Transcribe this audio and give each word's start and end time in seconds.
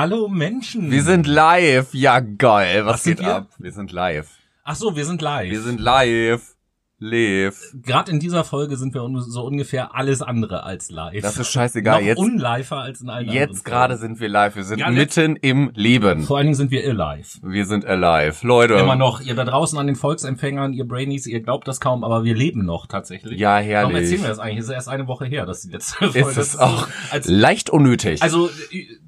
Hallo 0.00 0.28
Menschen. 0.28 0.90
Wir 0.90 1.02
sind 1.02 1.26
live. 1.26 1.92
Ja, 1.92 2.20
geil. 2.20 2.86
Was, 2.86 2.94
Was 2.94 3.04
geht 3.04 3.20
ab? 3.20 3.50
Wir 3.58 3.70
sind 3.70 3.92
live. 3.92 4.30
Ach 4.64 4.74
so, 4.74 4.96
wir 4.96 5.04
sind 5.04 5.20
live. 5.20 5.50
Wir 5.50 5.60
sind 5.60 5.78
live. 5.78 6.56
Live. 7.02 7.72
Gerade 7.82 8.12
in 8.12 8.20
dieser 8.20 8.44
Folge 8.44 8.76
sind 8.76 8.92
wir 8.94 9.00
so 9.22 9.42
ungefähr 9.44 9.94
alles 9.94 10.20
andere 10.20 10.64
als 10.64 10.90
live. 10.90 11.22
Das 11.22 11.38
ist 11.38 11.50
scheißegal. 11.50 12.00
Noch 12.00 12.06
Jetzt, 12.06 12.18
unlifer 12.18 12.76
als 12.78 13.00
in 13.00 13.08
allen 13.08 13.28
anderen 13.28 13.48
jetzt 13.48 13.64
gerade 13.64 13.96
sind 13.96 14.20
wir 14.20 14.28
live. 14.28 14.54
Wir 14.54 14.64
sind 14.64 14.78
Ja, 14.80 14.90
mitten 14.90 15.36
im 15.36 15.70
Leben. 15.74 16.22
Vor 16.24 16.36
allen 16.36 16.46
Dingen 16.48 16.54
sind 16.56 16.70
wir 16.70 16.86
alive. 16.86 17.38
Wir 17.42 17.64
sind 17.64 17.86
alive. 17.86 18.46
Leute. 18.46 18.74
Immer 18.74 18.96
noch, 18.96 19.22
ihr 19.22 19.34
da 19.34 19.44
draußen 19.44 19.78
an 19.78 19.86
den 19.86 19.96
Volksempfängern, 19.96 20.74
ihr 20.74 20.86
Brainies, 20.86 21.26
ihr 21.26 21.40
glaubt 21.40 21.66
das 21.66 21.80
kaum, 21.80 22.04
aber 22.04 22.22
wir 22.24 22.34
leben 22.36 22.66
noch 22.66 22.86
tatsächlich. 22.86 23.40
Ja, 23.40 23.54
Warum 23.54 23.64
herrlich. 23.66 23.96
erzählen 24.02 24.20
wir 24.22 24.28
das 24.28 24.38
eigentlich? 24.38 24.58
Es 24.58 24.64
ist 24.66 24.70
erst 24.74 24.88
eine 24.90 25.06
Woche 25.08 25.24
her, 25.24 25.46
dass 25.46 25.62
die 25.62 25.70
letzte 25.70 25.96
Folge 25.96 26.18
Ist 26.18 26.36
es 26.36 26.58
auch 26.58 26.86
Als, 27.10 27.26
leicht 27.28 27.70
unnötig. 27.70 28.22
also 28.22 28.50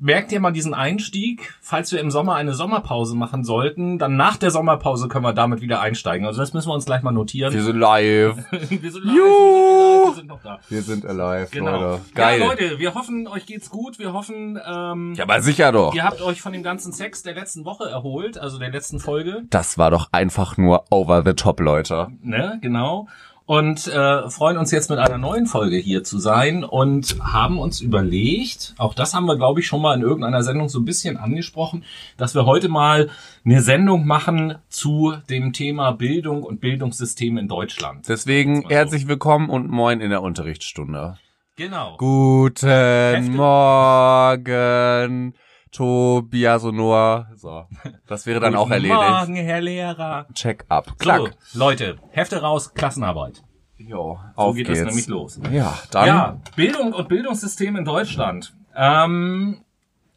merkt 0.00 0.32
ihr 0.32 0.40
mal 0.40 0.52
diesen 0.52 0.72
Einstieg? 0.72 1.52
Falls 1.60 1.92
wir 1.92 2.00
im 2.00 2.10
Sommer 2.10 2.36
eine 2.36 2.54
Sommerpause 2.54 3.14
machen 3.16 3.44
sollten, 3.44 3.98
dann 3.98 4.16
nach 4.16 4.38
der 4.38 4.50
Sommerpause 4.50 5.08
können 5.08 5.24
wir 5.26 5.34
damit 5.34 5.60
wieder 5.60 5.80
einsteigen. 5.82 6.26
Also 6.26 6.40
das 6.40 6.54
müssen 6.54 6.68
wir 6.70 6.74
uns 6.74 6.86
gleich 6.86 7.02
mal 7.02 7.12
notieren. 7.12 7.52
wir 7.90 8.40
sind 8.40 8.60
live. 8.60 8.80
wir 8.82 8.90
sind 8.92 9.04
live, 9.04 9.14
Juhu. 9.16 10.06
wir 10.08 10.14
sind 10.14 10.28
noch 10.28 10.42
da. 10.42 10.58
Wir 10.68 10.82
sind 10.82 11.04
alive, 11.06 11.48
Genau. 11.50 11.80
Leute. 11.80 12.00
Geil. 12.14 12.40
Ja, 12.40 12.46
Leute, 12.46 12.78
wir 12.78 12.94
hoffen, 12.94 13.26
euch 13.28 13.46
geht's 13.46 13.70
gut. 13.70 13.98
Wir 13.98 14.12
hoffen, 14.12 14.58
ähm, 14.66 15.14
Ja, 15.14 15.24
aber 15.24 15.40
sicher 15.42 15.72
doch. 15.72 15.94
ihr 15.94 16.04
habt 16.04 16.20
euch 16.22 16.40
von 16.40 16.52
dem 16.52 16.62
ganzen 16.62 16.92
Sex 16.92 17.22
der 17.22 17.34
letzten 17.34 17.64
Woche 17.64 17.88
erholt, 17.88 18.38
also 18.38 18.58
der 18.58 18.70
letzten 18.70 19.00
Folge. 19.00 19.42
Das 19.50 19.78
war 19.78 19.90
doch 19.90 20.08
einfach 20.12 20.56
nur 20.56 20.84
over 20.90 21.22
the 21.24 21.32
top, 21.34 21.60
Leute. 21.60 22.08
Ne, 22.22 22.58
genau. 22.62 23.08
Und 23.52 23.86
äh, 23.86 24.30
freuen 24.30 24.56
uns 24.56 24.70
jetzt 24.70 24.88
mit 24.88 24.98
einer 24.98 25.18
neuen 25.18 25.44
Folge 25.44 25.76
hier 25.76 26.02
zu 26.02 26.18
sein 26.18 26.64
und 26.64 27.18
haben 27.22 27.58
uns 27.58 27.82
überlegt, 27.82 28.74
auch 28.78 28.94
das 28.94 29.12
haben 29.12 29.26
wir, 29.26 29.36
glaube 29.36 29.60
ich, 29.60 29.66
schon 29.66 29.82
mal 29.82 29.94
in 29.94 30.00
irgendeiner 30.00 30.42
Sendung 30.42 30.70
so 30.70 30.80
ein 30.80 30.86
bisschen 30.86 31.18
angesprochen, 31.18 31.84
dass 32.16 32.34
wir 32.34 32.46
heute 32.46 32.70
mal 32.70 33.10
eine 33.44 33.60
Sendung 33.60 34.06
machen 34.06 34.54
zu 34.70 35.12
dem 35.28 35.52
Thema 35.52 35.92
Bildung 35.92 36.44
und 36.44 36.62
Bildungssystem 36.62 37.36
in 37.36 37.46
Deutschland. 37.46 38.08
Deswegen 38.08 38.62
so. 38.62 38.70
herzlich 38.70 39.06
willkommen 39.06 39.50
und 39.50 39.68
moin 39.68 40.00
in 40.00 40.08
der 40.08 40.22
Unterrichtsstunde. 40.22 41.18
Genau. 41.56 41.98
Guten 41.98 42.66
Heftig. 42.66 43.32
Morgen, 43.32 45.34
Tobias 45.72 46.64
und 46.64 46.76
Noah. 46.76 47.28
So, 47.34 47.64
das 48.06 48.26
wäre 48.26 48.40
dann 48.40 48.54
auch 48.54 48.70
erledigt. 48.70 48.94
Morgen, 48.94 49.34
Herr 49.36 49.60
Lehrer. 49.60 50.26
Check 50.34 50.64
up. 50.68 50.88
So, 50.90 50.94
Klack. 50.96 51.36
Leute, 51.54 51.96
Hefte 52.10 52.40
raus, 52.42 52.74
Klassenarbeit. 52.74 53.42
Jo, 53.78 54.18
So 54.36 54.42
auf 54.42 54.54
geht 54.54 54.66
geht's. 54.68 54.78
das 54.80 54.88
nämlich 54.88 55.06
los. 55.08 55.40
Ja, 55.50 55.76
dann. 55.90 56.06
Ja, 56.06 56.40
Bildung 56.54 56.92
und 56.92 57.08
Bildungssystem 57.08 57.74
in 57.76 57.84
Deutschland. 57.84 58.54
Ähm, 58.76 59.62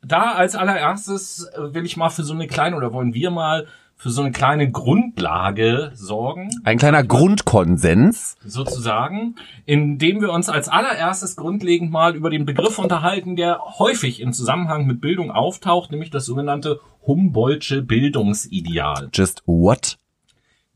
da 0.03 0.33
als 0.33 0.55
allererstes 0.55 1.45
äh, 1.55 1.73
will 1.73 1.83
ich 1.85 1.97
mal 1.97 2.09
für 2.09 2.23
so 2.23 2.33
eine 2.33 2.45
kleine, 2.47 2.75
oder 2.75 2.93
wollen 2.93 3.13
wir 3.15 3.31
mal 3.31 3.65
für 3.97 4.09
so 4.09 4.21
eine 4.21 4.31
kleine 4.31 4.69
Grundlage 4.71 5.91
sorgen, 5.95 6.49
Ein 6.63 6.77
kleiner 6.77 7.03
Grundkonsens. 7.03 8.37
sozusagen, 8.45 9.35
indem 9.65 10.21
wir 10.21 10.31
uns 10.31 10.49
als 10.49 10.67
allererstes 10.69 11.35
grundlegend 11.35 11.91
mal 11.91 12.15
über 12.15 12.29
den 12.29 12.45
Begriff 12.45 12.77
unterhalten, 12.77 13.35
der 13.35 13.59
häufig 13.79 14.21
im 14.21 14.33
Zusammenhang 14.33 14.85
mit 14.85 15.01
Bildung 15.01 15.31
auftaucht, 15.31 15.91
nämlich 15.91 16.09
das 16.11 16.25
sogenannte 16.25 16.79
Humboldtsche 17.07 17.81
Bildungsideal. 17.81 19.09
Just 19.13 19.43
what? 19.45 19.97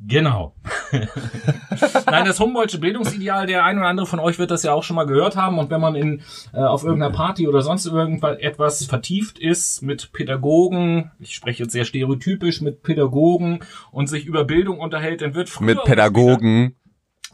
Genau. 0.01 0.55
Nein, 2.05 2.25
das 2.25 2.39
Humboldtsche 2.39 2.79
Bildungsideal, 2.79 3.47
der 3.47 3.65
ein 3.65 3.77
oder 3.77 3.87
andere 3.87 4.07
von 4.07 4.19
euch 4.19 4.39
wird 4.39 4.49
das 4.49 4.63
ja 4.63 4.71
auch 4.73 4.83
schon 4.83 4.95
mal 4.95 5.05
gehört 5.05 5.35
haben. 5.35 5.59
Und 5.59 5.69
wenn 5.69 5.81
man 5.81 5.95
in, 5.95 6.21
äh, 6.53 6.59
auf 6.59 6.83
irgendeiner 6.83 7.13
Party 7.13 7.47
oder 7.47 7.61
sonst 7.61 7.85
irgendetwas 7.85 8.85
vertieft 8.85 9.39
ist 9.39 9.81
mit 9.81 10.13
Pädagogen, 10.13 11.11
ich 11.19 11.35
spreche 11.35 11.63
jetzt 11.63 11.73
sehr 11.73 11.83
stereotypisch 11.83 12.61
mit 12.61 12.81
Pädagogen 12.81 13.59
und 13.91 14.07
sich 14.07 14.25
über 14.25 14.45
Bildung 14.45 14.79
unterhält, 14.79 15.21
dann 15.21 15.35
wird 15.35 15.49
früher 15.49 15.65
Mit 15.65 15.83
Pädagogen. 15.83 16.75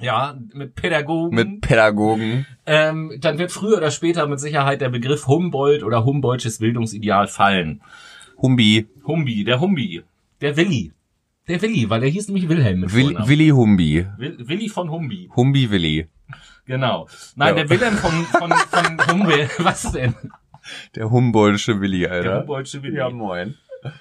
Ja, 0.01 0.37
mit 0.53 0.75
Pädagogen. 0.75 1.35
Mit 1.35 1.61
Pädagogen. 1.61 2.45
ähm, 2.65 3.13
dann 3.21 3.37
wird 3.37 3.51
früher 3.51 3.77
oder 3.77 3.91
später 3.91 4.27
mit 4.27 4.39
Sicherheit 4.39 4.81
der 4.81 4.89
Begriff 4.89 5.27
Humboldt 5.27 5.83
oder 5.83 6.03
Humboldtsches 6.03 6.57
Bildungsideal 6.57 7.27
fallen. 7.27 7.81
Humbi. 8.41 8.87
Humbi, 9.05 9.43
der 9.43 9.61
Humbi, 9.61 10.03
der 10.41 10.57
Willi. 10.57 10.91
Der 11.47 11.61
Willi, 11.61 11.89
weil 11.89 12.01
der 12.01 12.09
hieß 12.09 12.27
nämlich 12.27 12.49
Wilhelm 12.49 12.79
mit 12.81 12.93
Will, 12.93 13.05
Vornamen. 13.05 13.29
Willi 13.29 13.49
Humbi. 13.49 14.07
Will, 14.17 14.37
Willi 14.47 14.69
von 14.69 14.89
Humbi. 14.89 15.29
Humbi 15.35 15.69
Willi. 15.69 16.07
Genau. 16.65 17.07
Nein, 17.35 17.49
Ja. 17.55 17.63
der 17.63 17.69
Wilhelm 17.69 17.93
von, 17.95 18.11
von, 18.25 18.51
von 18.51 19.07
Humboldt. 19.11 19.51
Was 19.63 19.91
denn? 19.91 20.15
Der 20.95 21.11
Humboldtsche 21.11 21.79
Willi, 21.79 21.99
Der 21.99 22.11
Alter. 22.11 22.39
Humboldtsche 22.39 22.81
Willi. 22.81 22.97
Ja, 22.97 23.09
moin. 23.11 23.55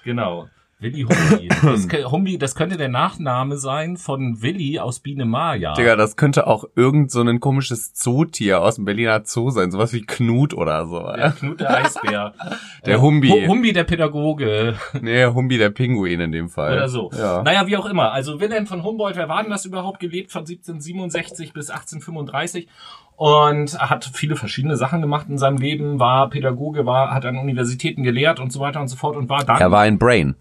Genau. 0.05 0.49
Willi 0.85 1.03
Humbi. 1.03 1.49
Das, 1.65 1.89
Humbi. 2.13 2.39
das 2.39 2.55
könnte 2.55 2.77
der 2.77 2.89
Nachname 2.89 3.57
sein 3.57 3.97
von 3.97 4.41
Willi 4.43 4.79
aus 4.79 5.01
Biene 5.01 5.25
Maya. 5.25 5.73
Digga, 5.75 5.97
das 5.97 6.17
könnte 6.17 6.47
auch 6.47 6.65
irgend 6.77 7.11
so 7.11 7.23
ein 7.23 7.41
komisches 7.41 7.93
Zootier 7.95 8.61
aus 8.61 8.77
dem 8.77 8.85
Berliner 8.85 9.23
Zoo 9.25 9.51
sein. 9.51 9.71
Sowas 9.71 9.93
wie 9.93 10.03
Knut 10.03 10.55
oder 10.55 10.87
so. 10.87 11.01
Der 11.17 11.33
Knut 11.33 11.61
der 11.61 11.75
Eisbär. 11.77 12.35
Der 12.87 12.97
Äh, 12.97 13.01
Humbi. 13.01 13.29
Hu- 13.31 13.47
Humbi 13.49 13.73
der 13.73 13.85
Pädagoge. 13.85 14.75
Nee, 15.01 15.25
Humbi 15.27 15.57
der 15.59 15.71
Pinguin 15.71 16.21
in 16.21 16.33
dem 16.33 16.49
Fall. 16.51 16.75
Oder 16.75 16.89
so. 16.89 17.11
Ja. 17.17 17.43
Naja, 17.43 17.67
wie 17.67 17.77
auch 17.79 17.87
immer. 17.87 18.13
Also 18.13 18.41
Wilhelm 18.41 18.67
von 18.67 18.85
Humboldt, 18.85 19.17
wer 19.17 19.29
war 19.29 19.43
denn 19.43 19.51
das 19.51 19.65
überhaupt? 19.65 20.01
Gelebt 20.01 20.31
von 20.31 20.41
1767 20.41 21.53
bis 21.55 21.71
1835 21.71 22.69
und 23.17 23.79
hat 23.79 24.11
viele 24.13 24.37
verschiedene 24.37 24.77
Sachen 24.77 25.01
gemacht 25.01 25.27
in 25.31 25.39
seinem 25.39 25.57
Leben, 25.57 25.99
war 25.99 26.29
Pädagoge, 26.29 26.85
war, 26.85 27.15
hat 27.15 27.25
an 27.25 27.39
Universitäten 27.39 28.03
gelehrt 28.03 28.41
und 28.41 28.53
so 28.53 28.61
weiter 28.61 28.81
und 28.81 28.89
so 28.89 28.97
fort 28.97 29.17
und 29.17 29.29
war 29.29 29.45
dann 29.45 29.61
Er 29.61 29.71
war 29.71 29.81
ein 29.83 29.99
Brain. 29.99 30.35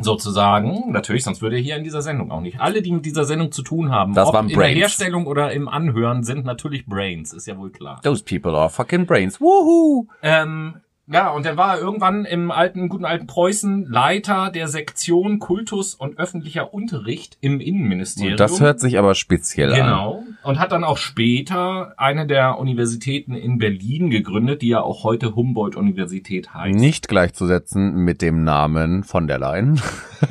Sozusagen, 0.00 0.90
natürlich, 0.92 1.24
sonst 1.24 1.42
würde 1.42 1.56
er 1.56 1.62
hier 1.62 1.76
in 1.76 1.84
dieser 1.84 2.02
Sendung 2.02 2.30
auch 2.30 2.40
nicht. 2.40 2.60
Alle, 2.60 2.82
die 2.82 2.92
mit 2.92 3.04
dieser 3.04 3.24
Sendung 3.24 3.52
zu 3.52 3.62
tun 3.62 3.90
haben, 3.90 4.14
Das 4.14 4.28
ob 4.28 4.34
waren 4.34 4.48
in 4.48 4.56
Brains. 4.56 4.72
der 4.72 4.80
Herstellung 4.82 5.26
oder 5.26 5.52
im 5.52 5.68
Anhören, 5.68 6.22
sind 6.24 6.44
natürlich 6.44 6.86
Brains, 6.86 7.32
ist 7.32 7.46
ja 7.46 7.58
wohl 7.58 7.70
klar. 7.70 8.00
Those 8.02 8.24
people 8.24 8.52
are 8.56 8.70
fucking 8.70 9.06
brains. 9.06 9.40
Woohoo! 9.40 10.06
Ähm, 10.22 10.76
ja, 11.12 11.30
und 11.30 11.44
dann 11.44 11.56
war 11.56 11.74
er 11.74 11.80
irgendwann 11.80 12.24
im 12.24 12.50
alten, 12.50 12.88
guten 12.88 13.04
alten 13.04 13.26
Preußen 13.26 13.86
Leiter 13.86 14.50
der 14.50 14.68
Sektion 14.68 15.40
Kultus 15.40 15.94
und 15.94 16.18
öffentlicher 16.18 16.72
Unterricht 16.72 17.36
im 17.40 17.58
Innenministerium. 17.60 18.36
Das 18.36 18.60
hört 18.60 18.78
sich 18.78 18.98
aber 18.98 19.14
speziell 19.14 19.72
an. 19.72 19.76
Genau. 19.76 20.24
Und 20.44 20.58
hat 20.60 20.70
dann 20.70 20.84
auch 20.84 20.98
später 20.98 21.94
eine 21.96 22.26
der 22.26 22.58
Universitäten 22.58 23.34
in 23.34 23.58
Berlin 23.58 24.10
gegründet, 24.10 24.62
die 24.62 24.68
ja 24.68 24.82
auch 24.82 25.02
heute 25.02 25.34
Humboldt-Universität 25.34 26.54
heißt. 26.54 26.78
Nicht 26.78 27.08
gleichzusetzen 27.08 27.96
mit 28.04 28.22
dem 28.22 28.44
Namen 28.44 29.02
von 29.02 29.26
der 29.26 29.38
Leyen. 29.38 29.80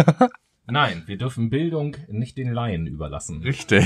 Nein, 0.66 1.04
wir 1.08 1.18
dürfen 1.18 1.50
Bildung 1.50 1.98
nicht 2.10 2.38
den 2.38 2.54
Laien 2.54 2.88
überlassen. 2.88 3.42
Richtig. 3.42 3.86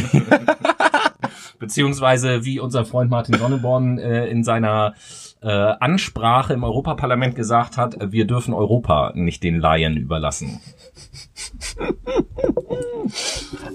Beziehungsweise, 1.60 2.44
wie 2.46 2.60
unser 2.60 2.86
Freund 2.86 3.10
Martin 3.10 3.36
Sonneborn 3.36 3.98
äh, 3.98 4.28
in 4.28 4.44
seiner 4.44 4.94
äh, 5.44 5.50
Ansprache 5.50 6.54
im 6.54 6.64
Europaparlament 6.64 7.36
gesagt 7.36 7.78
hat, 7.78 7.98
wir 8.12 8.26
dürfen 8.26 8.54
Europa 8.54 9.12
nicht 9.14 9.44
den 9.44 9.60
Laien 9.60 9.98
überlassen. 9.98 10.62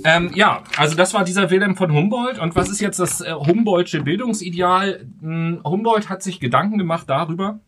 ähm, 0.04 0.30
ja, 0.34 0.62
also 0.78 0.96
das 0.96 1.12
war 1.12 1.24
dieser 1.24 1.50
Wilhelm 1.50 1.76
von 1.76 1.92
Humboldt. 1.92 2.38
Und 2.38 2.56
was 2.56 2.70
ist 2.70 2.80
jetzt 2.80 2.98
das 2.98 3.20
äh, 3.20 3.32
Humboldtsche 3.32 4.02
Bildungsideal? 4.02 5.06
Hm, 5.20 5.60
Humboldt 5.62 6.08
hat 6.08 6.22
sich 6.22 6.40
Gedanken 6.40 6.78
gemacht 6.78 7.08
darüber, 7.08 7.60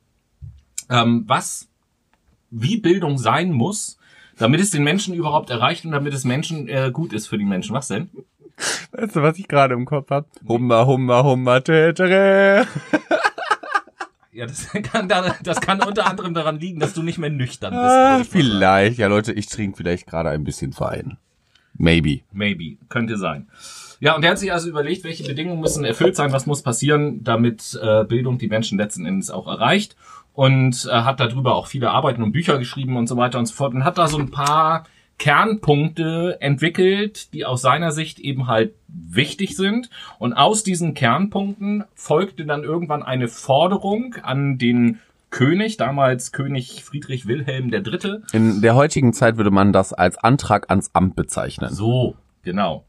ähm, 0.88 1.24
was, 1.26 1.68
wie 2.50 2.78
Bildung 2.78 3.18
sein 3.18 3.52
muss, 3.52 3.98
damit 4.38 4.60
es 4.60 4.70
den 4.70 4.82
Menschen 4.82 5.12
überhaupt 5.12 5.50
erreicht 5.50 5.84
und 5.84 5.92
damit 5.92 6.14
es 6.14 6.24
Menschen 6.24 6.68
äh, 6.68 6.90
gut 6.90 7.12
ist 7.12 7.26
für 7.26 7.36
die 7.36 7.44
Menschen. 7.44 7.74
Was 7.74 7.88
denn? 7.88 8.08
Weißt 8.92 9.16
du, 9.16 9.22
was 9.22 9.38
ich 9.38 9.46
gerade 9.46 9.74
im 9.74 9.84
Kopf 9.84 10.10
hab? 10.10 10.26
Humma, 10.46 10.86
humma, 10.86 11.22
humma, 11.22 11.60
tetere. 11.60 12.66
Ja, 14.40 14.46
das 14.46 14.68
kann, 14.92 15.06
da- 15.06 15.34
das 15.42 15.60
kann 15.60 15.82
unter 15.82 16.06
anderem 16.06 16.32
daran 16.32 16.58
liegen, 16.58 16.80
dass 16.80 16.94
du 16.94 17.02
nicht 17.02 17.18
mehr 17.18 17.28
nüchtern 17.28 17.72
bist. 17.74 17.82
Ah, 17.84 18.22
vielleicht. 18.24 18.96
Ja, 18.98 19.06
Leute, 19.08 19.32
ich 19.34 19.46
trinke 19.48 19.76
vielleicht 19.76 20.06
gerade 20.06 20.30
ein 20.30 20.44
bisschen 20.44 20.72
Wein. 20.80 21.18
Maybe. 21.74 22.20
Maybe. 22.32 22.78
Könnte 22.88 23.18
sein. 23.18 23.48
Ja, 24.00 24.16
und 24.16 24.24
er 24.24 24.30
hat 24.30 24.38
sich 24.38 24.50
also 24.50 24.70
überlegt, 24.70 25.04
welche 25.04 25.24
Bedingungen 25.24 25.60
müssen 25.60 25.84
erfüllt 25.84 26.16
sein, 26.16 26.32
was 26.32 26.46
muss 26.46 26.62
passieren, 26.62 27.22
damit 27.22 27.78
äh, 27.82 28.04
Bildung 28.04 28.38
die 28.38 28.48
Menschen 28.48 28.78
letzten 28.78 29.04
Endes 29.04 29.30
auch 29.30 29.46
erreicht. 29.46 29.94
Und 30.32 30.88
äh, 30.90 31.02
hat 31.02 31.20
darüber 31.20 31.54
auch 31.54 31.66
viele 31.66 31.90
Arbeiten 31.90 32.22
und 32.22 32.32
Bücher 32.32 32.58
geschrieben 32.58 32.96
und 32.96 33.08
so 33.08 33.18
weiter 33.18 33.38
und 33.38 33.44
so 33.46 33.54
fort. 33.54 33.74
Und 33.74 33.84
hat 33.84 33.98
da 33.98 34.08
so 34.08 34.16
ein 34.18 34.30
paar 34.30 34.84
Kernpunkte 35.20 36.38
entwickelt, 36.40 37.34
die 37.34 37.44
aus 37.44 37.60
seiner 37.60 37.92
Sicht 37.92 38.18
eben 38.18 38.46
halt 38.46 38.72
wichtig 38.88 39.54
sind. 39.54 39.90
Und 40.18 40.32
aus 40.32 40.64
diesen 40.64 40.94
Kernpunkten 40.94 41.84
folgte 41.94 42.46
dann 42.46 42.64
irgendwann 42.64 43.02
eine 43.02 43.28
Forderung 43.28 44.16
an 44.22 44.56
den 44.56 44.98
König, 45.28 45.76
damals 45.76 46.32
König 46.32 46.82
Friedrich 46.82 47.26
Wilhelm 47.26 47.70
III. 47.70 48.22
In 48.32 48.62
der 48.62 48.74
heutigen 48.74 49.12
Zeit 49.12 49.36
würde 49.36 49.50
man 49.50 49.74
das 49.74 49.92
als 49.92 50.16
Antrag 50.16 50.70
ans 50.70 50.90
Amt 50.94 51.16
bezeichnen. 51.16 51.72
So, 51.72 52.16
genau. 52.42 52.86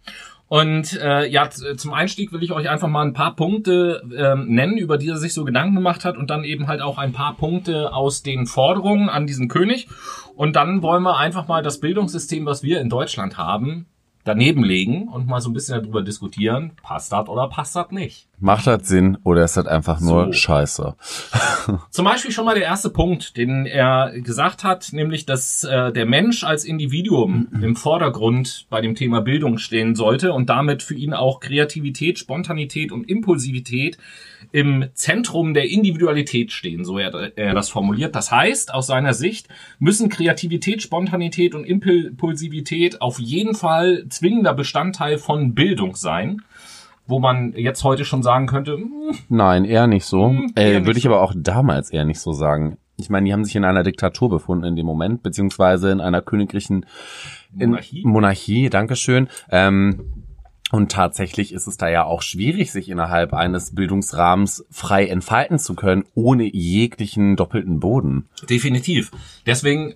Und 0.51 1.00
äh, 1.01 1.30
ja, 1.30 1.50
zum 1.50 1.94
Einstieg 1.94 2.33
will 2.33 2.44
ich 2.44 2.51
euch 2.51 2.68
einfach 2.68 2.89
mal 2.89 3.06
ein 3.06 3.13
paar 3.13 3.38
Punkte 3.38 4.03
ähm, 4.13 4.50
nennen, 4.50 4.77
über 4.77 4.98
die 4.98 5.07
er 5.07 5.15
sich 5.15 5.33
so 5.33 5.45
Gedanken 5.45 5.75
gemacht 5.75 6.03
hat 6.03 6.18
und 6.18 6.30
dann 6.30 6.44
eben 6.44 6.68
halt 6.68 6.81
auch 6.81 6.98
ein 6.98 7.13
paar 7.13 7.38
Punkte 7.38 7.94
aus 7.94 8.21
den 8.21 8.45
Forderungen 8.45 9.07
an 9.07 9.25
diesen 9.25 9.48
König. 9.48 9.88
Und 10.36 10.57
dann 10.57 10.81
wollen 10.81 11.03
wir 11.03 11.15
einfach 11.15 11.48
mal 11.48 11.63
das 11.63 11.80
Bildungssystem, 11.80 12.45
was 12.45 12.63
wir 12.63 12.81
in 12.81 12.89
Deutschland 12.89 13.38
haben, 13.38 13.86
daneben 14.23 14.63
legen 14.63 15.07
und 15.07 15.27
mal 15.27 15.41
so 15.41 15.50
ein 15.50 15.53
bisschen 15.53 15.81
darüber 15.81 16.01
diskutieren, 16.01 16.71
passt 16.83 17.12
das 17.12 17.27
oder 17.27 17.47
passt 17.47 17.75
das 17.75 17.91
nicht. 17.91 18.27
Macht 18.39 18.68
das 18.68 18.88
Sinn 18.88 19.18
oder 19.23 19.44
ist 19.44 19.57
das 19.57 19.68
einfach 19.68 20.00
nur 20.00 20.27
So. 20.27 20.33
Scheiße? 20.33 20.95
Zum 21.89 22.06
Beispiel 22.06 22.31
schon 22.31 22.45
mal 22.45 22.56
der 22.56 22.63
erste 22.63 22.89
Punkt, 22.89 23.38
den 23.38 23.65
er 23.65 24.12
gesagt 24.21 24.63
hat, 24.63 24.89
nämlich, 24.94 25.25
dass 25.25 25.63
äh, 25.63 25.91
der 25.91 26.06
Mensch 26.06 26.44
als 26.44 26.65
Individuum 26.65 27.47
im 27.62 27.75
Vordergrund 27.75 28.65
bei 28.69 28.81
dem 28.81 28.95
Thema 28.95 29.21
Bildung 29.21 29.57
stehen 29.57 29.95
sollte 29.95 30.33
und 30.33 30.50
damit 30.50 30.81
für 30.81 30.95
ihn 30.95 31.13
auch 31.13 31.39
Kreativität, 31.39 32.18
Spontanität 32.18 32.91
und 32.91 33.07
Impulsivität 33.09 33.97
im 34.51 34.86
Zentrum 34.94 35.53
der 35.53 35.69
Individualität 35.69 36.51
stehen, 36.51 36.83
so 36.83 36.98
er, 36.98 37.38
er 37.38 37.53
das 37.53 37.69
formuliert. 37.69 38.15
Das 38.15 38.31
heißt, 38.31 38.74
aus 38.74 38.88
seiner 38.88 39.13
Sicht 39.13 39.48
müssen 39.80 40.09
Kreativität, 40.09 40.81
Spontanität 40.81 41.56
und 41.56 41.63
Impulsivität 41.63 43.01
auf 43.01 43.19
jeden 43.19 43.56
Fall 43.56 44.06
zwingender 44.09 44.53
Bestandteil 44.53 45.18
von 45.18 45.53
Bildung 45.53 45.95
sein. 45.95 46.42
Wo 47.07 47.19
man 47.19 47.53
jetzt 47.53 47.83
heute 47.83 48.06
schon 48.06 48.24
sagen 48.24 48.45
könnte, 48.45 48.74
hm, 48.74 49.15
Nein, 49.27 49.65
eher 49.65 49.88
nicht 49.88 50.06
so. 50.06 50.30
Hm, 50.30 50.54
eher 50.56 50.65
äh, 50.65 50.74
nicht 50.77 50.86
Würde 50.86 51.00
ich 51.00 51.07
aber 51.07 51.21
auch 51.21 51.33
damals 51.36 51.89
eher 51.89 52.06
nicht 52.06 52.19
so 52.19 52.31
sagen. 52.31 52.77
Ich 52.97 53.09
meine, 53.09 53.25
die 53.25 53.33
haben 53.33 53.44
sich 53.44 53.56
in 53.56 53.65
einer 53.65 53.83
Diktatur 53.83 54.30
befunden 54.30 54.63
in 54.63 54.75
dem 54.75 54.86
Moment, 54.86 55.24
beziehungsweise 55.24 55.92
in 55.92 56.00
einer 56.00 56.21
königlichen 56.21 56.86
in 57.57 57.71
Monarchie? 57.71 58.04
Monarchie, 58.06 58.69
Dankeschön. 58.69 59.27
Ähm, 59.50 60.20
und 60.71 60.91
tatsächlich 60.91 61.53
ist 61.53 61.68
es 61.68 61.77
da 61.77 61.89
ja 61.89 62.06
auch 62.06 62.21
schwierig, 62.21 62.71
sich 62.71 62.89
innerhalb 62.89 63.33
eines 63.33 63.75
Bildungsrahmens 63.75 64.65
frei 64.71 65.07
entfalten 65.07 65.59
zu 65.59 65.75
können, 65.75 66.06
ohne 66.15 66.44
jeglichen 66.44 67.35
doppelten 67.35 67.79
Boden. 67.79 68.29
Definitiv. 68.50 69.12
Deswegen 69.45 69.95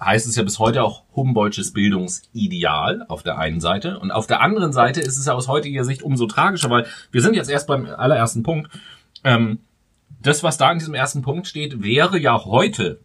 heißt 0.00 0.26
es 0.26 0.34
ja 0.34 0.42
bis 0.42 0.58
heute 0.58 0.82
auch 0.82 1.04
Humboldtsches 1.14 1.72
Bildungsideal 1.72 3.04
auf 3.08 3.22
der 3.22 3.38
einen 3.38 3.60
Seite. 3.60 3.98
Und 4.00 4.10
auf 4.10 4.26
der 4.26 4.40
anderen 4.40 4.72
Seite 4.72 5.00
ist 5.00 5.18
es 5.18 5.26
ja 5.26 5.34
aus 5.34 5.46
heutiger 5.46 5.84
Sicht 5.84 6.02
umso 6.02 6.26
tragischer, 6.26 6.70
weil 6.70 6.86
wir 7.12 7.22
sind 7.22 7.34
jetzt 7.34 7.50
erst 7.50 7.66
beim 7.66 7.86
allerersten 7.86 8.42
Punkt. 8.42 8.70
Ähm, 9.22 9.60
das, 10.22 10.42
was 10.42 10.58
da 10.58 10.72
in 10.72 10.78
diesem 10.78 10.94
ersten 10.94 11.22
Punkt 11.22 11.46
steht, 11.46 11.82
wäre 11.82 12.18
ja 12.18 12.44
heute 12.44 13.00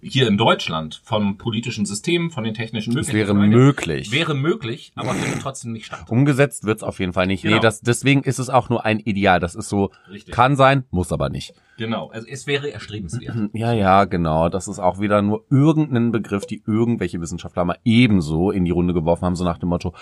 hier 0.00 0.28
in 0.28 0.36
Deutschland 0.36 1.00
vom 1.04 1.38
politischen 1.38 1.86
System, 1.86 2.30
von 2.30 2.44
den 2.44 2.54
technischen 2.54 2.90
Es 2.90 2.96
Möglichkeiten. 3.08 3.38
wäre 3.38 3.44
eine- 3.44 3.56
möglich. 3.56 4.12
Wäre 4.12 4.34
möglich, 4.34 4.92
aber 4.96 5.14
findet 5.14 5.42
trotzdem 5.42 5.72
nicht 5.72 5.86
statt. 5.86 6.04
Umgesetzt 6.08 6.64
wird's 6.64 6.82
auf 6.82 6.98
jeden 7.00 7.12
Fall 7.12 7.26
nicht. 7.26 7.42
Genau. 7.42 7.56
Nee, 7.56 7.62
das, 7.62 7.80
deswegen 7.80 8.22
ist 8.22 8.38
es 8.38 8.50
auch 8.50 8.68
nur 8.70 8.84
ein 8.84 8.98
Ideal. 8.98 9.40
Das 9.40 9.54
ist 9.54 9.68
so, 9.68 9.90
Richtig. 10.10 10.34
kann 10.34 10.56
sein, 10.56 10.84
muss 10.90 11.12
aber 11.12 11.28
nicht. 11.28 11.54
Genau. 11.76 12.10
Also 12.10 12.26
es 12.28 12.46
wäre 12.46 12.70
erstrebenswert. 12.72 13.36
Ja, 13.52 13.72
ja, 13.72 14.04
genau. 14.04 14.48
Das 14.48 14.66
ist 14.68 14.78
auch 14.80 14.98
wieder 15.00 15.22
nur 15.22 15.44
irgendein 15.50 16.10
Begriff, 16.12 16.46
die 16.46 16.62
irgendwelche 16.66 17.20
Wissenschaftler 17.20 17.64
mal 17.64 17.78
ebenso 17.84 18.50
in 18.50 18.64
die 18.64 18.70
Runde 18.72 18.94
geworfen 18.94 19.24
haben, 19.26 19.36
so 19.36 19.44
nach 19.44 19.58
dem 19.58 19.68
Motto, 19.68 19.94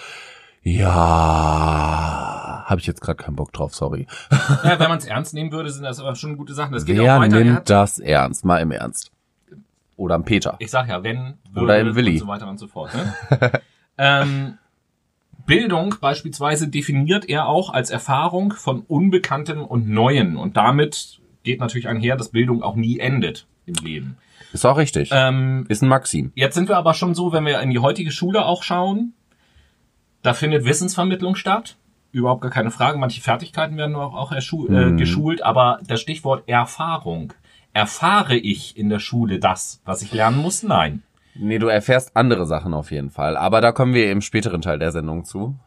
ja, 0.62 2.64
habe 2.66 2.80
ich 2.80 2.86
jetzt 2.86 3.00
gerade 3.00 3.16
keinen 3.22 3.36
Bock 3.36 3.52
drauf, 3.52 3.74
sorry. 3.74 4.06
ja, 4.64 4.78
wenn 4.78 4.88
man 4.88 4.98
es 4.98 5.04
ernst 5.04 5.34
nehmen 5.34 5.52
würde, 5.52 5.70
sind 5.70 5.84
das 5.84 6.00
aber 6.00 6.14
schon 6.16 6.36
gute 6.36 6.54
Sachen. 6.54 6.72
Das 6.72 6.84
geht 6.84 6.98
Wer 6.98 7.16
auch 7.16 7.20
weiter. 7.20 7.38
Er 7.38 7.44
nimmt 7.44 7.70
das 7.70 7.98
ernst? 7.98 8.44
Mal 8.44 8.58
im 8.58 8.72
Ernst. 8.72 9.12
Oder 9.96 10.14
am 10.16 10.24
Peter. 10.24 10.56
Ich 10.58 10.70
sag 10.70 10.88
ja, 10.88 11.02
wenn, 11.02 11.34
Oder 11.54 11.78
im 11.78 11.94
Willi. 11.94 12.12
und 12.12 12.18
so 12.18 12.26
weiter 12.26 12.48
und 12.48 12.58
so 12.58 12.66
fort. 12.66 12.90
Ne? 12.94 13.52
ähm, 13.98 14.58
Bildung 15.46 15.94
beispielsweise 16.00 16.68
definiert 16.68 17.28
er 17.28 17.46
auch 17.46 17.70
als 17.70 17.90
Erfahrung 17.90 18.52
von 18.52 18.80
Unbekanntem 18.80 19.62
und 19.64 19.88
Neuen. 19.88 20.36
Und 20.36 20.56
damit 20.56 21.20
geht 21.44 21.60
natürlich 21.60 21.88
einher, 21.88 22.16
dass 22.16 22.30
Bildung 22.30 22.62
auch 22.62 22.74
nie 22.76 22.98
endet 22.98 23.46
im 23.64 23.74
Leben. 23.82 24.16
Ist 24.52 24.64
auch 24.66 24.76
richtig. 24.76 25.10
Ähm, 25.12 25.64
Ist 25.68 25.82
ein 25.82 25.88
Maxim. 25.88 26.32
jetzt 26.34 26.54
sind 26.54 26.68
wir 26.68 26.76
aber 26.76 26.94
schon 26.94 27.14
so, 27.14 27.32
wenn 27.32 27.44
wir 27.46 27.60
in 27.60 27.70
die 27.70 27.78
heutige 27.78 28.10
Schule 28.10 28.44
auch 28.44 28.62
schauen, 28.62 29.12
da 30.22 30.34
findet 30.34 30.64
Wissensvermittlung 30.64 31.36
statt. 31.36 31.76
Überhaupt 32.10 32.40
gar 32.42 32.50
keine 32.50 32.70
Frage. 32.70 32.98
Manche 32.98 33.20
Fertigkeiten 33.20 33.76
werden 33.76 33.94
auch, 33.94 34.14
auch 34.14 34.32
äh, 34.32 34.40
Mhm. 34.40 34.96
geschult, 34.96 35.42
aber 35.42 35.78
das 35.86 36.00
Stichwort 36.00 36.48
Erfahrung. 36.48 37.32
Erfahre 37.76 38.38
ich 38.38 38.78
in 38.78 38.88
der 38.88 39.00
Schule 39.00 39.38
das, 39.38 39.82
was 39.84 40.00
ich 40.00 40.10
lernen 40.10 40.38
muss? 40.38 40.62
Nein. 40.62 41.02
Nee, 41.34 41.58
du 41.58 41.66
erfährst 41.66 42.16
andere 42.16 42.46
Sachen 42.46 42.72
auf 42.72 42.90
jeden 42.90 43.10
Fall. 43.10 43.36
Aber 43.36 43.60
da 43.60 43.70
kommen 43.70 43.92
wir 43.92 44.10
im 44.10 44.22
späteren 44.22 44.62
Teil 44.62 44.78
der 44.78 44.92
Sendung 44.92 45.26
zu. 45.26 45.58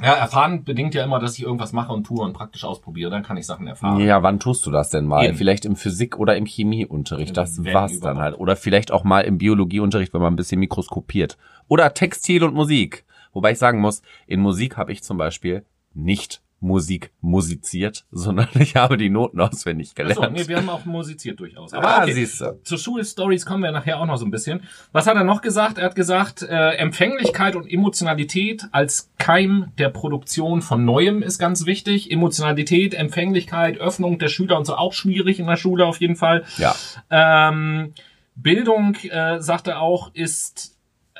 Ja, 0.00 0.14
erfahren 0.14 0.62
bedingt 0.62 0.94
ja 0.94 1.02
immer, 1.02 1.18
dass 1.18 1.36
ich 1.36 1.42
irgendwas 1.42 1.72
mache 1.72 1.92
und 1.92 2.04
tue 2.04 2.22
und 2.22 2.34
praktisch 2.34 2.62
ausprobiere. 2.62 3.10
Dann 3.10 3.24
kann 3.24 3.36
ich 3.36 3.46
Sachen 3.46 3.66
erfahren. 3.66 3.98
Ja, 3.98 4.22
wann 4.22 4.38
tust 4.38 4.64
du 4.64 4.70
das 4.70 4.90
denn 4.90 5.06
mal? 5.06 5.24
Eben. 5.24 5.36
Vielleicht 5.36 5.64
im 5.64 5.74
Physik- 5.74 6.20
oder 6.20 6.36
im 6.36 6.46
Chemieunterricht. 6.46 7.36
Das 7.36 7.64
Wenn 7.64 7.74
war's 7.74 7.98
dann 7.98 8.12
überhaupt. 8.12 8.20
halt. 8.20 8.38
Oder 8.38 8.54
vielleicht 8.54 8.92
auch 8.92 9.02
mal 9.02 9.22
im 9.22 9.38
Biologieunterricht, 9.38 10.14
wenn 10.14 10.22
man 10.22 10.32
ein 10.32 10.36
bisschen 10.36 10.60
mikroskopiert. 10.60 11.36
Oder 11.66 11.94
Textil 11.94 12.44
und 12.44 12.54
Musik. 12.54 13.04
Wobei 13.32 13.50
ich 13.50 13.58
sagen 13.58 13.80
muss, 13.80 14.02
in 14.28 14.38
Musik 14.38 14.76
habe 14.76 14.92
ich 14.92 15.02
zum 15.02 15.18
Beispiel 15.18 15.64
nicht 15.94 16.42
Musik 16.60 17.10
musiziert, 17.20 18.04
sondern 18.10 18.48
ich 18.54 18.76
habe 18.76 18.96
die 18.96 19.10
Noten 19.10 19.40
auswendig 19.40 19.94
gelernt. 19.94 20.18
Achso, 20.20 20.30
nee, 20.30 20.46
wir 20.46 20.58
haben 20.58 20.68
auch 20.68 20.84
musiziert 20.84 21.40
durchaus. 21.40 21.72
ah, 21.72 21.78
Aber 21.78 22.02
okay, 22.02 22.12
siehst 22.12 22.40
du. 22.40 22.60
zu 22.62 22.76
Schulstories 22.76 23.46
kommen 23.46 23.62
wir 23.62 23.72
nachher 23.72 23.98
auch 23.98 24.06
noch 24.06 24.16
so 24.16 24.24
ein 24.24 24.30
bisschen. 24.30 24.62
Was 24.92 25.06
hat 25.06 25.16
er 25.16 25.24
noch 25.24 25.40
gesagt? 25.40 25.78
Er 25.78 25.86
hat 25.86 25.94
gesagt, 25.94 26.42
äh, 26.42 26.72
Empfänglichkeit 26.72 27.56
und 27.56 27.66
Emotionalität 27.66 28.66
als 28.72 29.10
Keim 29.18 29.72
der 29.78 29.88
Produktion 29.88 30.62
von 30.62 30.84
Neuem 30.84 31.22
ist 31.22 31.38
ganz 31.38 31.66
wichtig. 31.66 32.10
Emotionalität, 32.10 32.94
Empfänglichkeit, 32.94 33.78
Öffnung 33.78 34.18
der 34.18 34.28
Schüler 34.28 34.56
und 34.58 34.66
so 34.66 34.74
auch 34.76 34.92
schwierig 34.92 35.40
in 35.40 35.46
der 35.46 35.56
Schule 35.56 35.86
auf 35.86 36.00
jeden 36.00 36.16
Fall. 36.16 36.44
Ja. 36.58 36.74
Ähm, 37.10 37.94
Bildung, 38.34 38.94
äh, 39.10 39.40
sagt 39.40 39.66
er 39.66 39.80
auch, 39.80 40.14
ist 40.14 40.76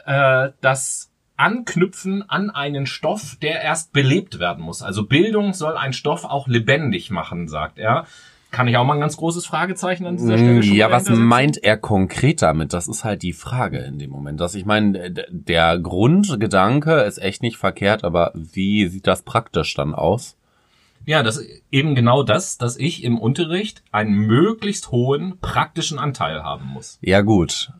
äh, 0.06 0.50
das 0.60 1.09
Anknüpfen 1.40 2.28
an 2.28 2.50
einen 2.50 2.86
Stoff, 2.86 3.36
der 3.40 3.62
erst 3.62 3.92
belebt 3.92 4.38
werden 4.38 4.62
muss. 4.62 4.82
Also 4.82 5.06
Bildung 5.06 5.54
soll 5.54 5.76
ein 5.76 5.94
Stoff 5.94 6.24
auch 6.24 6.46
lebendig 6.48 7.10
machen, 7.10 7.48
sagt 7.48 7.78
er. 7.78 8.06
Kann 8.50 8.68
ich 8.68 8.76
auch 8.76 8.84
mal 8.84 8.94
ein 8.94 9.00
ganz 9.00 9.16
großes 9.16 9.46
Fragezeichen 9.46 10.06
an 10.06 10.16
dieser 10.16 10.36
Stelle 10.36 10.62
schon 10.62 10.74
Ja, 10.74 10.90
was 10.90 11.08
meint 11.08 11.62
er 11.62 11.76
konkret 11.76 12.42
damit? 12.42 12.72
Das 12.72 12.88
ist 12.88 13.04
halt 13.04 13.22
die 13.22 13.32
Frage 13.32 13.78
in 13.78 13.98
dem 13.98 14.10
Moment. 14.10 14.40
Dass 14.40 14.54
ich 14.54 14.66
meine, 14.66 15.10
der 15.30 15.78
Grundgedanke 15.78 17.00
ist 17.02 17.18
echt 17.18 17.42
nicht 17.42 17.56
verkehrt, 17.56 18.04
aber 18.04 18.32
wie 18.34 18.88
sieht 18.88 19.06
das 19.06 19.22
praktisch 19.22 19.72
dann 19.74 19.94
aus? 19.94 20.36
Ja, 21.06 21.22
das 21.22 21.38
ist 21.38 21.62
eben 21.70 21.94
genau 21.94 22.22
das, 22.22 22.58
dass 22.58 22.76
ich 22.76 23.02
im 23.02 23.18
Unterricht 23.18 23.82
einen 23.92 24.14
möglichst 24.14 24.90
hohen 24.90 25.38
praktischen 25.40 25.98
Anteil 25.98 26.42
haben 26.42 26.66
muss. 26.66 26.98
Ja, 27.00 27.22
gut. 27.22 27.72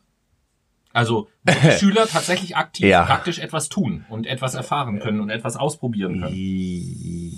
Also, 0.92 1.28
Schüler 1.78 2.06
tatsächlich 2.06 2.56
aktiv 2.56 2.86
Ja. 2.86 3.04
praktisch 3.04 3.38
etwas 3.38 3.68
tun 3.68 4.04
und 4.08 4.26
etwas 4.26 4.54
erfahren 4.54 4.98
können 4.98 5.20
und 5.20 5.30
etwas 5.30 5.56
ausprobieren 5.56 6.20
können. 6.20 6.34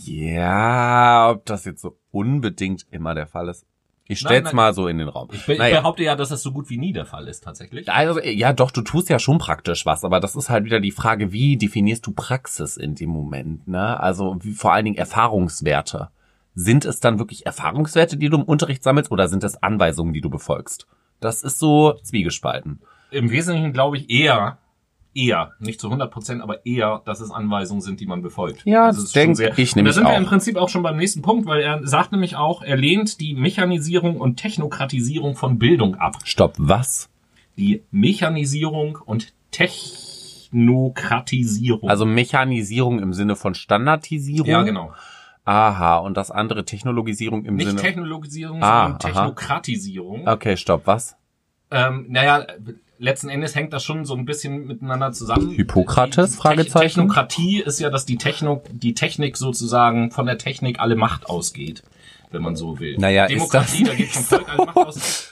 Ja, 0.04 1.30
ob 1.30 1.44
das 1.46 1.64
jetzt 1.64 1.82
so 1.82 1.98
unbedingt 2.10 2.86
immer 2.90 3.14
der 3.14 3.26
Fall 3.26 3.48
ist. 3.48 3.66
Ich 4.08 4.22
Nein, 4.22 4.28
stell's 4.30 4.44
nein. 4.46 4.56
mal 4.56 4.74
so 4.74 4.88
in 4.88 4.98
den 4.98 5.08
Raum. 5.08 5.28
Ich, 5.32 5.46
be 5.46 5.52
ich 5.54 5.58
Naja. 5.58 5.80
behaupte 5.80 6.02
ja, 6.02 6.16
dass 6.16 6.30
das 6.30 6.42
so 6.42 6.50
gut 6.52 6.68
wie 6.70 6.76
nie 6.76 6.92
der 6.92 7.06
Fall 7.06 7.28
ist, 7.28 7.44
tatsächlich. 7.44 7.88
Also, 7.90 8.20
ja, 8.20 8.52
doch, 8.52 8.70
du 8.70 8.82
tust 8.82 9.08
ja 9.08 9.18
schon 9.18 9.38
praktisch 9.38 9.86
was, 9.86 10.04
aber 10.04 10.18
das 10.20 10.34
ist 10.34 10.50
halt 10.50 10.64
wieder 10.64 10.80
die 10.80 10.90
Frage, 10.90 11.32
wie 11.32 11.56
definierst 11.56 12.06
du 12.06 12.12
Praxis 12.12 12.76
in 12.76 12.94
dem 12.94 13.10
Moment, 13.10 13.68
ne? 13.68 13.98
Also, 14.00 14.36
wie, 14.42 14.52
vor 14.52 14.72
allen 14.72 14.84
Dingen 14.86 14.96
Erfahrungswerte. 14.98 16.08
Sind 16.54 16.84
es 16.84 17.00
dann 17.00 17.18
wirklich 17.18 17.46
Erfahrungswerte, 17.46 18.16
die 18.18 18.28
du 18.28 18.36
im 18.38 18.42
Unterricht 18.42 18.82
sammelst, 18.82 19.10
oder 19.10 19.28
sind 19.28 19.44
es 19.44 19.62
Anweisungen, 19.62 20.12
die 20.12 20.20
du 20.20 20.28
befolgst? 20.28 20.86
Das 21.20 21.42
ist 21.42 21.58
so 21.58 21.94
zwiegespalten. 22.02 22.80
Im 23.12 23.30
Wesentlichen 23.30 23.72
glaube 23.72 23.96
ich 23.98 24.10
eher, 24.10 24.58
eher, 25.14 25.52
nicht 25.60 25.80
zu 25.80 25.86
100 25.88 26.10
Prozent, 26.10 26.42
aber 26.42 26.64
eher, 26.66 27.02
dass 27.04 27.20
es 27.20 27.30
Anweisungen 27.30 27.80
sind, 27.82 28.00
die 28.00 28.06
man 28.06 28.22
befolgt. 28.22 28.62
Ja, 28.64 28.86
Also 28.86 29.00
das 29.02 29.08
ist 29.08 29.12
schon 29.14 29.22
denk 29.22 29.36
sehr- 29.36 29.58
ich 29.58 29.70
Und 29.72 29.76
da 29.76 29.80
nämlich 29.80 29.94
sind 29.94 30.04
wir 30.04 30.10
auch. 30.10 30.18
im 30.18 30.24
Prinzip 30.26 30.56
auch 30.56 30.68
schon 30.70 30.82
beim 30.82 30.96
nächsten 30.96 31.20
Punkt, 31.22 31.46
weil 31.46 31.60
er 31.60 31.86
sagt 31.86 32.12
nämlich 32.12 32.36
auch, 32.36 32.62
er 32.62 32.76
lehnt 32.76 33.20
die 33.20 33.34
Mechanisierung 33.34 34.18
und 34.20 34.36
Technokratisierung 34.36 35.34
von 35.36 35.58
Bildung 35.58 35.96
ab. 35.96 36.16
Stopp, 36.24 36.54
was? 36.56 37.08
Die 37.58 37.82
Mechanisierung 37.90 38.98
und 39.04 39.34
Technokratisierung. 39.50 41.88
Also 41.88 42.06
Mechanisierung 42.06 42.98
im 43.00 43.12
Sinne 43.12 43.36
von 43.36 43.54
Standardisierung? 43.54 44.48
ja, 44.48 44.62
genau. 44.62 44.92
Aha, 45.44 45.96
und 45.98 46.16
das 46.16 46.30
andere 46.30 46.64
Technologisierung 46.64 47.44
im 47.44 47.56
Nicht 47.56 47.66
Sinne... 47.68 47.80
Technologisierung, 47.80 48.62
Ah, 48.62 48.82
sondern 48.90 48.98
Technokratisierung. 49.00 50.28
Okay, 50.28 50.56
stopp, 50.56 50.82
was? 50.86 51.16
Ähm, 51.72 52.06
naja, 52.10 52.46
letzten 53.02 53.28
Endes 53.28 53.54
hängt 53.54 53.72
das 53.72 53.84
schon 53.84 54.04
so 54.04 54.14
ein 54.14 54.24
bisschen 54.24 54.66
miteinander 54.66 55.12
zusammen. 55.12 55.50
Hippokrates? 55.50 56.36
Fragezeichen? 56.36 57.00
Technokratie 57.00 57.60
ist 57.60 57.80
ja, 57.80 57.90
dass 57.90 58.06
die 58.06 58.16
Techno, 58.16 58.62
die 58.70 58.94
Technik 58.94 59.36
sozusagen 59.36 60.10
von 60.10 60.26
der 60.26 60.38
Technik 60.38 60.78
alle 60.78 60.94
Macht 60.94 61.26
ausgeht, 61.26 61.82
wenn 62.30 62.42
man 62.42 62.56
so 62.56 62.78
will. 62.78 62.96
Naja, 62.98 63.24
ist 63.24 63.32
Demokratie, 63.32 63.82
das 63.82 63.90
da 63.90 63.96
geht 63.96 64.10
vom 64.10 64.24
Volk 64.24 64.48
alle 64.48 64.66
Macht 64.66 64.76
aus. 64.76 65.28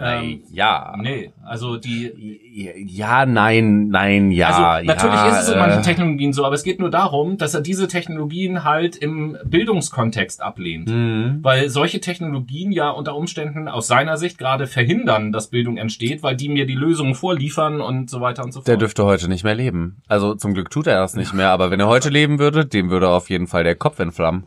Ähm, 0.00 0.40
ja. 0.50 0.94
Nee, 0.98 1.32
also 1.44 1.76
die 1.76 2.40
Ja, 2.86 3.26
nein, 3.26 3.88
nein, 3.88 4.30
ja. 4.30 4.46
Also 4.48 4.86
natürlich 4.86 5.14
ja, 5.14 5.28
ist 5.28 5.48
es 5.48 5.52
in 5.52 5.58
manchen 5.58 5.80
äh, 5.80 5.82
Technologien 5.82 6.32
so, 6.32 6.46
aber 6.46 6.54
es 6.54 6.62
geht 6.62 6.80
nur 6.80 6.88
darum, 6.88 7.36
dass 7.36 7.52
er 7.52 7.60
diese 7.60 7.88
Technologien 7.88 8.64
halt 8.64 8.96
im 8.96 9.36
Bildungskontext 9.44 10.40
ablehnt. 10.40 10.88
Mhm. 10.88 11.40
Weil 11.42 11.68
solche 11.68 12.00
Technologien 12.00 12.72
ja 12.72 12.88
unter 12.88 13.14
Umständen 13.14 13.68
aus 13.68 13.86
seiner 13.86 14.16
Sicht 14.16 14.38
gerade 14.38 14.66
verhindern, 14.66 15.30
dass 15.30 15.48
Bildung 15.48 15.76
entsteht, 15.76 16.22
weil 16.22 16.36
die 16.36 16.48
mir 16.48 16.64
die 16.64 16.74
Lösungen 16.74 17.14
vorliefern 17.14 17.82
und 17.82 18.08
so 18.08 18.22
weiter 18.22 18.44
und 18.44 18.52
so 18.52 18.60
fort. 18.60 18.68
Der 18.68 18.78
dürfte 18.78 19.04
heute 19.04 19.28
nicht 19.28 19.44
mehr 19.44 19.54
leben. 19.54 20.00
Also 20.08 20.34
zum 20.34 20.54
Glück 20.54 20.70
tut 20.70 20.86
er 20.86 21.00
das 21.00 21.16
nicht 21.16 21.34
mehr, 21.34 21.50
aber 21.50 21.70
wenn 21.70 21.80
er 21.80 21.88
heute 21.88 22.08
leben 22.08 22.38
würde, 22.38 22.64
dem 22.64 22.88
würde 22.88 23.10
auf 23.10 23.28
jeden 23.28 23.46
Fall 23.46 23.62
der 23.62 23.74
Kopf 23.74 23.98
entflammen. 23.98 24.44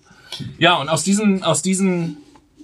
Ja, 0.58 0.75
und 0.75 0.90
aus 0.90 1.04
diesen, 1.04 1.44
aus 1.44 1.62
diesen, 1.62 2.18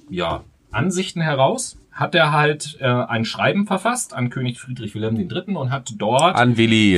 ja, 0.10 0.44
Ansichten 0.72 1.22
heraus 1.22 1.78
hat 1.92 2.16
er 2.16 2.32
halt 2.32 2.78
äh, 2.80 2.86
ein 2.86 3.25
Schreiben 3.25 3.68
verfasst 3.68 4.13
an 4.13 4.30
König 4.30 4.60
Friedrich 4.60 4.96
Wilhelm 4.96 5.18
III. 5.18 5.56
und 5.56 5.72
hat 5.72 5.92
dort 5.98 6.38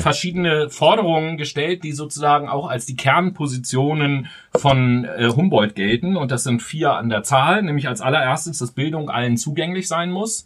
verschiedene 0.01 0.69
Forderungen 0.69 1.37
gestellt, 1.37 1.83
die 1.83 1.93
sozusagen 1.93 2.47
auch 2.47 2.69
als 2.69 2.85
die 2.85 2.95
Kernpositionen 2.95 4.27
von 4.55 5.05
äh, 5.05 5.29
Humboldt 5.29 5.73
gelten. 5.73 6.15
Und 6.15 6.31
das 6.31 6.43
sind 6.43 6.61
vier 6.61 6.93
an 6.93 7.09
der 7.09 7.23
Zahl, 7.23 7.63
nämlich 7.63 7.87
als 7.87 8.01
allererstes, 8.01 8.59
dass 8.59 8.71
Bildung 8.71 9.09
allen 9.09 9.35
zugänglich 9.35 9.87
sein 9.87 10.11
muss. 10.11 10.45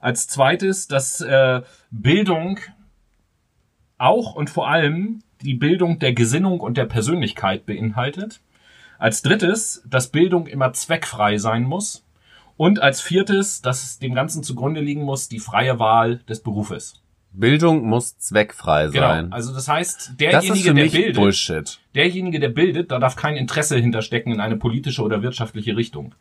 Als 0.00 0.26
zweites, 0.28 0.88
dass 0.88 1.20
äh, 1.20 1.60
Bildung 1.90 2.58
auch 3.98 4.34
und 4.34 4.48
vor 4.48 4.68
allem 4.68 5.20
die 5.42 5.54
Bildung 5.54 5.98
der 5.98 6.14
Gesinnung 6.14 6.60
und 6.60 6.76
der 6.76 6.86
Persönlichkeit 6.86 7.66
beinhaltet. 7.66 8.40
Als 8.98 9.22
drittes, 9.22 9.82
dass 9.86 10.08
Bildung 10.08 10.46
immer 10.46 10.72
zweckfrei 10.72 11.36
sein 11.36 11.64
muss. 11.64 12.03
Und 12.56 12.80
als 12.80 13.00
viertes, 13.00 13.62
dass 13.62 13.98
dem 13.98 14.14
Ganzen 14.14 14.42
zugrunde 14.42 14.80
liegen 14.80 15.02
muss, 15.02 15.28
die 15.28 15.40
freie 15.40 15.78
Wahl 15.78 16.18
des 16.28 16.40
Berufes. 16.42 17.00
Bildung 17.32 17.84
muss 17.84 18.16
zweckfrei 18.18 18.86
Genau. 18.88 19.08
sein. 19.08 19.32
Also 19.32 19.52
das 19.52 19.66
heißt, 19.66 20.10
das 20.10 20.16
derjenige, 20.16 20.68
für 20.68 20.74
der 20.74 20.84
bildet, 20.84 21.16
Bullshit. 21.16 21.80
derjenige, 21.94 22.38
der 22.38 22.50
bildet, 22.50 22.92
da 22.92 23.00
darf 23.00 23.16
kein 23.16 23.36
Interesse 23.36 23.76
hinterstecken 23.76 24.32
in 24.32 24.40
eine 24.40 24.56
politische 24.56 25.02
oder 25.02 25.20
wirtschaftliche 25.22 25.76
Richtung. 25.76 26.14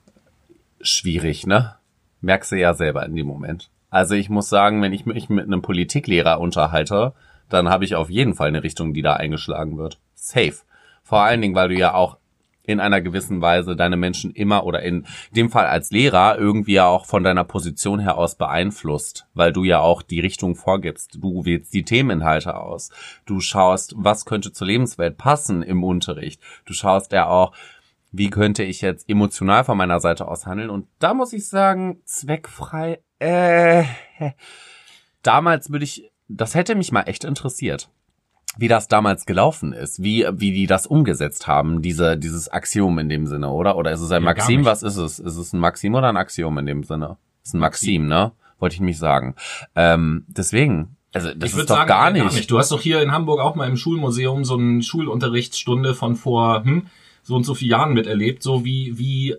Schwierig, 0.82 1.46
ne? 1.46 1.76
Merkst 2.22 2.52
du 2.52 2.56
ja 2.60 2.74
selber 2.74 3.06
in 3.06 3.16
dem 3.16 3.28
Moment. 3.28 3.70
Also 3.92 4.16
ich 4.16 4.30
muss 4.30 4.50
sagen, 4.50 4.82
wenn 4.82 4.92
ich 4.94 5.06
mich 5.06 5.30
mit 5.30 5.46
einem 5.46 5.62
Politiklehrer 5.62 6.40
unterhalte, 6.40 7.14
dann 7.48 7.70
habe 7.70 7.86
ich 7.86 7.94
auf 7.96 8.10
jeden 8.10 8.34
Fall 8.34 8.48
eine 8.48 8.64
Richtung, 8.64 8.94
die 8.94 9.04
da 9.04 9.14
eingeschlagen 9.14 9.78
wird. 9.78 10.00
Safe. 10.16 10.56
Vor 11.04 11.22
allen 11.22 11.42
Dingen, 11.42 11.54
weil 11.54 11.70
du 11.70 11.76
ja 11.76 11.94
auch 11.94 12.18
in 12.66 12.80
einer 12.80 13.02
gewissen 13.02 13.42
Weise 13.42 13.76
deine 13.76 13.98
Menschen 13.98 14.32
immer 14.32 14.66
oder 14.66 14.82
in 14.82 15.06
dem 15.36 15.50
Fall 15.50 15.66
als 15.66 15.92
Lehrer 15.92 16.38
irgendwie 16.38 16.74
ja 16.74 16.88
auch 16.88 17.06
von 17.06 17.24
deiner 17.24 17.44
Position 17.44 18.00
her 18.00 18.18
aus 18.18 18.36
beeinflusst, 18.36 19.28
weil 19.34 19.52
du 19.52 19.64
ja 19.64 19.80
auch 19.80 20.02
die 20.02 20.22
Richtung 20.22 20.56
vorgibst. 20.56 21.18
Du 21.22 21.46
wählst 21.46 21.74
die 21.74 21.84
Themeninhalte 21.84 22.56
aus. 22.56 22.90
Du 23.26 23.42
schaust, 23.42 23.94
was 23.98 24.26
könnte 24.26 24.54
zur 24.54 24.68
Lebenswelt 24.68 25.18
passen 25.18 25.62
im 25.62 25.84
Unterricht. 25.84 26.42
Du 26.66 26.74
schaust 26.74 27.12
ja 27.12 27.28
auch, 27.28 27.54
wie 28.12 28.30
könnte 28.30 28.64
ich 28.64 28.82
jetzt 28.82 29.10
emotional 29.10 29.64
von 29.66 29.78
meiner 29.78 30.00
Seite 30.00 30.28
aus 30.28 30.46
handeln. 30.46 30.70
Und 30.70 30.88
da 31.00 31.14
muss 31.14 31.34
ich 31.34 31.48
sagen, 31.48 32.02
zweckfrei, 32.06 33.00
äh, 33.20 33.84
damals 35.24 35.72
würde 35.72 35.84
ich, 35.84 36.12
das 36.30 36.56
hätte 36.56 36.76
mich 36.76 36.92
mal 36.92 37.04
echt 37.04 37.26
interessiert 37.26 37.90
wie 38.58 38.68
das 38.68 38.88
damals 38.88 39.26
gelaufen 39.26 39.74
ist, 39.74 40.04
wie, 40.04 40.28
wie 40.34 40.52
die 40.52 40.68
das 40.68 40.86
umgesetzt 40.86 41.48
haben, 41.48 41.82
diese, 41.82 42.18
dieses 42.18 42.50
Axiom 42.50 43.00
in 43.00 43.10
dem 43.10 43.26
Sinne, 43.28 43.50
oder? 43.50 43.76
Oder 43.78 43.92
ist 43.92 44.02
es 44.02 44.12
ein 44.12 44.24
Ja, 44.24 44.34
gar 44.34 44.44
Maxim? 44.44 44.62
nicht. 44.62 44.66
Was 44.66 44.84
ist 44.84 44.98
es? 44.98 45.20
Ist 45.20 45.38
es 45.38 45.54
ein 45.54 45.60
Maxim 45.60 45.96
oder 45.96 46.10
ein 46.10 46.18
Axiom 46.18 46.58
in 46.60 46.66
dem 46.66 46.84
Sinne? 46.84 47.18
Ist 47.44 47.56
ein 47.56 47.60
Maxim, 47.60 48.08
ne? 48.08 48.32
Wollte 48.60 48.76
ich 48.76 48.82
mich 48.82 48.98
sagen. 48.98 49.36
Ähm, 49.76 50.26
deswegen, 50.28 50.96
also 51.14 51.30
das 51.34 51.52
ich 51.52 51.58
ist 51.58 51.70
doch 51.70 51.76
sagen, 51.76 51.88
gar, 51.88 52.16
äh, 52.16 52.24
nicht. 52.24 52.50
Du 52.50 52.60
hast 52.60 52.72
doch 52.72 52.82
hier 52.82 53.02
in 53.02 53.12
Hamburg 53.12 53.40
auch 53.40 53.56
mal 53.56 53.68
im 53.68 53.76
Schulmuseum 53.76 54.46
so 54.46 54.56
eine 54.56 54.82
Schulunterrichtsstunde 54.84 55.96
von 55.96 56.16
vor 56.16 56.64
hm, 56.64 56.88
so 57.24 57.36
und 57.36 57.46
so 57.46 57.56
vielen 57.56 57.72
Jahren 57.72 57.94
miterlebt, 57.94 58.44
so 58.44 58.64
wie, 58.64 58.98
wie 58.98 59.36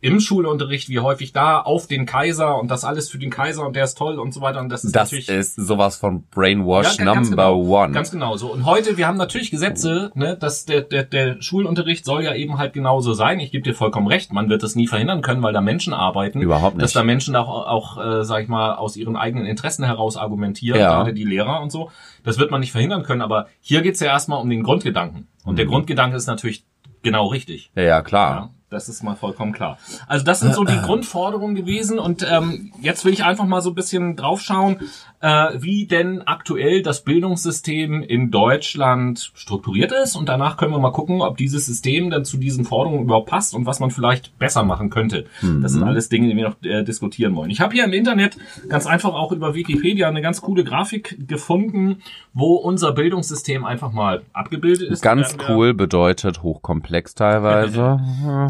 im 0.00 0.20
Schulunterricht, 0.20 0.88
wie 0.90 1.00
häufig 1.00 1.32
da 1.32 1.58
auf 1.60 1.86
den 1.86 2.04
Kaiser 2.06 2.58
und 2.60 2.70
das 2.70 2.84
alles 2.84 3.08
für 3.08 3.18
den 3.18 3.30
Kaiser 3.30 3.66
und 3.66 3.74
der 3.76 3.84
ist 3.84 3.96
toll 3.96 4.18
und 4.18 4.32
so 4.34 4.40
weiter. 4.42 4.60
Und 4.60 4.68
das 4.68 4.84
ist 4.84 4.94
Das 4.94 5.10
natürlich 5.10 5.28
ist 5.28 5.54
sowas 5.56 5.96
von 5.96 6.24
Brainwash 6.30 6.98
Ja, 6.98 7.04
ganz 7.06 7.30
Number 7.30 7.44
genau, 7.48 7.82
One. 7.82 7.92
Ganz 7.92 8.10
genau 8.10 8.36
so. 8.36 8.52
Und 8.52 8.66
heute, 8.66 8.96
wir 8.98 9.06
haben 9.06 9.16
natürlich 9.16 9.50
Gesetze, 9.50 10.12
ne, 10.14 10.36
dass 10.36 10.66
der, 10.66 10.82
der, 10.82 11.04
der 11.04 11.40
Schulunterricht 11.40 12.04
soll 12.04 12.22
ja 12.24 12.34
eben 12.34 12.58
halt 12.58 12.74
genauso 12.74 13.14
sein. 13.14 13.40
Ich 13.40 13.50
gebe 13.52 13.64
dir 13.64 13.74
vollkommen 13.74 14.06
recht, 14.06 14.32
man 14.32 14.48
wird 14.50 14.62
das 14.62 14.74
nie 14.76 14.86
verhindern 14.86 15.22
können, 15.22 15.42
weil 15.42 15.54
da 15.54 15.60
Menschen 15.62 15.94
arbeiten. 15.94 16.40
Überhaupt 16.42 16.76
nicht. 16.76 16.84
Dass 16.84 16.92
da 16.92 17.02
Menschen 17.02 17.34
auch, 17.34 17.48
auch 17.66 17.96
äh, 18.04 18.24
sag 18.24 18.42
ich 18.42 18.48
mal, 18.48 18.74
aus 18.74 18.96
ihren 18.96 19.16
eigenen 19.16 19.46
Interessen 19.46 19.84
heraus 19.84 20.16
argumentieren, 20.16 20.78
Ja. 20.78 20.90
gerade 20.90 21.14
die 21.14 21.24
Lehrer 21.24 21.60
und 21.62 21.72
so. 21.72 21.90
Das 22.22 22.38
wird 22.38 22.50
man 22.50 22.60
nicht 22.60 22.72
verhindern 22.72 23.02
können, 23.02 23.22
aber 23.22 23.46
hier 23.60 23.80
geht's 23.80 24.00
ja 24.00 24.08
erstmal 24.08 24.40
um 24.42 24.50
den 24.50 24.62
Grundgedanken. 24.62 25.28
Und 25.44 25.52
Mhm. 25.52 25.56
der 25.56 25.66
Grundgedanke 25.66 26.16
ist 26.16 26.26
natürlich 26.26 26.64
genau 27.02 27.28
richtig. 27.28 27.70
ja, 27.74 27.82
ja, 27.82 28.02
klar. 28.02 28.30
Ja, 28.36 28.50
das 28.76 28.88
ist 28.90 29.02
mal 29.02 29.16
vollkommen 29.16 29.52
klar. 29.52 29.78
Also 30.06 30.24
das 30.24 30.40
sind 30.40 30.54
so 30.54 30.64
die 30.64 30.76
Grundforderungen 30.84 31.54
gewesen 31.54 31.98
und 31.98 32.26
ähm, 32.30 32.72
jetzt 32.80 33.04
will 33.04 33.12
ich 33.12 33.24
einfach 33.24 33.46
mal 33.46 33.62
so 33.62 33.70
ein 33.70 33.74
bisschen 33.74 34.16
draufschauen, 34.16 34.80
äh, 35.20 35.48
wie 35.58 35.86
denn 35.86 36.22
aktuell 36.26 36.82
das 36.82 37.02
Bildungssystem 37.02 38.02
in 38.02 38.30
Deutschland 38.30 39.32
strukturiert 39.34 39.92
ist 39.92 40.14
und 40.14 40.28
danach 40.28 40.56
können 40.58 40.72
wir 40.72 40.78
mal 40.78 40.92
gucken, 40.92 41.22
ob 41.22 41.38
dieses 41.38 41.66
System 41.66 42.10
dann 42.10 42.24
zu 42.24 42.36
diesen 42.36 42.64
Forderungen 42.64 43.04
überhaupt 43.04 43.30
passt 43.30 43.54
und 43.54 43.64
was 43.64 43.80
man 43.80 43.90
vielleicht 43.90 44.38
besser 44.38 44.62
machen 44.62 44.90
könnte. 44.90 45.26
Das 45.62 45.72
sind 45.72 45.82
alles 45.82 46.08
Dinge, 46.08 46.28
die 46.28 46.36
wir 46.36 46.48
noch 46.50 46.62
äh, 46.62 46.84
diskutieren 46.84 47.34
wollen. 47.34 47.50
Ich 47.50 47.60
habe 47.60 47.72
hier 47.72 47.84
im 47.84 47.92
Internet 47.92 48.36
ganz 48.68 48.86
einfach 48.86 49.14
auch 49.14 49.32
über 49.32 49.54
Wikipedia 49.54 50.08
eine 50.08 50.20
ganz 50.20 50.42
coole 50.42 50.64
Grafik 50.64 51.16
gefunden, 51.26 52.02
wo 52.34 52.56
unser 52.56 52.92
Bildungssystem 52.92 53.64
einfach 53.64 53.92
mal 53.92 54.22
abgebildet 54.32 54.90
ist. 54.90 55.02
Ganz 55.02 55.36
cool 55.48 55.72
bedeutet 55.72 56.42
hochkomplex 56.42 57.14
teilweise. 57.14 58.00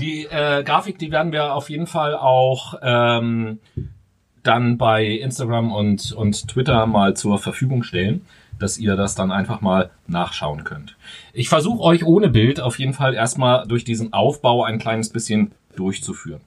die 0.00 0.15
äh, 0.25 0.62
Grafik, 0.64 0.99
die 0.99 1.12
werden 1.12 1.32
wir 1.32 1.54
auf 1.54 1.68
jeden 1.70 1.87
Fall 1.87 2.14
auch 2.16 2.75
ähm, 2.82 3.58
dann 4.42 4.78
bei 4.78 5.04
Instagram 5.04 5.73
und, 5.73 6.12
und 6.12 6.49
Twitter 6.49 6.87
mal 6.87 7.14
zur 7.14 7.38
Verfügung 7.38 7.82
stellen, 7.82 8.25
dass 8.58 8.78
ihr 8.78 8.96
das 8.96 9.14
dann 9.14 9.30
einfach 9.30 9.61
mal 9.61 9.90
nachschauen 10.06 10.64
könnt. 10.64 10.96
Ich 11.32 11.49
versuche 11.49 11.82
euch 11.82 12.04
ohne 12.04 12.30
Bild 12.30 12.61
auf 12.61 12.78
jeden 12.78 12.94
Fall 12.94 13.14
erstmal 13.14 13.66
durch 13.66 13.85
diesen 13.85 14.12
Aufbau 14.12 14.64
ein 14.64 14.78
kleines 14.78 15.11
bisschen 15.11 15.52
durchzuführen. 15.75 16.40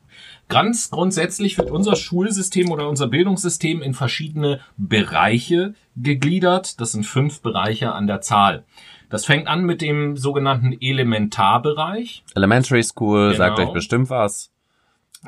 Ganz 0.47 0.89
grundsätzlich 0.89 1.57
wird 1.59 1.69
unser 1.69 1.95
Schulsystem 1.95 2.71
oder 2.71 2.89
unser 2.89 3.07
Bildungssystem 3.07 3.83
in 3.83 3.93
verschiedene 3.93 4.59
Bereiche 4.77 5.75
gegliedert. 5.95 6.81
Das 6.81 6.93
sind 6.93 7.05
fünf 7.05 7.41
Bereiche 7.41 7.91
an 7.91 8.07
der 8.07 8.21
Zahl. 8.21 8.63
Das 9.09 9.25
fängt 9.25 9.47
an 9.47 9.63
mit 9.63 9.81
dem 9.81 10.17
sogenannten 10.17 10.73
Elementarbereich. 10.79 12.23
Elementary 12.35 12.83
School 12.83 13.35
sagt 13.35 13.57
Genau. 13.57 13.69
euch 13.69 13.73
bestimmt 13.73 14.09
was. 14.09 14.51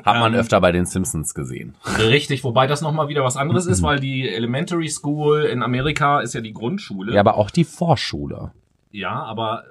Hat 0.04 0.18
man 0.20 0.32
Ähm, 0.32 0.40
öfter 0.40 0.58
bei 0.60 0.72
den 0.72 0.86
Simpsons 0.86 1.34
gesehen. 1.34 1.74
Richtig, 1.98 2.44
wobei 2.44 2.66
das 2.66 2.80
nochmal 2.80 3.08
wieder 3.08 3.24
was 3.24 3.36
anderes 3.36 3.66
ist, 3.66 3.82
weil 3.82 4.00
die 4.00 4.26
Elementary 4.26 4.88
School 4.88 5.42
in 5.42 5.62
Amerika 5.62 6.20
ist 6.20 6.32
ja 6.32 6.40
die 6.40 6.54
Grundschule. 6.54 7.12
Ja, 7.12 7.20
aber 7.20 7.36
auch 7.36 7.50
die 7.50 7.64
Vorschule. 7.64 8.52
Ja, 8.90 9.22
aber 9.22 9.64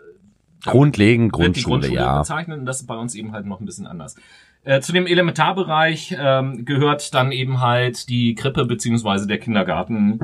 Grundlegend 0.63 1.33
wird 1.33 1.55
die 1.55 1.63
Grundschule, 1.63 1.79
Grundschule 1.87 1.99
ja. 1.99 2.19
bezeichnet 2.19 2.59
und 2.59 2.65
das 2.67 2.81
ist 2.81 2.87
bei 2.87 2.95
uns 2.95 3.15
eben 3.15 3.31
halt 3.31 3.47
noch 3.47 3.59
ein 3.59 3.65
bisschen 3.65 3.87
anders. 3.87 4.15
Äh, 4.63 4.79
zu 4.81 4.91
dem 4.93 5.07
Elementarbereich 5.07 6.15
ähm, 6.19 6.65
gehört 6.65 7.15
dann 7.15 7.31
eben 7.31 7.61
halt 7.61 8.07
die 8.09 8.35
Krippe 8.35 8.65
beziehungsweise 8.65 9.25
der 9.25 9.39
Kindergarten 9.39 10.19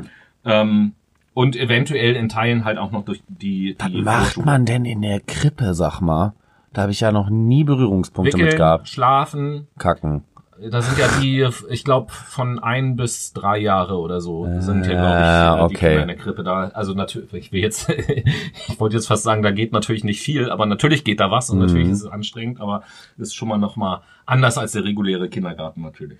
ähm, 0.45 0.93
und 1.37 1.55
eventuell 1.55 2.15
in 2.15 2.29
Teilen 2.29 2.65
halt 2.65 2.79
auch 2.79 2.91
noch 2.91 3.05
durch 3.05 3.21
die, 3.27 3.75
Was 3.77 3.91
die 3.91 4.01
macht 4.01 4.23
Vorschule. 4.23 4.45
man 4.47 4.65
denn 4.65 4.85
in 4.85 5.03
der 5.03 5.19
Krippe, 5.19 5.75
sag 5.75 6.01
mal? 6.01 6.33
Da 6.73 6.81
habe 6.81 6.91
ich 6.91 6.99
ja 6.99 7.11
noch 7.11 7.29
nie 7.29 7.63
Berührungspunkte 7.63 8.35
mit 8.37 8.43
Wickeln, 8.45 8.57
gehabt. 8.57 8.89
schlafen, 8.89 9.67
Kacken. 9.77 10.23
Da 10.71 10.81
sind 10.81 10.97
ja 10.97 11.05
die, 11.21 11.47
ich 11.69 11.83
glaube, 11.83 12.11
von 12.11 12.57
ein 12.57 12.95
bis 12.95 13.33
drei 13.33 13.59
Jahre 13.59 13.99
oder 13.99 14.19
so 14.19 14.47
sind 14.59 14.87
ja, 14.87 14.93
glaube 14.93 15.19
ich, 15.19 15.27
äh, 15.27 15.67
die 15.69 15.75
okay. 15.75 15.87
Kinder 15.89 16.01
in 16.01 16.07
der 16.07 16.17
Krippe 16.17 16.43
da. 16.43 16.69
Also 16.73 16.95
natürlich, 16.95 17.31
ich 17.33 17.51
will 17.51 17.61
jetzt, 17.61 17.87
ich 18.67 18.79
wollte 18.79 18.95
jetzt 18.95 19.05
fast 19.07 19.21
sagen, 19.21 19.43
da 19.43 19.51
geht 19.51 19.71
natürlich 19.73 20.03
nicht 20.03 20.19
viel, 20.21 20.49
aber 20.49 20.65
natürlich 20.65 21.03
geht 21.03 21.19
da 21.19 21.29
was 21.29 21.51
und 21.51 21.59
Mhm. 21.59 21.65
natürlich 21.67 21.89
ist 21.89 22.01
es 22.01 22.07
anstrengend, 22.11 22.59
aber 22.59 22.81
ist 23.19 23.35
schon 23.35 23.47
mal 23.49 23.59
noch 23.59 23.75
mal 23.75 24.01
anders 24.25 24.57
als 24.57 24.71
der 24.71 24.83
reguläre 24.85 25.29
Kindergarten 25.29 25.83
natürlich. 25.83 26.17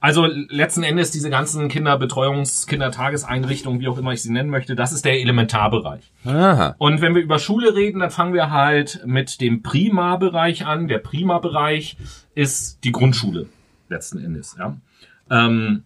Also 0.00 0.26
letzten 0.26 0.82
Endes 0.82 1.10
diese 1.10 1.28
ganzen 1.28 1.68
Kinderbetreuungs-, 1.68 2.66
Kindertageseinrichtungen, 2.66 3.80
wie 3.80 3.88
auch 3.88 3.98
immer 3.98 4.12
ich 4.12 4.22
sie 4.22 4.32
nennen 4.32 4.50
möchte, 4.50 4.74
das 4.74 4.92
ist 4.92 5.04
der 5.04 5.20
Elementarbereich. 5.20 6.10
Aha. 6.24 6.74
Und 6.78 7.02
wenn 7.02 7.14
wir 7.14 7.22
über 7.22 7.38
Schule 7.38 7.74
reden, 7.74 8.00
dann 8.00 8.10
fangen 8.10 8.32
wir 8.32 8.50
halt 8.50 9.02
mit 9.04 9.40
dem 9.40 9.62
Primarbereich 9.62 10.66
an. 10.66 10.88
Der 10.88 10.98
Primarbereich 10.98 11.96
ist 12.34 12.82
die 12.84 12.92
Grundschule 12.92 13.46
letzten 13.88 14.24
Endes. 14.24 14.56
Ja. 14.58 14.76
Ähm, 15.30 15.84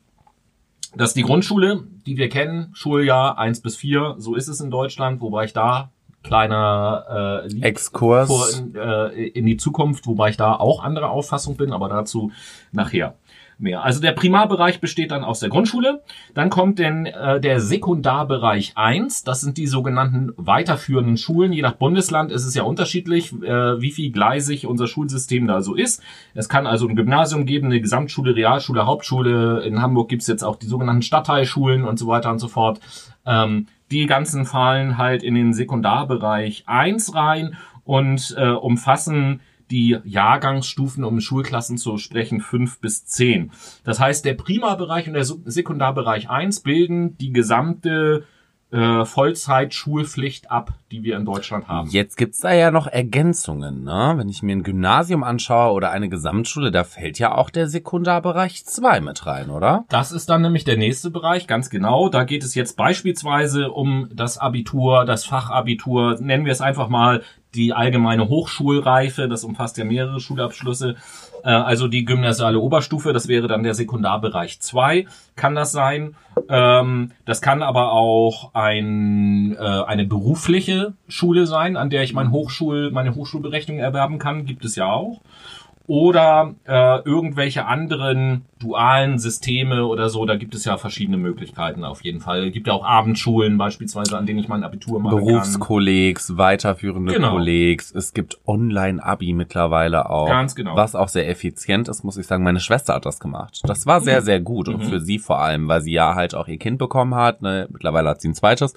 das 0.97 1.11
ist 1.11 1.17
die 1.17 1.23
Grundschule, 1.23 1.83
die 2.07 2.17
wir 2.17 2.29
kennen, 2.29 2.71
Schuljahr 2.73 3.37
1 3.39 3.61
bis 3.61 3.77
4, 3.77 4.17
so 4.19 4.37
ist 4.37 4.47
es 4.47 4.61
in 4.61 4.71
Deutschland, 4.71 5.21
wobei 5.21 5.45
ich 5.45 5.53
da 5.53 5.91
kleiner 6.23 7.43
äh, 7.45 7.61
Exkurs. 7.61 8.29
vor 8.29 8.47
in, 8.57 8.75
äh, 8.75 9.09
in 9.29 9.47
die 9.47 9.57
Zukunft, 9.57 10.07
wobei 10.07 10.31
ich 10.31 10.37
da 10.37 10.55
auch 10.55 10.83
anderer 10.83 11.11
Auffassung 11.11 11.57
bin, 11.57 11.73
aber 11.73 11.89
dazu 11.89 12.33
nachher. 12.73 13.15
Mehr. 13.59 13.85
Also 13.85 14.01
der 14.01 14.13
Primarbereich 14.13 14.81
besteht 14.81 15.11
dann 15.11 15.25
aus 15.25 15.41
der 15.41 15.49
Grundschule. 15.49 16.03
Dann 16.35 16.51
kommt 16.51 16.79
denn 16.79 17.07
äh, 17.07 17.41
der 17.41 17.61
Sekundarbereich 17.61 18.73
1. 18.75 19.25
Das 19.25 19.41
sind 19.41 19.59
die 19.59 19.67
sogenannten 19.67 20.33
weiterführenden 20.37 21.17
Schulen. 21.17 21.53
Je 21.53 21.63
nach 21.63 21.75
Bundesland 21.75 22.33
ist 22.33 22.45
es 22.45 22.55
ja 22.55 22.63
unterschiedlich, 22.63 23.33
äh, 23.43 23.81
wie 23.81 23.91
viel 23.91 24.11
gleisig 24.11 24.67
unser 24.67 24.87
Schulsystem 24.87 25.47
da 25.47 25.61
so 25.61 25.75
ist. 25.75 26.03
Es 26.35 26.49
kann 26.49 26.67
also 26.67 26.89
ein 26.89 26.97
Gymnasium 26.97 27.47
geben, 27.47 27.67
eine 27.67 27.81
Gesamtschule, 27.81 28.37
Realschule, 28.37 28.87
Hauptschule. 28.87 29.63
In 29.63 29.81
Hamburg 29.83 30.09
gibt's 30.09 30.27
jetzt 30.27 30.43
auch 30.43 30.57
die 30.57 30.67
sogenannten 30.67 31.03
Stadtteilschulen 31.03 31.85
und 31.85 31.99
so 31.99 32.07
weiter 32.07 32.31
und 32.31 32.39
so 32.39 32.49
fort. 32.49 32.81
Ähm, 33.27 33.67
die 33.91 34.07
ganzen 34.07 34.45
fallen 34.45 34.99
halt 34.99 35.23
in 35.23 35.35
den 35.35 35.53
Sekundarbereich 35.53 36.65
1 36.67 37.15
rein 37.15 37.57
und 37.85 38.35
äh, 38.39 38.49
umfassen 38.49 39.41
die 39.75 39.99
Jahrgangsstufen, 40.05 41.03
um 41.03 41.21
Schulklassen 41.21 41.79
zu 41.79 41.99
sprechen, 41.99 42.41
fünf 42.41 42.79
bis 42.79 43.05
zehn. 43.07 43.51
Das 43.83 43.99
heißt, 43.99 44.25
der 44.25 44.35
Primarbereich 44.35 45.09
und 45.09 45.15
der 45.15 45.25
Sekundarbereich 45.25 46.31
1 46.31 46.61
bilden 46.61 47.19
die 47.19 47.33
gesamte 47.33 48.25
äh, 48.71 49.05
Vollzeit-Schulpflicht 49.05 50.51
ab, 50.51 50.75
die 50.93 51.03
wir 51.03 51.17
in 51.17 51.25
Deutschland 51.25 51.67
haben. 51.67 51.91
Jetzt 51.91 52.17
gibt's 52.17 52.41
da 52.41 52.53
ja 52.53 52.71
noch 52.71 52.87
Ergänzungen, 52.87 53.83
ne? 53.83 54.15
Wenn 54.17 54.29
ich 54.29 54.43
mir 54.45 54.55
ein 54.55 54.63
Gymnasium 54.63 55.25
anschaue 55.25 55.73
oder 55.73 55.91
eine 55.91 56.09
Gesamtschule, 56.09 56.71
da 56.71 56.85
fällt 56.85 57.19
ja 57.19 57.35
auch 57.35 57.51
der 57.51 57.69
Sekundarbereich 57.69 58.65
2 58.65 59.01
mit 59.01 59.27
rein, 59.27 59.51
oder? 59.51 59.85
Das 59.89 60.13
ist 60.13 60.29
dann 60.29 60.43
nämlich 60.43 60.65
der 60.65 60.77
nächste 60.77 61.11
Bereich, 61.11 61.49
ganz 61.49 61.69
genau. 61.69 62.09
Da 62.09 62.23
geht 62.23 62.45
es 62.45 62.55
jetzt 62.55 62.77
beispielsweise 62.77 63.71
um 63.71 64.09
das 64.13 64.39
Abitur, 64.39 65.05
das 65.05 65.25
Fachabitur, 65.25 66.19
nennen 66.21 66.45
wir 66.45 66.53
es 66.53 66.61
einfach 66.61 66.89
mal 66.89 67.23
die 67.55 67.73
allgemeine 67.73 68.29
Hochschulreife, 68.29 69.29
das 69.29 69.45
umfasst 69.45 69.79
ja 69.79 69.85
mehrere 69.85 70.21
Schulabschlüsse, 70.21 70.97
äh, 71.43 71.49
also 71.49 71.89
die 71.89 72.05
gymnasiale 72.05 72.59
Oberstufe, 72.59 73.13
das 73.13 73.29
wäre 73.29 73.49
dann 73.49 73.63
der 73.63 73.75
Sekundarbereich 73.75 74.61
2, 74.61 75.07
kann 75.37 75.55
das 75.55 75.73
sein. 75.73 76.17
Ähm, 76.49 77.13
das 77.25 77.41
kann 77.41 77.63
aber 77.63 77.93
auch 77.93 78.55
ein, 78.55 79.57
äh, 79.57 79.59
eine 79.59 80.05
berufliche 80.05 80.95
Schule 81.09 81.47
sein, 81.47 81.77
an 81.77 81.91
der 81.91 82.03
ich 82.03 82.13
mein 82.13 82.31
Hochschul, 82.31 82.91
meine 82.91 83.15
Hochschulberechnung 83.15 83.79
erwerben 83.79 84.19
kann, 84.19 84.47
gibt 84.47 84.65
es 84.65 84.77
ja 84.77 84.91
auch 84.91 85.21
oder 85.87 86.55
äh, 86.65 87.01
irgendwelche 87.05 87.67
anderen 87.67 88.47
dualen 88.59 89.19
Systeme 89.19 89.87
oder 89.87 90.09
so. 90.09 90.25
Da 90.25 90.37
gibt 90.37 90.55
es 90.55 90.65
ja 90.65 90.77
verschiedene 90.77 91.17
Möglichkeiten 91.17 91.85
auf 91.85 92.03
jeden 92.05 92.21
Fall. 92.21 92.47
Es 92.47 92.53
gibt 92.53 92.67
ja 92.67 92.73
auch 92.73 92.85
Abendschulen 92.85 93.59
beispielsweise, 93.59 94.17
an 94.17 94.27
denen 94.27 94.39
ich 94.39 94.49
mein 94.49 94.65
Abitur 94.65 95.01
machen 95.01 95.17
Berufskollegs, 95.17 96.29
kann. 96.29 96.39
weiterführende 96.39 97.13
genau. 97.13 97.33
Kollegs. 97.33 97.93
Es 97.95 98.15
gibt 98.15 98.39
Online-Abi 98.47 99.33
mittlerweile 99.33 100.11
auch. 100.11 100.29
Ganz 100.29 100.55
genau. 100.55 100.77
Was 100.77 100.95
auch 100.95 101.09
sehr 101.09 101.29
effizient 101.29 101.89
ist, 101.89 102.05
muss 102.05 102.17
ich 102.17 102.27
sagen. 102.27 102.45
Meine 102.45 102.61
Schwester 102.61 102.95
hat 102.95 103.07
das 103.07 103.21
gemacht. 103.21 103.61
Das 103.65 103.87
war 103.87 104.01
sehr, 104.01 104.21
mhm. 104.21 104.25
sehr 104.25 104.41
gut. 104.41 104.69
Und 104.69 104.79
mhm. 104.79 104.89
für 104.89 105.01
sie 105.01 105.19
vor 105.19 105.41
allem, 105.41 105.69
weil 105.69 105.83
sie 105.83 105.93
ja 105.93 106.15
halt 106.15 106.35
auch 106.35 106.49
ihr 106.49 106.59
Kind 106.59 106.79
bekommen 106.79 107.15
hat. 107.15 107.43
Ne? 107.43 107.69
Mittlerweile 107.71 108.11
hat 108.11 108.21
sie 108.21 108.29
ein 108.29 108.35
zweites. 108.35 108.75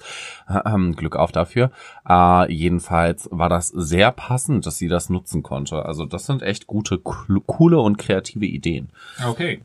Ähm, 0.64 0.96
Glück 0.96 1.16
auf 1.16 1.32
dafür. 1.32 1.70
Äh, 2.08 2.52
jedenfalls 2.52 3.28
war 3.32 3.48
das 3.48 3.68
sehr 3.68 4.10
passend, 4.12 4.66
dass 4.66 4.78
sie 4.78 4.88
das 4.88 5.10
nutzen 5.10 5.42
konnte. 5.42 5.84
Also 5.84 6.04
das 6.04 6.26
sind 6.26 6.42
echt 6.42 6.66
gute 6.66 6.98
coole 6.98 7.78
und 7.78 7.98
kreative 7.98 8.46
Ideen. 8.46 8.90
Okay. 9.26 9.60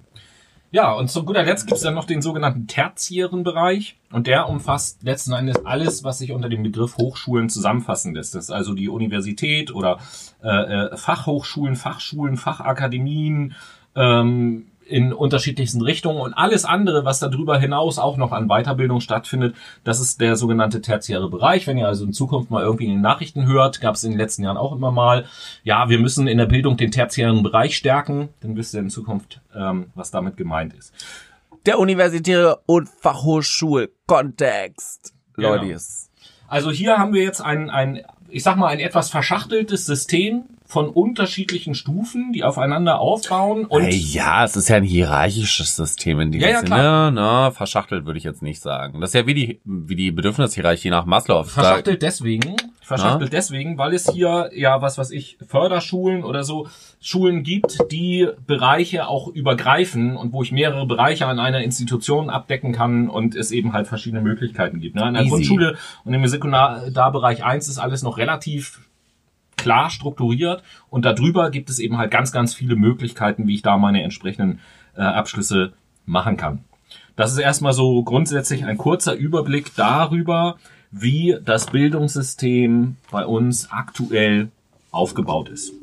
Ja, 0.73 0.91
und 0.91 1.07
zu 1.07 1.23
guter 1.23 1.43
Letzt 1.43 1.67
gibt 1.67 1.77
es 1.77 1.83
dann 1.83 1.93
noch 1.93 2.05
den 2.05 2.23
sogenannten 2.23 2.65
tertiären 2.65 3.43
Bereich 3.43 3.95
und 4.11 4.25
der 4.25 4.49
umfasst 4.49 5.03
letzten 5.03 5.31
Endes 5.33 5.63
alles, 5.67 6.03
was 6.03 6.17
sich 6.17 6.31
unter 6.31 6.49
dem 6.49 6.63
Begriff 6.63 6.97
Hochschulen 6.97 7.47
zusammenfassen 7.47 8.15
lässt. 8.15 8.33
Das 8.33 8.45
ist 8.45 8.49
also 8.49 8.73
die 8.73 8.89
Universität 8.89 9.71
oder 9.71 9.99
äh, 10.41 10.47
äh 10.47 10.97
Fachhochschulen, 10.97 11.75
Fachschulen, 11.75 12.37
Fachakademien, 12.37 13.53
ähm, 13.95 14.65
in 14.93 15.11
unterschiedlichsten 15.11 15.81
Richtungen 15.81 16.21
und 16.21 16.35
alles 16.35 16.63
andere, 16.65 17.03
was 17.03 17.19
darüber 17.19 17.57
hinaus 17.57 17.97
auch 17.97 18.15
noch 18.15 18.31
an 18.31 18.47
Weiterbildung 18.47 19.01
stattfindet, 19.01 19.55
das 19.83 19.99
ist 19.99 20.21
der 20.21 20.35
sogenannte 20.35 20.81
tertiäre 20.81 21.31
Bereich. 21.31 21.65
Wenn 21.65 21.79
ihr 21.79 21.87
also 21.87 22.05
in 22.05 22.13
Zukunft 22.13 22.51
mal 22.51 22.61
irgendwie 22.61 22.85
in 22.85 22.91
den 22.91 23.01
Nachrichten 23.01 23.47
hört, 23.47 23.81
gab 23.81 23.95
es 23.95 24.03
in 24.03 24.11
den 24.11 24.19
letzten 24.19 24.43
Jahren 24.43 24.57
auch 24.57 24.71
immer 24.71 24.91
mal, 24.91 25.25
ja, 25.63 25.89
wir 25.89 25.97
müssen 25.97 26.27
in 26.27 26.37
der 26.37 26.45
Bildung 26.45 26.77
den 26.77 26.91
tertiären 26.91 27.41
Bereich 27.41 27.75
stärken, 27.75 28.29
dann 28.41 28.55
wisst 28.55 28.75
ihr 28.75 28.81
in 28.81 28.91
Zukunft, 28.91 29.41
ähm, 29.55 29.87
was 29.95 30.11
damit 30.11 30.37
gemeint 30.37 30.75
ist. 30.75 30.93
Der 31.65 31.79
universitäre 31.79 32.59
und 32.67 32.87
Fachhochschulkontext. 32.87 35.11
Genau. 35.33 35.55
Leute. 35.55 35.75
Also 36.47 36.69
hier 36.69 36.99
haben 36.99 37.13
wir 37.13 37.23
jetzt 37.23 37.41
ein, 37.41 37.71
ein, 37.71 38.03
ich 38.29 38.43
sag 38.43 38.57
mal, 38.57 38.67
ein 38.67 38.79
etwas 38.79 39.09
verschachteltes 39.09 39.87
System, 39.87 40.43
von 40.73 40.89
unterschiedlichen 40.89 41.75
Stufen, 41.75 42.33
die 42.33 42.43
aufeinander 42.43 42.99
aufbauen. 42.99 43.65
Und 43.65 43.93
ja, 43.93 44.43
es 44.43 44.55
ist 44.55 44.69
ja 44.69 44.77
ein 44.77 44.83
hierarchisches 44.83 45.75
System 45.75 46.19
in 46.19 46.31
dem 46.31 46.41
ja, 46.41 46.47
ja, 46.47 46.59
Sinne. 46.61 46.69
Klar. 46.71 47.11
Ne? 47.11 47.51
Verschachtelt 47.51 48.07
würde 48.07 48.17
ich 48.17 48.23
jetzt 48.23 48.41
nicht 48.41 48.59
sagen. 48.59 48.99
Das 48.99 49.11
ist 49.11 49.13
ja 49.13 49.27
wie 49.27 49.35
die, 49.35 49.61
wie 49.65 49.95
die 49.95 50.09
Bedürfnishierarchie 50.09 50.89
nach 50.89 51.05
Maslow. 51.05 51.43
Verschachtelt 51.43 52.01
da, 52.01 52.07
deswegen, 52.07 52.55
verschachtelt 52.81 53.31
na? 53.31 53.37
deswegen, 53.37 53.77
weil 53.77 53.93
es 53.93 54.09
hier 54.09 54.49
ja 54.55 54.81
was, 54.81 54.97
was 54.97 55.11
ich 55.11 55.37
Förderschulen 55.47 56.23
oder 56.23 56.43
so 56.43 56.67
Schulen 56.99 57.43
gibt, 57.43 57.77
die 57.91 58.27
Bereiche 58.47 59.07
auch 59.07 59.27
übergreifen 59.27 60.17
und 60.17 60.33
wo 60.33 60.41
ich 60.41 60.51
mehrere 60.51 60.87
Bereiche 60.87 61.27
an 61.27 61.37
einer 61.37 61.61
Institution 61.61 62.31
abdecken 62.31 62.71
kann 62.71 63.09
und 63.09 63.35
es 63.35 63.51
eben 63.51 63.73
halt 63.73 63.85
verschiedene 63.85 64.23
Möglichkeiten 64.23 64.79
gibt. 64.79 64.95
Ne? 64.95 65.07
In 65.07 65.13
der 65.13 65.21
Easy. 65.21 65.29
Grundschule 65.29 65.77
und 66.03 66.15
im 66.15 66.25
Sekundarbereich 66.25 67.43
1 67.43 67.67
ist 67.67 67.77
alles 67.77 68.01
noch 68.01 68.17
relativ 68.17 68.79
klar 69.57 69.89
strukturiert 69.89 70.63
und 70.89 71.05
darüber 71.05 71.49
gibt 71.51 71.69
es 71.69 71.79
eben 71.79 71.97
halt 71.97 72.11
ganz, 72.11 72.31
ganz 72.31 72.53
viele 72.53 72.75
Möglichkeiten, 72.75 73.47
wie 73.47 73.55
ich 73.55 73.61
da 73.61 73.77
meine 73.77 74.03
entsprechenden 74.03 74.59
äh, 74.95 75.01
Abschlüsse 75.01 75.73
machen 76.05 76.37
kann. 76.37 76.63
Das 77.15 77.31
ist 77.31 77.37
erstmal 77.37 77.73
so 77.73 78.03
grundsätzlich 78.03 78.65
ein 78.65 78.77
kurzer 78.77 79.13
Überblick 79.13 79.75
darüber, 79.75 80.57
wie 80.91 81.37
das 81.43 81.67
Bildungssystem 81.67 82.97
bei 83.11 83.25
uns 83.25 83.71
aktuell 83.71 84.49
aufgebaut 84.91 85.49
ist. 85.49 85.73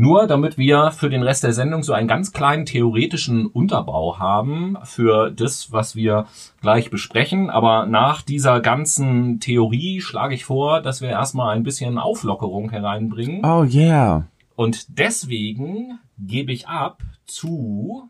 Nur 0.00 0.28
damit 0.28 0.58
wir 0.58 0.92
für 0.92 1.10
den 1.10 1.24
Rest 1.24 1.42
der 1.42 1.52
Sendung 1.52 1.82
so 1.82 1.92
einen 1.92 2.06
ganz 2.06 2.32
kleinen 2.32 2.66
theoretischen 2.66 3.46
Unterbau 3.46 4.20
haben 4.20 4.78
für 4.84 5.32
das, 5.32 5.72
was 5.72 5.96
wir 5.96 6.26
gleich 6.62 6.88
besprechen. 6.88 7.50
Aber 7.50 7.84
nach 7.84 8.22
dieser 8.22 8.60
ganzen 8.60 9.40
Theorie 9.40 10.00
schlage 10.00 10.36
ich 10.36 10.44
vor, 10.44 10.82
dass 10.82 11.00
wir 11.00 11.08
erstmal 11.08 11.56
ein 11.56 11.64
bisschen 11.64 11.98
Auflockerung 11.98 12.70
hereinbringen. 12.70 13.44
Oh 13.44 13.64
yeah. 13.64 14.28
Und 14.54 15.00
deswegen 15.00 15.98
gebe 16.16 16.52
ich 16.52 16.68
ab 16.68 17.02
zu 17.26 18.08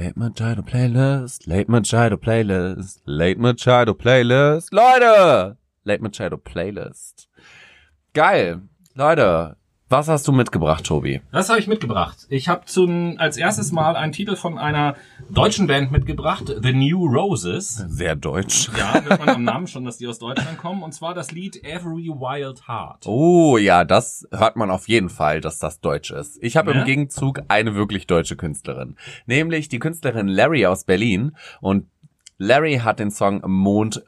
Late 0.00 0.16
Machado 0.16 0.62
Playlist, 0.62 1.48
Late 1.48 1.68
Machado 1.68 2.16
Playlist, 2.16 3.00
Late 3.04 3.36
Machado 3.36 3.94
Playlist. 3.94 4.68
Leute! 4.72 5.56
Late 5.84 6.00
Machado 6.00 6.36
Playlist. 6.36 7.26
Geil. 8.14 8.62
Leute, 8.94 9.56
was 9.90 10.08
hast 10.08 10.28
du 10.28 10.32
mitgebracht, 10.32 10.84
Tobi? 10.84 11.22
Was 11.30 11.48
habe 11.48 11.60
ich 11.60 11.66
mitgebracht? 11.66 12.26
Ich 12.28 12.48
habe 12.48 12.64
als 13.16 13.36
erstes 13.38 13.72
mal 13.72 13.96
einen 13.96 14.12
Titel 14.12 14.36
von 14.36 14.58
einer 14.58 14.96
deutschen 15.30 15.66
Band 15.66 15.90
mitgebracht, 15.90 16.54
The 16.62 16.74
New 16.74 17.06
Roses. 17.06 17.84
Sehr 17.88 18.14
deutsch. 18.14 18.68
Ja, 18.76 19.02
hört 19.04 19.18
man 19.18 19.28
am 19.30 19.44
Namen 19.44 19.66
schon, 19.66 19.84
dass 19.84 19.96
die 19.96 20.06
aus 20.06 20.18
Deutschland 20.18 20.58
kommen. 20.58 20.82
Und 20.82 20.92
zwar 20.92 21.14
das 21.14 21.32
Lied 21.32 21.64
Every 21.64 22.08
Wild 22.08 22.68
Heart. 22.68 23.06
Oh 23.06 23.56
ja, 23.56 23.84
das 23.84 24.28
hört 24.30 24.56
man 24.56 24.70
auf 24.70 24.88
jeden 24.88 25.08
Fall, 25.08 25.40
dass 25.40 25.58
das 25.58 25.80
deutsch 25.80 26.10
ist. 26.10 26.38
Ich 26.42 26.58
habe 26.58 26.72
ja? 26.72 26.80
im 26.80 26.84
Gegenzug 26.84 27.40
eine 27.48 27.74
wirklich 27.74 28.06
deutsche 28.06 28.36
Künstlerin. 28.36 28.96
Nämlich 29.26 29.70
die 29.70 29.78
Künstlerin 29.78 30.28
Larry 30.28 30.66
aus 30.66 30.84
Berlin. 30.84 31.34
Und 31.62 31.86
Larry 32.36 32.80
hat 32.84 32.98
den 32.98 33.10
Song 33.10 33.42
Mond 33.46 34.02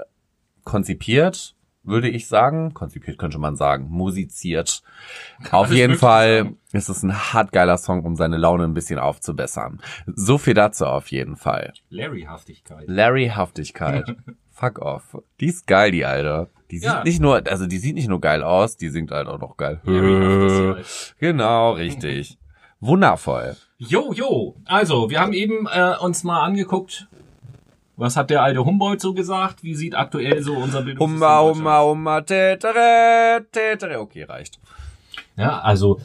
konzipiert 0.64 1.54
würde 1.82 2.08
ich 2.08 2.28
sagen. 2.28 2.74
Konzipiert 2.74 3.18
könnte 3.18 3.38
man 3.38 3.56
sagen. 3.56 3.86
Musiziert. 3.88 4.82
Auf 5.50 5.70
jeden 5.72 5.96
Fall 5.96 6.54
ist 6.72 6.88
es 6.88 7.02
ein 7.02 7.14
hart 7.32 7.52
geiler 7.52 7.78
Song, 7.78 8.04
um 8.04 8.16
seine 8.16 8.36
Laune 8.36 8.64
ein 8.64 8.74
bisschen 8.74 8.98
aufzubessern. 8.98 9.80
So 10.06 10.38
viel 10.38 10.54
dazu 10.54 10.86
auf 10.86 11.10
jeden 11.10 11.36
Fall. 11.36 11.72
Larry-Haftigkeit. 11.88 12.84
Larry-Haftigkeit. 12.86 14.16
Fuck 14.50 14.78
off. 14.80 15.16
Die 15.40 15.46
ist 15.46 15.66
geil, 15.66 15.90
die 15.90 16.04
Alte. 16.04 16.48
Die 16.70 16.78
sieht 16.78 16.86
ja. 16.86 17.02
nicht 17.02 17.20
nur, 17.20 17.42
also 17.46 17.66
die 17.66 17.78
sieht 17.78 17.94
nicht 17.94 18.08
nur 18.08 18.20
geil 18.20 18.42
aus, 18.42 18.76
die 18.76 18.90
singt 18.90 19.10
halt 19.10 19.26
auch 19.26 19.40
noch 19.40 19.56
geil. 19.56 19.80
Genau, 21.18 21.72
richtig. 21.72 22.38
Wundervoll. 22.80 23.56
Jo, 23.78 24.12
jo. 24.12 24.56
Also, 24.66 25.10
wir 25.10 25.20
haben 25.20 25.32
eben 25.32 25.66
äh, 25.66 25.94
uns 26.00 26.24
mal 26.24 26.42
angeguckt, 26.42 27.08
was 28.00 28.16
hat 28.16 28.30
der 28.30 28.42
alte 28.42 28.64
Humboldt 28.64 29.00
so 29.00 29.14
gesagt? 29.14 29.62
Wie 29.62 29.74
sieht 29.74 29.94
aktuell 29.94 30.42
so 30.42 30.54
unser 30.54 30.82
Bildungssystem 30.82 31.20
Humma, 31.20 31.40
humma, 31.42 31.82
humma, 31.82 32.20
tetere, 32.22 33.46
tetere. 33.52 34.00
Okay, 34.00 34.24
reicht. 34.24 34.58
Ja, 35.36 35.60
also 35.60 36.00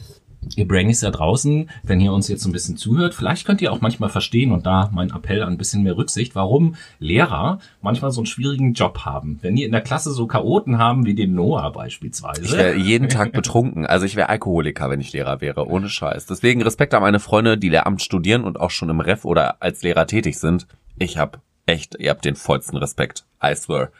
ihr 0.54 0.68
Brainies 0.68 1.00
da 1.00 1.10
draußen, 1.10 1.68
wenn 1.82 2.00
ihr 2.00 2.12
uns 2.12 2.28
jetzt 2.28 2.42
so 2.42 2.48
ein 2.48 2.52
bisschen 2.52 2.76
zuhört, 2.76 3.14
vielleicht 3.14 3.46
könnt 3.46 3.60
ihr 3.62 3.72
auch 3.72 3.80
manchmal 3.80 4.10
verstehen 4.10 4.52
und 4.52 4.64
da 4.64 4.90
mein 4.92 5.10
Appell 5.10 5.42
an 5.42 5.54
ein 5.54 5.58
bisschen 5.58 5.82
mehr 5.82 5.96
Rücksicht, 5.96 6.34
warum 6.34 6.76
Lehrer 7.00 7.58
manchmal 7.82 8.12
so 8.12 8.20
einen 8.20 8.26
schwierigen 8.26 8.74
Job 8.74 9.00
haben. 9.00 9.38
Wenn 9.42 9.56
die 9.56 9.64
in 9.64 9.72
der 9.72 9.80
Klasse 9.80 10.12
so 10.12 10.26
Chaoten 10.26 10.78
haben 10.78 11.04
wie 11.04 11.14
den 11.14 11.34
Noah 11.34 11.72
beispielsweise. 11.72 12.42
Ich 12.42 12.52
wäre 12.52 12.76
jeden 12.76 13.08
Tag 13.08 13.32
betrunken. 13.32 13.86
Also 13.86 14.06
ich 14.06 14.14
wäre 14.14 14.28
Alkoholiker, 14.28 14.88
wenn 14.90 15.00
ich 15.00 15.12
Lehrer 15.12 15.40
wäre, 15.40 15.66
ohne 15.66 15.88
Scheiß. 15.88 16.26
Deswegen 16.26 16.62
Respekt 16.62 16.94
an 16.94 17.02
meine 17.02 17.20
Freunde, 17.20 17.58
die 17.58 17.70
Lehramt 17.70 18.02
studieren 18.02 18.44
und 18.44 18.60
auch 18.60 18.70
schon 18.70 18.90
im 18.90 19.00
Ref 19.00 19.24
oder 19.24 19.62
als 19.62 19.82
Lehrer 19.82 20.06
tätig 20.06 20.38
sind. 20.38 20.66
Ich 20.98 21.18
hab 21.18 21.40
echt, 21.66 21.96
ihr 21.98 22.10
habt 22.10 22.24
den 22.24 22.36
vollsten 22.36 22.78
Respekt. 22.78 23.24
I 23.42 23.54
swear. 23.54 23.90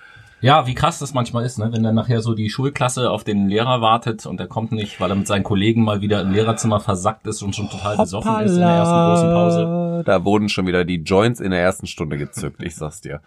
Ja, 0.41 0.67
wie 0.67 0.75
krass 0.75 0.99
das 0.99 1.15
manchmal 1.15 1.45
ist, 1.47 1.59
ne? 1.59 1.73
wenn 1.73 1.83
dann 1.83 1.95
nachher 1.95 2.21
so 2.21 2.35
die 2.35 2.51
Schulklasse 2.51 3.11
auf 3.11 3.25
den 3.25 3.49
Lehrer 3.49 3.81
wartet 3.81 4.27
und 4.27 4.39
er 4.39 4.47
kommt 4.47 4.71
nicht, 4.71 5.01
weil 5.01 5.11
er 5.11 5.17
mit 5.17 5.27
seinen 5.27 5.45
Kollegen 5.45 5.83
mal 5.83 6.03
wieder 6.03 6.21
im 6.21 6.33
Lehrerzimmer 6.33 6.79
versackt 6.79 7.27
ist 7.27 7.43
und 7.43 7.57
schon 7.57 7.71
total 7.71 7.97
besoffen 7.97 8.41
ist 8.41 8.53
in 8.53 8.61
der 8.61 8.69
ersten 8.69 8.95
großen 8.95 9.33
Pause. 9.33 10.03
Da 10.05 10.25
wurden 10.25 10.49
schon 10.49 10.67
wieder 10.67 10.85
die 10.85 10.97
Joints 10.97 11.41
in 11.41 11.53
der 11.53 11.61
ersten 11.61 11.87
Stunde 11.87 12.19
gezückt, 12.19 12.63
ich 12.63 12.77
sag's 12.77 13.01
dir. 13.01 13.23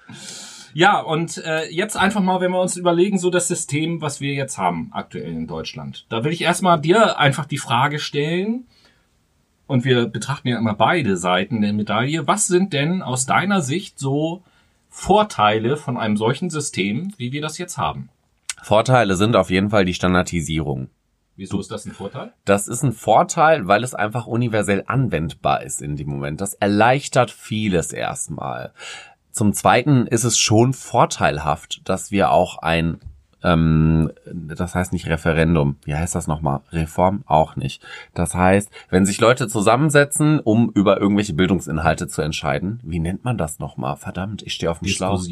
Ja, 0.73 0.99
und 0.99 1.43
äh, 1.43 1.67
jetzt 1.71 1.97
einfach 1.97 2.21
mal, 2.21 2.41
wenn 2.41 2.51
wir 2.51 2.61
uns 2.61 2.77
überlegen, 2.77 3.17
so 3.17 3.31
das 3.31 3.47
System, 3.47 4.01
was 4.01 4.21
wir 4.21 4.33
jetzt 4.33 4.59
haben 4.59 4.89
aktuell 4.93 5.31
in 5.31 5.47
Deutschland. 5.47 6.05
Da 6.09 6.23
will 6.23 6.31
ich 6.31 6.43
erstmal 6.43 6.79
dir 6.79 7.17
einfach 7.17 7.45
die 7.45 7.57
Frage 7.57 7.97
stellen, 7.97 8.65
und 9.69 9.85
wir 9.85 10.07
betrachten 10.07 10.47
ja 10.47 10.57
immer 10.57 10.73
beide 10.73 11.15
Seiten 11.15 11.61
der 11.61 11.73
Medaille. 11.73 12.25
Was 12.25 12.47
sind 12.47 12.73
denn 12.73 13.03
aus 13.03 13.27
deiner 13.27 13.61
Sicht 13.61 13.99
so 13.99 14.41
Vorteile 14.89 15.77
von 15.77 15.95
einem 15.95 16.17
solchen 16.17 16.49
System, 16.49 17.13
wie 17.17 17.31
wir 17.31 17.41
das 17.41 17.59
jetzt 17.59 17.77
haben? 17.77 18.09
Vorteile 18.63 19.15
sind 19.15 19.35
auf 19.35 19.51
jeden 19.51 19.69
Fall 19.69 19.85
die 19.85 19.93
Standardisierung. 19.93 20.89
Wieso 21.35 21.59
ist 21.59 21.69
das 21.69 21.85
ein 21.85 21.91
Vorteil? 21.91 22.33
Das 22.45 22.67
ist 22.67 22.83
ein 22.83 22.91
Vorteil, 22.91 23.67
weil 23.67 23.83
es 23.83 23.93
einfach 23.93 24.25
universell 24.25 24.83
anwendbar 24.87 25.61
ist 25.61 25.83
in 25.83 25.95
dem 25.95 26.09
Moment. 26.09 26.41
Das 26.41 26.55
erleichtert 26.55 27.29
vieles 27.29 27.93
erstmal. 27.93 28.73
Zum 29.31 29.53
Zweiten 29.53 30.07
ist 30.07 30.23
es 30.23 30.39
schon 30.39 30.73
vorteilhaft, 30.73 31.87
dass 31.87 32.09
wir 32.09 32.31
auch 32.31 32.57
ein 32.57 32.99
ähm, 33.43 34.11
das 34.31 34.75
heißt 34.75 34.93
nicht 34.93 35.07
Referendum. 35.07 35.77
Wie 35.83 35.95
heißt 35.95 36.15
das 36.15 36.27
nochmal? 36.27 36.61
Reform? 36.71 37.23
Auch 37.25 37.55
nicht. 37.55 37.81
Das 38.13 38.35
heißt, 38.35 38.69
wenn 38.89 39.05
sich 39.05 39.19
Leute 39.19 39.47
zusammensetzen, 39.47 40.39
um 40.39 40.71
über 40.71 40.99
irgendwelche 40.99 41.33
Bildungsinhalte 41.33 42.07
zu 42.07 42.21
entscheiden, 42.21 42.79
wie 42.83 42.99
nennt 42.99 43.23
man 43.23 43.37
das 43.37 43.59
nochmal? 43.59 43.95
Verdammt, 43.97 44.41
ich 44.43 44.53
stehe 44.53 44.71
auf 44.71 44.79
dem 44.79 44.87
Schlauch. 44.87 45.23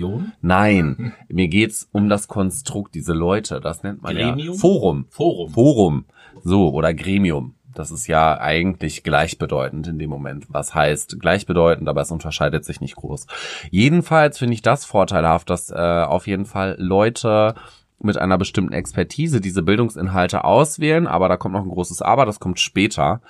Nein, 0.41 1.13
mir 1.27 1.47
geht's 1.47 1.89
um 1.91 2.09
das 2.09 2.27
Konstrukt, 2.27 2.95
diese 2.95 3.13
Leute. 3.13 3.59
Das 3.59 3.83
nennt 3.83 4.01
man 4.01 4.15
Gremium? 4.15 4.53
ja 4.53 4.59
Forum. 4.59 5.05
Forum. 5.09 5.51
Forum. 5.51 6.05
So, 6.43 6.69
oder 6.69 6.93
Gremium. 6.93 7.53
Das 7.73 7.91
ist 7.91 8.07
ja 8.07 8.39
eigentlich 8.39 9.03
gleichbedeutend 9.03 9.87
in 9.87 9.99
dem 9.99 10.09
Moment. 10.09 10.47
Was 10.49 10.73
heißt 10.73 11.19
gleichbedeutend, 11.19 11.87
aber 11.87 12.01
es 12.01 12.09
unterscheidet 12.09 12.65
sich 12.65 12.81
nicht 12.81 12.95
groß. 12.95 13.27
Jedenfalls 13.69 14.39
finde 14.39 14.55
ich 14.55 14.63
das 14.63 14.83
vorteilhaft, 14.83 15.49
dass 15.51 15.69
äh, 15.69 15.75
auf 15.75 16.25
jeden 16.25 16.45
Fall 16.45 16.75
Leute 16.79 17.53
mit 17.99 18.17
einer 18.17 18.37
bestimmten 18.37 18.73
Expertise 18.73 19.41
diese 19.41 19.63
Bildungsinhalte 19.63 20.43
auswählen, 20.43 21.07
aber 21.07 21.29
da 21.29 21.37
kommt 21.37 21.53
noch 21.53 21.63
ein 21.63 21.69
großes 21.69 22.01
Aber, 22.01 22.25
das 22.25 22.39
kommt 22.39 22.59
später. 22.59 23.21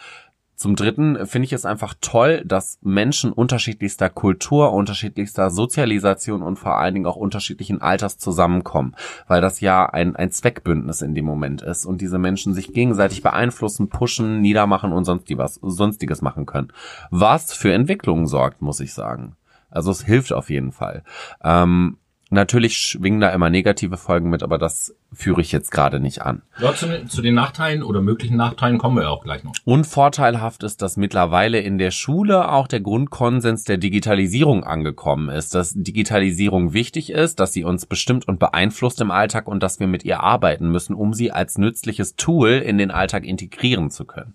Zum 0.57 0.75
Dritten 0.75 1.27
finde 1.27 1.45
ich 1.45 1.53
es 1.53 1.65
einfach 1.65 1.93
toll, 2.01 2.43
dass 2.43 2.79
Menschen 2.81 3.31
unterschiedlichster 3.31 4.09
Kultur, 4.09 4.73
unterschiedlichster 4.73 5.51
Sozialisation 5.51 6.41
und 6.41 6.57
vor 6.57 6.77
allen 6.77 6.95
Dingen 6.95 7.05
auch 7.05 7.15
unterschiedlichen 7.15 7.79
Alters 7.79 8.17
zusammenkommen, 8.17 8.95
weil 9.27 9.39
das 9.39 9.61
ja 9.61 9.85
ein, 9.85 10.15
ein 10.15 10.31
Zweckbündnis 10.31 11.03
in 11.03 11.13
dem 11.13 11.25
Moment 11.25 11.61
ist 11.61 11.85
und 11.85 12.01
diese 12.01 12.17
Menschen 12.17 12.55
sich 12.55 12.73
gegenseitig 12.73 13.21
beeinflussen, 13.21 13.89
pushen, 13.89 14.41
niedermachen 14.41 14.93
und 14.93 15.05
sonst 15.05 15.25
was, 15.37 15.59
sonstiges 15.61 16.23
machen 16.23 16.47
können. 16.47 16.73
Was 17.11 17.53
für 17.53 17.71
Entwicklungen 17.71 18.25
sorgt, 18.25 18.63
muss 18.63 18.79
ich 18.79 18.95
sagen. 18.95 19.35
Also 19.69 19.91
es 19.91 20.03
hilft 20.03 20.33
auf 20.33 20.49
jeden 20.49 20.71
Fall. 20.71 21.03
Ähm, 21.43 21.97
Natürlich 22.29 22.77
schwingen 22.77 23.21
da 23.21 23.29
immer 23.29 23.49
negative 23.49 23.95
Folgen 23.95 24.29
mit, 24.29 24.43
aber 24.43 24.57
das 24.57 24.93
führe 25.13 25.39
ich 25.39 25.53
jetzt 25.53 25.71
gerade 25.71 26.01
nicht 26.01 26.21
an. 26.21 26.41
Ja, 26.59 26.73
zu, 26.75 27.05
zu, 27.07 27.21
den 27.21 27.35
Nachteilen 27.35 27.83
oder 27.83 28.01
möglichen 28.01 28.35
Nachteilen 28.35 28.77
kommen 28.77 28.97
wir 28.97 29.03
ja 29.03 29.09
auch 29.09 29.23
gleich 29.23 29.45
noch. 29.45 29.53
Unvorteilhaft 29.63 30.63
ist, 30.63 30.81
dass 30.81 30.97
mittlerweile 30.97 31.61
in 31.61 31.77
der 31.77 31.91
Schule 31.91 32.51
auch 32.51 32.67
der 32.67 32.81
Grundkonsens 32.81 33.63
der 33.63 33.77
Digitalisierung 33.77 34.65
angekommen 34.65 35.29
ist, 35.29 35.55
dass 35.55 35.73
Digitalisierung 35.73 36.73
wichtig 36.73 37.11
ist, 37.11 37.39
dass 37.39 37.53
sie 37.53 37.63
uns 37.63 37.85
bestimmt 37.85 38.27
und 38.27 38.39
beeinflusst 38.39 38.99
im 38.99 39.11
Alltag 39.11 39.47
und 39.47 39.63
dass 39.63 39.79
wir 39.79 39.87
mit 39.87 40.03
ihr 40.03 40.21
arbeiten 40.21 40.69
müssen, 40.69 40.95
um 40.95 41.13
sie 41.13 41.31
als 41.31 41.57
nützliches 41.57 42.17
Tool 42.17 42.49
in 42.49 42.77
den 42.77 42.91
Alltag 42.91 43.23
integrieren 43.23 43.89
zu 43.89 44.03
können. 44.03 44.33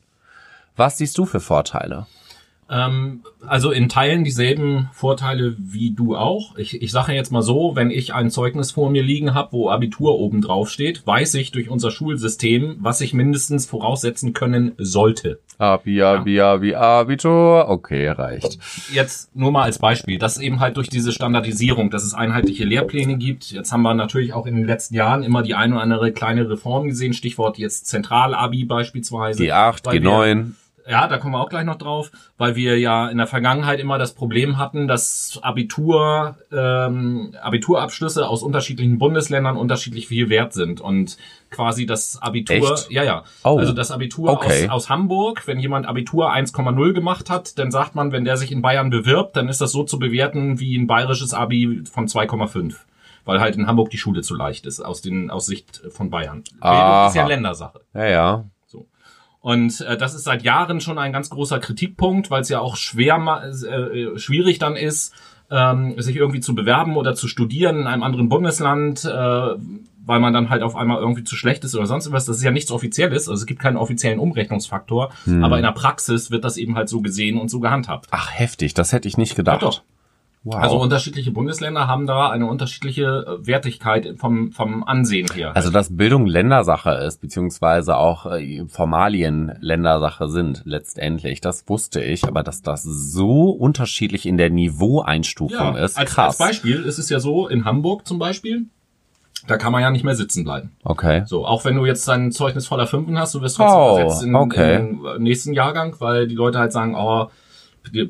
Was 0.77 0.97
siehst 0.97 1.19
du 1.19 1.27
für 1.27 1.41
Vorteile? 1.41 2.07
Ähm, 2.73 3.21
also 3.47 3.71
in 3.71 3.91
Teilen 3.91 4.25
dieselben 4.25 4.89
Vorteile 4.93 5.55
wie 5.59 5.91
du 5.91 6.17
auch. 6.17 6.57
Ich, 6.57 6.81
ich 6.81 6.91
sage 6.91 7.13
jetzt 7.13 7.31
mal 7.31 7.43
so, 7.43 7.77
wenn 7.77 7.91
ich 7.91 8.15
ein 8.15 8.31
Zeugnis 8.31 8.71
vor 8.71 8.89
mir 8.89 9.03
liegen 9.03 9.35
habe, 9.35 9.53
wo 9.53 9.69
Abitur 9.69 10.19
oben 10.19 10.41
drauf 10.41 10.71
steht, 10.71 11.07
weiß 11.07 11.35
ich 11.35 11.51
durch 11.51 11.69
unser 11.69 11.91
Schulsystem, 11.91 12.77
was 12.81 13.03
ich 13.03 13.13
mindestens 13.13 13.67
voraussetzen 13.67 14.33
können 14.33 14.73
sollte. 14.79 15.41
Abi, 15.59 16.03
Abi, 16.03 16.35
ja. 16.35 16.55
Abi, 16.55 16.75
Abitur. 16.75 17.69
Okay, 17.69 18.09
reicht. 18.09 18.59
Jetzt 18.91 19.37
nur 19.37 19.53
mal 19.53 19.65
als 19.65 19.79
Beispiel. 19.79 20.19
Das 20.19 20.39
eben 20.39 20.61
halt 20.61 20.79
durch 20.79 20.89
diese 20.89 21.13
Standardisierung, 21.13 21.91
dass 21.91 22.05
es 22.05 22.15
einheitliche 22.15 22.65
Lehrpläne 22.65 23.19
gibt. 23.19 23.51
Jetzt 23.51 23.71
haben 23.71 23.83
wir 23.83 23.93
natürlich 23.93 24.33
auch 24.33 24.47
in 24.47 24.57
den 24.57 24.67
letzten 24.67 24.95
Jahren 24.95 25.23
immer 25.23 25.43
die 25.43 25.55
eine 25.55 25.75
oder 25.75 25.83
andere 25.83 26.13
kleine 26.13 26.49
Reform 26.49 26.89
gesehen. 26.89 27.13
Stichwort 27.13 27.59
jetzt 27.59 27.87
Zentralabi 27.87 28.65
beispielsweise. 28.65 29.43
Die 29.43 29.53
8, 29.53 29.93
die 29.93 30.01
9 30.01 30.57
ja, 30.89 31.07
da 31.07 31.19
kommen 31.19 31.35
wir 31.35 31.41
auch 31.41 31.49
gleich 31.49 31.65
noch 31.65 31.77
drauf, 31.77 32.11
weil 32.39 32.57
wir 32.57 32.79
ja 32.79 33.09
in 33.09 33.19
der 33.19 33.27
Vergangenheit 33.27 33.81
immer 33.81 33.99
das 33.99 34.15
Problem 34.15 34.59
hatten, 34.59 34.89
dass 34.89 35.39
Abitur, 35.43 36.37
ähm, 36.53 37.35
Abiturabschlüsse 37.41 38.29
aus 38.29 38.43
unterschiedlichen 38.43 38.99
Bundesländern 38.99 39.57
unterschiedlich 39.57 40.09
viel 40.09 40.29
wert 40.29 40.53
sind 40.53 40.81
und 40.81 41.19
quasi 41.51 41.87
das 41.87 42.21
Abitur, 42.21 42.73
Echt? 42.73 42.91
ja, 42.91 43.05
ja, 43.05 43.25
oh. 43.45 43.59
also 43.59 43.73
das 43.73 43.91
Abitur 43.91 44.31
okay. 44.31 44.65
aus, 44.65 44.71
aus 44.71 44.91
Hamburg, 44.91 45.47
wenn 45.47 45.59
jemand 45.59 45.87
Abitur 45.87 46.33
1,0 46.33 46.93
gemacht 46.93 47.31
hat, 47.31 47.59
dann 47.59 47.71
sagt 47.71 47.95
man, 47.95 48.13
wenn 48.13 48.25
der 48.25 48.37
sich 48.37 48.51
in 48.51 48.63
Bayern 48.63 48.91
bewirbt, 48.91 49.37
dann 49.37 49.49
ist 49.49 49.61
das 49.61 49.73
so 49.73 49.85
zu 49.85 49.99
bewerten 49.99 50.59
wie 50.59 50.77
ein 50.77 50.87
bayerisches 50.87 51.35
Abi 51.35 51.83
von 51.91 52.07
2,5 52.07 52.75
weil 53.25 53.41
halt 53.41 53.57
in 53.57 53.67
Hamburg 53.67 53.91
die 53.91 53.99
Schule 53.99 54.23
zu 54.23 54.35
leicht 54.35 54.67
ist 54.67 54.81
aus 54.81 55.01
den 55.01 55.31
aus 55.31 55.47
Sicht 55.47 55.81
von 55.91 56.11
Bayern. 56.11 56.43
Bildung 56.61 57.07
ist 57.07 57.15
ja 57.15 57.27
Ländersache. 57.27 57.81
Ja, 57.95 58.07
ja. 58.07 58.45
Und 59.43 59.81
äh, 59.81 59.97
das 59.99 60.15
ist 60.15 60.25
seit 60.25 60.45
Jahren 60.45 60.81
schon 60.81 60.99
ein 60.99 61.13
ganz 61.13 61.29
großer 61.29 61.59
Kritikpunkt, 61.59 62.31
weil 62.31 62.43
es 62.43 62.49
ja 62.49 62.61
auch 62.61 62.77
schwer 62.77 63.43
äh, 63.45 64.17
schwierig 64.17 64.61
dann 64.61 64.77
ist, 64.77 65.15
ähm, 65.51 66.01
sich 66.01 66.17
irgendwie 66.17 66.41
zu 66.41 66.55
bewerben 66.55 66.97
oder 66.97 67.15
zu 67.15 67.27
studieren 67.27 67.81
in 67.81 67.87
einem 67.89 68.05
anderen 68.05 68.29
Bundesland, 68.29 69.05
äh, 69.05 69.09
weil 69.09 70.21
man 70.21 70.33
dann 70.33 70.49
halt 70.49 70.63
auf 70.63 70.77
einmal 70.77 70.99
irgendwie 70.99 71.25
zu 71.25 71.35
schlecht 71.35 71.65
ist 71.65 71.75
oder 71.75 71.87
sonst 71.87 72.11
was. 72.13 72.25
Das 72.25 72.37
ist 72.37 72.45
ja 72.45 72.53
nichts 72.53 72.71
Offizielles, 72.71 73.29
also 73.29 73.41
es 73.41 73.47
gibt 73.47 73.61
keinen 73.61 73.77
offiziellen 73.77 74.21
Umrechnungsfaktor, 74.21 75.13
hm. 75.25 75.43
aber 75.43 75.57
in 75.57 75.65
der 75.65 75.73
Praxis 75.73 76.31
wird 76.31 76.45
das 76.45 76.57
eben 76.57 76.77
halt 76.77 76.89
so 76.89 77.03
gesehen 77.03 77.39
und 77.39 77.51
so 77.51 77.59
gehandhabt. 77.59 78.07
Ach, 78.13 78.31
heftig, 78.33 78.75
das 78.75 78.93
hätte 78.93 79.09
ich 79.09 79.19
nicht 79.19 79.35
gedacht. 79.35 79.63
Ja, 79.63 79.69
doch. 79.69 79.83
Wow. 80.45 80.57
Also 80.57 80.81
unterschiedliche 80.81 81.31
Bundesländer 81.31 81.87
haben 81.87 82.07
da 82.07 82.31
eine 82.31 82.47
unterschiedliche 82.47 83.05
äh, 83.05 83.47
Wertigkeit 83.47 84.17
vom, 84.19 84.51
vom 84.51 84.83
Ansehen 84.83 85.29
her. 85.33 85.55
Also 85.55 85.71
dass 85.71 85.97
Bildung 85.97 86.27
Ländersache 86.27 86.91
ist, 86.91 87.21
beziehungsweise 87.21 87.97
auch 87.97 88.27
äh, 88.27 88.65
Formalien 88.67 89.53
Ländersache 89.61 90.29
sind 90.29 90.63
letztendlich, 90.65 91.41
das 91.41 91.69
wusste 91.69 92.03
ich, 92.03 92.25
aber 92.25 92.43
dass 92.43 92.61
das 92.61 92.83
so 92.83 93.51
unterschiedlich 93.51 94.27
in 94.27 94.37
der 94.37 94.51
Niveaueinstufung 94.51 95.77
ja, 95.77 95.85
ist, 95.85 95.97
als, 95.97 96.11
krass. 96.11 96.41
Als 96.41 96.51
Beispiel 96.51 96.83
ist 96.83 96.99
es 96.99 97.09
ja 97.09 97.21
so, 97.21 97.47
in 97.47 97.65
Hamburg 97.65 98.09
zum 98.09 98.19
Beispiel, 98.19 98.67
da 99.47 99.57
kann 99.59 99.71
man 99.71 99.81
ja 99.81 99.91
nicht 99.91 100.05
mehr 100.05 100.17
sitzen 100.17 100.43
bleiben. 100.43 100.73
Okay. 100.83 101.23
So, 101.25 101.47
auch 101.47 101.65
wenn 101.65 101.77
du 101.77 101.87
jetzt 101.87 102.07
dein 102.09 102.33
Zeugnis 102.33 102.67
voller 102.67 102.89
Fünfen 102.89 103.17
hast, 103.17 103.35
du 103.35 103.43
wirst 103.43 103.57
trotzdem 103.57 103.81
oh, 103.81 103.97
versetzt 103.97 104.25
in, 104.25 104.35
okay. 104.35 104.77
in 104.77 105.03
den 105.03 105.23
nächsten 105.23 105.53
Jahrgang, 105.53 105.95
weil 106.01 106.27
die 106.27 106.35
Leute 106.35 106.59
halt 106.59 106.73
sagen, 106.73 106.97
oh, 106.97 107.29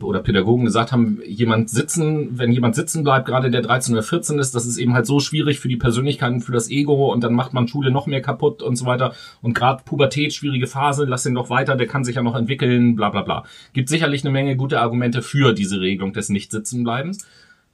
oder 0.02 0.20
Pädagogen 0.20 0.64
gesagt 0.64 0.92
haben, 0.92 1.20
jemand 1.26 1.70
sitzen, 1.70 2.38
wenn 2.38 2.52
jemand 2.52 2.74
sitzen 2.74 3.04
bleibt, 3.04 3.26
gerade 3.26 3.50
der 3.50 3.62
13 3.62 3.94
oder 3.94 4.02
14 4.02 4.38
ist, 4.38 4.54
das 4.54 4.66
ist 4.66 4.78
eben 4.78 4.94
halt 4.94 5.06
so 5.06 5.18
schwierig 5.18 5.60
für 5.60 5.68
die 5.68 5.76
Persönlichkeiten, 5.76 6.40
für 6.40 6.52
das 6.52 6.70
Ego 6.70 7.12
und 7.12 7.24
dann 7.24 7.34
macht 7.34 7.52
man 7.52 7.68
Schule 7.68 7.90
noch 7.90 8.06
mehr 8.06 8.20
kaputt 8.20 8.62
und 8.62 8.76
so 8.76 8.86
weiter. 8.86 9.14
Und 9.40 9.54
gerade 9.54 9.82
Pubertät, 9.84 10.34
schwierige 10.34 10.66
Phase, 10.66 11.04
lass 11.04 11.26
ihn 11.26 11.34
doch 11.34 11.50
weiter, 11.50 11.76
der 11.76 11.86
kann 11.86 12.04
sich 12.04 12.16
ja 12.16 12.22
noch 12.22 12.36
entwickeln, 12.36 12.96
bla 12.96 13.10
bla 13.10 13.22
bla. 13.22 13.44
Gibt 13.72 13.88
sicherlich 13.88 14.24
eine 14.24 14.32
Menge 14.32 14.56
gute 14.56 14.80
Argumente 14.80 15.22
für 15.22 15.52
diese 15.52 15.80
Regelung 15.80 16.12
des 16.12 16.28
Nicht-Sitzenbleibens. 16.28 17.26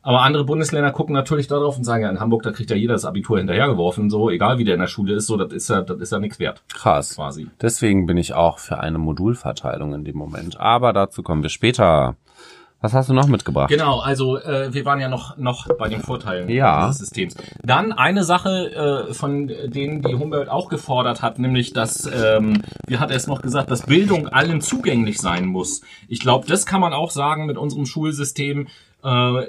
Aber 0.09 0.23
andere 0.23 0.45
Bundesländer 0.45 0.91
gucken 0.91 1.13
natürlich 1.13 1.49
darauf 1.49 1.77
und 1.77 1.85
sagen, 1.85 2.03
ja, 2.05 2.09
in 2.09 2.19
Hamburg, 2.19 2.43
da 2.43 2.51
kriegt 2.51 2.71
ja 2.71 2.77
jeder 2.77 2.95
das 2.95 3.05
Abitur 3.05 3.37
hinterhergeworfen, 3.37 4.09
so, 4.09 4.31
egal 4.31 4.57
wie 4.57 4.65
der 4.65 4.73
in 4.73 4.81
der 4.81 4.87
Schule 4.87 5.13
ist, 5.13 5.27
so, 5.27 5.37
das 5.37 5.53
ist 5.53 5.69
ja, 5.69 5.83
das 5.83 5.99
ist 5.99 6.13
ja 6.13 6.19
nichts 6.19 6.39
wert. 6.39 6.63
Krass. 6.73 7.17
Quasi. 7.17 7.49
Deswegen 7.61 8.07
bin 8.07 8.17
ich 8.17 8.33
auch 8.33 8.59
für 8.59 8.81
eine 8.81 8.97
Modulverteilung 8.97 9.93
in 9.93 10.05
dem 10.05 10.17
Moment. 10.17 10.59
Aber 10.59 10.95
dazu 10.95 11.23
kommen 11.23 11.43
wir 11.43 11.51
später. 11.51 12.17
Was 12.81 12.95
hast 12.95 13.11
du 13.11 13.13
noch 13.13 13.27
mitgebracht? 13.27 13.69
Genau, 13.69 13.99
also 13.99 14.39
äh, 14.39 14.73
wir 14.73 14.87
waren 14.87 14.99
ja 14.99 15.11
noch 15.11 15.37
noch 15.37 15.69
bei 15.79 15.91
den 15.91 16.01
Vorteilen 16.01 16.49
Ja. 16.49 16.87
des 16.87 16.97
Systems. 16.97 17.37
Dann 17.63 17.93
eine 17.93 18.25
Sache, 18.25 19.09
äh, 19.11 19.13
von 19.13 19.49
denen 19.49 20.01
die 20.01 20.15
Humboldt 20.15 20.49
auch 20.49 20.71
gefordert 20.71 21.21
hat, 21.21 21.39
nämlich 21.39 21.75
dass, 21.75 22.07
ähm, 22.07 22.63
wie 22.87 22.97
hat 22.97 23.11
er 23.11 23.17
es 23.19 23.27
noch 23.27 23.43
gesagt, 23.43 23.71
dass 23.71 23.85
Bildung 23.85 24.27
allen 24.29 24.63
zugänglich 24.63 25.19
sein 25.19 25.45
muss. 25.45 25.83
Ich 26.09 26.21
glaube, 26.21 26.47
das 26.47 26.65
kann 26.65 26.81
man 26.81 26.95
auch 26.95 27.11
sagen 27.11 27.45
mit 27.45 27.59
unserem 27.59 27.85
Schulsystem. 27.85 28.69
Äh, 29.05 29.43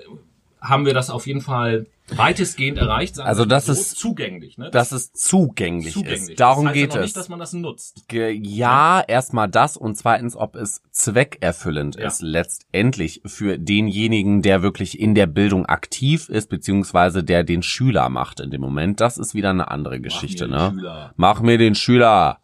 haben 0.62 0.86
wir 0.86 0.94
das 0.94 1.10
auf 1.10 1.26
jeden 1.28 1.42
Fall 1.42 1.86
weitestgehend 2.12 2.78
erreicht. 2.80 3.20
Also 3.20 3.46
das 3.46 3.68
so, 3.68 3.72
ist- 3.72 3.98
zugänglich. 3.98 4.58
Ne? 4.58 4.72
Dass 4.72 4.92
es 4.92 5.12
zugänglich, 5.14 5.94
zugänglich. 5.94 6.30
ist. 6.32 6.40
Darum 6.40 6.66
das 6.66 6.72
heißt 6.72 6.80
ja 6.80 6.86
geht 6.88 6.96
es. 6.96 7.02
Nicht, 7.02 7.18
dass 7.18 7.30
man 7.30 7.38
das 7.40 7.54
nutzt. 7.54 8.08
Ge- 8.08 8.32
Ja, 8.32 9.02
erstmal 9.08 9.48
das 9.48 9.78
und 9.78 9.96
zweitens, 9.96 10.36
ob 10.36 10.56
es 10.56 10.82
zweckerfüllend 10.92 11.98
Ja. 11.98 12.08
ist 12.08 12.22
letztendlich 12.24 13.22
für 13.26 13.60
denjenigen, 13.60 14.42
der 14.42 14.64
wirklich 14.64 15.00
in 15.00 15.14
der 15.14 15.28
Bildung 15.28 15.66
aktiv 15.68 16.30
ist, 16.30 16.50
beziehungsweise 16.50 17.24
der 17.24 17.44
den 17.44 17.62
Schüler 17.62 18.10
macht 18.10 18.40
in 18.40 18.50
dem 18.50 18.62
Moment. 18.62 19.00
Das 19.02 19.18
ist 19.20 19.36
wieder 19.36 19.52
eine 19.52 19.70
andere 19.70 20.00
Geschichte, 20.00 20.48
Mach 20.48 20.58
mir 20.58 20.70
den 20.72 20.76
ne? 20.76 20.82
Schüler. 20.82 21.14
Mach 21.16 21.42
mir 21.42 21.58
den 21.60 21.76
Schüler. 21.76 22.40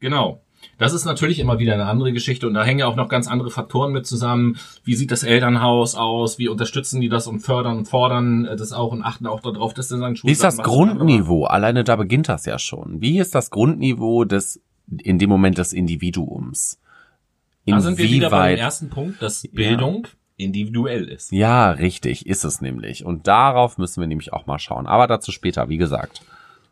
Genau. 0.00 0.40
Das 0.78 0.92
ist 0.92 1.04
natürlich 1.04 1.38
immer 1.38 1.58
wieder 1.58 1.74
eine 1.74 1.86
andere 1.86 2.12
Geschichte 2.12 2.46
und 2.46 2.54
da 2.54 2.64
hängen 2.64 2.80
ja 2.80 2.86
auch 2.86 2.96
noch 2.96 3.08
ganz 3.08 3.28
andere 3.28 3.50
Faktoren 3.50 3.92
mit 3.92 4.06
zusammen. 4.06 4.58
Wie 4.84 4.94
sieht 4.94 5.10
das 5.10 5.22
Elternhaus 5.22 5.94
aus? 5.94 6.38
Wie 6.38 6.48
unterstützen 6.48 7.00
die 7.00 7.08
das 7.08 7.26
und 7.26 7.40
fördern 7.40 7.78
und 7.78 7.86
fordern 7.86 8.44
äh, 8.44 8.56
das 8.56 8.72
auch 8.72 8.92
und 8.92 9.02
achten 9.02 9.26
auch 9.26 9.40
darauf, 9.40 9.74
dass 9.74 9.88
dann 9.88 10.00
sagen 10.00 10.18
Wie 10.22 10.30
ist 10.32 10.44
das 10.44 10.58
Grundniveau? 10.58 11.44
Alleine 11.44 11.84
da 11.84 11.96
beginnt 11.96 12.28
das 12.28 12.44
ja 12.46 12.58
schon. 12.58 13.00
Wie 13.00 13.18
ist 13.18 13.34
das 13.34 13.50
Grundniveau 13.50 14.24
des, 14.24 14.60
in 15.02 15.18
dem 15.18 15.30
Moment 15.30 15.58
des 15.58 15.72
Individuums? 15.72 16.78
Da 17.66 17.80
sind 17.80 17.98
wir 17.98 18.08
wieder 18.08 18.30
beim 18.30 18.40
Inwieweit- 18.50 18.58
ersten 18.60 18.90
Punkt, 18.90 19.20
dass 19.20 19.46
Bildung 19.48 20.06
individuell 20.36 21.08
ist. 21.08 21.32
Ja, 21.32 21.70
richtig, 21.70 22.26
ist 22.26 22.44
es 22.44 22.60
nämlich. 22.60 23.04
Und 23.04 23.26
darauf 23.26 23.78
müssen 23.78 24.00
wir 24.00 24.06
nämlich 24.06 24.32
auch 24.32 24.46
mal 24.46 24.58
schauen. 24.58 24.86
Aber 24.86 25.06
dazu 25.06 25.32
später, 25.32 25.68
wie 25.68 25.78
gesagt. 25.78 26.20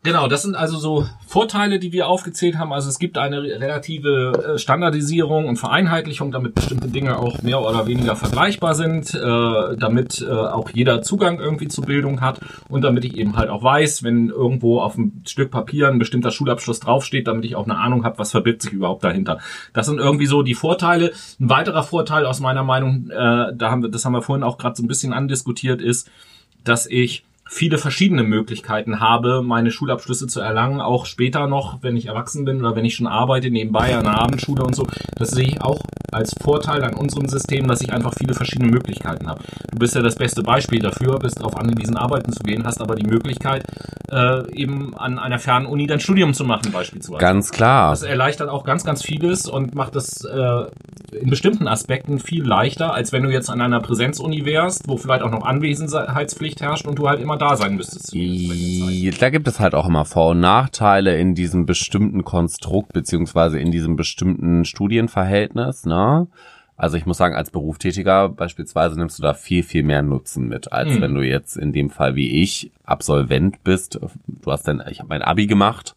Genau, 0.05 0.27
das 0.27 0.43
sind 0.43 0.55
also 0.55 0.77
so 0.77 1.07
Vorteile, 1.25 1.79
die 1.79 1.91
wir 1.91 2.07
aufgezählt 2.07 2.59
haben. 2.59 2.71
Also 2.71 2.89
es 2.89 2.99
gibt 2.99 3.17
eine 3.17 3.41
relative 3.41 4.53
äh, 4.53 4.59
Standardisierung 4.59 5.47
und 5.47 5.57
Vereinheitlichung, 5.57 6.31
damit 6.31 6.53
bestimmte 6.53 6.89
Dinge 6.89 7.17
auch 7.17 7.41
mehr 7.41 7.59
oder 7.59 7.87
weniger 7.87 8.15
vergleichbar 8.15 8.75
sind, 8.75 9.15
äh, 9.15 9.75
damit 9.75 10.21
äh, 10.21 10.31
auch 10.31 10.69
jeder 10.69 11.01
Zugang 11.01 11.39
irgendwie 11.39 11.69
zu 11.69 11.81
Bildung 11.81 12.21
hat 12.21 12.39
und 12.69 12.83
damit 12.83 13.03
ich 13.03 13.17
eben 13.17 13.35
halt 13.35 13.49
auch 13.49 13.63
weiß, 13.63 14.03
wenn 14.03 14.29
irgendwo 14.29 14.79
auf 14.79 14.95
einem 14.95 15.23
Stück 15.25 15.49
Papier 15.49 15.87
ein 15.87 15.97
bestimmter 15.97 16.29
Schulabschluss 16.29 16.81
draufsteht, 16.81 17.27
damit 17.27 17.43
ich 17.43 17.55
auch 17.55 17.65
eine 17.65 17.79
Ahnung 17.79 18.05
habe, 18.05 18.19
was 18.19 18.29
verbirgt 18.29 18.61
sich 18.61 18.73
überhaupt 18.73 19.03
dahinter. 19.03 19.39
Das 19.73 19.87
sind 19.87 19.97
irgendwie 19.97 20.27
so 20.27 20.43
die 20.43 20.53
Vorteile. 20.53 21.13
Ein 21.39 21.49
weiterer 21.49 21.81
Vorteil 21.81 22.27
aus 22.27 22.39
meiner 22.39 22.63
Meinung, 22.63 23.07
da 23.09 23.55
haben 23.59 23.81
wir, 23.81 23.89
das 23.89 24.05
haben 24.05 24.13
wir 24.13 24.21
vorhin 24.21 24.43
auch 24.43 24.59
gerade 24.59 24.75
so 24.75 24.83
ein 24.83 24.87
bisschen 24.87 25.13
andiskutiert, 25.13 25.81
ist, 25.81 26.11
dass 26.63 26.85
ich 26.85 27.23
viele 27.47 27.77
verschiedene 27.77 28.23
Möglichkeiten 28.23 28.99
habe, 28.99 29.41
meine 29.43 29.71
Schulabschlüsse 29.71 30.27
zu 30.27 30.39
erlangen, 30.39 30.81
auch 30.81 31.05
später 31.05 31.47
noch, 31.47 31.83
wenn 31.83 31.95
ich 31.95 32.07
erwachsen 32.07 32.43
bin 32.43 32.59
oder 32.59 32.75
wenn 32.75 32.85
ich 32.85 32.95
schon 32.95 33.07
arbeite, 33.07 33.51
nebenbei 33.51 33.95
an 33.95 34.05
der 34.05 34.19
Abendschule 34.19 34.63
und 34.63 34.75
so. 34.75 34.87
Das 35.17 35.29
sehe 35.29 35.47
ich 35.47 35.61
auch 35.61 35.79
als 36.11 36.33
Vorteil 36.41 36.83
an 36.83 36.95
unserem 36.95 37.27
System, 37.27 37.67
dass 37.67 37.81
ich 37.81 37.93
einfach 37.93 38.13
viele 38.17 38.33
verschiedene 38.33 38.71
Möglichkeiten 38.71 39.27
habe. 39.27 39.43
Du 39.71 39.77
bist 39.77 39.95
ja 39.95 40.01
das 40.01 40.15
beste 40.15 40.41
Beispiel 40.41 40.79
dafür, 40.79 41.19
bist 41.19 41.39
darauf 41.39 41.57
angewiesen, 41.57 41.97
arbeiten 41.97 42.31
zu 42.31 42.41
gehen, 42.41 42.65
hast 42.65 42.81
aber 42.81 42.95
die 42.95 43.05
Möglichkeit, 43.05 43.63
äh, 44.11 44.51
eben 44.53 44.95
an 44.97 45.19
einer 45.19 45.39
fernen 45.39 45.65
Uni 45.65 45.87
dein 45.87 45.99
Studium 45.99 46.33
zu 46.33 46.45
machen, 46.45 46.71
beispielsweise. 46.71 47.19
Ganz 47.19 47.51
klar. 47.51 47.91
Das 47.91 48.03
erleichtert 48.03 48.49
auch 48.49 48.63
ganz, 48.63 48.83
ganz 48.83 49.03
vieles 49.03 49.47
und 49.47 49.75
macht 49.75 49.95
es 49.95 50.23
äh, 50.23 50.65
in 51.15 51.29
bestimmten 51.29 51.67
Aspekten 51.67 52.19
viel 52.19 52.43
leichter, 52.45 52.93
als 52.93 53.11
wenn 53.11 53.23
du 53.23 53.29
jetzt 53.29 53.49
an 53.49 53.61
einer 53.61 53.79
Präsenzuni 53.79 54.45
wärst, 54.45 54.87
wo 54.87 54.97
vielleicht 54.97 55.23
auch 55.23 55.31
noch 55.31 55.43
Anwesenheitspflicht 55.43 56.61
herrscht 56.61 56.87
und 56.87 56.99
du 56.99 57.07
halt 57.07 57.19
immer 57.19 57.34
da 57.35 57.55
sein 57.55 57.75
müsstest. 57.75 58.13
Da 59.21 59.29
gibt 59.29 59.47
es 59.47 59.59
halt 59.59 59.75
auch 59.75 59.87
immer 59.87 60.05
Vor- 60.05 60.31
und 60.31 60.39
Nachteile 60.39 61.17
in 61.17 61.35
diesem 61.35 61.65
bestimmten 61.65 62.23
Konstrukt 62.23 62.93
beziehungsweise 62.93 63.59
in 63.59 63.71
diesem 63.71 63.95
bestimmten 63.95 64.65
Studienverhältnis. 64.65 65.85
Ne? 65.85 66.27
Also 66.77 66.97
ich 66.97 67.05
muss 67.05 67.17
sagen, 67.17 67.35
als 67.35 67.51
Berufstätiger 67.51 68.27
beispielsweise 68.29 68.97
nimmst 68.99 69.17
du 69.19 69.23
da 69.23 69.33
viel, 69.33 69.63
viel 69.63 69.83
mehr 69.83 70.01
Nutzen 70.01 70.47
mit, 70.47 70.73
als 70.73 70.89
Mhm. 70.93 71.01
wenn 71.01 71.15
du 71.15 71.21
jetzt 71.21 71.55
in 71.57 71.71
dem 71.71 71.89
Fall 71.89 72.15
wie 72.15 72.41
ich 72.43 72.71
Absolvent 72.83 73.63
bist. 73.63 73.99
Du 74.27 74.51
hast 74.51 74.67
dann, 74.67 74.83
ich 74.89 74.99
habe 74.99 75.09
mein 75.09 75.21
Abi 75.21 75.47
gemacht. 75.47 75.95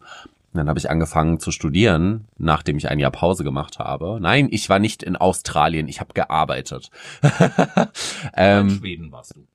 Dann 0.51 0.67
habe 0.67 0.79
ich 0.79 0.89
angefangen 0.89 1.39
zu 1.39 1.51
studieren, 1.51 2.25
nachdem 2.39 2.77
ich 2.77 2.89
ein 2.89 2.97
Jahr 2.97 3.11
Pause 3.11 3.43
gemacht 3.43 3.77
habe. 3.77 4.17
Nein, 4.19 4.47
ich 4.49 4.67
war 4.67 4.79
nicht 4.79 5.03
in 5.03 5.15
Australien, 5.15 5.87
ich 5.87 5.99
habe 5.99 6.13
gearbeitet. 6.15 6.89
In 7.21 7.87
ähm, 8.35 8.69
Schweden 8.71 9.11
warst 9.11 9.35
du. 9.35 9.45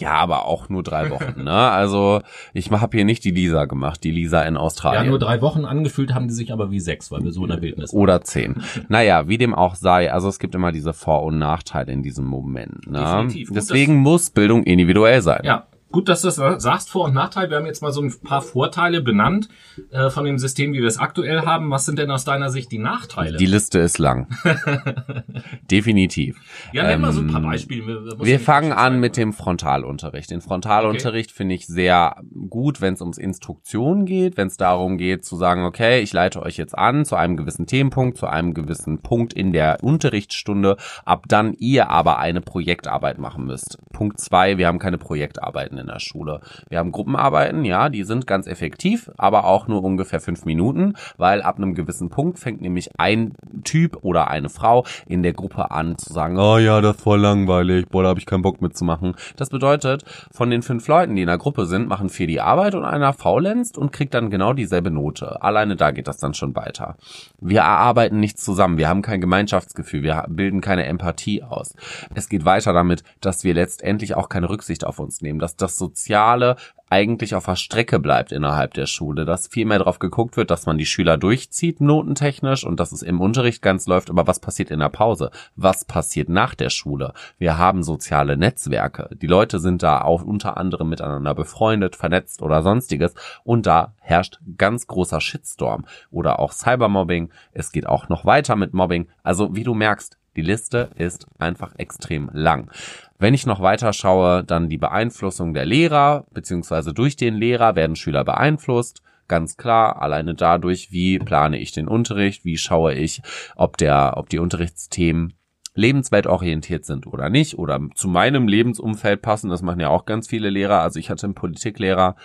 Ja, 0.00 0.12
aber 0.12 0.46
auch 0.46 0.68
nur 0.68 0.82
drei 0.82 1.10
Wochen. 1.10 1.42
Ne? 1.44 1.50
Also 1.50 2.20
ich 2.52 2.70
habe 2.70 2.96
hier 2.96 3.04
nicht 3.04 3.24
die 3.24 3.30
Lisa 3.30 3.64
gemacht, 3.66 4.02
die 4.04 4.10
Lisa 4.10 4.42
in 4.42 4.54
Ja, 4.54 4.60
Australien. 4.60 5.08
nur 5.08 5.18
drei 5.18 5.40
Wochen 5.42 5.64
angefühlt 5.64 6.14
haben 6.14 6.28
die 6.28 6.34
sich 6.34 6.52
aber 6.52 6.70
wie 6.70 6.80
sechs, 6.80 7.10
weil 7.10 7.22
wir 7.24 7.32
so 7.32 7.42
in 7.44 7.50
der 7.50 7.60
Wildnis 7.62 7.92
waren. 7.92 8.00
oder 8.00 8.20
zehn. 8.22 8.62
Naja, 8.88 9.28
wie 9.28 9.38
dem 9.38 9.54
auch 9.54 9.74
sei, 9.74 10.12
also 10.12 10.28
es 10.28 10.38
gibt 10.38 10.54
immer 10.54 10.72
diese 10.72 10.92
Vor- 10.92 11.22
und 11.24 11.38
Nachteile 11.38 11.92
in 11.92 12.02
diesem 12.02 12.24
Moment. 12.26 12.86
Ne? 12.90 12.98
Definitiv. 13.00 13.50
Deswegen 13.52 13.96
muss 13.96 14.30
Bildung 14.30 14.62
individuell 14.64 15.22
sein. 15.22 15.42
Ja, 15.44 15.66
gut, 15.90 16.08
dass 16.08 16.22
du 16.22 16.28
das 16.28 16.62
sagst, 16.62 16.90
Vor- 16.90 17.06
und 17.06 17.14
Nachteil. 17.14 17.50
Wir 17.50 17.56
haben 17.56 17.66
jetzt 17.66 17.82
mal 17.82 17.92
so 17.92 18.02
ein 18.02 18.12
paar 18.20 18.42
Vorteile 18.42 19.00
benannt 19.00 19.48
äh, 19.90 20.10
von 20.10 20.24
dem 20.24 20.38
System, 20.38 20.72
wie 20.72 20.80
wir 20.80 20.86
es 20.86 20.98
aktuell 20.98 21.42
haben. 21.42 21.70
Was 21.70 21.86
sind 21.86 21.98
denn 21.98 22.10
aus 22.10 22.24
deiner 22.24 22.50
Sicht 22.50 22.70
die 22.72 22.78
Nachteile? 22.78 23.38
Die 23.38 23.46
Liste 23.46 23.78
ist 23.78 23.98
lang. 23.98 24.28
Definitiv. 25.70 26.38
ja, 26.72 26.84
nenn 26.84 27.00
mal 27.00 27.12
so 27.12 27.20
ein 27.20 27.28
paar 27.28 27.42
ähm, 27.42 27.48
Beispiele. 27.48 28.04
Wir, 28.04 28.18
Wir 28.20 28.40
fangen 28.40 28.70
sein, 28.70 28.78
an 28.78 29.00
mit 29.00 29.16
dem 29.16 29.32
Frontalunterricht. 29.32 30.30
Den 30.30 30.40
Frontalunterricht 30.40 31.32
finde 31.32 31.54
ich 31.54 31.66
sehr 31.66 32.16
gut, 32.48 32.80
wenn 32.80 32.94
es 32.94 33.00
ums 33.00 33.18
Instruktion 33.18 34.04
geht, 34.04 34.36
wenn 34.36 34.48
es 34.48 34.56
darum 34.56 34.98
geht 34.98 35.24
zu 35.24 35.36
sagen, 35.36 35.64
okay, 35.64 36.00
ich 36.00 36.12
leite 36.12 36.42
euch 36.42 36.56
jetzt 36.56 36.76
an 36.76 37.04
zu 37.04 37.16
einem 37.16 37.36
gewissen 37.36 37.66
Themenpunkt, 37.66 38.18
zu 38.18 38.26
einem 38.26 38.54
gewissen 38.54 39.00
Punkt 39.00 39.32
in 39.32 39.52
der 39.52 39.78
Unterrichtsstunde, 39.82 40.76
ab 41.04 41.24
dann 41.28 41.54
ihr 41.54 41.88
aber 41.88 42.18
eine 42.18 42.40
Projektarbeit 42.40 43.18
machen 43.18 43.46
müsst. 43.46 43.78
Punkt 43.92 44.20
zwei, 44.20 44.58
wir 44.58 44.66
haben 44.66 44.78
keine 44.78 44.98
Projektarbeiten 44.98 45.77
in 45.78 45.86
der 45.86 46.00
Schule. 46.00 46.40
Wir 46.68 46.78
haben 46.78 46.92
Gruppenarbeiten, 46.92 47.64
ja, 47.64 47.88
die 47.88 48.04
sind 48.04 48.26
ganz 48.26 48.46
effektiv, 48.46 49.10
aber 49.16 49.44
auch 49.44 49.68
nur 49.68 49.82
ungefähr 49.82 50.20
fünf 50.20 50.44
Minuten, 50.44 50.94
weil 51.16 51.42
ab 51.42 51.56
einem 51.56 51.74
gewissen 51.74 52.10
Punkt 52.10 52.38
fängt 52.38 52.60
nämlich 52.60 52.90
ein 52.98 53.34
Typ 53.64 53.98
oder 54.02 54.28
eine 54.28 54.48
Frau 54.48 54.84
in 55.06 55.22
der 55.22 55.32
Gruppe 55.32 55.70
an 55.70 55.96
zu 55.98 56.12
sagen, 56.12 56.38
oh 56.38 56.58
ja, 56.58 56.80
das 56.80 56.96
ist 56.96 57.02
voll 57.02 57.20
langweilig, 57.20 57.88
boah, 57.88 58.02
da 58.02 58.10
habe 58.10 58.20
ich 58.20 58.26
keinen 58.26 58.42
Bock 58.42 58.60
mitzumachen. 58.60 59.14
Das 59.36 59.50
bedeutet, 59.50 60.04
von 60.30 60.50
den 60.50 60.62
fünf 60.62 60.86
Leuten, 60.88 61.16
die 61.16 61.22
in 61.22 61.28
der 61.28 61.38
Gruppe 61.38 61.66
sind, 61.66 61.88
machen 61.88 62.08
vier 62.08 62.26
die 62.26 62.40
Arbeit 62.40 62.74
und 62.74 62.84
einer 62.84 63.12
faulenzt 63.12 63.78
und 63.78 63.92
kriegt 63.92 64.14
dann 64.14 64.30
genau 64.30 64.52
dieselbe 64.52 64.90
Note. 64.90 65.42
Alleine 65.42 65.76
da 65.76 65.90
geht 65.90 66.08
das 66.08 66.18
dann 66.18 66.34
schon 66.34 66.54
weiter. 66.56 66.96
Wir 67.40 67.60
erarbeiten 67.60 68.20
nichts 68.20 68.44
zusammen, 68.44 68.78
wir 68.78 68.88
haben 68.88 69.02
kein 69.02 69.20
Gemeinschaftsgefühl, 69.20 70.02
wir 70.02 70.24
bilden 70.28 70.60
keine 70.60 70.86
Empathie 70.86 71.42
aus. 71.42 71.74
Es 72.14 72.28
geht 72.28 72.44
weiter 72.44 72.72
damit, 72.72 73.02
dass 73.20 73.44
wir 73.44 73.54
letztendlich 73.54 74.14
auch 74.14 74.28
keine 74.28 74.48
Rücksicht 74.48 74.84
auf 74.84 74.98
uns 74.98 75.20
nehmen, 75.20 75.38
dass 75.38 75.56
das 75.56 75.67
Soziale 75.76 76.56
eigentlich 76.90 77.34
auf 77.34 77.44
der 77.44 77.56
Strecke 77.56 77.98
bleibt 77.98 78.32
innerhalb 78.32 78.74
der 78.74 78.86
Schule, 78.86 79.24
dass 79.24 79.48
viel 79.48 79.66
mehr 79.66 79.78
darauf 79.78 79.98
geguckt 79.98 80.36
wird, 80.36 80.50
dass 80.50 80.66
man 80.66 80.78
die 80.78 80.86
Schüler 80.86 81.18
durchzieht, 81.18 81.80
notentechnisch, 81.80 82.64
und 82.64 82.80
dass 82.80 82.92
es 82.92 83.02
im 83.02 83.20
Unterricht 83.20 83.62
ganz 83.62 83.86
läuft, 83.86 84.10
aber 84.10 84.26
was 84.26 84.40
passiert 84.40 84.70
in 84.70 84.80
der 84.80 84.88
Pause? 84.88 85.30
Was 85.56 85.84
passiert 85.84 86.28
nach 86.28 86.54
der 86.54 86.70
Schule? 86.70 87.12
Wir 87.38 87.58
haben 87.58 87.82
soziale 87.82 88.36
Netzwerke. 88.36 89.10
Die 89.20 89.26
Leute 89.26 89.60
sind 89.60 89.82
da 89.82 90.02
auch 90.02 90.22
unter 90.22 90.56
anderem 90.56 90.88
miteinander 90.88 91.34
befreundet, 91.34 91.96
vernetzt 91.96 92.42
oder 92.42 92.62
sonstiges, 92.62 93.14
und 93.44 93.66
da 93.66 93.94
herrscht 94.00 94.40
ganz 94.56 94.86
großer 94.86 95.20
Shitstorm 95.20 95.84
oder 96.10 96.38
auch 96.38 96.52
Cybermobbing. 96.52 97.30
Es 97.52 97.72
geht 97.72 97.86
auch 97.86 98.08
noch 98.08 98.24
weiter 98.24 98.56
mit 98.56 98.72
Mobbing. 98.72 99.08
Also, 99.22 99.54
wie 99.54 99.64
du 99.64 99.74
merkst, 99.74 100.16
die 100.36 100.42
Liste 100.42 100.90
ist 100.94 101.26
einfach 101.38 101.74
extrem 101.78 102.30
lang. 102.32 102.70
Wenn 103.18 103.34
ich 103.34 103.46
noch 103.46 103.60
weiter 103.60 103.92
schaue, 103.92 104.44
dann 104.44 104.68
die 104.68 104.78
Beeinflussung 104.78 105.52
der 105.52 105.66
Lehrer, 105.66 106.26
beziehungsweise 106.32 106.94
durch 106.94 107.16
den 107.16 107.34
Lehrer 107.34 107.74
werden 107.74 107.96
Schüler 107.96 108.24
beeinflusst. 108.24 109.02
Ganz 109.26 109.56
klar, 109.56 110.00
alleine 110.00 110.34
dadurch, 110.34 110.92
wie 110.92 111.18
plane 111.18 111.58
ich 111.58 111.72
den 111.72 111.88
Unterricht, 111.88 112.44
wie 112.44 112.56
schaue 112.56 112.94
ich, 112.94 113.20
ob 113.56 113.76
der, 113.76 114.14
ob 114.16 114.28
die 114.28 114.38
Unterrichtsthemen 114.38 115.34
lebensweltorientiert 115.74 116.84
sind 116.84 117.06
oder 117.06 117.28
nicht 117.28 117.58
oder 117.58 117.80
zu 117.94 118.08
meinem 118.08 118.48
Lebensumfeld 118.48 119.20
passen. 119.20 119.50
Das 119.50 119.62
machen 119.62 119.80
ja 119.80 119.88
auch 119.88 120.06
ganz 120.06 120.28
viele 120.28 120.50
Lehrer. 120.50 120.80
Also 120.80 120.98
ich 120.98 121.10
hatte 121.10 121.26
einen 121.26 121.34
Politiklehrer, 121.34 122.16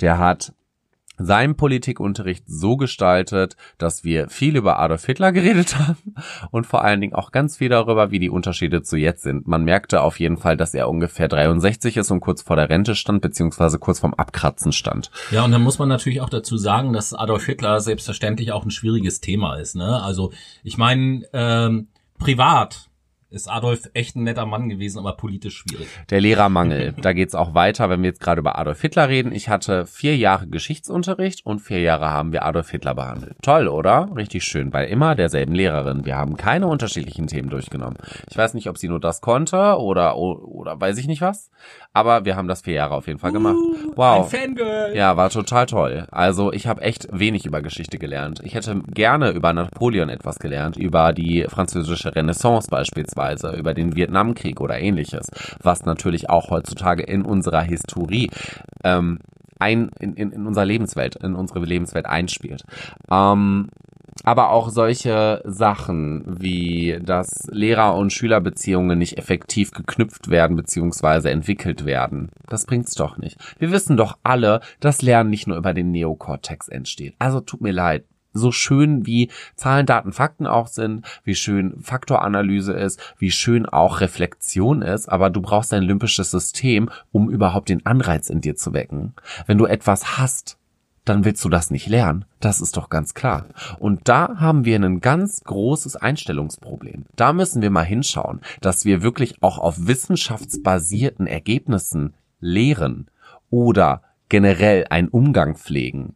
der 0.00 0.18
hat 0.18 0.54
seinen 1.18 1.56
Politikunterricht 1.56 2.44
so 2.46 2.76
gestaltet, 2.76 3.56
dass 3.78 4.04
wir 4.04 4.28
viel 4.28 4.56
über 4.56 4.78
Adolf 4.78 5.04
Hitler 5.04 5.32
geredet 5.32 5.78
haben 5.78 6.14
und 6.50 6.66
vor 6.66 6.84
allen 6.84 7.00
Dingen 7.00 7.14
auch 7.14 7.32
ganz 7.32 7.56
viel 7.56 7.68
darüber, 7.68 8.10
wie 8.10 8.18
die 8.18 8.30
Unterschiede 8.30 8.82
zu 8.82 8.96
jetzt 8.96 9.22
sind. 9.22 9.46
Man 9.46 9.64
merkte 9.64 10.02
auf 10.02 10.18
jeden 10.20 10.36
Fall, 10.36 10.56
dass 10.56 10.74
er 10.74 10.88
ungefähr 10.88 11.28
63 11.28 11.96
ist 11.96 12.10
und 12.10 12.20
kurz 12.20 12.42
vor 12.42 12.56
der 12.56 12.68
Rente 12.68 12.94
stand, 12.94 13.22
beziehungsweise 13.22 13.78
kurz 13.78 14.00
vorm 14.00 14.14
Abkratzen 14.14 14.72
stand. 14.72 15.10
Ja, 15.30 15.44
und 15.44 15.52
dann 15.52 15.62
muss 15.62 15.78
man 15.78 15.88
natürlich 15.88 16.20
auch 16.20 16.30
dazu 16.30 16.56
sagen, 16.56 16.92
dass 16.92 17.14
Adolf 17.14 17.46
Hitler 17.46 17.80
selbstverständlich 17.80 18.52
auch 18.52 18.64
ein 18.64 18.70
schwieriges 18.70 19.20
Thema 19.20 19.56
ist. 19.56 19.76
Ne? 19.76 20.02
Also 20.02 20.32
ich 20.62 20.78
meine, 20.78 21.22
ähm, 21.32 21.88
privat 22.18 22.88
ist 23.32 23.48
Adolf 23.48 23.90
echt 23.94 24.16
ein 24.16 24.24
netter 24.24 24.46
Mann 24.46 24.68
gewesen, 24.68 24.98
aber 24.98 25.12
politisch 25.16 25.58
schwierig. 25.58 25.88
Der 26.10 26.20
Lehrermangel. 26.20 26.94
da 27.00 27.12
geht's 27.12 27.34
auch 27.34 27.54
weiter, 27.54 27.90
wenn 27.90 28.02
wir 28.02 28.10
jetzt 28.10 28.20
gerade 28.20 28.40
über 28.40 28.58
Adolf 28.58 28.80
Hitler 28.80 29.08
reden. 29.08 29.32
Ich 29.32 29.48
hatte 29.48 29.86
vier 29.86 30.16
Jahre 30.16 30.46
Geschichtsunterricht 30.46 31.44
und 31.46 31.60
vier 31.60 31.80
Jahre 31.80 32.10
haben 32.10 32.32
wir 32.32 32.44
Adolf 32.44 32.70
Hitler 32.70 32.94
behandelt. 32.94 33.36
Toll, 33.42 33.68
oder? 33.68 34.08
Richtig 34.14 34.44
schön. 34.44 34.70
Bei 34.70 34.86
immer 34.86 35.14
derselben 35.14 35.54
Lehrerin. 35.54 36.04
Wir 36.04 36.16
haben 36.16 36.36
keine 36.36 36.66
unterschiedlichen 36.66 37.26
Themen 37.26 37.50
durchgenommen. 37.50 37.96
Ich 38.30 38.36
weiß 38.36 38.54
nicht, 38.54 38.68
ob 38.68 38.78
sie 38.78 38.88
nur 38.88 39.00
das 39.00 39.20
konnte 39.20 39.78
oder, 39.78 40.16
oder 40.16 40.80
weiß 40.80 40.98
ich 40.98 41.06
nicht 41.06 41.22
was. 41.22 41.50
Aber 41.92 42.24
wir 42.24 42.36
haben 42.36 42.48
das 42.48 42.62
vier 42.62 42.74
Jahre 42.74 42.94
auf 42.94 43.06
jeden 43.06 43.18
Fall 43.18 43.32
gemacht. 43.32 43.56
Uh, 43.56 43.72
Wow. 43.94 44.32
Ein 44.32 44.40
Fangirl. 44.40 44.96
Ja, 44.96 45.16
war 45.16 45.28
total 45.30 45.66
toll. 45.66 46.06
Also 46.10 46.52
ich 46.52 46.66
habe 46.66 46.80
echt 46.82 47.08
wenig 47.12 47.44
über 47.44 47.60
Geschichte 47.60 47.98
gelernt. 47.98 48.40
Ich 48.42 48.54
hätte 48.54 48.80
gerne 48.88 49.30
über 49.30 49.52
Napoleon 49.52 50.08
etwas 50.08 50.38
gelernt, 50.38 50.76
über 50.76 51.12
die 51.12 51.44
französische 51.48 52.14
Renaissance 52.14 52.68
beispielsweise, 52.70 53.21
über 53.56 53.74
den 53.74 53.96
Vietnamkrieg 53.96 54.60
oder 54.60 54.78
ähnliches, 54.78 55.28
was 55.62 55.84
natürlich 55.84 56.30
auch 56.30 56.50
heutzutage 56.50 57.02
in 57.02 57.22
unserer 57.22 57.62
Historie 57.62 58.30
ähm, 58.84 59.18
ein 59.58 59.90
in, 60.00 60.14
in, 60.14 60.32
in 60.32 60.46
unserer 60.46 60.64
Lebenswelt, 60.64 61.16
in 61.16 61.34
unsere 61.34 61.60
Lebenswelt 61.60 62.06
einspielt. 62.06 62.64
Ähm, 63.10 63.68
aber 64.24 64.50
auch 64.50 64.68
solche 64.68 65.42
Sachen 65.44 66.22
wie, 66.26 66.98
dass 67.02 67.48
Lehrer- 67.50 67.96
und 67.96 68.12
Schülerbeziehungen 68.12 68.98
nicht 68.98 69.18
effektiv 69.18 69.72
geknüpft 69.72 70.28
werden 70.28 70.56
bzw. 70.56 71.30
entwickelt 71.30 71.86
werden. 71.86 72.30
Das 72.48 72.66
bringt's 72.66 72.94
doch 72.94 73.16
nicht. 73.16 73.38
Wir 73.58 73.72
wissen 73.72 73.96
doch 73.96 74.18
alle, 74.22 74.60
dass 74.80 75.02
Lernen 75.02 75.30
nicht 75.30 75.46
nur 75.46 75.56
über 75.56 75.74
den 75.74 75.90
Neokortex 75.90 76.68
entsteht. 76.68 77.14
Also 77.18 77.40
tut 77.40 77.62
mir 77.62 77.72
leid. 77.72 78.04
So 78.32 78.52
schön 78.52 79.06
wie 79.06 79.30
Zahlen, 79.56 79.86
Daten, 79.86 80.12
Fakten 80.12 80.46
auch 80.46 80.66
sind, 80.66 81.06
wie 81.24 81.34
schön 81.34 81.80
Faktoranalyse 81.80 82.72
ist, 82.72 83.14
wie 83.18 83.30
schön 83.30 83.66
auch 83.66 84.00
Reflexion 84.00 84.82
ist, 84.82 85.08
aber 85.08 85.30
du 85.30 85.40
brauchst 85.40 85.72
ein 85.72 85.82
limbisches 85.82 86.30
System, 86.30 86.90
um 87.10 87.30
überhaupt 87.30 87.68
den 87.68 87.84
Anreiz 87.86 88.30
in 88.30 88.40
dir 88.40 88.56
zu 88.56 88.72
wecken. 88.72 89.14
Wenn 89.46 89.58
du 89.58 89.66
etwas 89.66 90.18
hast, 90.18 90.58
dann 91.04 91.24
willst 91.24 91.44
du 91.44 91.48
das 91.48 91.70
nicht 91.70 91.88
lernen. 91.88 92.24
Das 92.40 92.60
ist 92.60 92.76
doch 92.76 92.88
ganz 92.88 93.14
klar. 93.14 93.46
Und 93.78 94.08
da 94.08 94.36
haben 94.38 94.64
wir 94.64 94.76
ein 94.76 95.00
ganz 95.00 95.42
großes 95.44 95.96
Einstellungsproblem. 95.96 97.06
Da 97.16 97.32
müssen 97.32 97.62
wir 97.62 97.70
mal 97.70 97.82
hinschauen, 97.82 98.40
dass 98.60 98.84
wir 98.84 99.02
wirklich 99.02 99.42
auch 99.42 99.58
auf 99.58 99.86
wissenschaftsbasierten 99.86 101.26
Ergebnissen 101.26 102.14
lehren 102.40 103.08
oder 103.50 104.02
generell 104.28 104.86
einen 104.88 105.08
Umgang 105.08 105.56
pflegen. 105.56 106.14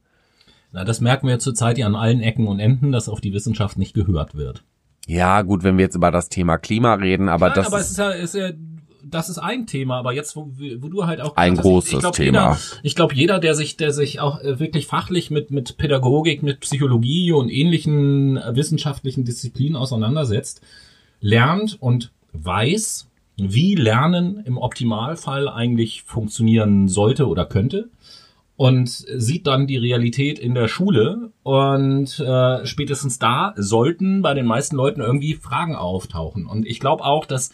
Na, 0.77 0.85
das 0.85 1.01
merken 1.01 1.27
wir 1.27 1.39
zurzeit 1.39 1.79
ja 1.79 1.87
an 1.87 1.95
allen 1.97 2.21
Ecken 2.21 2.47
und 2.47 2.61
Enden, 2.61 2.93
dass 2.93 3.09
auf 3.09 3.23
die 3.23 3.33
Wissenschaft 3.33 3.79
nicht 3.79 3.95
gehört 3.95 4.35
wird. 4.35 4.63
Ja, 5.07 5.41
gut, 5.41 5.65
wenn 5.65 5.79
wir 5.79 5.87
jetzt 5.87 5.97
über 5.97 6.11
das 6.11 6.29
Thema 6.29 6.59
Klima 6.59 6.93
reden, 6.93 7.31
aber 7.31 7.47
Nein, 7.47 7.55
das 7.57 7.67
aber 7.69 7.81
ist, 7.81 7.93
ist 7.93 7.97
ja, 7.97 8.11
ist 8.11 8.35
ja, 8.35 8.51
das 9.03 9.31
ist 9.31 9.39
ein 9.39 9.67
Thema, 9.67 9.97
aber 9.97 10.13
jetzt, 10.13 10.37
wo, 10.37 10.51
wo 10.81 10.89
du 10.91 11.07
halt 11.07 11.23
auch 11.23 11.35
Ein 11.35 11.57
hast, 11.57 11.63
großes 11.63 11.89
ich, 11.89 11.95
ich 11.95 12.01
glaub, 12.01 12.15
Thema. 12.15 12.39
Jeder, 12.41 12.59
ich 12.83 12.95
glaube, 12.95 13.15
jeder, 13.15 13.39
der 13.39 13.55
sich, 13.55 13.79
der 13.79 13.91
sich 13.91 14.21
auch 14.21 14.39
äh, 14.43 14.61
wirklich 14.61 14.87
fachlich 14.87 15.31
mit 15.31 15.51
mit 15.51 15.79
Pädagogik, 15.79 16.43
mit 16.43 16.61
Psychologie 16.61 17.33
und 17.33 17.49
ähnlichen 17.49 18.37
äh, 18.37 18.55
wissenschaftlichen 18.55 19.25
Disziplinen 19.25 19.77
auseinandersetzt, 19.77 20.61
lernt 21.23 21.79
und 21.81 22.13
weiß, 22.35 23.09
wie 23.39 23.77
Lernen 23.77 24.43
im 24.45 24.59
Optimalfall 24.59 25.49
eigentlich 25.49 26.03
funktionieren 26.03 26.89
sollte 26.89 27.29
oder 27.29 27.47
könnte 27.47 27.89
und 28.57 28.89
sieht 28.89 29.47
dann 29.47 29.67
die 29.67 29.77
Realität 29.77 30.39
in 30.39 30.55
der 30.55 30.69
Schule 30.69 31.31
und 31.43 32.19
äh, 32.21 32.65
spätestens 32.67 33.19
da 33.19 33.53
sollten 33.57 34.23
bei 34.23 34.35
den 34.35 34.47
meisten 34.47 34.77
Leuten 34.77 35.01
irgendwie 35.01 35.35
Fragen 35.35 35.77
auftauchen. 35.77 36.47
Und 36.47 36.67
ich 36.67 36.81
glaube 36.81 37.05
auch, 37.05 37.27
dass 37.27 37.51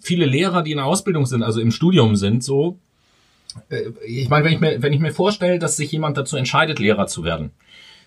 viele 0.00 0.26
Lehrer, 0.26 0.62
die 0.62 0.70
in 0.70 0.76
der 0.76 0.86
Ausbildung 0.86 1.26
sind, 1.26 1.42
also 1.42 1.60
im 1.60 1.72
Studium 1.72 2.14
sind, 2.14 2.44
so, 2.44 2.78
äh, 3.70 3.90
ich 4.06 4.28
meine, 4.28 4.44
wenn 4.44 4.52
ich 4.52 4.60
mir, 4.60 4.82
wenn 4.82 4.92
ich 4.92 5.00
mir 5.00 5.12
vorstelle, 5.12 5.58
dass 5.58 5.76
sich 5.76 5.90
jemand 5.90 6.16
dazu 6.16 6.36
entscheidet, 6.36 6.78
Lehrer 6.78 7.08
zu 7.08 7.24
werden. 7.24 7.50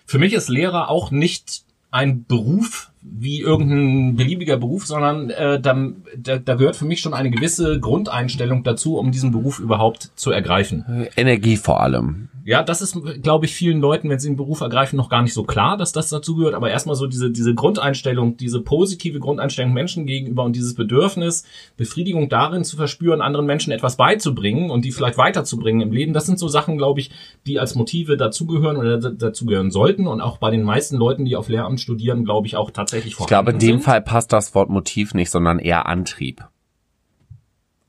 Für 0.06 0.18
mich 0.18 0.32
ist 0.32 0.48
Lehrer 0.48 0.88
auch 0.88 1.10
nicht 1.10 1.64
ein 1.90 2.24
Beruf 2.24 2.90
wie 3.04 3.40
irgendein 3.40 4.16
beliebiger 4.16 4.56
Beruf, 4.56 4.86
sondern 4.86 5.28
äh, 5.30 5.60
da, 5.60 5.88
da, 6.16 6.38
da 6.38 6.54
gehört 6.54 6.76
für 6.76 6.86
mich 6.86 7.00
schon 7.00 7.12
eine 7.12 7.30
gewisse 7.30 7.78
Grundeinstellung 7.78 8.64
dazu, 8.64 8.98
um 8.98 9.12
diesen 9.12 9.30
Beruf 9.30 9.60
überhaupt 9.60 10.10
zu 10.16 10.30
ergreifen. 10.30 11.08
Energie 11.16 11.56
vor 11.56 11.80
allem. 11.80 12.28
Ja, 12.46 12.62
das 12.62 12.82
ist, 12.82 12.98
glaube 13.22 13.46
ich, 13.46 13.54
vielen 13.54 13.80
Leuten, 13.80 14.10
wenn 14.10 14.18
sie 14.18 14.28
den 14.28 14.36
Beruf 14.36 14.60
ergreifen, 14.60 14.98
noch 14.98 15.08
gar 15.08 15.22
nicht 15.22 15.32
so 15.32 15.44
klar, 15.44 15.78
dass 15.78 15.92
das 15.92 16.10
dazu 16.10 16.36
gehört. 16.36 16.54
Aber 16.54 16.70
erstmal 16.70 16.94
so 16.94 17.06
diese, 17.06 17.30
diese 17.30 17.54
Grundeinstellung, 17.54 18.36
diese 18.36 18.60
positive 18.60 19.18
Grundeinstellung 19.18 19.72
Menschen 19.72 20.04
gegenüber 20.04 20.44
und 20.44 20.54
dieses 20.54 20.74
Bedürfnis, 20.74 21.44
Befriedigung 21.78 22.28
darin 22.28 22.62
zu 22.62 22.76
verspüren, 22.76 23.22
anderen 23.22 23.46
Menschen 23.46 23.72
etwas 23.72 23.96
beizubringen 23.96 24.70
und 24.70 24.84
die 24.84 24.92
vielleicht 24.92 25.16
weiterzubringen 25.16 25.80
im 25.80 25.92
Leben. 25.92 26.12
Das 26.12 26.26
sind 26.26 26.38
so 26.38 26.46
Sachen, 26.48 26.76
glaube 26.76 27.00
ich, 27.00 27.10
die 27.46 27.58
als 27.58 27.76
Motive 27.76 28.18
dazugehören 28.18 28.76
oder 28.76 28.98
dazugehören 28.98 29.70
sollten. 29.70 30.06
Und 30.06 30.20
auch 30.20 30.36
bei 30.36 30.50
den 30.50 30.64
meisten 30.64 30.98
Leuten, 30.98 31.24
die 31.24 31.36
auf 31.36 31.48
Lehramt 31.48 31.80
studieren, 31.80 32.26
glaube 32.26 32.46
ich, 32.46 32.56
auch 32.56 32.70
tatsächlich 32.70 32.93
Ich 32.94 33.16
glaube, 33.16 33.52
in 33.52 33.58
dem 33.58 33.76
sind. 33.76 33.82
Fall 33.82 34.02
passt 34.02 34.32
das 34.32 34.54
Wort 34.54 34.70
Motiv 34.70 35.14
nicht, 35.14 35.30
sondern 35.30 35.58
eher 35.58 35.86
Antrieb. 35.86 36.48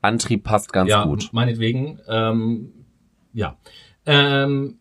Antrieb 0.02 0.44
passt 0.44 0.72
ganz 0.72 0.90
ja, 0.90 1.04
gut. 1.04 1.30
meinetwegen. 1.32 2.00
Ähm, 2.08 2.72
ja. 3.32 3.56
Ähm, 4.04 4.78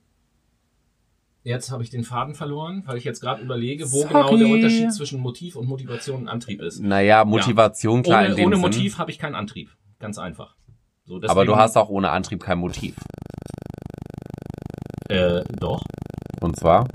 jetzt 1.44 1.72
habe 1.72 1.84
ich 1.84 1.90
den 1.90 2.04
Faden 2.04 2.36
verloren, 2.36 2.84
weil 2.86 2.98
ich 2.98 3.04
jetzt 3.04 3.22
gerade 3.22 3.42
überlege, 3.42 3.92
wo 3.92 4.02
Sorry. 4.02 4.14
genau 4.14 4.38
der 4.38 4.48
Unterschied 4.48 4.94
zwischen 4.94 5.20
Motiv 5.20 5.56
und 5.56 5.68
Motivation 5.68 6.22
und 6.22 6.28
Antrieb 6.28 6.62
ist. 6.62 6.80
Naja, 6.82 7.26
Motivation, 7.26 8.04
klar, 8.04 8.26
in 8.26 8.34
ohne 8.34 8.36
dem 8.36 8.46
ohne 8.48 8.56
Sinn. 8.56 8.62
Motiv 8.62 8.98
habe 8.98 9.12
ich 9.12 9.20
keinen 9.20 9.36
Antrieb. 9.36 9.70
Ganz 10.00 10.18
einfach. 10.18 10.56
So, 11.06 11.20
deswegen, 11.20 11.32
Aber 11.32 11.46
du 11.46 11.56
hast 11.56 11.78
auch 11.78 11.90
ohne 11.90 12.10
Antrieb 12.10 12.44
kein 12.44 12.58
Motiv. 12.58 12.96
Äh, 15.08 15.44
doch. 15.60 15.84
Und 16.42 16.56
zwar? 16.56 16.88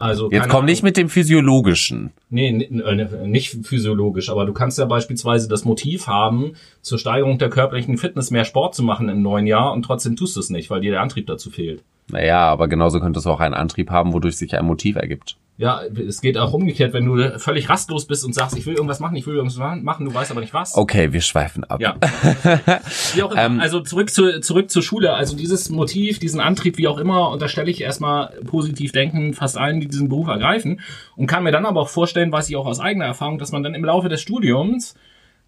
Also 0.00 0.30
Jetzt 0.30 0.48
komm 0.48 0.64
nicht 0.64 0.82
mit 0.82 0.96
dem 0.96 1.08
Physiologischen. 1.08 2.12
Nee, 2.30 2.48
äh, 2.48 3.26
nicht 3.26 3.66
physiologisch, 3.66 4.28
aber 4.30 4.46
du 4.46 4.52
kannst 4.52 4.78
ja 4.78 4.84
beispielsweise 4.84 5.48
das 5.48 5.64
Motiv 5.64 6.06
haben, 6.06 6.52
zur 6.82 6.98
Steigerung 6.98 7.38
der 7.38 7.50
körperlichen 7.50 7.96
Fitness 7.96 8.30
mehr 8.30 8.44
Sport 8.44 8.74
zu 8.74 8.82
machen 8.82 9.08
im 9.08 9.22
neuen 9.22 9.46
Jahr 9.46 9.72
und 9.72 9.82
trotzdem 9.82 10.16
tust 10.16 10.36
du 10.36 10.40
es 10.40 10.50
nicht, 10.50 10.70
weil 10.70 10.80
dir 10.80 10.90
der 10.90 11.00
Antrieb 11.00 11.26
dazu 11.26 11.50
fehlt. 11.50 11.82
Naja, 12.10 12.40
aber 12.40 12.68
genauso 12.68 13.00
könntest 13.00 13.26
du 13.26 13.30
auch 13.30 13.40
einen 13.40 13.54
Antrieb 13.54 13.90
haben, 13.90 14.12
wodurch 14.12 14.36
sich 14.36 14.56
ein 14.58 14.64
Motiv 14.64 14.96
ergibt. 14.96 15.36
Ja, 15.56 15.82
es 15.84 16.20
geht 16.20 16.36
auch 16.36 16.52
umgekehrt, 16.52 16.92
wenn 16.94 17.04
du 17.04 17.38
völlig 17.38 17.68
rastlos 17.68 18.06
bist 18.06 18.24
und 18.24 18.34
sagst, 18.34 18.58
ich 18.58 18.66
will 18.66 18.74
irgendwas 18.74 18.98
machen, 18.98 19.14
ich 19.14 19.24
will 19.24 19.36
irgendwas 19.36 19.82
machen, 19.82 20.04
du 20.04 20.12
weißt 20.12 20.32
aber 20.32 20.40
nicht 20.40 20.52
was. 20.52 20.76
Okay, 20.76 21.12
wir 21.12 21.20
schweifen 21.20 21.62
ab. 21.62 21.80
Ja. 21.80 21.94
Wie 23.14 23.22
auch 23.22 23.30
immer. 23.30 23.40
Ähm, 23.40 23.60
also 23.60 23.80
zurück 23.80 24.10
zu, 24.10 24.40
zurück 24.40 24.68
zur 24.70 24.82
Schule. 24.82 25.14
Also 25.14 25.36
dieses 25.36 25.70
Motiv, 25.70 26.18
diesen 26.18 26.40
Antrieb, 26.40 26.76
wie 26.76 26.88
auch 26.88 26.98
immer, 26.98 27.30
unterstelle 27.30 27.70
ich 27.70 27.80
erstmal 27.80 28.30
positiv 28.46 28.90
denken 28.90 29.32
fast 29.32 29.56
allen, 29.56 29.78
die 29.78 29.86
diesen 29.86 30.08
Beruf 30.08 30.26
ergreifen. 30.26 30.80
Und 31.14 31.28
kann 31.28 31.44
mir 31.44 31.52
dann 31.52 31.66
aber 31.66 31.82
auch 31.82 31.88
vorstellen, 31.88 32.32
weiß 32.32 32.48
ich 32.48 32.56
auch 32.56 32.66
aus 32.66 32.80
eigener 32.80 33.04
Erfahrung, 33.04 33.38
dass 33.38 33.52
man 33.52 33.62
dann 33.62 33.74
im 33.74 33.84
Laufe 33.84 34.08
des 34.08 34.20
Studiums, 34.20 34.96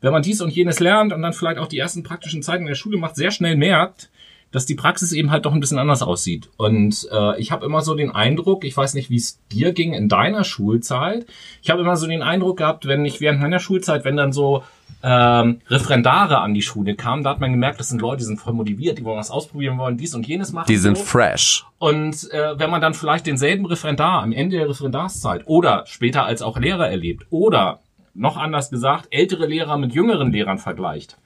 wenn 0.01 0.13
man 0.13 0.23
dies 0.23 0.41
und 0.41 0.55
jenes 0.55 0.79
lernt 0.79 1.13
und 1.13 1.23
dann 1.23 1.33
vielleicht 1.33 1.59
auch 1.59 1.67
die 1.67 1.79
ersten 1.79 2.05
praktischen 2.05 2.43
Zeiten 2.43 2.63
in 2.63 2.69
der 2.69 2.75
Schule 2.77 2.97
macht, 2.97 3.17
sehr 3.17 3.33
schnell 3.33 3.57
merkt, 3.57 4.09
dass 4.53 4.67
die 4.67 4.75
Praxis 4.75 5.13
eben 5.13 5.31
halt 5.31 5.45
doch 5.45 5.53
ein 5.53 5.61
bisschen 5.61 5.79
anders 5.79 6.03
aussieht. 6.03 6.49
Und 6.57 7.09
äh, 7.13 7.41
ich 7.41 7.53
habe 7.53 7.67
immer 7.67 7.83
so 7.83 7.95
den 7.95 8.11
Eindruck, 8.11 8.65
ich 8.65 8.77
weiß 8.77 8.95
nicht, 8.95 9.11
wie 9.11 9.17
es 9.17 9.39
dir 9.53 9.73
ging 9.73 9.93
in 9.93 10.09
deiner 10.09 10.45
Schulzeit, 10.45 11.27
ich 11.63 11.71
habe 11.71 11.83
immer 11.83 11.97
so 11.97 12.07
den 12.07 12.23
Eindruck 12.23 12.59
gehabt, 12.59 12.87
wenn 12.87 13.05
ich 13.05 13.21
während 13.21 13.41
meiner 13.41 13.59
Schulzeit, 13.59 14.05
wenn 14.05 14.17
dann 14.17 14.33
so 14.33 14.63
ähm, 15.03 15.61
Referendare 15.69 16.39
an 16.39 16.55
die 16.55 16.63
Schule 16.63 16.95
kamen, 16.95 17.23
da 17.23 17.31
hat 17.31 17.41
man 17.41 17.53
gemerkt, 17.53 17.81
das 17.81 17.89
sind 17.89 18.01
Leute, 18.01 18.19
die 18.19 18.25
sind 18.25 18.41
voll 18.41 18.55
motiviert, 18.55 18.99
die 18.99 19.05
wollen 19.05 19.19
was 19.19 19.31
ausprobieren 19.31 19.79
wollen, 19.79 19.97
dies 19.97 20.15
und 20.15 20.27
jenes 20.27 20.53
machen. 20.53 20.67
Die 20.69 20.77
sind 20.77 20.97
so. 20.97 21.05
fresh. 21.05 21.67
Und 21.79 22.31
äh, 22.33 22.59
wenn 22.59 22.71
man 22.71 22.81
dann 22.81 22.95
vielleicht 22.95 23.27
denselben 23.27 23.67
Referendar 23.67 24.23
am 24.23 24.33
Ende 24.33 24.57
der 24.57 24.69
Referendarszeit 24.69 25.43
oder 25.47 25.85
später 25.87 26.25
als 26.25 26.43
auch 26.43 26.59
Lehrer 26.59 26.89
erlebt 26.89 27.27
oder 27.31 27.81
noch 28.15 28.37
anders 28.37 28.71
gesagt, 28.71 29.09
ältere 29.11 29.47
Lehrer 29.47 29.77
mit 29.77 29.93
jüngeren 29.93 30.33
Lehrern 30.33 30.59
vergleicht, 30.59 31.19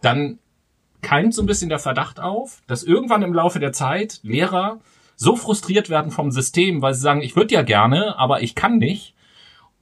dann 0.00 0.38
keimt 1.04 1.34
so 1.34 1.42
ein 1.42 1.46
bisschen 1.46 1.68
der 1.68 1.78
Verdacht 1.78 2.18
auf, 2.18 2.62
dass 2.66 2.82
irgendwann 2.82 3.22
im 3.22 3.32
Laufe 3.32 3.60
der 3.60 3.72
Zeit 3.72 4.20
Lehrer 4.22 4.80
so 5.16 5.36
frustriert 5.36 5.90
werden 5.90 6.10
vom 6.10 6.30
System, 6.30 6.82
weil 6.82 6.94
sie 6.94 7.00
sagen, 7.00 7.22
ich 7.22 7.36
würde 7.36 7.54
ja 7.54 7.62
gerne, 7.62 8.18
aber 8.18 8.42
ich 8.42 8.54
kann 8.54 8.78
nicht. 8.78 9.14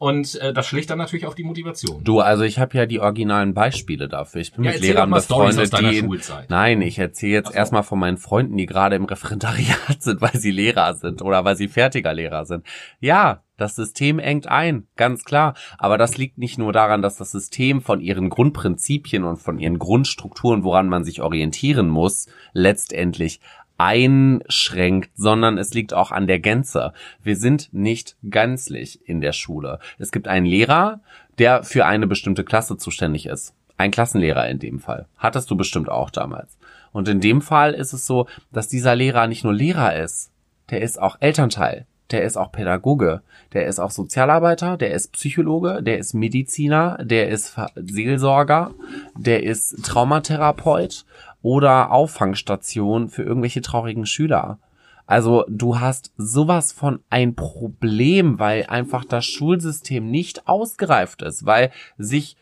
Und 0.02 0.35
äh, 0.40 0.52
das 0.52 0.66
schlägt 0.66 0.90
dann 0.90 0.98
natürlich 0.98 1.26
auf 1.26 1.37
die 1.37 1.44
Motivation. 1.44 2.02
Du, 2.02 2.18
also 2.18 2.42
ich 2.42 2.58
habe 2.58 2.77
ja 2.77 2.87
die 2.87 2.98
originalen 2.98 3.54
Beispiele 3.54 4.08
dafür. 4.08 4.40
Ich 4.40 4.52
bin 4.52 4.64
Ja, 4.64 4.73
mit 4.73 4.81
Lehrern 4.81 5.10
befreundet, 5.10 5.79
die... 5.79 6.00
Schulzeit. 6.00 6.50
Nein, 6.50 6.83
ich 6.83 6.98
erzähle 6.98 7.35
jetzt 7.35 7.50
so. 7.50 7.54
erstmal 7.54 7.85
von 7.85 8.00
meinen 8.00 8.16
Freunden, 8.16 8.56
die 8.56 8.66
gerade 8.66 8.96
im 8.96 9.04
Referendariat 9.04 9.79
sind, 10.02 10.20
weil 10.20 10.35
sie 10.35 10.50
Lehrer 10.50 10.94
sind 10.94 11.23
oder 11.23 11.44
weil 11.44 11.54
sie 11.54 11.68
fertiger 11.68 12.12
Lehrer 12.12 12.46
sind. 12.46 12.66
Ja, 12.98 13.44
das 13.63 13.77
System 13.77 14.19
engt 14.19 14.48
ein, 14.48 14.88
ganz 14.96 15.25
klar. 15.25 15.54
Aber 15.79 15.96
das 15.96 16.19
liegt 16.19 16.37
nicht 16.37 16.58
nur 16.58 16.73
daran, 16.73 17.00
dass 17.00 17.17
das 17.17 17.31
System 17.31 17.81
von 17.81 18.00
ihren 18.00 18.29
Grundprinzipien 18.29 19.25
und 19.25 19.37
von 19.37 19.58
ihren 19.58 19.79
Grundstrukturen, 19.79 20.65
woran 20.65 20.88
man 20.88 21.04
sich 21.04 21.23
orientieren 21.23 21.88
muss, 21.88 22.27
letztendlich 22.52 23.40
einschränkt, 23.79 25.10
sondern 25.15 25.58
es 25.58 25.75
liegt 25.75 25.94
auch 25.94 26.10
an 26.10 26.27
der 26.27 26.40
Gänze. 26.40 26.92
Wir 27.23 27.37
sind 27.37 27.73
nicht 27.73 28.17
ganzlich 28.29 29.08
in 29.08 29.21
der 29.21 29.33
Schule. 29.33 29.79
Es 29.98 30.13
gibt 30.13 30.29
einen 30.29 30.46
Lehrer, 30.46 31.00
der 31.38 31.63
für 31.63 31.87
eine 31.87 32.06
bestimmte 32.06 32.44
Klasse 32.44 32.77
zuständig 32.77 33.27
ist. 33.27 33.54
Ein 33.77 33.90
Klassenlehrer 33.90 34.48
in 34.48 34.58
dem 34.58 34.81
Fall. 34.81 35.06
Hattest 35.17 35.50
du 35.50 35.56
bestimmt 35.56 35.88
auch 35.88 36.10
damals. 36.10 36.58
Und 36.92 37.08
in 37.08 37.21
dem 37.21 37.40
Fall 37.40 37.75
ist 37.75 37.92
es 37.92 38.06
so, 38.06 38.27
dass 38.52 38.69
dieser 38.69 38.94
Lehrer 38.94 39.27
nicht 39.27 39.44
nur 39.44 39.54
Lehrer 39.54 39.96
ist, 39.96 40.31
der 40.71 40.83
ist 40.83 41.00
auch 41.00 41.17
Elternteil, 41.21 41.87
der 42.13 42.23
ist 42.23 42.37
auch 42.37 42.52
Pädagoge, 42.52 43.23
der 43.52 43.67
ist 43.67 43.79
auch 43.79 43.90
Sozialarbeiter, 43.90 44.77
der 44.77 44.92
ist 44.92 45.13
Psychologe, 45.13 45.83
der 45.83 45.98
ist 45.98 46.15
Mediziner, 46.15 46.98
der 47.02 47.29
ist 47.29 47.56
Seelsorger, 47.75 48.73
der 49.17 49.42
ist 49.42 49.85
Traumatherapeut 49.85 51.04
oder 51.42 51.90
Auffangstation 51.90 53.08
für 53.08 53.23
irgendwelche 53.23 53.63
traurigen 53.63 54.06
Schüler. 54.06 54.58
Also 55.06 55.44
du 55.48 55.81
hast 55.81 56.13
sowas 56.17 56.73
von 56.73 57.00
ein 57.10 57.35
Problem, 57.35 58.38
weil 58.38 58.67
einfach 58.67 59.04
das 59.04 59.25
Schulsystem 59.25 60.10
nicht 60.10 60.46
ausgereift 60.46 61.23
ist, 61.23 61.44
weil 61.44 61.71
sich 61.98 62.37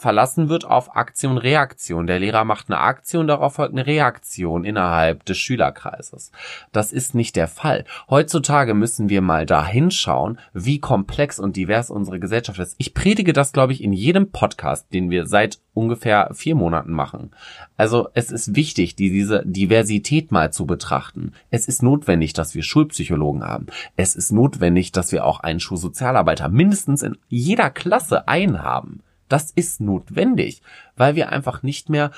verlassen 0.00 0.48
wird 0.48 0.64
auf 0.64 0.96
Aktion-Reaktion. 0.96 2.06
Der 2.06 2.18
Lehrer 2.18 2.44
macht 2.44 2.68
eine 2.68 2.78
Aktion, 2.78 3.26
darauf 3.26 3.54
folgt 3.54 3.74
eine 3.74 3.86
Reaktion 3.86 4.64
innerhalb 4.64 5.24
des 5.24 5.38
Schülerkreises. 5.38 6.32
Das 6.72 6.92
ist 6.92 7.14
nicht 7.14 7.36
der 7.36 7.48
Fall. 7.48 7.84
Heutzutage 8.08 8.74
müssen 8.74 9.08
wir 9.08 9.20
mal 9.20 9.46
da 9.46 9.64
hinschauen, 9.64 10.38
wie 10.52 10.80
komplex 10.80 11.38
und 11.38 11.56
divers 11.56 11.90
unsere 11.90 12.18
Gesellschaft 12.18 12.58
ist. 12.58 12.74
Ich 12.78 12.94
predige 12.94 13.32
das, 13.32 13.52
glaube 13.52 13.72
ich, 13.72 13.82
in 13.82 13.92
jedem 13.92 14.30
Podcast, 14.30 14.92
den 14.92 15.10
wir 15.10 15.26
seit 15.26 15.60
ungefähr 15.74 16.30
vier 16.34 16.54
Monaten 16.54 16.92
machen. 16.92 17.30
Also 17.76 18.08
es 18.14 18.30
ist 18.30 18.54
wichtig, 18.54 18.96
die, 18.96 19.10
diese 19.10 19.42
Diversität 19.44 20.32
mal 20.32 20.52
zu 20.52 20.66
betrachten. 20.66 21.32
Es 21.50 21.68
ist 21.68 21.82
notwendig, 21.82 22.32
dass 22.32 22.54
wir 22.54 22.62
Schulpsychologen 22.62 23.44
haben. 23.44 23.66
Es 23.96 24.16
ist 24.16 24.32
notwendig, 24.32 24.92
dass 24.92 25.12
wir 25.12 25.24
auch 25.24 25.40
einen 25.40 25.60
Schulsozialarbeiter 25.60 26.48
mindestens 26.48 27.02
in 27.02 27.16
jeder 27.28 27.70
Klasse 27.70 28.28
einhaben. 28.28 29.02
Das 29.30 29.50
ist 29.50 29.80
notwendig, 29.80 30.60
weil 30.96 31.14
wir 31.14 31.30
einfach 31.30 31.62
nicht 31.62 31.88
mehr 31.88 32.10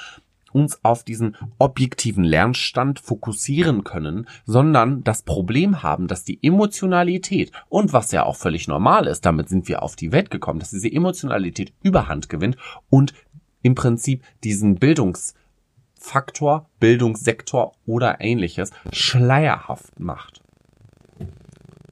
uns 0.53 0.85
auf 0.85 1.05
diesen 1.05 1.37
objektiven 1.59 2.25
Lernstand 2.25 3.01
fokussieren 3.01 3.85
können, 3.85 4.27
sondern 4.45 5.03
das 5.05 5.23
Problem 5.23 5.83
haben, 5.83 6.09
dass 6.09 6.25
die 6.25 6.39
Emotionalität 6.43 7.53
und 7.69 7.93
was 7.93 8.13
ja 8.13 8.25
auch 8.25 8.37
völlig 8.37 8.69
normal 8.69 9.07
ist, 9.07 9.25
damit 9.27 9.49
sind 9.49 9.69
wir 9.69 9.83
auf 9.83 9.97
die 9.97 10.13
Welt 10.13 10.31
gekommen, 10.31 10.61
dass 10.61 10.71
diese 10.71 10.93
Emotionalität 10.93 11.73
überhand 11.83 12.29
gewinnt 12.29 12.57
und 12.91 13.15
im 13.63 13.75
Prinzip 13.75 14.23
diesen 14.45 14.77
Bildungsfaktor, 14.77 16.69
Bildungssektor 16.81 17.73
oder 17.87 18.21
ähnliches 18.21 18.71
schleierhaft 18.93 19.99
macht. 20.01 20.42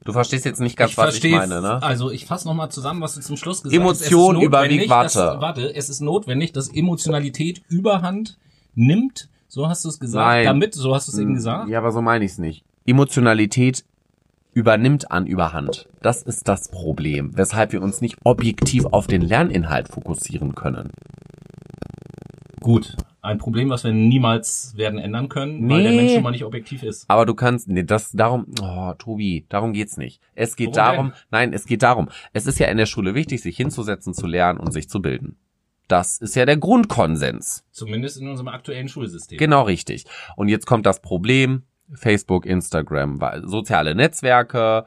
Du 0.03 0.13
verstehst 0.13 0.45
jetzt 0.45 0.59
nicht 0.59 0.77
ganz, 0.77 0.91
ich 0.91 0.97
was 0.97 1.17
ich 1.23 1.31
meine, 1.31 1.61
ne? 1.61 1.81
Also 1.83 2.09
ich 2.09 2.25
fasse 2.25 2.47
nochmal 2.47 2.71
zusammen, 2.71 3.01
was 3.01 3.13
du 3.15 3.21
zum 3.21 3.37
Schluss 3.37 3.61
gesagt 3.61 3.79
Emotion 3.79 4.37
hast. 4.37 4.43
überwiegt, 4.43 4.89
warte. 4.89 5.19
Dass, 5.19 5.41
warte, 5.41 5.75
es 5.75 5.89
ist 5.89 6.01
notwendig, 6.01 6.53
dass 6.53 6.69
Emotionalität 6.69 7.61
Überhand 7.67 8.37
nimmt, 8.73 9.29
so 9.47 9.67
hast 9.67 9.85
du 9.85 9.89
es 9.89 9.99
gesagt, 9.99 10.25
Nein. 10.27 10.45
damit, 10.45 10.73
so 10.73 10.95
hast 10.95 11.07
du 11.07 11.11
es 11.11 11.19
eben 11.19 11.35
gesagt. 11.35 11.69
Ja, 11.69 11.77
aber 11.77 11.91
so 11.91 12.01
meine 12.01 12.25
ich 12.25 12.31
es 12.31 12.37
nicht. 12.39 12.63
Emotionalität 12.85 13.83
übernimmt 14.53 15.11
an 15.11 15.27
Überhand. 15.27 15.87
Das 16.01 16.23
ist 16.23 16.47
das 16.47 16.69
Problem, 16.69 17.37
weshalb 17.37 17.71
wir 17.71 17.81
uns 17.81 18.01
nicht 18.01 18.17
objektiv 18.23 18.85
auf 18.91 19.05
den 19.05 19.21
Lerninhalt 19.21 19.87
fokussieren 19.87 20.55
können. 20.55 20.89
Gut, 22.59 22.95
ein 23.21 23.37
Problem, 23.37 23.69
was 23.69 23.83
wir 23.83 23.91
niemals 23.91 24.73
werden 24.75 24.99
ändern 24.99 25.29
können, 25.29 25.69
weil 25.69 25.83
der 25.83 25.91
Nee. 25.91 25.97
Mensch 25.97 26.13
schon 26.13 26.23
mal 26.23 26.31
nicht 26.31 26.43
objektiv 26.43 26.81
ist. 26.83 27.05
Aber 27.07 27.25
du 27.25 27.35
kannst, 27.35 27.67
nee, 27.67 27.83
das 27.83 28.11
darum, 28.11 28.47
oh, 28.61 28.93
Tobi, 28.97 29.45
darum 29.49 29.73
geht's 29.73 29.97
nicht. 29.97 30.21
Es 30.33 30.55
geht 30.55 30.67
Worum 30.69 30.75
darum, 30.75 31.05
denn? 31.09 31.15
nein, 31.29 31.53
es 31.53 31.65
geht 31.65 31.83
darum. 31.83 32.09
Es 32.33 32.47
ist 32.47 32.57
ja 32.59 32.67
in 32.67 32.77
der 32.77 32.87
Schule 32.87 33.13
wichtig, 33.13 33.41
sich 33.41 33.55
hinzusetzen, 33.57 34.13
zu 34.13 34.25
lernen 34.25 34.59
und 34.59 34.71
sich 34.71 34.89
zu 34.89 35.01
bilden. 35.01 35.37
Das 35.87 36.17
ist 36.17 36.35
ja 36.35 36.45
der 36.45 36.57
Grundkonsens. 36.57 37.63
Zumindest 37.71 38.19
in 38.19 38.27
unserem 38.27 38.47
aktuellen 38.47 38.87
Schulsystem. 38.87 39.37
Genau 39.37 39.63
richtig. 39.63 40.05
Und 40.35 40.47
jetzt 40.47 40.65
kommt 40.65 40.85
das 40.85 41.01
Problem, 41.01 41.63
Facebook, 41.93 42.45
Instagram, 42.45 43.19
soziale 43.43 43.93
Netzwerke, 43.93 44.85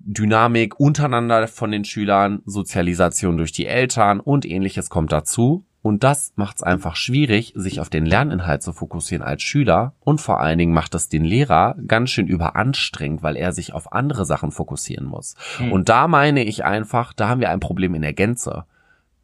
Dynamik 0.00 0.78
untereinander 0.78 1.48
von 1.48 1.70
den 1.70 1.84
Schülern, 1.84 2.42
Sozialisation 2.46 3.36
durch 3.36 3.52
die 3.52 3.66
Eltern 3.66 4.20
und 4.20 4.44
ähnliches 4.44 4.90
kommt 4.90 5.12
dazu. 5.12 5.64
Und 5.80 6.02
das 6.02 6.32
macht 6.34 6.56
es 6.56 6.62
einfach 6.62 6.96
schwierig, 6.96 7.52
sich 7.56 7.80
auf 7.80 7.88
den 7.88 8.04
Lerninhalt 8.04 8.62
zu 8.62 8.72
fokussieren 8.72 9.24
als 9.24 9.42
Schüler. 9.42 9.94
Und 10.00 10.20
vor 10.20 10.40
allen 10.40 10.58
Dingen 10.58 10.72
macht 10.72 10.94
es 10.94 11.08
den 11.08 11.24
Lehrer 11.24 11.76
ganz 11.86 12.10
schön 12.10 12.26
überanstrengend, 12.26 13.22
weil 13.22 13.36
er 13.36 13.52
sich 13.52 13.72
auf 13.72 13.92
andere 13.92 14.24
Sachen 14.24 14.50
fokussieren 14.50 15.06
muss. 15.06 15.36
Hm. 15.58 15.72
Und 15.72 15.88
da 15.88 16.08
meine 16.08 16.42
ich 16.42 16.64
einfach, 16.64 17.12
da 17.12 17.28
haben 17.28 17.40
wir 17.40 17.50
ein 17.50 17.60
Problem 17.60 17.94
in 17.94 18.02
der 18.02 18.12
Gänze. 18.12 18.64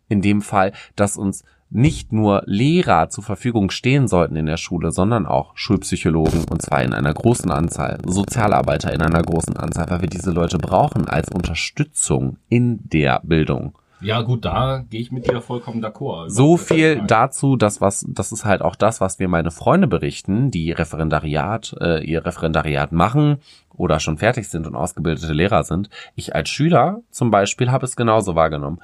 In 0.09 0.22
dem 0.22 0.42
Fall, 0.42 0.72
dass 0.96 1.16
uns 1.16 1.44
nicht 1.70 2.12
nur 2.12 2.42
Lehrer 2.46 3.09
zur 3.09 3.24
Verfügung 3.24 3.70
stehen 3.70 4.07
sollten 4.07 4.36
in 4.36 4.46
der 4.46 4.59
Schule, 4.59 4.92
sondern 4.92 5.26
auch 5.26 5.57
Schulpsychologen 5.57 6.44
und 6.44 6.62
zwar 6.62 6.82
in 6.82 6.94
einer 6.94 7.12
großen 7.12 7.50
Anzahl, 7.50 7.98
Sozialarbeiter 8.07 8.92
in 8.92 9.02
einer 9.02 9.22
großen 9.22 9.57
Anzahl, 9.57 9.90
weil 9.90 10.02
wir 10.02 10.09
diese 10.09 10.30
Leute 10.30 10.59
brauchen 10.59 11.09
als 11.09 11.30
Unterstützung 11.30 12.36
in 12.48 12.78
der 12.88 13.20
Bildung. 13.24 13.76
Ja 14.05 14.20
gut, 14.20 14.44
da 14.44 14.84
gehe 14.90 15.00
ich 15.00 15.11
mit 15.11 15.26
dir 15.26 15.40
vollkommen 15.40 15.82
d'accord. 15.82 16.28
So 16.28 16.55
Überhaupt 16.55 16.68
viel 16.68 16.96
nicht. 16.96 17.11
dazu, 17.11 17.57
das 17.57 17.80
was, 17.80 18.05
das 18.09 18.32
ist 18.32 18.44
halt 18.44 18.61
auch 18.61 18.76
das, 18.76 19.00
was 19.00 19.18
mir 19.18 19.28
meine 19.28 19.50
Freunde 19.50 19.86
berichten, 19.86 20.50
die 20.50 20.72
Referendariat, 20.72 21.74
äh, 21.80 22.05
ihr 22.05 22.24
Referendariat 22.24 22.92
machen 22.92 23.38
oder 23.74 24.00
schon 24.00 24.18
fertig 24.18 24.48
sind 24.48 24.66
und 24.66 24.76
ausgebildete 24.76 25.32
Lehrer 25.32 25.64
sind. 25.64 25.88
Ich 26.14 26.34
als 26.34 26.50
Schüler 26.50 27.00
zum 27.11 27.30
Beispiel 27.30 27.70
habe 27.70 27.86
es 27.86 27.96
genauso 27.96 28.34
wahrgenommen. 28.34 28.80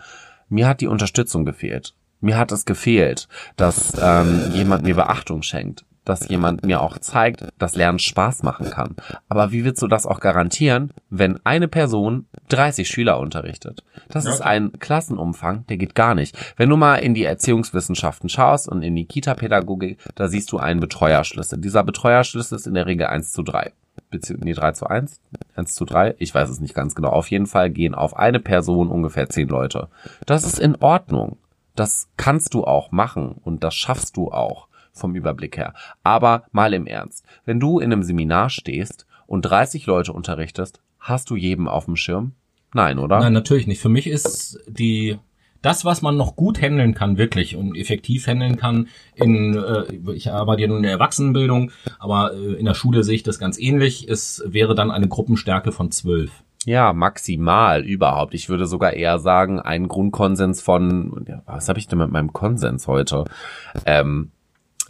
Mir 0.49 0.67
hat 0.67 0.81
die 0.81 0.89
Unterstützung 0.89 1.45
gefehlt. 1.45 1.95
Mir 2.21 2.37
hat 2.37 2.53
es 2.53 2.65
gefehlt, 2.65 3.29
dass 3.57 3.93
ähm, 4.01 4.51
jemand 4.53 4.83
mir 4.85 4.95
Beachtung 4.95 5.43
schenkt, 5.43 5.85
dass 6.05 6.29
jemand 6.29 6.65
mir 6.65 6.81
auch 6.83 6.99
zeigt, 6.99 7.47
dass 7.59 7.77
Lernen 7.77 7.99
Spaß 7.99 8.43
machen 8.43 8.71
kann. 8.71 8.97
Aber 9.29 9.53
wie 9.53 9.65
willst 9.65 9.83
du 9.83 9.87
das 9.87 10.07
auch 10.07 10.21
garantieren, 10.21 10.93
wenn 11.11 11.39
eine 11.45 11.69
Person 11.69 12.27
30 12.49 12.89
Schüler 12.89 13.19
unterrichtet? 13.19 13.85
Das 14.09 14.25
ist 14.25 14.41
ein 14.41 14.73
Klassenumfang, 14.79 15.67
der 15.69 15.77
geht 15.77 15.95
gar 15.95 16.15
nicht. 16.15 16.37
Wenn 16.57 16.69
du 16.69 16.77
mal 16.77 16.97
in 16.97 17.15
die 17.15 17.25
Erziehungswissenschaften 17.25 18.29
schaust 18.29 18.69
und 18.69 18.83
in 18.83 18.97
die 18.97 19.07
Kita-Pädagogik, 19.07 19.99
da 20.15 20.29
siehst 20.29 20.53
du 20.53 20.59
einen 20.59 20.81
Betreuerschlüssel. 20.81 21.61
Dieser 21.61 21.85
Betreuerschlüssel 21.85 22.57
ist 22.57 22.67
in 22.67 22.75
der 22.75 22.87
Regel 22.87 23.07
1 23.07 23.33
zu 23.33 23.43
3. 23.43 23.73
Beziehungsweise, 24.11 24.49
nee, 24.49 24.55
3 24.55 24.73
zu 24.73 24.87
1, 24.87 25.21
1 25.55 25.75
zu 25.75 25.85
3, 25.85 26.17
ich 26.19 26.35
weiß 26.35 26.49
es 26.49 26.61
nicht 26.61 26.75
ganz 26.75 26.95
genau. 26.95 27.11
Auf 27.11 27.31
jeden 27.31 27.47
Fall 27.47 27.71
gehen 27.71 27.95
auf 27.95 28.17
eine 28.17 28.41
Person 28.41 28.89
ungefähr 28.89 29.29
10 29.29 29.49
Leute. 29.49 29.89
Das 30.27 30.45
ist 30.45 30.59
in 30.59 30.77
Ordnung. 30.77 31.39
Das 31.77 32.09
kannst 32.17 32.55
du 32.55 32.65
auch 32.65 32.91
machen 32.91 33.37
und 33.45 33.63
das 33.63 33.75
schaffst 33.75 34.17
du 34.17 34.33
auch 34.33 34.67
vom 34.93 35.15
Überblick 35.15 35.57
her. 35.57 35.75
Aber 36.03 36.45
mal 36.53 36.75
im 36.75 36.87
Ernst, 36.87 37.25
wenn 37.45 37.61
du 37.61 37.79
in 37.79 37.93
einem 37.93 38.03
Seminar 38.03 38.51
stehst 38.51 39.07
und 39.27 39.43
30 39.43 39.87
Leute 39.87 40.13
unterrichtest, 40.13 40.81
hast 40.99 41.31
du 41.31 41.37
jedem 41.37 41.69
auf 41.69 41.87
dem 41.87 41.97
Schirm? 41.97 42.33
Nein, 42.75 42.99
oder? 42.99 43.21
Nein, 43.21 43.33
natürlich 43.33 43.67
nicht. 43.67 43.81
Für 43.81 43.89
mich 43.89 44.07
ist 44.07 44.61
die 44.69 45.19
das, 45.63 45.85
was 45.85 46.01
man 46.01 46.17
noch 46.17 46.37
gut 46.37 46.61
handeln 46.61 46.95
kann, 46.95 47.19
wirklich 47.19 47.57
und 47.57 47.77
effektiv 47.77 48.27
handeln 48.27 48.57
kann, 48.57 48.89
in 49.15 49.57
äh, 49.57 50.13
ich 50.13 50.31
arbeite 50.31 50.63
ja 50.63 50.69
nun 50.69 50.79
in 50.79 50.83
der 50.85 50.93
Erwachsenenbildung, 50.93 51.71
aber 51.99 52.33
äh, 52.33 52.55
in 52.55 52.65
der 52.65 52.75
Schule 52.75 53.05
sehe 53.05 53.17
ich 53.17 53.23
das 53.23 53.39
ganz 53.39 53.59
ähnlich. 53.59 54.09
Es 54.09 54.43
wäre 54.47 54.75
dann 54.75 54.91
eine 54.91 55.09
Gruppenstärke 55.09 55.73
von 55.73 55.91
zwölf. 55.91 56.31
Ja, 56.67 56.93
maximal 56.93 57.85
überhaupt. 57.85 58.35
Ich 58.35 58.49
würde 58.49 58.67
sogar 58.67 58.93
eher 58.93 59.19
sagen, 59.19 59.61
ein 59.61 59.89
Grundkonsens 59.89 60.61
von, 60.61 61.25
ja, 61.27 61.43
was 61.47 61.69
habe 61.69 61.79
ich 61.79 61.89
denn 61.89 61.99
mit 61.99 62.11
meinem 62.11 62.33
Konsens 62.33 62.87
heute? 62.87 63.25
Ähm, 63.87 64.31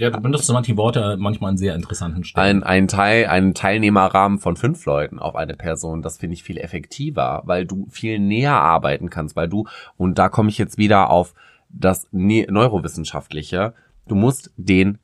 Ja, 0.01 0.09
du 0.09 0.19
benutzt 0.19 0.51
manche 0.51 0.79
Worte 0.79 1.19
manchmal 1.19 1.51
an 1.51 1.59
sehr 1.59 1.75
interessanten 1.75 2.25
Stellen. 2.25 2.63
ein, 2.63 2.63
ein 2.63 2.89
Teil, 2.89 3.27
einen 3.27 3.53
Teilnehmerrahmen 3.53 4.39
von 4.39 4.57
fünf 4.57 4.87
Leuten 4.87 5.19
auf 5.19 5.37
eine 5.37 5.55
Person, 5.55 6.01
das 6.01 6.17
finde 6.17 6.33
ich 6.33 6.43
viel 6.43 6.57
effektiver, 6.57 7.43
weil 7.45 7.67
du 7.67 7.87
viel 7.91 8.19
näher 8.19 8.55
arbeiten 8.55 9.11
kannst, 9.11 9.37
weil 9.37 9.49
du, 9.49 9.67
und 9.99 10.19
da 10.19 10.31
komme 10.31 10.49
ich 10.49 10.57
jetzt 10.57 10.79
wieder 10.79 11.11
auf 11.11 11.35
das 11.69 12.09
Ne- 12.13 12.47
Neurowissenschaftliche, 12.49 13.75
du 14.09 14.15
musst 14.15 14.51
den, 14.57 14.99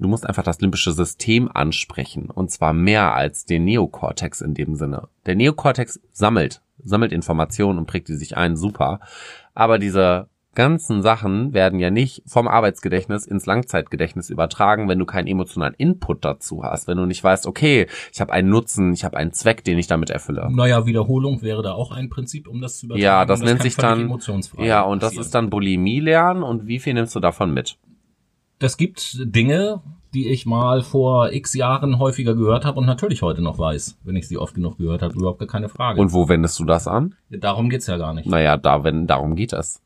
du 0.00 0.08
musst 0.08 0.26
einfach 0.26 0.42
das 0.42 0.60
limbische 0.60 0.90
System 0.90 1.48
ansprechen, 1.48 2.28
und 2.28 2.50
zwar 2.50 2.72
mehr 2.72 3.14
als 3.14 3.44
den 3.44 3.64
Neokortex 3.66 4.40
in 4.40 4.54
dem 4.54 4.74
Sinne. 4.74 5.06
Der 5.26 5.36
Neokortex 5.36 6.00
sammelt, 6.10 6.60
sammelt 6.82 7.12
Informationen 7.12 7.78
und 7.78 7.86
prägt 7.86 8.08
die 8.08 8.16
sich 8.16 8.36
ein, 8.36 8.56
super, 8.56 8.98
aber 9.54 9.78
diese 9.78 10.26
ganzen 10.54 11.02
Sachen 11.02 11.54
werden 11.54 11.78
ja 11.78 11.90
nicht 11.90 12.22
vom 12.26 12.46
Arbeitsgedächtnis 12.48 13.26
ins 13.26 13.46
Langzeitgedächtnis 13.46 14.30
übertragen, 14.30 14.88
wenn 14.88 14.98
du 14.98 15.06
keinen 15.06 15.26
emotionalen 15.26 15.74
Input 15.74 16.24
dazu 16.24 16.62
hast, 16.62 16.88
wenn 16.88 16.98
du 16.98 17.06
nicht 17.06 17.22
weißt, 17.24 17.46
okay, 17.46 17.86
ich 18.12 18.20
habe 18.20 18.32
einen 18.32 18.50
Nutzen, 18.50 18.92
ich 18.92 19.04
habe 19.04 19.16
einen 19.16 19.32
Zweck, 19.32 19.64
den 19.64 19.78
ich 19.78 19.86
damit 19.86 20.10
erfülle. 20.10 20.48
Naja, 20.52 20.86
Wiederholung 20.86 21.42
wäre 21.42 21.62
da 21.62 21.72
auch 21.72 21.90
ein 21.92 22.10
Prinzip, 22.10 22.48
um 22.48 22.60
das 22.60 22.78
zu 22.78 22.86
übertragen. 22.86 23.02
Ja, 23.02 23.24
das 23.24 23.40
Und 23.40 23.46
nennt 23.46 23.62
sich 23.62 23.76
dann 23.76 24.02
emotionsfrei 24.02 24.64
ja 24.66 24.82
und 24.82 25.02
das 25.02 25.10
passieren. 25.10 25.24
ist 25.24 25.34
dann 25.34 25.50
Bulimie 25.50 26.00
lernen 26.00 26.42
und 26.42 26.66
wie 26.66 26.78
viel 26.78 26.94
nimmst 26.94 27.14
du 27.14 27.20
davon 27.20 27.52
mit? 27.54 27.78
Das 28.58 28.76
gibt 28.76 29.16
Dinge, 29.20 29.80
die 30.14 30.28
ich 30.28 30.46
mal 30.46 30.82
vor 30.82 31.32
x 31.32 31.54
Jahren 31.54 31.98
häufiger 31.98 32.34
gehört 32.34 32.64
habe 32.64 32.78
und 32.78 32.86
natürlich 32.86 33.22
heute 33.22 33.42
noch 33.42 33.58
weiß, 33.58 33.98
wenn 34.04 34.14
ich 34.14 34.28
sie 34.28 34.36
oft 34.38 34.54
genug 34.54 34.76
gehört 34.78 35.02
habe. 35.02 35.14
Überhaupt 35.14 35.38
gar 35.38 35.48
keine 35.48 35.68
Frage. 35.68 36.00
Und 36.00 36.12
wo 36.12 36.28
wendest 36.28 36.58
du 36.60 36.64
das 36.64 36.86
an? 36.86 37.14
Darum 37.30 37.70
geht's 37.70 37.86
ja 37.86 37.96
gar 37.96 38.12
nicht. 38.14 38.26
Naja, 38.26 38.56
da, 38.56 38.84
wenn, 38.84 39.06
darum 39.06 39.34
geht 39.34 39.52
es. 39.52 39.80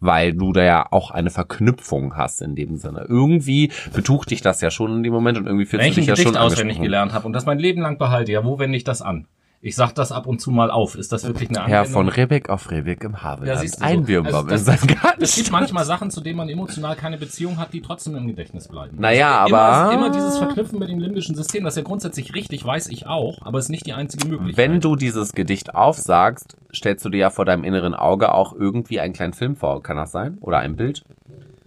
Weil 0.00 0.34
du 0.34 0.52
da 0.52 0.62
ja 0.62 0.86
auch 0.90 1.10
eine 1.10 1.30
Verknüpfung 1.30 2.16
hast 2.16 2.42
in 2.42 2.54
dem 2.54 2.76
Sinne. 2.76 3.06
Irgendwie 3.08 3.72
betucht 3.94 4.30
dich 4.30 4.42
das 4.42 4.60
ja 4.60 4.70
schon 4.70 4.98
in 4.98 5.02
dem 5.02 5.12
Moment 5.12 5.38
und 5.38 5.46
irgendwie 5.46 5.64
fühlst 5.64 5.86
ich 5.86 5.94
du 5.94 6.00
dich 6.00 6.08
ja 6.08 6.14
Gedicht 6.14 6.28
schon 6.28 6.36
auswendig 6.36 6.80
gelernt 6.80 7.14
habe 7.14 7.26
und 7.26 7.32
das 7.32 7.46
mein 7.46 7.58
Leben 7.58 7.80
lang 7.80 7.96
behalte, 7.96 8.32
ja, 8.32 8.44
wo 8.44 8.58
wende 8.58 8.76
ich 8.76 8.84
das 8.84 9.00
an? 9.00 9.26
Ich 9.62 9.74
sag 9.74 9.94
das 9.94 10.12
ab 10.12 10.26
und 10.26 10.40
zu 10.40 10.50
mal 10.50 10.70
auf. 10.70 10.94
Ist 10.96 11.12
das 11.12 11.24
wirklich 11.24 11.48
eine 11.48 11.66
Herr 11.66 11.80
Anwendung? 11.80 11.92
von 11.92 12.08
Rebek 12.08 12.50
auf 12.50 12.70
Rebek 12.70 13.02
im 13.02 13.22
Havelland. 13.22 13.62
Ja, 13.62 13.68
so. 13.68 13.84
ein 13.84 14.04
Birnbaum 14.04 14.34
Also 14.34 14.48
das- 14.48 14.64
seinem 14.64 14.86
Garten. 14.86 15.22
Es 15.22 15.34
gibt 15.34 15.50
manchmal 15.50 15.84
Sachen, 15.84 16.10
zu 16.10 16.20
denen 16.20 16.36
man 16.36 16.48
emotional 16.48 16.94
keine 16.94 17.16
Beziehung 17.18 17.58
hat, 17.58 17.72
die 17.72 17.80
trotzdem 17.80 18.14
im 18.16 18.26
Gedächtnis 18.28 18.68
bleiben. 18.68 18.96
Naja, 19.00 19.44
immer, 19.46 19.58
aber- 19.58 19.92
Immer 19.94 20.10
dieses 20.10 20.38
Verknüpfen 20.38 20.78
mit 20.78 20.88
dem 20.88 20.98
limbischen 21.00 21.34
System, 21.34 21.64
das 21.64 21.72
ist 21.74 21.78
ja 21.78 21.82
grundsätzlich 21.84 22.34
richtig, 22.34 22.64
weiß 22.64 22.88
ich 22.88 23.06
auch, 23.06 23.38
aber 23.42 23.58
ist 23.58 23.68
nicht 23.70 23.86
die 23.86 23.94
einzige 23.94 24.28
Möglichkeit. 24.28 24.56
Wenn 24.56 24.80
du 24.80 24.94
dieses 24.94 25.32
Gedicht 25.32 25.74
aufsagst, 25.74 26.56
stellst 26.74 27.04
du 27.04 27.08
dir 27.08 27.18
ja 27.18 27.30
vor 27.30 27.44
deinem 27.44 27.64
inneren 27.64 27.94
Auge 27.94 28.32
auch 28.32 28.52
irgendwie 28.54 29.00
einen 29.00 29.14
kleinen 29.14 29.32
Film 29.32 29.56
vor. 29.56 29.82
Kann 29.82 29.96
das 29.96 30.12
sein? 30.12 30.38
Oder 30.40 30.58
ein 30.58 30.76
Bild? 30.76 31.02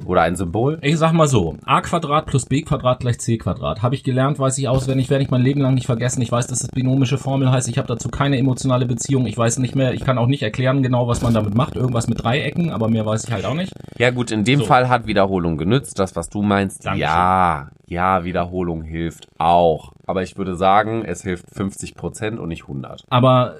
Oder 0.05 0.21
ein 0.21 0.35
Symbol? 0.35 0.79
Ich 0.81 0.97
sag 0.97 1.13
mal 1.13 1.27
so, 1.27 1.55
a 1.65 1.81
Quadrat 1.81 2.25
plus 2.25 2.45
b 2.45 2.61
Quadrat 2.61 2.99
gleich 2.99 3.19
c 3.19 3.37
Quadrat. 3.37 3.81
Habe 3.81 3.95
ich 3.95 4.03
gelernt, 4.03 4.39
weiß 4.39 4.57
ich 4.57 4.67
auswendig, 4.67 5.09
werde 5.09 5.23
ich 5.23 5.29
mein 5.29 5.41
Leben 5.41 5.61
lang 5.61 5.73
nicht 5.75 5.85
vergessen. 5.85 6.21
Ich 6.21 6.31
weiß, 6.31 6.47
dass 6.47 6.59
das 6.59 6.69
binomische 6.69 7.17
Formel 7.17 7.51
heißt. 7.51 7.67
Ich 7.69 7.77
habe 7.77 7.87
dazu 7.87 8.09
keine 8.09 8.37
emotionale 8.37 8.85
Beziehung. 8.85 9.25
Ich 9.27 9.37
weiß 9.37 9.59
nicht 9.59 9.75
mehr, 9.75 9.93
ich 9.93 10.01
kann 10.03 10.17
auch 10.17 10.27
nicht 10.27 10.41
erklären 10.43 10.81
genau, 10.83 11.07
was 11.07 11.21
man 11.21 11.33
damit 11.33 11.53
macht. 11.55 11.75
Irgendwas 11.75 12.07
mit 12.07 12.23
Dreiecken, 12.23 12.71
aber 12.71 12.87
mehr 12.87 13.05
weiß 13.05 13.25
ich 13.25 13.31
halt 13.31 13.45
auch 13.45 13.53
nicht. 13.53 13.73
Ja 13.97 14.11
gut, 14.11 14.31
in 14.31 14.43
dem 14.43 14.59
So. 14.59 14.65
Fall 14.65 14.89
hat 14.89 15.05
Wiederholung 15.07 15.57
genützt. 15.57 15.99
Das, 15.99 16.15
was 16.15 16.29
du 16.29 16.41
meinst, 16.41 16.85
Dankeschön. 16.85 17.01
ja, 17.07 17.69
ja, 17.87 18.23
Wiederholung 18.23 18.83
hilft 18.83 19.27
auch. 19.37 19.91
Aber 20.07 20.23
ich 20.23 20.37
würde 20.37 20.55
sagen, 20.55 21.03
es 21.05 21.21
hilft 21.21 21.45
50 21.53 21.95
Prozent 21.95 22.39
und 22.39 22.49
nicht 22.49 22.63
100. 22.63 23.03
Aber 23.09 23.55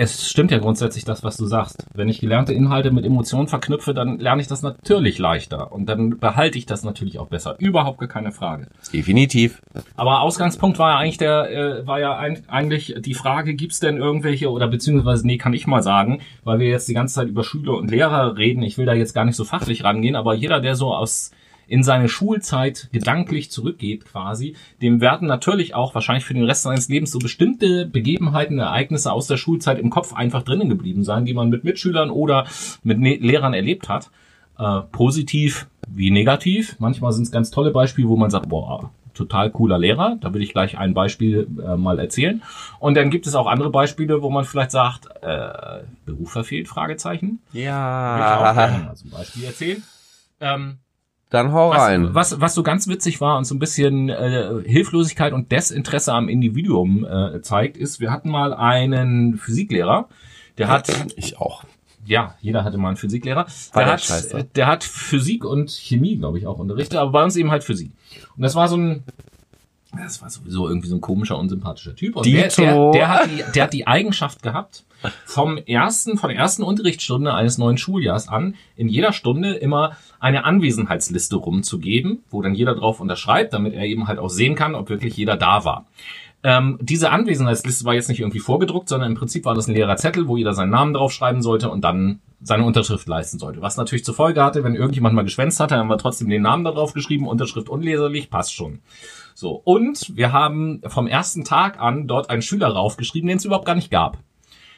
es 0.00 0.30
stimmt 0.30 0.52
ja 0.52 0.58
grundsätzlich 0.58 1.04
das, 1.04 1.24
was 1.24 1.36
du 1.36 1.46
sagst. 1.46 1.84
Wenn 1.92 2.08
ich 2.08 2.20
gelernte 2.20 2.52
Inhalte 2.52 2.92
mit 2.92 3.04
Emotionen 3.04 3.48
verknüpfe, 3.48 3.94
dann 3.94 4.20
lerne 4.20 4.40
ich 4.40 4.46
das 4.46 4.62
natürlich 4.62 5.18
leichter. 5.18 5.72
Und 5.72 5.86
dann 5.86 6.18
behalte 6.18 6.56
ich 6.56 6.66
das 6.66 6.84
natürlich 6.84 7.18
auch 7.18 7.26
besser. 7.26 7.56
Überhaupt 7.58 7.98
gar 7.98 8.08
keine 8.08 8.30
Frage. 8.30 8.68
Definitiv. 8.92 9.60
Aber 9.96 10.20
Ausgangspunkt 10.20 10.78
war 10.78 10.92
ja 10.92 10.98
eigentlich 10.98 11.18
der, 11.18 11.50
äh, 11.50 11.86
war 11.86 11.98
ja 11.98 12.16
ein, 12.16 12.44
eigentlich 12.46 12.94
die 13.00 13.14
Frage, 13.14 13.54
gibt's 13.54 13.80
denn 13.80 13.96
irgendwelche 13.96 14.52
oder 14.52 14.68
beziehungsweise 14.68 15.26
nee, 15.26 15.36
kann 15.36 15.52
ich 15.52 15.66
mal 15.66 15.82
sagen, 15.82 16.20
weil 16.44 16.60
wir 16.60 16.68
jetzt 16.68 16.88
die 16.88 16.94
ganze 16.94 17.16
Zeit 17.16 17.28
über 17.28 17.42
Schüler 17.42 17.76
und 17.76 17.90
Lehrer 17.90 18.36
reden. 18.36 18.62
Ich 18.62 18.78
will 18.78 18.86
da 18.86 18.94
jetzt 18.94 19.14
gar 19.14 19.24
nicht 19.24 19.36
so 19.36 19.44
fachlich 19.44 19.82
rangehen, 19.82 20.14
aber 20.14 20.32
jeder, 20.32 20.60
der 20.60 20.76
so 20.76 20.94
aus 20.94 21.32
in 21.68 21.82
seine 21.82 22.08
Schulzeit 22.08 22.88
gedanklich 22.92 23.50
zurückgeht 23.50 24.04
quasi, 24.06 24.56
dem 24.82 25.00
werden 25.00 25.28
natürlich 25.28 25.74
auch 25.74 25.94
wahrscheinlich 25.94 26.24
für 26.24 26.34
den 26.34 26.44
Rest 26.44 26.62
seines 26.62 26.88
Lebens 26.88 27.10
so 27.12 27.18
bestimmte 27.18 27.86
Begebenheiten, 27.86 28.58
Ereignisse 28.58 29.12
aus 29.12 29.26
der 29.26 29.36
Schulzeit 29.36 29.78
im 29.78 29.90
Kopf 29.90 30.14
einfach 30.14 30.42
drinnen 30.42 30.68
geblieben 30.68 31.04
sein, 31.04 31.24
die 31.26 31.34
man 31.34 31.50
mit 31.50 31.64
Mitschülern 31.64 32.10
oder 32.10 32.46
mit 32.82 32.98
ne 32.98 33.16
Lehrern 33.16 33.54
erlebt 33.54 33.88
hat. 33.88 34.10
Äh, 34.58 34.80
positiv 34.90 35.68
wie 35.88 36.10
negativ. 36.10 36.76
Manchmal 36.80 37.12
sind 37.12 37.22
es 37.24 37.30
ganz 37.30 37.50
tolle 37.50 37.70
Beispiele, 37.70 38.08
wo 38.08 38.16
man 38.16 38.30
sagt, 38.30 38.48
boah, 38.48 38.90
total 39.14 39.50
cooler 39.50 39.78
Lehrer. 39.78 40.16
Da 40.20 40.32
will 40.34 40.42
ich 40.42 40.52
gleich 40.52 40.78
ein 40.78 40.94
Beispiel 40.94 41.46
äh, 41.64 41.76
mal 41.76 41.98
erzählen. 41.98 42.42
Und 42.80 42.96
dann 42.96 43.10
gibt 43.10 43.26
es 43.26 43.34
auch 43.34 43.46
andere 43.46 43.70
Beispiele, 43.70 44.22
wo 44.22 44.30
man 44.30 44.44
vielleicht 44.44 44.70
sagt, 44.72 45.06
äh, 45.22 45.82
Beruf 46.06 46.32
verfehlt, 46.32 46.66
Fragezeichen. 46.66 47.40
Will 47.52 47.62
ich 47.62 47.68
auch 47.68 48.54
gerne 48.54 48.78
Ja. 48.78 48.84
mal 48.86 48.96
zum 48.96 49.10
Beispiel 49.10 49.44
erzählen. 49.44 49.82
Ähm, 50.40 50.78
Dann 51.30 51.52
hau 51.52 51.70
rein. 51.70 52.14
was, 52.14 52.40
was, 52.40 52.54
so 52.54 52.62
ganz 52.62 52.88
witzig 52.88 53.20
war 53.20 53.36
und 53.36 53.44
so 53.44 53.54
ein 53.54 53.58
bisschen 53.58 54.08
äh, 54.08 54.62
Hilflosigkeit 54.64 55.34
und 55.34 55.52
Desinteresse 55.52 56.12
am 56.12 56.28
Individuum 56.28 57.04
äh, 57.04 57.42
zeigt, 57.42 57.76
ist, 57.76 58.00
wir 58.00 58.10
hatten 58.10 58.30
mal 58.30 58.54
einen 58.54 59.36
Physiklehrer, 59.36 60.08
der 60.56 60.68
hat, 60.68 60.88
Ich 61.16 61.38
auch. 61.38 61.64
ja, 62.06 62.34
jeder 62.40 62.64
hatte 62.64 62.78
mal 62.78 62.88
einen 62.88 62.96
Physiklehrer, 62.96 63.46
der 63.74 63.82
der 63.84 63.92
hat, 63.92 64.00
scheiße. 64.00 64.48
der 64.54 64.66
hat 64.66 64.84
Physik 64.84 65.44
und 65.44 65.70
Chemie, 65.70 66.16
glaube 66.16 66.38
ich, 66.38 66.46
auch 66.46 66.58
unterrichtet, 66.58 66.98
aber 66.98 67.12
bei 67.12 67.24
uns 67.24 67.36
eben 67.36 67.50
halt 67.50 67.62
Physik. 67.62 67.92
Und 68.36 68.42
das 68.42 68.54
war 68.54 68.68
so 68.68 68.78
ein, 68.78 69.04
das 69.96 70.20
war 70.20 70.28
sowieso 70.28 70.68
irgendwie 70.68 70.88
so 70.88 70.96
ein 70.96 71.00
komischer, 71.00 71.38
unsympathischer 71.38 71.96
Typ. 71.96 72.16
Und 72.16 72.26
der, 72.26 72.48
der, 72.48 72.90
der, 72.90 73.08
hat 73.08 73.30
die, 73.30 73.42
der 73.54 73.64
hat 73.64 73.72
die 73.72 73.86
Eigenschaft 73.86 74.42
gehabt, 74.42 74.84
vom 75.24 75.56
ersten, 75.56 76.18
von 76.18 76.28
der 76.28 76.38
ersten 76.38 76.62
Unterrichtsstunde 76.62 77.32
eines 77.32 77.56
neuen 77.56 77.78
Schuljahrs 77.78 78.28
an, 78.28 78.54
in 78.76 78.88
jeder 78.88 79.12
Stunde 79.12 79.54
immer 79.54 79.96
eine 80.20 80.44
Anwesenheitsliste 80.44 81.36
rumzugeben, 81.36 82.22
wo 82.30 82.42
dann 82.42 82.54
jeder 82.54 82.74
drauf 82.74 83.00
unterschreibt, 83.00 83.52
damit 83.52 83.74
er 83.74 83.84
eben 83.84 84.08
halt 84.08 84.18
auch 84.18 84.28
sehen 84.28 84.56
kann, 84.56 84.74
ob 84.74 84.90
wirklich 84.90 85.16
jeder 85.16 85.36
da 85.36 85.64
war. 85.64 85.86
Ähm, 86.44 86.78
diese 86.80 87.10
Anwesenheitsliste 87.10 87.84
war 87.84 87.94
jetzt 87.94 88.08
nicht 88.08 88.20
irgendwie 88.20 88.38
vorgedruckt, 88.38 88.88
sondern 88.88 89.10
im 89.10 89.16
Prinzip 89.16 89.44
war 89.44 89.54
das 89.54 89.66
ein 89.66 89.74
leerer 89.74 89.96
Zettel, 89.96 90.28
wo 90.28 90.36
jeder 90.36 90.52
seinen 90.52 90.70
Namen 90.70 90.94
draufschreiben 90.94 91.42
sollte 91.42 91.70
und 91.70 91.82
dann 91.82 92.20
seine 92.40 92.64
Unterschrift 92.64 93.08
leisten 93.08 93.38
sollte. 93.38 93.60
Was 93.60 93.76
natürlich 93.76 94.04
zur 94.04 94.14
Folge 94.14 94.44
hatte, 94.44 94.62
wenn 94.62 94.76
irgendjemand 94.76 95.16
mal 95.16 95.24
geschwänzt 95.24 95.58
hatte, 95.58 95.76
haben 95.76 95.88
wir 95.88 95.98
trotzdem 95.98 96.28
den 96.28 96.42
Namen 96.42 96.62
da 96.62 96.70
drauf 96.70 96.92
geschrieben, 96.92 97.26
Unterschrift 97.26 97.68
unleserlich, 97.68 98.30
passt 98.30 98.54
schon. 98.54 98.78
So, 99.40 99.52
und 99.52 100.16
wir 100.16 100.32
haben 100.32 100.82
vom 100.88 101.06
ersten 101.06 101.44
Tag 101.44 101.78
an 101.78 102.08
dort 102.08 102.28
einen 102.28 102.42
Schüler 102.42 102.70
raufgeschrieben, 102.70 103.28
den 103.28 103.36
es 103.36 103.44
überhaupt 103.44 103.66
gar 103.66 103.76
nicht 103.76 103.88
gab. 103.88 104.18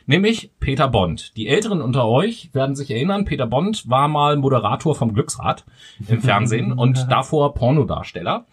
Nämlich 0.05 0.51
Peter 0.61 0.87
Bond. 0.87 1.35
Die 1.39 1.49
Älteren 1.49 1.81
unter 1.81 2.07
euch 2.07 2.51
werden 2.53 2.77
sich 2.77 2.91
erinnern, 2.91 3.25
Peter 3.25 3.47
Bond 3.47 3.89
war 3.89 4.07
mal 4.07 4.37
Moderator 4.37 4.95
vom 4.95 5.15
Glücksrad 5.15 5.65
im 6.09 6.21
Fernsehen 6.21 6.75
und 6.75 7.11
davor 7.11 7.55
Pornodarsteller. 7.55 8.45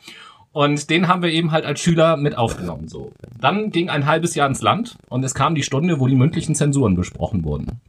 Und 0.53 0.89
den 0.89 1.10
haben 1.10 1.24
wir 1.24 1.30
eben 1.30 1.51
halt 1.51 1.66
als 1.66 1.82
Schüler 1.82 2.16
mit 2.16 2.38
aufgenommen. 2.38 2.88
So. 2.88 3.12
Dann 3.41 3.72
ging 3.72 3.89
ein 3.89 4.05
halbes 4.05 4.34
Jahr 4.34 4.47
ins 4.47 4.62
Land 4.62 4.95
und 5.10 5.26
es 5.26 5.36
kam 5.36 5.55
die 5.55 5.64
Stunde, 5.64 5.99
wo 5.99 6.08
die 6.08 6.16
mündlichen 6.16 6.55
Zensuren 6.55 6.95
besprochen 6.95 7.43
wurden. 7.43 7.82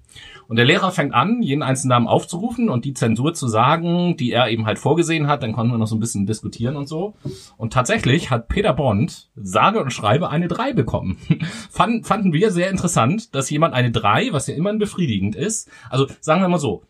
Und 0.49 0.57
der 0.57 0.65
Lehrer 0.65 0.91
fängt 0.91 1.15
an, 1.15 1.43
jeden 1.43 1.63
einzelnen 1.63 1.91
Namen 1.91 2.09
aufzurufen 2.09 2.71
und 2.71 2.87
die 2.87 2.95
Zensur 2.95 3.35
zu 3.35 3.49
sagen, 3.49 4.17
die 4.17 4.33
er 4.33 4.49
eben 4.49 4.65
halt 4.65 4.79
vorgesehen 4.79 5.27
hat. 5.29 5.43
Dann 5.43 5.53
konnten 5.53 5.73
wir 5.73 5.79
noch 5.79 5.87
so 5.87 5.95
ein 5.95 6.01
bisschen 6.01 6.27
diskutieren 6.27 6.77
und 6.77 6.89
so. 6.89 7.15
Und 7.59 7.75
tatsächlich 7.75 8.31
hat 8.31 8.49
Peter 8.49 8.73
Bond, 8.73 9.29
sage 9.37 9.83
und 9.83 9.93
schreibe, 9.93 10.31
eine 10.31 10.49
3 10.49 10.73
bekommen. 10.73 11.19
Fanden, 11.71 12.03
fanden 12.03 12.33
wir 12.33 12.51
sehr 12.51 12.71
interessant, 12.71 13.35
dass 13.35 13.51
jemand 13.51 13.75
eine 13.75 13.91
3, 13.91 14.33
was 14.33 14.47
ja 14.47 14.55
immer 14.55 14.73
befriedigend 14.73 15.37
ist. 15.37 15.71
Also 15.91 16.07
sagen 16.21 16.41
wir 16.41 16.49
mal 16.49 16.59
so, 16.59 16.83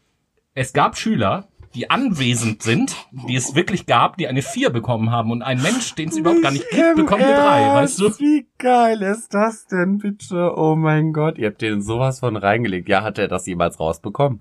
es 0.55 0.73
gab 0.73 0.97
Schüler, 0.97 1.49
die 1.79 1.91
anwesend 1.91 2.63
sind, 2.63 2.97
die 3.13 3.37
es 3.37 3.55
wirklich 3.55 3.87
gab, 3.87 4.17
die 4.17 4.27
eine 4.27 4.43
4 4.43 4.71
bekommen 4.71 5.13
haben 5.13 5.31
und 5.31 5.43
ein 5.43 5.63
Mensch, 5.63 5.95
den 5.95 6.09
es 6.09 6.17
überhaupt 6.17 6.43
gar 6.43 6.51
nicht 6.51 6.69
gibt, 6.71 6.97
bekommt 6.97 7.23
eine 7.23 7.35
3, 7.35 7.75
weißt 7.75 8.01
du? 8.01 8.11
Wie 8.19 8.49
geil 8.59 9.01
ist 9.03 9.33
das 9.33 9.67
denn 9.67 9.99
bitte? 9.99 10.55
Oh 10.57 10.75
mein 10.75 11.13
Gott, 11.13 11.39
ihr 11.39 11.47
habt 11.47 11.63
den 11.63 11.81
sowas 11.81 12.19
von 12.19 12.37
reingelegt. 12.37 12.89
Ja, 12.89 13.05
hat 13.05 13.19
er 13.19 13.29
das 13.29 13.47
jemals 13.47 13.79
rausbekommen? 13.79 14.41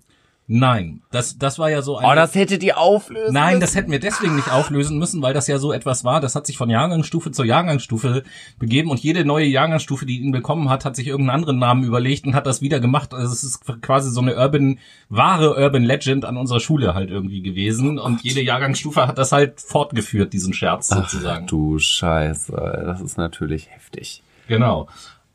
Nein, 0.50 1.02
das, 1.12 1.38
das 1.38 1.60
war 1.60 1.70
ja 1.70 1.82
so 1.82 1.98
ein... 1.98 2.06
Oh, 2.06 2.16
das 2.16 2.34
hättet 2.34 2.64
ihr 2.64 2.78
auflösen 2.78 3.34
Nein, 3.34 3.56
müssen. 3.56 3.60
das 3.60 3.76
hätten 3.76 3.92
wir 3.92 4.00
deswegen 4.00 4.38
nicht 4.38 4.50
auflösen 4.50 4.98
müssen, 4.98 5.22
weil 5.22 5.34
das 5.34 5.48
ja 5.48 5.60
so 5.60 5.74
etwas 5.74 6.06
war. 6.06 6.22
Das 6.22 6.36
hat 6.36 6.48
sich 6.48 6.58
von 6.58 6.70
Jahrgangsstufe 6.70 7.32
zur 7.32 7.44
Jahrgangsstufe 7.44 8.24
begeben 8.58 8.90
und 8.90 9.02
jede 9.02 9.26
neue 9.26 9.46
Jahrgangsstufe, 9.46 10.06
die 10.06 10.22
ihn 10.22 10.32
bekommen 10.32 10.70
hat, 10.70 10.86
hat 10.86 10.96
sich 10.96 11.08
irgendeinen 11.08 11.40
anderen 11.42 11.60
Namen 11.60 11.84
überlegt 11.84 12.26
und 12.26 12.34
hat 12.34 12.48
das 12.48 12.62
wieder 12.62 12.80
gemacht. 12.80 13.14
Also 13.14 13.34
es 13.34 13.44
ist 13.44 13.82
quasi 13.82 14.10
so 14.10 14.22
eine 14.22 14.38
Urban, 14.38 14.80
wahre 15.10 15.62
Urban 15.62 15.84
Legend 15.84 16.24
an 16.24 16.38
unserer 16.38 16.62
Schule 16.62 16.94
halt 16.94 17.10
irgendwie 17.10 17.42
gewesen 17.42 18.00
und 18.00 18.24
jede 18.24 18.42
Jahrgangsstufe 18.42 19.06
hat 19.06 19.18
das 19.18 19.34
halt 19.34 19.60
fortgeführt, 19.60 20.32
diesen 20.32 20.54
Scherz 20.54 20.88
sozusagen. 20.88 21.48
Du 21.48 21.78
Scheiße, 21.78 22.54
das 22.86 23.02
ist 23.02 23.18
natürlich 23.18 23.70
heftig. 23.70 24.24
Genau. 24.48 24.88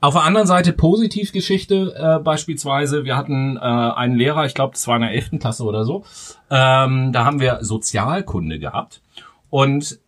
Auf 0.02 0.14
der 0.14 0.24
anderen 0.24 0.48
Seite 0.48 0.72
Positivgeschichte 0.72 1.94
äh, 1.96 2.18
beispielsweise. 2.18 3.04
Wir 3.04 3.16
hatten 3.16 3.56
äh, 3.56 3.60
einen 3.60 4.16
Lehrer, 4.16 4.44
ich 4.46 4.52
glaube, 4.52 4.72
das 4.72 4.88
war 4.88 4.96
in 4.96 5.02
der 5.02 5.12
11. 5.12 5.38
Klasse 5.38 5.62
oder 5.62 5.84
so. 5.84 6.02
Ähm, 6.50 7.12
da 7.12 7.24
haben 7.24 7.38
wir 7.38 7.58
Sozialkunde 7.60 8.58
gehabt. 8.58 9.00
Und 9.48 10.00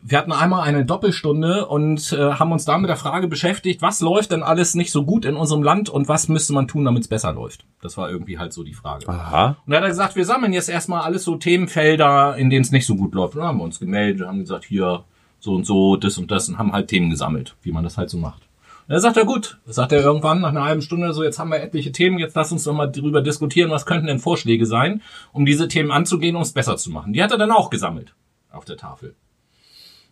wir 0.00 0.16
hatten 0.16 0.32
einmal 0.32 0.62
eine 0.62 0.86
Doppelstunde 0.86 1.66
und 1.66 2.14
äh, 2.14 2.32
haben 2.32 2.50
uns 2.50 2.64
da 2.64 2.78
mit 2.78 2.88
der 2.88 2.96
Frage 2.96 3.28
beschäftigt, 3.28 3.82
was 3.82 4.00
läuft 4.00 4.32
denn 4.32 4.42
alles 4.42 4.74
nicht 4.74 4.90
so 4.90 5.04
gut 5.04 5.26
in 5.26 5.36
unserem 5.36 5.62
Land 5.62 5.90
und 5.90 6.08
was 6.08 6.28
müsste 6.28 6.54
man 6.54 6.66
tun, 6.66 6.86
damit 6.86 7.02
es 7.02 7.08
besser 7.08 7.34
läuft. 7.34 7.66
Das 7.82 7.98
war 7.98 8.10
irgendwie 8.10 8.38
halt 8.38 8.54
so 8.54 8.62
die 8.62 8.72
Frage. 8.72 9.06
Aha. 9.06 9.56
Und 9.66 9.70
da 9.70 9.76
hat 9.76 9.84
er 9.84 9.90
gesagt, 9.90 10.16
wir 10.16 10.24
sammeln 10.24 10.54
jetzt 10.54 10.70
erstmal 10.70 11.02
alles 11.02 11.24
so 11.24 11.36
Themenfelder, 11.36 12.38
in 12.38 12.48
denen 12.48 12.62
es 12.62 12.72
nicht 12.72 12.86
so 12.86 12.96
gut 12.96 13.14
läuft. 13.14 13.34
Und 13.34 13.40
dann 13.40 13.48
haben 13.48 13.58
wir 13.58 13.64
uns 13.64 13.78
gemeldet, 13.78 14.26
haben 14.26 14.38
gesagt, 14.38 14.64
hier 14.64 15.04
so 15.40 15.52
und 15.52 15.66
so, 15.66 15.96
das 15.96 16.16
und 16.16 16.30
das 16.30 16.48
und 16.48 16.56
haben 16.56 16.72
halt 16.72 16.88
Themen 16.88 17.10
gesammelt, 17.10 17.54
wie 17.60 17.72
man 17.72 17.84
das 17.84 17.98
halt 17.98 18.08
so 18.08 18.16
macht. 18.16 18.48
Und 18.86 18.92
dann 18.94 19.00
sagt 19.00 19.16
er, 19.16 19.24
gut, 19.24 19.58
sagt 19.64 19.92
er 19.92 20.02
irgendwann 20.02 20.40
nach 20.40 20.50
einer 20.50 20.64
halben 20.64 20.82
Stunde 20.82 21.12
so, 21.12 21.22
jetzt 21.22 21.38
haben 21.38 21.50
wir 21.50 21.62
etliche 21.62 21.92
Themen, 21.92 22.18
jetzt 22.18 22.34
lass 22.34 22.52
uns 22.52 22.64
doch 22.64 22.72
mal 22.74 22.88
drüber 22.88 23.22
diskutieren, 23.22 23.70
was 23.70 23.86
könnten 23.86 24.06
denn 24.06 24.18
Vorschläge 24.18 24.66
sein, 24.66 25.02
um 25.32 25.46
diese 25.46 25.68
Themen 25.68 25.90
anzugehen, 25.90 26.36
um 26.36 26.42
es 26.42 26.52
besser 26.52 26.76
zu 26.76 26.90
machen. 26.90 27.12
Die 27.12 27.22
hat 27.22 27.30
er 27.30 27.38
dann 27.38 27.52
auch 27.52 27.70
gesammelt 27.70 28.14
auf 28.50 28.64
der 28.64 28.76
Tafel. 28.76 29.14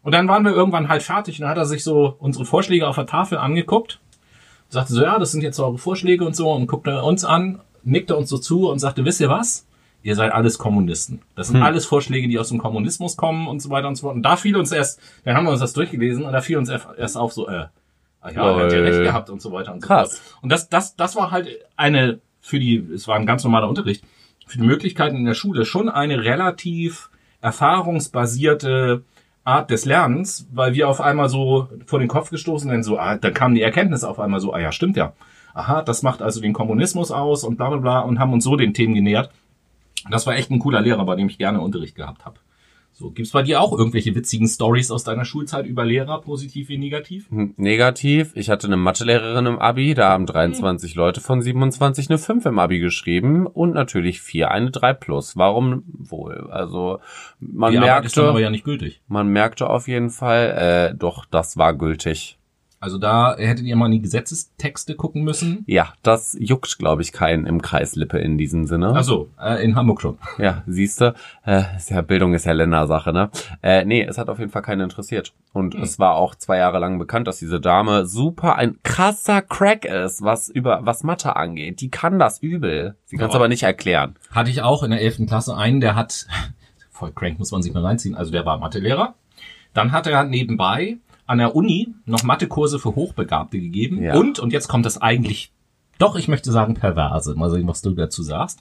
Und 0.02 0.12
dann 0.12 0.28
waren 0.28 0.44
wir 0.44 0.52
irgendwann 0.52 0.88
halt 0.88 1.02
fertig 1.02 1.36
und 1.38 1.42
dann 1.42 1.50
hat 1.50 1.58
er 1.58 1.66
sich 1.66 1.84
so 1.84 2.16
unsere 2.18 2.44
Vorschläge 2.44 2.86
auf 2.88 2.94
der 2.94 3.06
Tafel 3.06 3.38
angeguckt, 3.38 4.00
sagte 4.68 4.94
so, 4.94 5.02
ja, 5.02 5.18
das 5.18 5.32
sind 5.32 5.42
jetzt 5.42 5.58
eure 5.60 5.76
Vorschläge 5.78 6.24
und 6.24 6.34
so 6.34 6.50
und 6.50 6.66
guckte 6.66 7.02
uns 7.02 7.24
an, 7.24 7.60
nickte 7.82 8.16
uns 8.16 8.30
so 8.30 8.38
zu 8.38 8.70
und 8.70 8.78
sagte, 8.78 9.04
wisst 9.04 9.20
ihr 9.20 9.28
was? 9.28 9.66
ihr 10.02 10.16
seid 10.16 10.32
alles 10.32 10.58
Kommunisten. 10.58 11.20
Das 11.34 11.48
sind 11.48 11.56
Hm. 11.56 11.62
alles 11.62 11.86
Vorschläge, 11.86 12.28
die 12.28 12.38
aus 12.38 12.48
dem 12.48 12.58
Kommunismus 12.58 13.16
kommen 13.16 13.48
und 13.48 13.60
so 13.60 13.70
weiter 13.70 13.88
und 13.88 13.96
so 13.96 14.02
fort. 14.06 14.16
Und 14.16 14.22
da 14.22 14.36
fiel 14.36 14.56
uns 14.56 14.72
erst, 14.72 15.00
dann 15.24 15.36
haben 15.36 15.44
wir 15.44 15.50
uns 15.50 15.60
das 15.60 15.72
durchgelesen 15.72 16.24
und 16.24 16.32
da 16.32 16.40
fiel 16.40 16.56
uns 16.56 16.68
erst 16.68 17.16
auf 17.16 17.32
so, 17.32 17.48
äh, 17.48 17.66
ja, 18.24 18.52
Lol. 18.52 18.64
hat 18.64 18.72
ja 18.72 18.80
recht 18.80 19.02
gehabt 19.02 19.30
und 19.30 19.40
so 19.40 19.52
weiter 19.52 19.72
und 19.72 19.80
so 19.80 19.86
Krass. 19.86 20.18
fort. 20.18 20.42
Und 20.42 20.50
das, 20.50 20.68
das, 20.68 20.96
das 20.96 21.16
war 21.16 21.30
halt 21.30 21.48
eine, 21.76 22.20
für 22.40 22.58
die, 22.58 22.76
es 22.94 23.08
war 23.08 23.16
ein 23.16 23.26
ganz 23.26 23.44
normaler 23.44 23.68
Unterricht, 23.68 24.04
für 24.46 24.58
die 24.58 24.64
Möglichkeiten 24.64 25.16
in 25.16 25.24
der 25.24 25.34
Schule 25.34 25.64
schon 25.64 25.88
eine 25.88 26.22
relativ 26.24 27.10
erfahrungsbasierte 27.40 29.04
Art 29.44 29.70
des 29.70 29.84
Lernens, 29.84 30.46
weil 30.52 30.74
wir 30.74 30.88
auf 30.88 31.00
einmal 31.00 31.28
so 31.28 31.68
vor 31.86 31.98
den 31.98 32.08
Kopf 32.08 32.30
gestoßen 32.30 32.68
sind, 32.68 32.82
so, 32.82 32.98
ah, 32.98 33.16
dann 33.16 33.32
kam 33.32 33.54
die 33.54 33.62
Erkenntnis 33.62 34.04
auf 34.04 34.20
einmal 34.20 34.40
so, 34.40 34.52
ah 34.52 34.60
ja, 34.60 34.72
stimmt 34.72 34.96
ja. 34.96 35.14
Aha, 35.54 35.82
das 35.82 36.02
macht 36.02 36.22
also 36.22 36.40
den 36.40 36.52
Kommunismus 36.52 37.10
aus 37.10 37.42
und 37.42 37.56
bla 37.56 37.70
bla 37.70 37.78
bla 37.78 38.00
und 38.00 38.18
haben 38.18 38.32
uns 38.32 38.44
so 38.44 38.56
den 38.56 38.74
Themen 38.74 38.94
genähert. 38.94 39.30
Das 40.10 40.26
war 40.26 40.34
echt 40.34 40.50
ein 40.50 40.58
cooler 40.58 40.80
Lehrer, 40.80 41.04
bei 41.04 41.16
dem 41.16 41.28
ich 41.28 41.38
gerne 41.38 41.60
Unterricht 41.60 41.96
gehabt 41.96 42.24
habe. 42.24 42.36
So, 43.00 43.10
gibt's 43.10 43.30
bei 43.30 43.42
dir 43.42 43.62
auch 43.62 43.72
irgendwelche 43.72 44.14
witzigen 44.14 44.46
Stories 44.46 44.90
aus 44.90 45.04
deiner 45.04 45.24
Schulzeit 45.24 45.64
über 45.64 45.86
Lehrer, 45.86 46.20
positiv 46.20 46.68
wie 46.68 46.76
negativ? 46.76 47.30
Hm, 47.30 47.54
Negativ. 47.56 48.32
Ich 48.34 48.50
hatte 48.50 48.66
eine 48.66 48.76
Mathelehrerin 48.76 49.46
im 49.46 49.58
Abi, 49.58 49.94
da 49.94 50.10
haben 50.10 50.26
23 50.26 50.96
Leute 50.96 51.22
von 51.22 51.40
27 51.40 52.10
eine 52.10 52.18
5 52.18 52.44
im 52.44 52.58
Abi 52.58 52.78
geschrieben 52.78 53.46
und 53.46 53.72
natürlich 53.72 54.20
4 54.20 54.50
eine 54.50 54.70
3 54.70 54.92
plus. 54.92 55.38
Warum 55.38 55.82
wohl? 55.86 56.48
Also 56.50 56.98
man 57.40 57.72
Die 57.72 57.78
Arbeit 57.78 58.04
ist 58.04 58.18
dann 58.18 58.24
aber 58.24 58.32
merkte, 58.34 58.42
ja 58.42 58.50
nicht 58.50 58.64
gültig. 58.64 59.00
man 59.08 59.28
merkte 59.28 59.70
auf 59.70 59.88
jeden 59.88 60.10
Fall, 60.10 60.90
äh, 60.92 60.94
doch, 60.94 61.24
das 61.24 61.56
war 61.56 61.72
gültig. 61.72 62.36
Also 62.82 62.96
da 62.96 63.36
hättet 63.36 63.66
ihr 63.66 63.76
mal 63.76 63.86
in 63.86 63.92
die 63.92 64.00
Gesetzestexte 64.00 64.94
gucken 64.94 65.22
müssen. 65.22 65.64
Ja, 65.66 65.92
das 66.02 66.34
juckt, 66.40 66.78
glaube 66.78 67.02
ich, 67.02 67.12
keinen 67.12 67.44
im 67.44 67.60
Kreislippe 67.60 68.16
in 68.16 68.38
diesem 68.38 68.66
Sinne. 68.66 68.94
Also 68.94 69.28
äh, 69.38 69.62
in 69.62 69.76
Hamburg 69.76 70.00
schon. 70.00 70.16
Ja, 70.38 70.62
siehste, 70.66 71.12
äh, 71.44 71.62
ist 71.76 71.90
ja, 71.90 72.00
Bildung 72.00 72.32
ist 72.32 72.46
ja 72.46 72.52
Ländersache, 72.52 73.12
ne? 73.12 73.28
Äh, 73.62 73.84
nee, 73.84 74.02
es 74.02 74.16
hat 74.16 74.30
auf 74.30 74.38
jeden 74.38 74.50
Fall 74.50 74.62
keinen 74.62 74.80
interessiert. 74.80 75.34
Und 75.52 75.74
Hm. 75.74 75.82
es 75.82 75.98
war 75.98 76.14
auch 76.14 76.34
zwei 76.34 76.56
Jahre 76.56 76.78
lang 76.78 76.98
bekannt, 76.98 77.28
dass 77.28 77.38
diese 77.38 77.60
Dame 77.60 78.06
super 78.06 78.56
ein 78.56 78.78
krasser 78.82 79.42
Crack 79.42 79.84
ist, 79.84 80.22
was 80.22 80.48
über 80.48 80.80
was 80.86 81.04
Mathe 81.04 81.36
angeht. 81.36 81.82
Die 81.82 81.90
kann 81.90 82.18
das 82.18 82.38
übel. 82.38 82.96
Sie 83.04 83.18
kann 83.18 83.28
es 83.28 83.36
aber 83.36 83.48
nicht 83.48 83.64
erklären. 83.64 84.16
Hatte 84.30 84.48
ich 84.48 84.62
auch 84.62 84.82
in 84.84 84.90
der 84.90 85.02
11. 85.02 85.26
Klasse 85.26 85.54
einen, 85.54 85.80
der 85.80 85.96
hat, 85.96 86.26
voll 86.90 87.12
crank 87.12 87.38
muss 87.38 87.52
man 87.52 87.60
sich 87.62 87.74
mal 87.74 87.84
reinziehen, 87.84 88.14
also 88.14 88.32
der 88.32 88.46
war 88.46 88.56
Mathelehrer. 88.56 89.16
Dann 89.74 89.92
hat 89.92 90.06
er 90.06 90.24
nebenbei 90.24 90.96
an 91.30 91.38
der 91.38 91.54
Uni 91.54 91.94
noch 92.06 92.24
Mathekurse 92.24 92.80
für 92.80 92.96
Hochbegabte 92.96 93.60
gegeben. 93.60 94.02
Ja. 94.02 94.16
Und, 94.16 94.40
und 94.40 94.52
jetzt 94.52 94.66
kommt 94.66 94.84
das 94.84 95.00
eigentlich, 95.00 95.52
doch, 95.98 96.16
ich 96.16 96.26
möchte 96.26 96.50
sagen 96.50 96.74
perverse. 96.74 97.34
Mal 97.36 97.50
sehen, 97.50 97.68
was 97.68 97.82
du 97.82 97.92
dazu 97.92 98.22
sagst. 98.22 98.60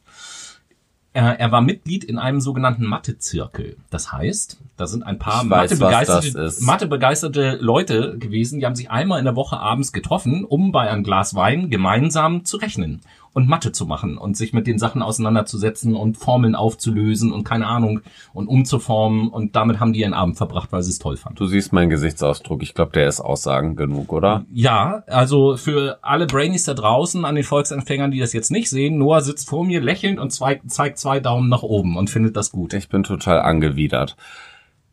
Er, 1.12 1.40
er 1.40 1.52
war 1.52 1.62
Mitglied 1.62 2.04
in 2.04 2.20
einem 2.20 2.40
sogenannten 2.40 2.86
Mathe-Zirkel. 2.86 3.78
Das 3.90 4.12
heißt, 4.12 4.60
da 4.78 4.86
sind 4.86 5.02
ein 5.02 5.18
paar 5.18 5.44
Mathe-begeisterte 5.44 6.32
das 6.32 6.58
ist. 6.58 6.62
Mathe-begeisterte 6.62 7.58
Leute 7.60 8.20
gewesen, 8.20 8.60
die 8.60 8.68
haben 8.68 8.76
sich 8.76 8.92
einmal 8.92 9.18
in 9.18 9.26
der 9.26 9.36
Woche 9.36 9.60
abends 9.60 9.92
getroffen, 9.92 10.46
um 10.46 10.72
bei 10.72 10.88
einem 10.92 11.04
Glas 11.04 11.34
Wein 11.34 11.72
gemeinsam 11.72 12.46
zu 12.46 12.58
rechnen 12.58 13.02
und 13.34 13.48
Mathe 13.48 13.72
zu 13.72 13.86
machen 13.86 14.18
und 14.18 14.36
sich 14.38 14.54
mit 14.54 14.68
den 14.68 14.80
Sachen 14.80 15.02
auseinanderzusetzen 15.02 15.96
und 15.96 16.18
Formeln 16.18 16.56
aufzulösen 16.56 17.32
und 17.32 17.44
keine 17.44 17.68
Ahnung 17.68 18.02
und 18.34 18.48
umzuformen 18.48 19.30
und 19.30 19.56
damit 19.56 19.80
haben 19.80 19.94
die 19.94 20.02
ihren 20.02 20.14
Abend 20.14 20.38
verbracht, 20.38 20.72
weil 20.72 20.84
sie 20.84 20.92
es 20.92 21.00
toll 21.00 21.18
fanden. 21.18 21.38
Du 21.38 21.46
siehst 21.46 21.74
meinen 21.74 21.90
Gesichtsausdruck. 21.90 22.64
Ich 22.64 22.74
glaube, 22.74 22.92
der 22.92 23.08
ist 23.08 23.22
Aussagen 23.22 23.76
genug, 23.76 24.12
oder? 24.12 24.46
Ja, 24.52 25.04
also 25.08 25.58
für 25.58 26.00
alle 26.02 26.28
Brainies 26.28 26.64
da 26.64 26.74
draußen, 26.74 27.26
an 27.26 27.36
den 27.36 27.44
Volksempfängern, 27.44 28.12
die 28.12 28.20
das 28.20 28.34
jetzt 28.34 28.52
nicht 28.52 28.70
sehen, 28.70 28.98
Noah 28.98 29.22
sitzt 29.22 29.50
vor 29.50 29.66
mir 29.66 29.82
lächelnd 29.82 30.20
und 30.20 30.32
zwei, 30.32 30.62
zeigt 30.68 31.00
zwei 31.00 31.20
Daumen 31.20 31.50
nach 31.50 31.64
oben 31.64 31.98
und 31.98 32.10
findet 32.10 32.36
das 32.36 32.52
gut. 32.52 32.74
Ich 32.74 32.90
bin 32.90 33.04
total 33.04 33.42
angewidert. 33.42 34.16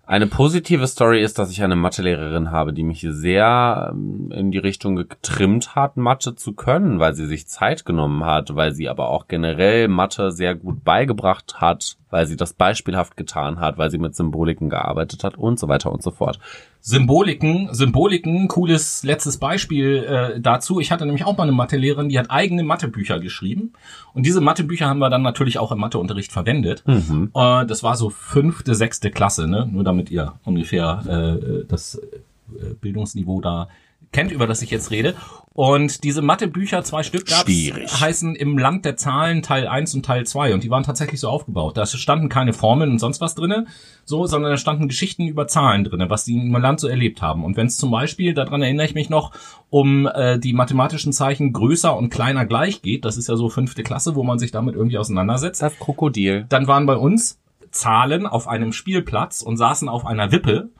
Eine 0.08 0.28
positive 0.28 0.86
Story 0.86 1.20
ist, 1.20 1.36
dass 1.40 1.50
ich 1.50 1.64
eine 1.64 1.74
Mathelehrerin 1.74 2.52
habe, 2.52 2.72
die 2.72 2.84
mich 2.84 3.04
sehr 3.10 3.90
ähm, 3.92 4.30
in 4.30 4.52
die 4.52 4.58
Richtung 4.58 4.94
getrimmt 4.94 5.74
hat, 5.74 5.96
Mathe 5.96 6.36
zu 6.36 6.52
können, 6.52 7.00
weil 7.00 7.14
sie 7.14 7.26
sich 7.26 7.48
Zeit 7.48 7.84
genommen 7.84 8.24
hat, 8.24 8.54
weil 8.54 8.72
sie 8.72 8.88
aber 8.88 9.08
auch 9.08 9.26
generell 9.26 9.88
Mathe 9.88 10.30
sehr 10.30 10.54
gut 10.54 10.84
beigebracht 10.84 11.60
hat, 11.60 11.96
weil 12.10 12.26
sie 12.26 12.36
das 12.36 12.52
beispielhaft 12.52 13.16
getan 13.16 13.60
hat, 13.60 13.78
weil 13.78 13.90
sie 13.90 13.98
mit 13.98 14.14
Symboliken 14.14 14.70
gearbeitet 14.70 15.24
hat 15.24 15.36
und 15.36 15.58
so 15.58 15.68
weiter 15.68 15.92
und 15.92 16.02
so 16.02 16.10
fort. 16.10 16.38
Symboliken, 16.80 17.68
Symboliken, 17.72 18.46
cooles 18.46 19.02
letztes 19.02 19.38
Beispiel 19.38 20.04
äh, 20.04 20.40
dazu. 20.40 20.78
Ich 20.78 20.92
hatte 20.92 21.04
nämlich 21.04 21.24
auch 21.24 21.36
mal 21.36 21.42
eine 21.42 21.52
Mathelehrerin, 21.52 22.08
die 22.08 22.18
hat 22.18 22.30
eigene 22.30 22.62
Mathebücher 22.62 23.18
geschrieben. 23.18 23.72
Und 24.14 24.24
diese 24.24 24.40
Mathebücher 24.40 24.86
haben 24.86 25.00
wir 25.00 25.10
dann 25.10 25.22
natürlich 25.22 25.58
auch 25.58 25.72
im 25.72 25.80
Matheunterricht 25.80 26.30
verwendet. 26.30 26.84
Mhm. 26.86 27.32
Äh, 27.34 27.66
das 27.66 27.82
war 27.82 27.96
so 27.96 28.10
fünfte, 28.10 28.76
sechste 28.76 29.10
Klasse, 29.10 29.48
ne? 29.48 29.68
Nur 29.70 29.82
damit 29.82 30.10
ihr 30.12 30.34
ungefähr 30.44 31.02
äh, 31.08 31.64
das 31.66 31.96
äh, 31.96 32.74
Bildungsniveau 32.80 33.40
da 33.40 33.68
kennt, 34.16 34.32
über 34.32 34.46
das 34.46 34.62
ich 34.62 34.70
jetzt 34.70 34.90
rede. 34.90 35.14
Und 35.52 36.02
diese 36.04 36.22
Mathebücher, 36.22 36.82
zwei 36.84 37.02
Stück 37.02 37.26
gab's, 37.26 37.42
Schwierig. 37.42 38.00
heißen 38.00 38.34
Im 38.34 38.56
Land 38.56 38.86
der 38.86 38.96
Zahlen 38.96 39.42
Teil 39.42 39.68
1 39.68 39.94
und 39.94 40.06
Teil 40.06 40.26
2. 40.26 40.54
Und 40.54 40.64
die 40.64 40.70
waren 40.70 40.84
tatsächlich 40.84 41.20
so 41.20 41.28
aufgebaut. 41.28 41.76
Da 41.76 41.84
standen 41.84 42.30
keine 42.30 42.54
Formeln 42.54 42.90
und 42.92 42.98
sonst 42.98 43.20
was 43.20 43.34
drinne, 43.34 43.66
so, 44.06 44.26
sondern 44.26 44.52
da 44.52 44.56
standen 44.56 44.88
Geschichten 44.88 45.26
über 45.26 45.48
Zahlen 45.48 45.84
drinne, 45.84 46.08
was 46.08 46.24
die 46.24 46.34
im 46.34 46.52
Land 46.56 46.80
so 46.80 46.88
erlebt 46.88 47.20
haben. 47.20 47.44
Und 47.44 47.58
wenn 47.58 47.66
es 47.66 47.76
zum 47.76 47.90
Beispiel, 47.90 48.32
daran 48.32 48.62
erinnere 48.62 48.86
ich 48.86 48.94
mich 48.94 49.10
noch, 49.10 49.32
um 49.68 50.06
äh, 50.06 50.38
die 50.38 50.54
mathematischen 50.54 51.12
Zeichen 51.12 51.52
größer 51.52 51.94
und 51.94 52.08
kleiner 52.08 52.46
gleich 52.46 52.80
geht, 52.80 53.04
das 53.04 53.18
ist 53.18 53.28
ja 53.28 53.36
so 53.36 53.50
fünfte 53.50 53.82
Klasse, 53.82 54.14
wo 54.14 54.22
man 54.22 54.38
sich 54.38 54.50
damit 54.50 54.74
irgendwie 54.74 54.96
auseinandersetzt, 54.96 55.60
Das 55.60 55.78
Krokodil. 55.78 56.46
dann 56.48 56.66
waren 56.66 56.86
bei 56.86 56.96
uns 56.96 57.38
Zahlen 57.70 58.26
auf 58.26 58.48
einem 58.48 58.72
Spielplatz 58.72 59.42
und 59.42 59.58
saßen 59.58 59.90
auf 59.90 60.06
einer 60.06 60.32
Wippe 60.32 60.70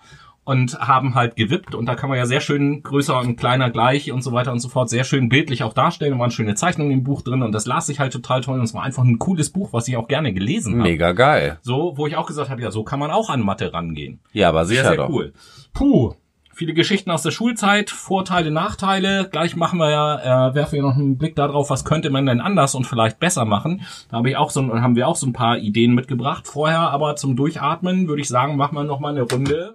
und 0.47 0.79
haben 0.79 1.17
halt 1.17 1.35
gewippt 1.35 1.75
und 1.75 1.87
da 1.87 1.97
kann 1.97 2.09
man 2.09 2.17
ja 2.19 2.25
sehr 2.25 2.41
schön 2.41 2.85
größer 2.85 3.19
und 3.19 3.37
kleiner 3.37 3.69
gleich 3.69 4.13
und 4.13 4.23
so 4.23 4.33
weiter 4.33 4.53
und 4.53 4.61
so 4.61 4.69
fort 4.69 4.89
sehr 4.89 5.03
schön 5.03 5.29
bildlich 5.29 5.65
auch 5.65 5.75
darstellen. 5.75 6.13
Da 6.13 6.19
waren 6.21 6.31
schöne 6.31 6.55
Zeichnungen 6.55 6.93
im 6.93 7.03
Buch 7.03 7.23
drin 7.23 7.43
und 7.43 7.51
das 7.51 7.67
las 7.67 7.89
ich 7.89 7.99
halt 7.99 8.13
total 8.13 8.43
toll 8.43 8.59
und 8.59 8.65
es 8.65 8.73
war 8.73 8.85
einfach 8.85 9.03
ein 9.03 9.19
cooles 9.19 9.51
Buch, 9.51 9.73
was 9.73 9.89
ich 9.89 9.97
auch 9.97 10.07
gerne 10.07 10.33
gelesen 10.33 10.75
habe. 10.75 10.89
Mega 10.89 11.13
geil. 11.13 11.59
So, 11.63 11.95
wo 11.97 12.07
ich 12.07 12.17
auch 12.17 12.27
gesagt 12.27 12.49
habe, 12.49 12.63
ja, 12.63 12.71
so 12.71 12.85
kann 12.85 13.01
man 13.01 13.11
auch 13.11 13.29
an 13.29 13.41
Mathe 13.41 13.73
rangehen. 13.73 14.21
Ja, 14.33 14.49
aber 14.51 14.65
Sehr, 14.67 14.85
sicher 14.85 14.89
sehr 14.91 14.97
doch. 14.99 15.09
cool. 15.11 15.33
Puh. 15.75 16.15
Viele 16.55 16.73
Geschichten 16.73 17.11
aus 17.11 17.23
der 17.23 17.33
Schulzeit, 17.33 17.91
Vorteile, 17.91 18.51
Nachteile. 18.51 19.29
Gleich 19.31 19.57
machen 19.57 19.79
wir 19.79 19.91
ja, 19.91 20.49
äh, 20.49 20.55
werfen 20.55 20.77
wir 20.77 20.83
noch 20.83 20.97
einen 20.97 21.19
Blick 21.19 21.37
darauf, 21.37 21.69
was 21.69 21.85
könnte 21.85 22.09
man 22.09 22.25
denn 22.25 22.41
anders 22.41 22.75
und 22.75 22.87
vielleicht 22.87 23.19
besser 23.19 23.45
machen. 23.45 23.83
Da 24.11 24.17
habe 24.17 24.31
ich 24.31 24.39
auch 24.39 24.51
so, 24.51 24.63
haben 24.63 24.97
wir 24.97 25.07
auch 25.07 25.17
so 25.17 25.27
ein 25.27 25.35
paar 25.35 25.59
Ideen 25.59 25.95
mitgebracht. 25.95 26.47
Vorher 26.47 26.93
aber 26.93 27.17
zum 27.17 27.37
Durchatmen 27.37 28.09
würde 28.09 28.23
ich 28.23 28.29
sagen, 28.29 28.57
machen 28.57 28.75
wir 28.75 28.85
noch 28.85 29.01
mal 29.01 29.11
eine 29.11 29.23
Runde. 29.23 29.75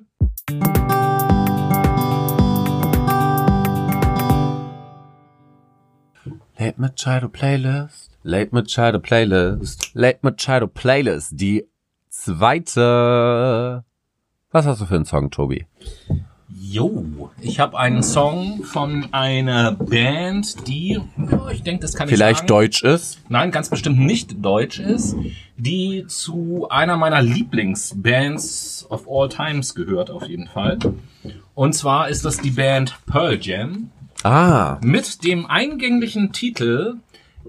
Late 6.59 6.77
Machado 6.77 7.27
Playlist. 7.27 8.09
Late 8.23 8.53
Machado 8.53 8.99
Playlist. 8.99 9.91
Late 9.95 10.19
Machado 10.21 10.67
Playlist. 10.67 11.31
Die 11.33 11.67
zweite. 12.09 13.83
Was 14.51 14.65
hast 14.67 14.81
du 14.81 14.85
für 14.85 14.95
einen 14.95 15.05
Song, 15.05 15.31
Tobi? 15.31 15.65
Jo, 16.53 17.29
ich 17.41 17.59
habe 17.59 17.77
einen 17.77 18.01
Song 18.03 18.63
von 18.63 19.07
einer 19.13 19.73
Band, 19.73 20.67
die, 20.67 20.99
ja, 21.17 21.49
ich 21.51 21.63
denke, 21.63 21.81
das 21.81 21.95
kann 21.95 22.07
ich 22.07 22.13
Vielleicht 22.13 22.39
sagen. 22.39 22.47
deutsch 22.47 22.83
ist? 22.83 23.19
nein, 23.29 23.51
ganz 23.51 23.69
bestimmt 23.69 23.99
nicht 23.99 24.43
deutsch 24.43 24.79
ist, 24.79 25.15
die 25.57 26.05
zu 26.07 26.67
einer 26.69 26.97
meiner 26.97 27.21
Lieblingsbands 27.21 28.85
of 28.89 29.05
all 29.09 29.27
times 29.29 29.75
gehört, 29.75 30.09
auf 30.09 30.27
jeden 30.27 30.47
Fall. 30.47 30.77
Und 31.55 31.73
zwar 31.73 32.09
ist 32.09 32.23
das 32.25 32.37
die 32.39 32.51
Band 32.51 32.95
Pearl 33.05 33.37
Jam 33.41 33.91
Ah, 34.23 34.77
mit 34.83 35.23
dem 35.23 35.45
eingänglichen 35.47 36.31
Titel 36.31 36.95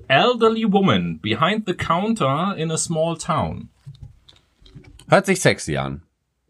Elderly 0.08 0.72
Woman 0.72 1.20
Behind 1.20 1.64
the 1.66 1.74
Counter 1.74 2.56
in 2.56 2.70
a 2.70 2.76
Small 2.76 3.16
Town. 3.18 3.68
hört 5.08 5.26
sich 5.26 5.40
sexy 5.40 5.76
an. 5.76 6.02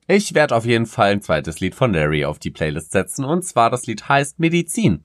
Ich 0.08 0.34
werde 0.34 0.56
auf 0.56 0.64
jeden 0.66 0.86
Fall 0.86 1.12
ein 1.12 1.22
zweites 1.22 1.60
Lied 1.60 1.74
von 1.74 1.92
Larry 1.92 2.24
auf 2.24 2.38
die 2.38 2.50
Playlist 2.50 2.90
setzen 2.92 3.24
und 3.24 3.44
zwar 3.44 3.70
das 3.70 3.86
Lied 3.86 4.08
heißt 4.08 4.38
Medizin. 4.40 5.04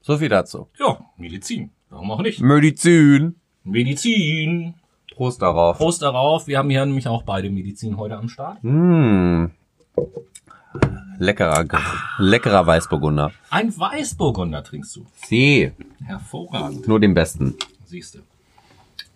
So 0.00 0.18
viel 0.18 0.28
dazu. 0.28 0.68
Ja, 0.78 0.98
Medizin. 1.16 1.70
Warum 1.88 2.10
auch 2.10 2.22
nicht? 2.22 2.40
Medizin. 2.40 3.36
Medizin. 3.64 4.74
Prost 5.14 5.40
darauf. 5.42 5.78
Prost 5.78 6.02
darauf. 6.02 6.46
Wir 6.46 6.58
haben 6.58 6.70
hier 6.70 6.84
nämlich 6.84 7.06
auch 7.08 7.22
beide 7.22 7.50
Medizin 7.50 7.96
heute 7.96 8.16
am 8.16 8.28
Start. 8.28 8.62
Mmh. 8.64 9.50
Leckerer, 11.18 11.64
Ge- 11.64 11.78
leckerer 12.18 12.66
Weißburgunder. 12.66 13.30
Ein 13.50 13.76
Weißburgunder 13.78 14.64
trinkst 14.64 14.96
du. 14.96 15.06
Sie. 15.26 15.70
Hervorragend. 16.04 16.88
Nur 16.88 16.98
den 16.98 17.14
besten. 17.14 17.54
Siehst 17.84 18.16
du. 18.16 18.20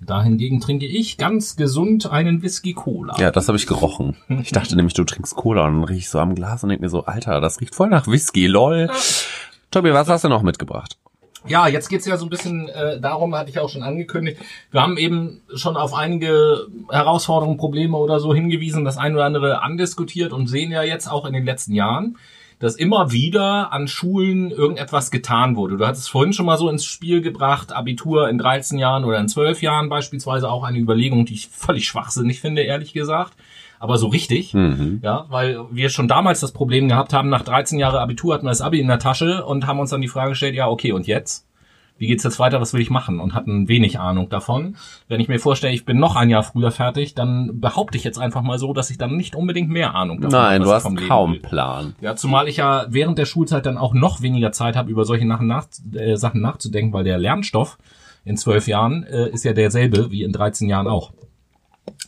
Dahingegen 0.01 0.61
trinke 0.61 0.87
ich 0.87 1.17
ganz 1.17 1.57
gesund 1.57 2.11
einen 2.11 2.43
Whisky 2.43 2.75
Cola. 2.75 3.15
Ja, 3.19 3.31
das 3.31 3.49
habe 3.49 3.57
ich 3.57 3.67
gerochen. 3.67 4.17
Ich 4.29 4.53
dachte 4.53 4.77
nämlich, 4.77 4.95
du 4.95 5.05
trinkst 5.05 5.35
Cola 5.37 5.67
und 5.67 5.81
dann 5.81 5.85
riech 5.85 5.99
ich 5.99 6.11
so 6.11 6.19
am 6.19 6.35
Glas 6.35 6.63
und 6.63 6.69
denk 6.69 6.81
mir 6.81 6.89
so, 6.89 7.05
Alter, 7.05 7.41
das 7.41 7.61
riecht 7.61 7.75
voll 7.75 7.89
nach 7.89 8.07
Whisky, 8.07 8.47
lol. 8.47 8.91
Tobi, 9.71 9.93
was 9.93 10.09
hast 10.09 10.25
du 10.25 10.29
noch 10.29 10.43
mitgebracht? 10.43 10.97
Ja, 11.49 11.69
jetzt 11.69 11.89
geht's 11.89 12.07
ja 12.07 12.17
so 12.17 12.27
ein 12.27 12.31
bisschen 12.31 12.69
äh, 12.69 13.01
darum, 13.01 13.35
hatte 13.35 13.51
ich 13.51 13.59
auch 13.61 13.69
schon 13.69 13.83
angekündigt. 13.83 14.41
Wir 14.73 14.83
haben 14.83 14.97
eben 14.97 15.43
schon 15.55 15.77
auf 15.77 15.95
einige 15.95 16.67
Herausforderungen, 16.91 17.57
Probleme 17.57 17.97
oder 17.97 18.19
so 18.19 18.35
hingewiesen, 18.35 18.85
das 18.85 18.99
ein 18.99 19.15
oder 19.15 19.25
andere 19.25 19.63
andiskutiert 19.63 20.33
und 20.33 20.49
sehen 20.49 20.73
ja 20.73 20.83
jetzt 20.83 21.11
auch 21.11 21.25
in 21.25 21.33
den 21.33 21.45
letzten 21.45 21.73
Jahren, 21.73 22.19
dass 22.59 22.77
immer 22.77 23.13
wieder 23.13 23.73
an 23.73 23.89
Schulen 23.89 24.51
irgendetwas 24.51 25.11
getan 25.11 25.57
wurde. 25.57 25.77
Du 25.77 25.87
hattest 25.87 26.11
vorhin 26.11 26.33
schon 26.33 26.47
mal 26.47 26.59
so 26.59 26.69
ins 26.69 26.85
Spiel 26.85 27.21
gebracht, 27.21 27.73
Abitur 27.73 28.29
in 28.29 28.39
13 28.39 28.79
Jahren 28.79 29.05
oder 29.05 29.19
in 29.19 29.29
12 29.29 29.63
Jahren 29.63 29.89
beispielsweise 29.89 30.51
auch 30.51 30.65
eine 30.65 30.79
Überlegung, 30.79 31.27
die 31.27 31.35
ich 31.35 31.49
völlig 31.49 31.87
schwachsinnig 31.87 32.41
finde, 32.41 32.63
ehrlich 32.63 32.93
gesagt 32.93 33.35
aber 33.79 33.99
so 33.99 34.09
richtig, 34.09 34.55
mhm. 34.55 35.01
ja, 35.03 35.27
weil 35.29 35.61
wir 35.71 35.91
schon 35.91 36.09
damals 36.09 36.41
das 36.41 36.53
Problem 36.53 36.89
gehabt 36.89 37.13
haben, 37.13 37.29
nach 37.29 37.43
13 37.43 37.79
Jahren 37.79 37.97
Abitur 37.97 38.35
hatten 38.35 38.47
wir 38.47 38.51
das 38.51 38.61
Abi 38.61 38.81
in 38.81 38.89
der 38.89 38.99
Tasche 38.99 39.45
und 39.45 39.67
haben 39.67 39.81
uns 39.81 39.91
dann 39.91 40.01
die 40.01 40.09
Frage 40.09 40.31
gestellt, 40.31 40.55
ja, 40.55 40.69
okay, 40.69 40.93
und 40.93 41.07
jetzt? 41.07 41.46
Wie 41.99 42.07
geht's 42.07 42.25
jetzt 42.25 42.39
weiter? 42.39 42.61
Was 42.61 42.75
will 42.75 42.81
ich 42.81 42.91
machen? 42.91 43.21
Und 43.21 43.35
hatten 43.35 43.69
wenig 43.69 43.99
Ahnung 43.99 44.29
davon. 44.29 44.77
Wenn 45.09 45.21
ich 45.21 45.29
mir 45.29 45.39
vorstelle, 45.39 45.73
ich 45.73 45.85
bin 45.85 45.99
noch 45.99 46.17
ein 46.17 46.29
Jahr 46.29 46.43
früher 46.43 46.71
fertig, 46.71 47.15
dann 47.15 47.61
behaupte 47.61 47.97
ich 47.97 48.05
jetzt 48.05 48.19
einfach 48.19 48.43
mal 48.43 48.59
so, 48.59 48.73
dass 48.73 48.91
ich 48.91 48.99
dann 48.99 49.17
nicht 49.17 49.35
unbedingt 49.35 49.71
mehr 49.71 49.95
Ahnung 49.95 50.21
davon 50.21 50.39
habe. 50.39 50.49
Nein, 50.49 50.63
du 50.63 50.71
hast 50.73 51.09
kaum 51.09 51.33
will. 51.33 51.41
Plan. 51.41 51.95
Ja, 52.01 52.17
zumal 52.17 52.49
ich 52.49 52.59
ja 52.59 52.87
während 52.89 53.19
der 53.19 53.25
Schulzeit 53.25 53.67
dann 53.67 53.79
auch 53.79 53.95
noch 53.95 54.21
weniger 54.21 54.53
Zeit 54.53 54.77
habe, 54.77 54.91
über 54.91 55.05
solche 55.05 55.27
Sachen, 55.27 55.47
nach, 55.47 55.67
äh, 55.95 56.17
Sachen 56.17 56.41
nachzudenken, 56.41 56.93
weil 56.93 57.05
der 57.05 57.19
Lernstoff 57.19 57.79
in 58.25 58.37
zwölf 58.37 58.67
Jahren 58.67 59.05
äh, 59.05 59.29
ist 59.31 59.45
ja 59.45 59.53
derselbe 59.53 60.11
wie 60.11 60.25
in 60.25 60.33
13 60.33 60.69
Jahren 60.69 60.89
auch. 60.89 61.13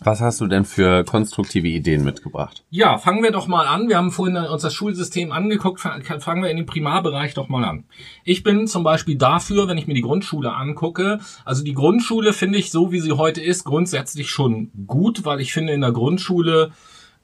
Was 0.01 0.21
hast 0.21 0.41
du 0.41 0.47
denn 0.47 0.65
für 0.65 1.05
konstruktive 1.05 1.67
Ideen 1.67 2.05
mitgebracht? 2.05 2.65
Ja, 2.71 2.99
fangen 2.99 3.23
wir 3.23 3.33
doch 3.33 3.49
mal 3.49 3.67
an. 3.67 3.89
Wir 3.89 3.97
haben 3.97 4.13
vorhin 4.13 4.37
uns 4.37 4.63
das 4.63 4.73
Schulsystem 4.73 5.33
angeguckt. 5.33 5.81
Fangen 5.81 6.43
wir 6.43 6.51
in 6.51 6.57
dem 6.57 6.67
Primarbereich 6.67 7.35
doch 7.35 7.49
mal 7.49 7.65
an. 7.65 7.85
Ich 8.25 8.43
bin 8.43 8.69
zum 8.69 8.85
Beispiel 8.85 9.17
dafür, 9.17 9.67
wenn 9.67 9.77
ich 9.77 9.87
mir 9.87 9.95
die 9.95 10.03
Grundschule 10.03 10.55
angucke, 10.55 11.19
also 11.45 11.65
die 11.65 11.75
Grundschule 11.75 12.33
finde 12.33 12.59
ich 12.59 12.71
so, 12.71 12.93
wie 12.93 13.01
sie 13.01 13.13
heute 13.13 13.43
ist, 13.43 13.65
grundsätzlich 13.65 14.31
schon 14.31 14.71
gut, 14.87 15.25
weil 15.25 15.41
ich 15.41 15.53
finde, 15.53 15.73
in 15.73 15.81
der 15.81 15.93
Grundschule 15.93 16.71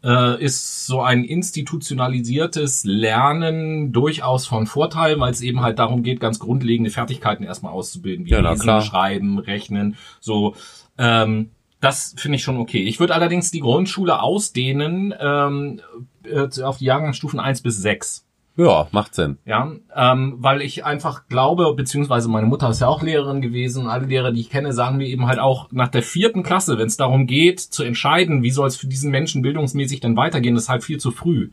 äh, 0.03 0.43
ist 0.43 0.87
so 0.87 1.01
ein 1.01 1.25
institutionalisiertes 1.25 2.85
Lernen 2.85 3.93
durchaus 3.93 4.47
von 4.47 4.67
Vorteil, 4.67 5.19
weil 5.21 5.33
es 5.33 5.41
eben 5.41 5.63
halt 5.63 5.79
darum 5.79 6.03
geht, 6.03 6.21
ganz 6.21 6.39
grundlegende 6.39 6.91
Fertigkeiten 6.91 7.45
erstmal 7.45 7.73
auszubilden, 7.73 8.27
wie 8.27 8.31
ja, 8.31 8.41
Lesen, 8.41 8.83
Schreiben, 8.83 9.39
Rechnen, 9.39 9.97
so. 10.21 10.55
Ähm, 10.99 11.51
das 11.81 12.15
finde 12.17 12.37
ich 12.37 12.43
schon 12.43 12.59
okay. 12.59 12.83
Ich 12.85 13.01
würde 13.01 13.15
allerdings 13.15 13.51
die 13.51 13.61
Grundschule 13.61 14.23
ausdehnen 14.23 15.15
ähm, 15.19 15.81
äh, 16.25 16.63
auf 16.63 16.79
die 16.79 16.87
Jahrgangsstufen 16.87 17.41
eins 17.41 17.61
bis 17.61 17.77
sechs. 17.77 18.25
Ja, 18.57 18.87
macht 18.93 19.17
Sinn. 19.17 19.39
Ja, 19.45 19.73
ähm, 19.97 20.37
weil 20.39 20.63
ich 20.63 20.85
einfach 20.85 21.27
glaube, 21.29 21.75
beziehungsweise 21.75 22.29
meine 22.29 22.47
Mutter 22.47 22.71
ist 22.71 22.81
ja 22.81 22.87
auch 22.87 23.03
Lehrerin 23.03 23.41
gewesen, 23.41 23.89
alle 23.89 24.07
Lehrer, 24.07 24.31
die 24.31 24.43
ich 24.43 24.51
kenne, 24.51 24.73
sagen 24.73 24.97
mir 24.97 25.09
eben 25.09 25.27
halt 25.27 25.41
auch 25.41 25.73
nach 25.73 25.89
der 25.89 26.05
vierten 26.05 26.45
Klasse, 26.45 26.79
wenn 26.79 26.87
es 26.87 26.97
darum 26.97 27.27
geht, 27.27 27.59
zu 27.59 27.83
entscheiden, 27.83 28.45
wie 28.45 28.53
soll 28.53 28.69
es 28.69 28.77
für 28.77 28.87
diesen 28.87 29.11
Menschen 29.11 29.43
bildungsmäßig 29.43 30.01
denn 30.01 30.17
weitergehen, 30.17 30.57
ist 30.57 30.69
halt 30.69 30.85
viel 30.85 30.99
zu 30.99 31.11
früh. 31.11 31.51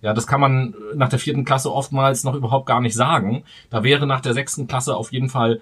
Ja, 0.00 0.14
das 0.14 0.26
kann 0.26 0.40
man 0.40 0.74
nach 0.94 1.10
der 1.10 1.18
vierten 1.18 1.44
Klasse 1.44 1.72
oftmals 1.72 2.24
noch 2.24 2.34
überhaupt 2.34 2.66
gar 2.66 2.80
nicht 2.80 2.94
sagen. 2.94 3.44
Da 3.68 3.82
wäre 3.84 4.06
nach 4.06 4.20
der 4.20 4.32
sechsten 4.32 4.66
Klasse 4.66 4.96
auf 4.96 5.12
jeden 5.12 5.28
Fall 5.28 5.60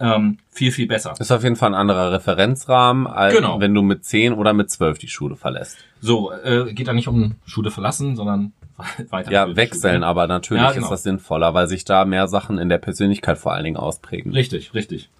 ähm, 0.00 0.38
viel, 0.50 0.72
viel 0.72 0.86
besser. 0.86 1.14
ist 1.18 1.30
auf 1.30 1.42
jeden 1.42 1.56
Fall 1.56 1.70
ein 1.70 1.74
anderer 1.74 2.12
Referenzrahmen, 2.12 3.06
als 3.06 3.36
genau. 3.36 3.60
wenn 3.60 3.74
du 3.74 3.82
mit 3.82 4.04
10 4.04 4.32
oder 4.32 4.52
mit 4.52 4.70
12 4.70 4.98
die 4.98 5.08
Schule 5.08 5.36
verlässt. 5.36 5.78
So, 6.00 6.32
äh, 6.32 6.72
geht 6.72 6.88
da 6.88 6.94
nicht 6.94 7.08
um 7.08 7.36
Schule 7.44 7.70
verlassen, 7.70 8.16
sondern 8.16 8.52
weiter. 9.10 9.30
Ja, 9.30 9.54
wechseln, 9.56 10.02
aber 10.02 10.26
natürlich 10.26 10.62
ja, 10.62 10.72
genau. 10.72 10.86
ist 10.86 10.90
das 10.90 11.02
sinnvoller, 11.02 11.52
weil 11.52 11.68
sich 11.68 11.84
da 11.84 12.04
mehr 12.04 12.28
Sachen 12.28 12.58
in 12.58 12.68
der 12.68 12.78
Persönlichkeit 12.78 13.38
vor 13.38 13.52
allen 13.52 13.64
Dingen 13.64 13.76
ausprägen. 13.76 14.32
Richtig, 14.32 14.74
richtig. 14.74 15.10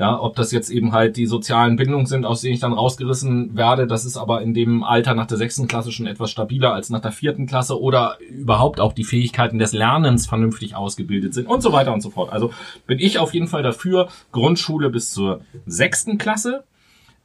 Ja, 0.00 0.18
ob 0.18 0.34
das 0.34 0.50
jetzt 0.50 0.70
eben 0.70 0.92
halt 0.92 1.18
die 1.18 1.26
sozialen 1.26 1.76
Bindungen 1.76 2.06
sind, 2.06 2.24
aus 2.24 2.40
denen 2.40 2.54
ich 2.54 2.60
dann 2.60 2.72
rausgerissen 2.72 3.54
werde, 3.54 3.86
das 3.86 4.06
ist 4.06 4.16
aber 4.16 4.40
in 4.40 4.54
dem 4.54 4.82
Alter 4.82 5.14
nach 5.14 5.26
der 5.26 5.36
sechsten 5.36 5.68
Klasse 5.68 5.92
schon 5.92 6.06
etwas 6.06 6.30
stabiler 6.30 6.72
als 6.72 6.88
nach 6.88 7.02
der 7.02 7.12
vierten 7.12 7.44
Klasse 7.44 7.78
oder 7.78 8.16
überhaupt 8.30 8.80
auch 8.80 8.94
die 8.94 9.04
Fähigkeiten 9.04 9.58
des 9.58 9.74
Lernens 9.74 10.26
vernünftig 10.26 10.74
ausgebildet 10.74 11.34
sind 11.34 11.48
und 11.48 11.60
so 11.60 11.74
weiter 11.74 11.92
und 11.92 12.00
so 12.00 12.08
fort. 12.08 12.32
Also 12.32 12.50
bin 12.86 12.98
ich 12.98 13.18
auf 13.18 13.34
jeden 13.34 13.46
Fall 13.46 13.62
dafür, 13.62 14.08
Grundschule 14.32 14.88
bis 14.88 15.10
zur 15.12 15.42
sechsten 15.66 16.16
Klasse. 16.16 16.64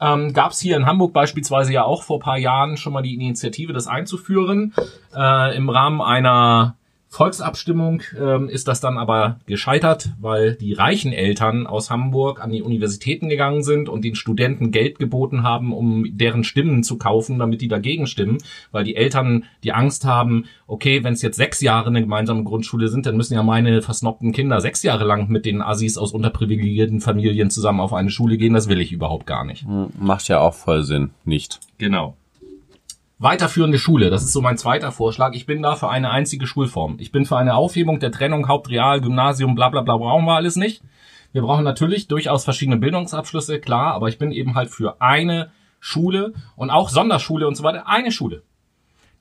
Ähm, 0.02 0.34
Gab 0.34 0.52
es 0.52 0.60
hier 0.60 0.76
in 0.76 0.86
Hamburg 0.86 1.14
beispielsweise 1.14 1.72
ja 1.72 1.86
auch 1.86 2.04
vor 2.04 2.20
paar 2.20 2.38
Jahren 2.38 2.76
schon 2.76 2.92
mal 2.92 3.04
die 3.04 3.14
Initiative, 3.14 3.72
das 3.72 3.88
einzuführen, 3.88 4.74
äh, 5.16 5.56
im 5.56 5.70
Rahmen 5.70 6.02
einer 6.02 6.76
Volksabstimmung 7.16 8.02
ähm, 8.20 8.50
ist 8.50 8.68
das 8.68 8.82
dann 8.82 8.98
aber 8.98 9.40
gescheitert, 9.46 10.10
weil 10.20 10.56
die 10.56 10.74
reichen 10.74 11.14
Eltern 11.14 11.66
aus 11.66 11.90
Hamburg 11.90 12.44
an 12.44 12.52
die 12.52 12.62
Universitäten 12.62 13.30
gegangen 13.30 13.64
sind 13.64 13.88
und 13.88 14.04
den 14.04 14.16
Studenten 14.16 14.72
Geld 14.72 15.00
geboten 15.00 15.42
haben, 15.42 15.74
um 15.74 16.18
deren 16.18 16.44
Stimmen 16.44 16.84
zu 16.84 16.98
kaufen, 16.98 17.40
damit 17.40 17.62
die 17.62 17.70
dagegen 17.70 18.06
stimmen, 18.06 18.40
weil 18.74 18.84
die 18.84 18.98
Eltern 18.98 19.46
die 19.64 19.72
Angst 19.72 20.04
haben, 20.04 20.46
okay, 20.68 21.06
wenn 21.06 21.14
es 21.14 21.22
jetzt 21.22 21.38
sechs 21.38 21.62
Jahre 21.62 21.88
eine 21.88 22.02
gemeinsame 22.02 22.44
Grundschule 22.44 22.90
sind, 22.90 23.06
dann 23.06 23.16
müssen 23.16 23.34
ja 23.34 23.44
meine 23.44 23.82
versnobten 23.82 24.34
Kinder 24.34 24.60
sechs 24.60 24.84
Jahre 24.84 25.06
lang 25.06 25.30
mit 25.30 25.46
den 25.46 25.62
Assis 25.62 25.98
aus 25.98 26.12
unterprivilegierten 26.12 27.00
Familien 27.00 27.50
zusammen 27.50 27.80
auf 27.80 27.94
eine 27.94 28.10
Schule 28.10 28.36
gehen. 28.36 28.54
Das 28.54 28.68
will 28.68 28.82
ich 28.82 28.92
überhaupt 28.92 29.26
gar 29.26 29.46
nicht. 29.46 29.66
Hm, 29.66 29.88
macht 29.98 30.28
ja 30.28 30.42
auch 30.42 30.54
voll 30.54 30.84
Sinn, 30.84 31.12
nicht? 31.24 31.62
Genau. 31.78 32.18
Weiterführende 33.18 33.80
Schule, 33.80 34.10
das 34.10 34.24
ist 34.24 34.34
so 34.34 34.42
mein 34.42 34.58
zweiter 34.58 34.92
Vorschlag. 34.92 35.34
Ich 35.36 35.46
bin 35.46 35.62
da 35.62 35.76
für 35.76 35.90
eine 35.90 36.12
einzige 36.12 36.46
Schulform. 36.48 36.98
Ich 37.00 37.14
bin 37.14 37.26
für 37.26 37.38
eine 37.38 37.56
Aufhebung 37.56 38.02
der 38.02 38.12
Trennung 38.12 38.50
Hauptreal, 38.50 39.00
Gymnasium, 39.00 39.56
bla 39.56 39.70
bla 39.70 39.82
bla, 39.82 39.96
brauchen 39.96 40.26
wir 40.26 40.36
alles 40.36 40.58
nicht. 40.58 40.84
Wir 41.32 41.42
brauchen 41.42 41.64
natürlich 41.64 42.10
durchaus 42.10 42.44
verschiedene 42.44 42.76
Bildungsabschlüsse, 42.76 43.60
klar, 43.60 43.94
aber 43.94 44.10
ich 44.10 44.18
bin 44.18 44.34
eben 44.34 44.56
halt 44.56 44.70
für 44.70 45.02
eine 45.02 45.52
Schule 45.80 46.34
und 46.58 46.72
auch 46.72 46.90
Sonderschule 46.90 47.48
und 47.48 47.56
so 47.56 47.64
weiter, 47.64 47.88
eine 47.88 48.12
Schule. 48.12 48.44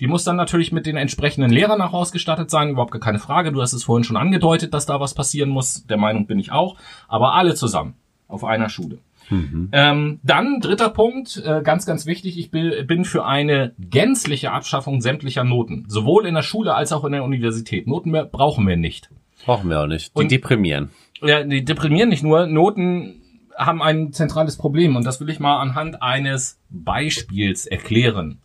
Die 0.01 0.09
muss 0.09 0.25
dann 0.25 0.35
natürlich 0.35 0.73
mit 0.73 0.87
den 0.87 0.97
entsprechenden 0.97 1.53
Lehrern 1.53 1.81
auch 1.81 1.93
ausgestattet 1.93 2.51
sein, 2.51 2.71
überhaupt 2.71 2.91
gar 2.91 3.01
keine 3.01 3.21
Frage. 3.21 3.53
Du 3.53 3.63
hast 3.63 3.75
es 3.75 3.85
vorhin 3.85 4.03
schon 4.03 4.17
angedeutet, 4.17 4.75
dass 4.75 4.87
da 4.87 4.99
was 4.99 5.15
passieren 5.15 5.51
muss. 5.51 5.87
Der 5.87 5.99
Meinung 5.99 6.27
bin 6.27 6.41
ich 6.41 6.51
auch. 6.51 6.77
Aber 7.07 7.35
alle 7.35 7.55
zusammen 7.55 7.95
auf 8.27 8.43
einer 8.43 8.69
Schule. 8.69 8.99
Mhm. 9.31 9.69
Ähm, 9.73 10.21
dann 10.23 10.61
dritter 10.61 10.91
Punkt, 10.91 11.43
äh, 11.45 11.63
ganz, 11.63 11.87
ganz 11.87 12.07
wichtig, 12.07 12.39
ich 12.39 12.51
bin, 12.51 13.05
für 13.05 13.25
eine 13.25 13.75
gänzliche 13.79 14.53
Abschaffung 14.53 15.01
sämtlicher 15.01 15.45
Noten, 15.45 15.85
sowohl 15.89 16.27
in 16.27 16.35
der 16.35 16.43
Schule 16.43 16.75
als 16.75 16.93
auch 16.93 17.05
in 17.05 17.13
der 17.13 17.25
Universität. 17.25 17.87
Noten 17.87 18.11
mehr 18.11 18.25
brauchen 18.25 18.67
wir 18.67 18.77
nicht. 18.77 19.11
Brauchen 19.45 19.71
wir 19.71 19.81
auch 19.81 19.87
nicht. 19.87 20.15
Die 20.15 20.21
Und, 20.21 20.31
deprimieren. 20.31 20.91
Ja, 21.23 21.43
die 21.43 21.65
deprimieren 21.65 22.09
nicht 22.09 22.23
nur. 22.23 22.47
Noten 22.47 23.21
haben 23.57 23.83
ein 23.83 24.13
zentrales 24.13 24.57
Problem 24.57 24.97
und 24.97 25.05
das 25.05 25.21
will 25.21 25.31
ich 25.31 25.41
mal 25.41 25.61
anhand 25.61 26.03
eines 26.03 26.59
Beispiels 26.71 27.67
erklären. 27.67 28.41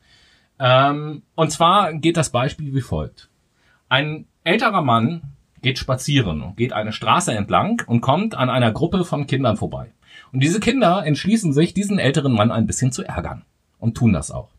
Ähm, 0.60 1.24
und 1.36 1.52
zwar 1.52 1.94
geht 1.94 2.18
das 2.18 2.32
Beispiel 2.32 2.74
wie 2.74 2.82
folgt. 2.82 3.30
Ein 3.88 4.26
älterer 4.44 4.82
Mann 4.82 5.22
geht 5.62 5.78
spazieren 5.78 6.42
und 6.42 6.58
geht 6.58 6.74
eine 6.74 6.92
Straße 6.92 7.34
entlang 7.34 7.82
und 7.88 8.02
kommt 8.02 8.36
an 8.36 8.50
einer 8.50 8.72
Gruppe 8.72 9.04
von 9.04 9.28
Kindern 9.28 9.58
vorbei. 9.58 9.92
Und 10.32 10.44
diese 10.44 10.60
Kinder 10.60 11.06
entschließen 11.06 11.54
sich, 11.54 11.74
diesen 11.74 12.00
älteren 12.00 12.34
Mann 12.34 12.52
ein 12.52 12.68
bisschen 12.68 12.92
zu 12.92 13.04
ärgern. 13.04 13.44
Und 13.80 13.96
tun 13.96 14.14
das 14.14 14.32
auch. 14.32 14.50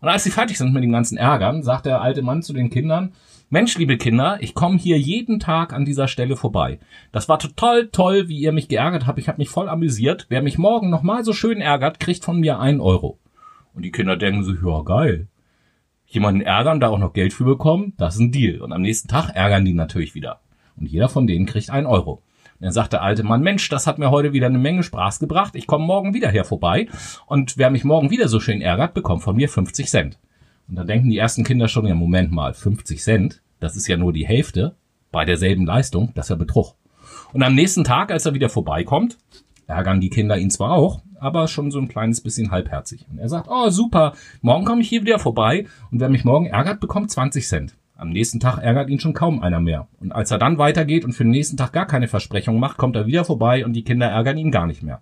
Und 0.00 0.08
als 0.08 0.24
sie 0.24 0.30
fertig 0.30 0.58
sind 0.58 0.72
mit 0.72 0.84
dem 0.84 0.92
ganzen 0.92 1.16
Ärgern, 1.16 1.62
sagt 1.62 1.86
der 1.86 2.00
alte 2.00 2.22
Mann 2.22 2.42
zu 2.42 2.52
den 2.52 2.70
Kindern, 2.70 3.12
Mensch, 3.48 3.78
liebe 3.78 3.96
Kinder, 3.96 4.38
ich 4.40 4.54
komme 4.54 4.76
hier 4.76 4.98
jeden 4.98 5.38
Tag 5.38 5.72
an 5.72 5.84
dieser 5.84 6.08
Stelle 6.08 6.36
vorbei. 6.36 6.80
Das 7.12 7.28
war 7.28 7.38
total 7.38 7.86
toll, 7.88 8.28
wie 8.28 8.40
ihr 8.40 8.50
mich 8.50 8.66
geärgert 8.66 9.06
habt. 9.06 9.20
Ich 9.20 9.28
habe 9.28 9.38
mich 9.38 9.48
voll 9.48 9.68
amüsiert. 9.68 10.26
Wer 10.28 10.42
mich 10.42 10.58
morgen 10.58 10.90
nochmal 10.90 11.24
so 11.24 11.32
schön 11.32 11.60
ärgert, 11.60 12.00
kriegt 12.00 12.24
von 12.24 12.40
mir 12.40 12.58
einen 12.58 12.80
Euro. 12.80 13.20
Und 13.72 13.84
die 13.84 13.92
Kinder 13.92 14.16
denken 14.16 14.42
sich, 14.42 14.56
ja 14.64 14.82
geil. 14.82 15.28
Jemanden 16.06 16.40
ärgern, 16.40 16.80
da 16.80 16.88
auch 16.88 16.98
noch 16.98 17.12
Geld 17.12 17.32
für 17.32 17.44
bekommen, 17.44 17.92
das 17.98 18.14
ist 18.14 18.20
ein 18.20 18.32
Deal. 18.32 18.62
Und 18.62 18.72
am 18.72 18.82
nächsten 18.82 19.06
Tag 19.06 19.30
ärgern 19.34 19.64
die 19.64 19.74
natürlich 19.74 20.16
wieder. 20.16 20.40
Und 20.76 20.86
jeder 20.86 21.08
von 21.08 21.28
denen 21.28 21.46
kriegt 21.46 21.70
einen 21.70 21.86
Euro. 21.86 22.22
Dann 22.60 22.72
sagt 22.72 22.92
der 22.92 23.02
alte 23.02 23.22
Mann, 23.22 23.42
Mensch, 23.42 23.68
das 23.68 23.86
hat 23.86 23.98
mir 23.98 24.10
heute 24.10 24.32
wieder 24.32 24.46
eine 24.46 24.58
Menge 24.58 24.82
Spaß 24.82 25.18
gebracht. 25.18 25.54
Ich 25.54 25.66
komme 25.66 25.84
morgen 25.84 26.14
wieder 26.14 26.30
hier 26.30 26.44
vorbei. 26.44 26.88
Und 27.26 27.58
wer 27.58 27.70
mich 27.70 27.84
morgen 27.84 28.10
wieder 28.10 28.28
so 28.28 28.40
schön 28.40 28.62
ärgert, 28.62 28.94
bekommt 28.94 29.22
von 29.22 29.36
mir 29.36 29.48
50 29.48 29.88
Cent. 29.88 30.18
Und 30.68 30.76
da 30.76 30.84
denken 30.84 31.10
die 31.10 31.18
ersten 31.18 31.44
Kinder 31.44 31.68
schon, 31.68 31.86
ja, 31.86 31.94
Moment 31.94 32.32
mal, 32.32 32.54
50 32.54 33.02
Cent, 33.02 33.42
das 33.60 33.76
ist 33.76 33.86
ja 33.86 33.96
nur 33.96 34.12
die 34.12 34.26
Hälfte 34.26 34.74
bei 35.12 35.24
derselben 35.24 35.66
Leistung, 35.66 36.12
das 36.14 36.26
ist 36.26 36.30
ja 36.30 36.36
Betrug. 36.36 36.74
Und 37.32 37.42
am 37.42 37.54
nächsten 37.54 37.84
Tag, 37.84 38.10
als 38.10 38.26
er 38.26 38.34
wieder 38.34 38.48
vorbeikommt, 38.48 39.18
ärgern 39.66 40.00
die 40.00 40.10
Kinder 40.10 40.38
ihn 40.38 40.50
zwar 40.50 40.72
auch, 40.72 41.02
aber 41.18 41.48
schon 41.48 41.70
so 41.70 41.78
ein 41.78 41.88
kleines 41.88 42.20
bisschen 42.20 42.50
halbherzig. 42.50 43.06
Und 43.10 43.18
er 43.18 43.28
sagt, 43.28 43.48
oh 43.50 43.70
super, 43.70 44.14
morgen 44.40 44.64
komme 44.64 44.82
ich 44.82 44.88
hier 44.88 45.02
wieder 45.02 45.18
vorbei 45.18 45.66
und 45.90 46.00
wer 46.00 46.08
mich 46.08 46.24
morgen 46.24 46.46
ärgert, 46.46 46.80
bekommt 46.80 47.10
20 47.10 47.46
Cent. 47.46 47.74
Am 47.98 48.10
nächsten 48.10 48.40
Tag 48.40 48.58
ärgert 48.58 48.90
ihn 48.90 49.00
schon 49.00 49.14
kaum 49.14 49.40
einer 49.42 49.58
mehr. 49.60 49.88
Und 50.00 50.12
als 50.12 50.30
er 50.30 50.38
dann 50.38 50.58
weitergeht 50.58 51.04
und 51.04 51.12
für 51.12 51.24
den 51.24 51.30
nächsten 51.30 51.56
Tag 51.56 51.72
gar 51.72 51.86
keine 51.86 52.08
Versprechung 52.08 52.58
macht, 52.58 52.76
kommt 52.76 52.94
er 52.94 53.06
wieder 53.06 53.24
vorbei 53.24 53.64
und 53.64 53.72
die 53.72 53.84
Kinder 53.84 54.06
ärgern 54.06 54.36
ihn 54.36 54.50
gar 54.50 54.66
nicht 54.66 54.82
mehr. 54.82 55.00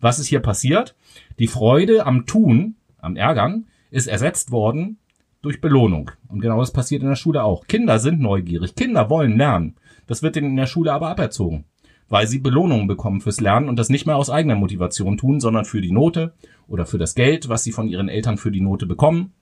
Was 0.00 0.18
ist 0.20 0.28
hier 0.28 0.40
passiert? 0.40 0.94
Die 1.40 1.48
Freude 1.48 2.06
am 2.06 2.24
Tun, 2.24 2.76
am 2.98 3.16
Ärgern, 3.16 3.66
ist 3.90 4.06
ersetzt 4.06 4.52
worden 4.52 4.98
durch 5.42 5.60
Belohnung. 5.60 6.12
Und 6.28 6.40
genau 6.40 6.60
das 6.60 6.72
passiert 6.72 7.02
in 7.02 7.08
der 7.08 7.16
Schule 7.16 7.42
auch. 7.42 7.66
Kinder 7.66 7.98
sind 7.98 8.20
neugierig. 8.20 8.76
Kinder 8.76 9.10
wollen 9.10 9.36
lernen. 9.36 9.74
Das 10.06 10.22
wird 10.22 10.36
ihnen 10.36 10.50
in 10.50 10.56
der 10.56 10.66
Schule 10.66 10.92
aber 10.92 11.08
aberzogen. 11.08 11.64
weil 12.08 12.26
sie 12.26 12.38
Belohnungen 12.38 12.86
bekommen 12.86 13.20
fürs 13.20 13.40
Lernen 13.40 13.68
und 13.68 13.78
das 13.78 13.88
nicht 13.88 14.06
mehr 14.06 14.16
aus 14.16 14.30
eigener 14.30 14.54
Motivation 14.54 15.16
tun, 15.16 15.40
sondern 15.40 15.64
für 15.64 15.80
die 15.80 15.92
Note 15.92 16.34
oder 16.68 16.86
für 16.86 16.98
das 16.98 17.14
Geld, 17.14 17.48
was 17.48 17.64
sie 17.64 17.72
von 17.72 17.88
ihren 17.88 18.08
Eltern 18.08 18.38
für 18.38 18.50
die 18.50 18.60
Note 18.60 18.86
bekommen. 18.86 19.32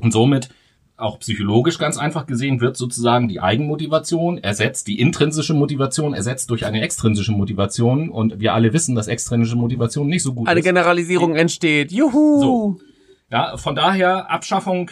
Und 0.00 0.12
somit 0.12 0.50
auch 1.02 1.18
psychologisch 1.18 1.78
ganz 1.78 1.98
einfach 1.98 2.26
gesehen 2.26 2.60
wird 2.60 2.76
sozusagen 2.76 3.28
die 3.28 3.40
Eigenmotivation 3.40 4.38
ersetzt, 4.38 4.86
die 4.86 5.00
intrinsische 5.00 5.54
Motivation 5.54 6.14
ersetzt 6.14 6.50
durch 6.50 6.64
eine 6.64 6.80
extrinsische 6.82 7.32
Motivation 7.32 8.08
und 8.08 8.40
wir 8.40 8.54
alle 8.54 8.72
wissen, 8.72 8.94
dass 8.94 9.08
extrinsische 9.08 9.56
Motivation 9.56 10.06
nicht 10.06 10.22
so 10.22 10.34
gut 10.34 10.48
Eine 10.48 10.60
ist. 10.60 10.64
Generalisierung 10.66 11.34
entsteht. 11.34 11.92
Juhu! 11.92 12.40
So. 12.40 12.80
Ja, 13.30 13.56
von 13.56 13.74
daher 13.74 14.30
Abschaffung 14.30 14.90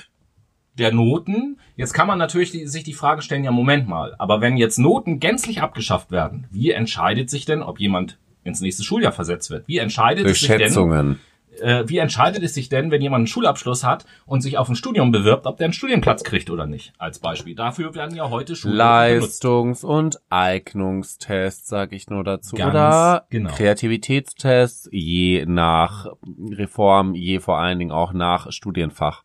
der 0.78 0.92
Noten. 0.92 1.58
Jetzt 1.76 1.92
kann 1.92 2.06
man 2.06 2.18
natürlich 2.18 2.50
die, 2.50 2.66
sich 2.66 2.84
die 2.84 2.94
Frage 2.94 3.22
stellen, 3.22 3.44
ja 3.44 3.52
Moment 3.52 3.88
mal, 3.88 4.14
aber 4.18 4.40
wenn 4.40 4.56
jetzt 4.56 4.78
Noten 4.78 5.20
gänzlich 5.20 5.62
abgeschafft 5.62 6.10
werden, 6.10 6.46
wie 6.50 6.70
entscheidet 6.70 7.30
sich 7.30 7.44
denn, 7.44 7.62
ob 7.62 7.80
jemand 7.80 8.18
ins 8.42 8.60
nächste 8.60 8.82
Schuljahr 8.82 9.12
versetzt 9.12 9.50
wird? 9.50 9.68
Wie 9.68 9.78
entscheidet 9.78 10.24
Durch 10.24 10.40
sich 10.40 10.48
denn, 10.48 10.60
Schätzungen. 10.60 11.20
Äh, 11.60 11.88
wie 11.88 11.98
entscheidet 11.98 12.42
es 12.42 12.54
sich 12.54 12.68
denn, 12.68 12.90
wenn 12.90 13.02
jemand 13.02 13.20
einen 13.20 13.26
Schulabschluss 13.26 13.84
hat 13.84 14.04
und 14.26 14.40
sich 14.40 14.58
auf 14.58 14.68
ein 14.68 14.76
Studium 14.76 15.12
bewirbt, 15.12 15.46
ob 15.46 15.56
der 15.56 15.66
einen 15.66 15.72
Studienplatz 15.72 16.24
kriegt 16.24 16.50
oder 16.50 16.66
nicht? 16.66 16.92
Als 16.98 17.18
Beispiel. 17.18 17.54
Dafür 17.54 17.94
werden 17.94 18.16
ja 18.16 18.30
heute 18.30 18.56
Schulen. 18.56 18.76
Leistungs- 18.76 19.84
und 19.84 20.20
Eignungstests, 20.30 21.68
sage 21.68 21.96
ich 21.96 22.08
nur 22.10 22.24
dazu. 22.24 22.56
Ganz 22.56 22.70
Oder 22.70 23.26
genau. 23.30 23.50
Kreativitätstests, 23.50 24.88
je 24.92 25.44
nach 25.46 26.06
Reform, 26.50 27.14
je 27.14 27.40
vor 27.40 27.58
allen 27.58 27.78
Dingen 27.78 27.92
auch 27.92 28.12
nach 28.12 28.50
Studienfach. 28.50 29.24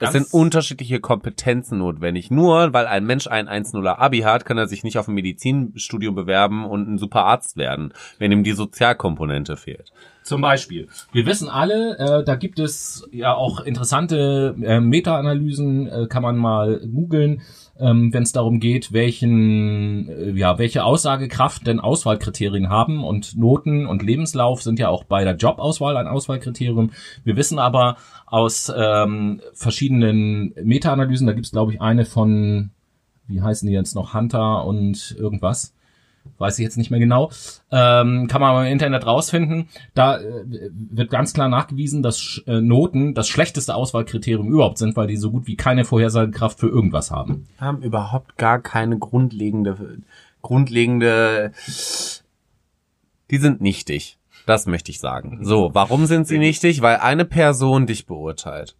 Es 0.00 0.12
sind 0.12 0.32
unterschiedliche 0.32 0.98
Kompetenzen 0.98 1.78
notwendig. 1.78 2.30
Nur 2.30 2.72
weil 2.72 2.86
ein 2.86 3.04
Mensch 3.04 3.26
ein 3.26 3.48
1-0er 3.48 3.98
Abi 3.98 4.20
hat, 4.20 4.44
kann 4.44 4.58
er 4.58 4.66
sich 4.66 4.82
nicht 4.82 4.98
auf 4.98 5.08
ein 5.08 5.14
Medizinstudium 5.14 6.14
bewerben 6.14 6.64
und 6.64 6.88
ein 6.88 6.98
super 6.98 7.24
Arzt 7.24 7.56
werden, 7.56 7.92
wenn 8.18 8.32
ihm 8.32 8.42
die 8.42 8.52
Sozialkomponente 8.52 9.56
fehlt. 9.56 9.92
Zum 10.22 10.40
Beispiel. 10.40 10.88
Wir 11.12 11.26
wissen 11.26 11.48
alle, 11.48 11.98
äh, 11.98 12.24
da 12.24 12.36
gibt 12.36 12.58
es 12.58 13.08
ja 13.10 13.34
auch 13.34 13.60
interessante 13.60 14.54
äh, 14.62 14.80
Meta-Analysen, 14.80 15.86
äh, 15.86 16.06
kann 16.08 16.22
man 16.22 16.36
mal 16.36 16.80
googeln, 16.80 17.42
ähm, 17.80 18.12
wenn 18.12 18.22
es 18.22 18.32
darum 18.32 18.60
geht, 18.60 18.92
welchen, 18.92 20.08
äh, 20.08 20.30
ja, 20.32 20.58
welche 20.58 20.84
Aussagekraft 20.84 21.66
denn 21.66 21.80
Auswahlkriterien 21.80 22.68
haben 22.68 23.02
und 23.04 23.36
Noten 23.36 23.86
und 23.86 24.02
Lebenslauf 24.02 24.62
sind 24.62 24.78
ja 24.78 24.88
auch 24.88 25.04
bei 25.04 25.24
der 25.24 25.36
Jobauswahl 25.36 25.96
ein 25.96 26.06
Auswahlkriterium. 26.06 26.90
Wir 27.24 27.36
wissen 27.36 27.58
aber 27.58 27.96
aus 28.26 28.72
ähm, 28.74 29.40
verschiedenen 29.54 30.54
Meta-Analysen, 30.62 31.26
da 31.26 31.32
gibt 31.32 31.46
es 31.46 31.52
glaube 31.52 31.72
ich 31.72 31.80
eine 31.80 32.04
von, 32.04 32.70
wie 33.26 33.42
heißen 33.42 33.66
die 33.66 33.74
jetzt 33.74 33.94
noch, 33.94 34.14
Hunter 34.14 34.64
und 34.64 35.16
irgendwas 35.18 35.74
weiß 36.38 36.58
ich 36.58 36.62
jetzt 36.62 36.76
nicht 36.76 36.90
mehr 36.90 37.00
genau, 37.00 37.30
ähm, 37.70 38.26
kann 38.28 38.40
man 38.40 38.66
im 38.66 38.72
Internet 38.72 39.06
rausfinden. 39.06 39.68
Da 39.94 40.18
äh, 40.18 40.24
wird 40.72 41.10
ganz 41.10 41.32
klar 41.32 41.48
nachgewiesen, 41.48 42.02
dass 42.02 42.18
Sch- 42.18 42.46
äh, 42.46 42.60
Noten 42.60 43.14
das 43.14 43.28
schlechteste 43.28 43.74
Auswahlkriterium 43.74 44.48
überhaupt 44.48 44.78
sind, 44.78 44.96
weil 44.96 45.06
die 45.06 45.16
so 45.16 45.30
gut 45.30 45.46
wie 45.46 45.56
keine 45.56 45.84
Vorhersagekraft 45.84 46.58
für 46.58 46.68
irgendwas 46.68 47.10
haben. 47.10 47.46
haben 47.58 47.82
überhaupt 47.82 48.36
gar 48.36 48.60
keine 48.60 48.98
grundlegende, 48.98 49.98
grundlegende, 50.42 51.52
die 53.30 53.38
sind 53.38 53.60
nichtig. 53.60 54.18
Das 54.46 54.66
möchte 54.66 54.90
ich 54.90 54.98
sagen. 55.00 55.40
So, 55.42 55.70
warum 55.74 56.06
sind 56.06 56.26
sie 56.26 56.38
nichtig? 56.38 56.80
Weil 56.82 56.96
eine 56.96 57.24
Person 57.24 57.86
dich 57.86 58.06
beurteilt. 58.06 58.74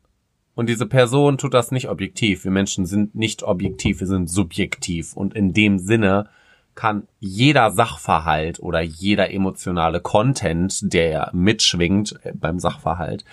Und 0.56 0.68
diese 0.68 0.86
Person 0.86 1.38
tut 1.38 1.54
das 1.54 1.70
nicht 1.70 1.88
objektiv. 1.88 2.44
Wir 2.44 2.50
Menschen 2.50 2.84
sind 2.86 3.14
nicht 3.14 3.42
objektiv, 3.42 4.00
wir 4.00 4.06
sind 4.06 4.28
subjektiv. 4.28 5.14
Und 5.16 5.34
in 5.34 5.52
dem 5.52 5.78
Sinne 5.78 6.28
kann 6.80 7.06
jeder 7.18 7.72
Sachverhalt 7.72 8.58
oder 8.58 8.80
jeder 8.80 9.30
emotionale 9.30 10.00
Content, 10.00 10.78
der 10.94 11.28
mitschwingt 11.34 12.18
äh, 12.24 12.32
beim 12.32 12.58
Sachverhalt, 12.58 13.26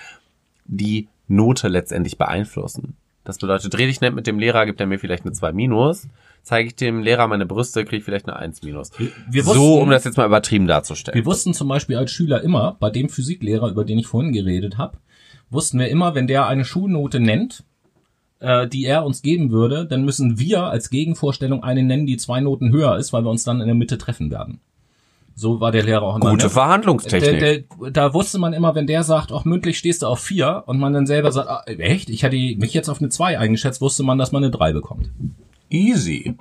die 0.66 1.08
Note 1.30 1.70
letztendlich 1.70 2.18
beeinflussen. 2.18 2.98
Das 3.24 3.38
bedeutet, 3.38 3.74
dreh 3.74 3.86
dich 3.88 4.02
nicht 4.02 4.14
mit 4.14 4.28
dem 4.28 4.38
Lehrer, 4.38 4.66
gibt 4.66 4.82
er 4.82 4.86
mir 4.88 5.00
vielleicht 5.00 5.24
eine 5.24 5.32
2 5.32 5.54
minus. 5.54 6.10
Zeige 6.43 6.68
ich 6.68 6.76
dem 6.76 7.00
Lehrer 7.02 7.28
meine 7.28 7.45
Brüste, 7.45 7.86
kriege 7.86 7.98
ich 8.00 8.04
vielleicht 8.04 8.28
eine 8.28 8.36
1 8.38 8.64
minus. 8.64 8.91
wir 9.30 9.43
so, 9.43 9.52
wussten- 9.52 9.82
um 9.84 9.89
das 9.91 10.04
jetzt 10.04 10.18
mal 10.18 10.26
übertrieben 10.26 10.68
darzustellen. 10.68 11.16
Wir 11.18 11.26
wussten 11.26 11.54
zum 11.54 11.70
Beispiel 11.70 11.95
als 11.95 12.12
Schüler 12.12 12.41
immer, 12.43 12.76
bei 12.82 12.89
dem 12.89 13.08
Physiklehrer, 13.08 13.70
über 13.70 13.86
den 13.86 13.98
ich 13.98 14.08
vorhin 14.08 14.34
geredet 14.34 14.78
habe, 14.78 14.98
wussten 15.50 15.80
wir 15.80 15.88
immer, 15.88 16.16
wenn 16.16 16.28
der 16.28 16.48
eine 16.48 16.66
Schulnote 16.66 17.22
nennt, 17.22 17.64
äh, 18.39 18.67
die 18.67 18.85
er 18.85 19.05
uns 19.05 19.21
geben 19.21 19.51
würde, 19.51 19.85
dann 19.85 20.03
müssen 20.05 20.39
wir 20.39 20.63
als 20.63 20.89
Gegenvorstellung 20.89 21.63
eine 21.63 21.83
nennen, 21.83 22.05
die 22.05 22.17
zwei 22.17 22.41
Noten 22.41 22.71
höher 22.71 22.97
ist, 22.97 23.13
weil 23.13 23.23
wir 23.23 23.31
uns 23.31 23.43
dann 23.43 23.61
in 23.61 23.67
der 23.67 23.75
Mitte 23.75 23.97
treffen 23.97 24.31
werden. 24.31 24.59
So 25.39 25.61
war 25.61 25.71
der 25.71 25.83
Lehrer 25.83 26.01
auch 26.01 26.15
immer. 26.15 26.31
Gute 26.31 26.45
ne? 26.45 26.49
Verhandlungstechnik. 26.49 27.39
Der, 27.39 27.59
der, 27.59 27.91
da 27.91 28.13
wusste 28.15 28.39
man 28.39 28.53
immer, 28.53 28.73
wenn 28.73 28.88
der 28.88 29.03
sagt, 29.03 29.31
auch 29.31 29.45
mündlich 29.45 29.77
stehst 29.77 30.01
du 30.01 30.07
auf 30.07 30.19
vier 30.19 30.63
und 30.65 30.79
man 30.79 30.93
dann 30.93 31.05
selber 31.05 31.31
sagt, 31.31 31.47
ah, 31.47 31.63
echt, 31.67 32.09
ich 32.09 32.23
hätte 32.23 32.35
mich 32.35 32.73
jetzt 32.73 32.89
auf 32.89 32.99
eine 32.99 33.09
zwei 33.09 33.38
eingeschätzt, 33.38 33.79
wusste 33.79 34.01
man, 34.01 34.17
dass 34.17 34.31
man 34.31 34.43
eine 34.43 34.51
drei 34.51 34.73
bekommt. 34.73 35.11
Easy. 35.69 36.35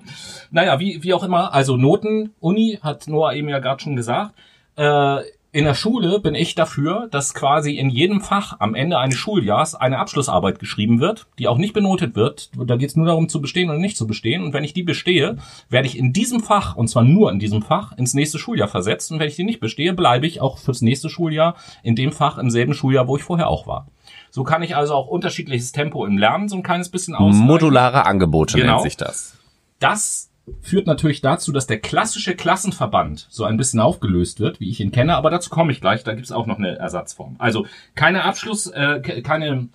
Naja, 0.50 0.80
wie, 0.80 1.02
wie 1.02 1.12
auch 1.12 1.24
immer, 1.24 1.52
also 1.52 1.76
Noten, 1.76 2.30
Uni, 2.40 2.78
hat 2.80 3.06
Noah 3.06 3.34
eben 3.34 3.50
ja 3.50 3.58
gerade 3.58 3.82
schon 3.82 3.96
gesagt. 3.96 4.34
Äh, 4.76 5.20
in 5.56 5.64
der 5.64 5.72
Schule 5.72 6.20
bin 6.20 6.34
ich 6.34 6.54
dafür, 6.54 7.08
dass 7.10 7.32
quasi 7.32 7.76
in 7.76 7.88
jedem 7.88 8.20
Fach 8.20 8.56
am 8.58 8.74
Ende 8.74 8.98
eines 8.98 9.16
Schuljahrs 9.16 9.74
eine 9.74 9.98
Abschlussarbeit 9.98 10.58
geschrieben 10.58 11.00
wird, 11.00 11.28
die 11.38 11.48
auch 11.48 11.56
nicht 11.56 11.72
benotet 11.72 12.14
wird. 12.14 12.50
Da 12.54 12.76
geht 12.76 12.90
es 12.90 12.96
nur 12.96 13.06
darum 13.06 13.30
zu 13.30 13.40
bestehen 13.40 13.70
oder 13.70 13.78
nicht 13.78 13.96
zu 13.96 14.06
bestehen. 14.06 14.44
Und 14.44 14.52
wenn 14.52 14.64
ich 14.64 14.74
die 14.74 14.82
bestehe, 14.82 15.38
werde 15.70 15.88
ich 15.88 15.96
in 15.96 16.12
diesem 16.12 16.40
Fach, 16.40 16.76
und 16.76 16.88
zwar 16.88 17.04
nur 17.04 17.32
in 17.32 17.38
diesem 17.38 17.62
Fach, 17.62 17.96
ins 17.96 18.12
nächste 18.12 18.38
Schuljahr 18.38 18.68
versetzt. 18.68 19.10
Und 19.10 19.18
wenn 19.18 19.28
ich 19.28 19.36
die 19.36 19.44
nicht 19.44 19.60
bestehe, 19.60 19.94
bleibe 19.94 20.26
ich 20.26 20.42
auch 20.42 20.58
fürs 20.58 20.82
nächste 20.82 21.08
Schuljahr 21.08 21.56
in 21.82 21.96
dem 21.96 22.12
Fach 22.12 22.36
im 22.36 22.50
selben 22.50 22.74
Schuljahr, 22.74 23.08
wo 23.08 23.16
ich 23.16 23.22
vorher 23.22 23.48
auch 23.48 23.66
war. 23.66 23.86
So 24.30 24.44
kann 24.44 24.62
ich 24.62 24.76
also 24.76 24.92
auch 24.92 25.06
unterschiedliches 25.06 25.72
Tempo 25.72 26.04
im 26.04 26.18
Lernen 26.18 26.50
so 26.50 26.56
ein 26.56 26.62
kleines 26.64 26.90
bisschen 26.90 27.14
ausgleichen. 27.14 27.46
Modulare 27.46 28.04
Angebote 28.04 28.58
Genau. 28.58 28.72
nennt 28.74 28.82
sich 28.82 28.98
das. 28.98 29.38
Das 29.78 30.28
führt 30.60 30.86
natürlich 30.86 31.20
dazu, 31.20 31.52
dass 31.52 31.66
der 31.66 31.80
klassische 31.80 32.34
Klassenverband 32.34 33.26
so 33.30 33.44
ein 33.44 33.56
bisschen 33.56 33.80
aufgelöst 33.80 34.38
wird, 34.40 34.60
wie 34.60 34.70
ich 34.70 34.80
ihn 34.80 34.92
kenne, 34.92 35.16
aber 35.16 35.30
dazu 35.30 35.50
komme 35.50 35.72
ich 35.72 35.80
gleich, 35.80 36.04
da 36.04 36.14
gibt 36.14 36.26
es 36.26 36.32
auch 36.32 36.46
noch 36.46 36.58
eine 36.58 36.78
Ersatzform. 36.78 37.36
Also 37.38 37.66
keine 37.94 38.24
Abschluss, 38.24 38.66
äh, 38.68 39.00
ke- 39.00 39.22
keine 39.22 39.68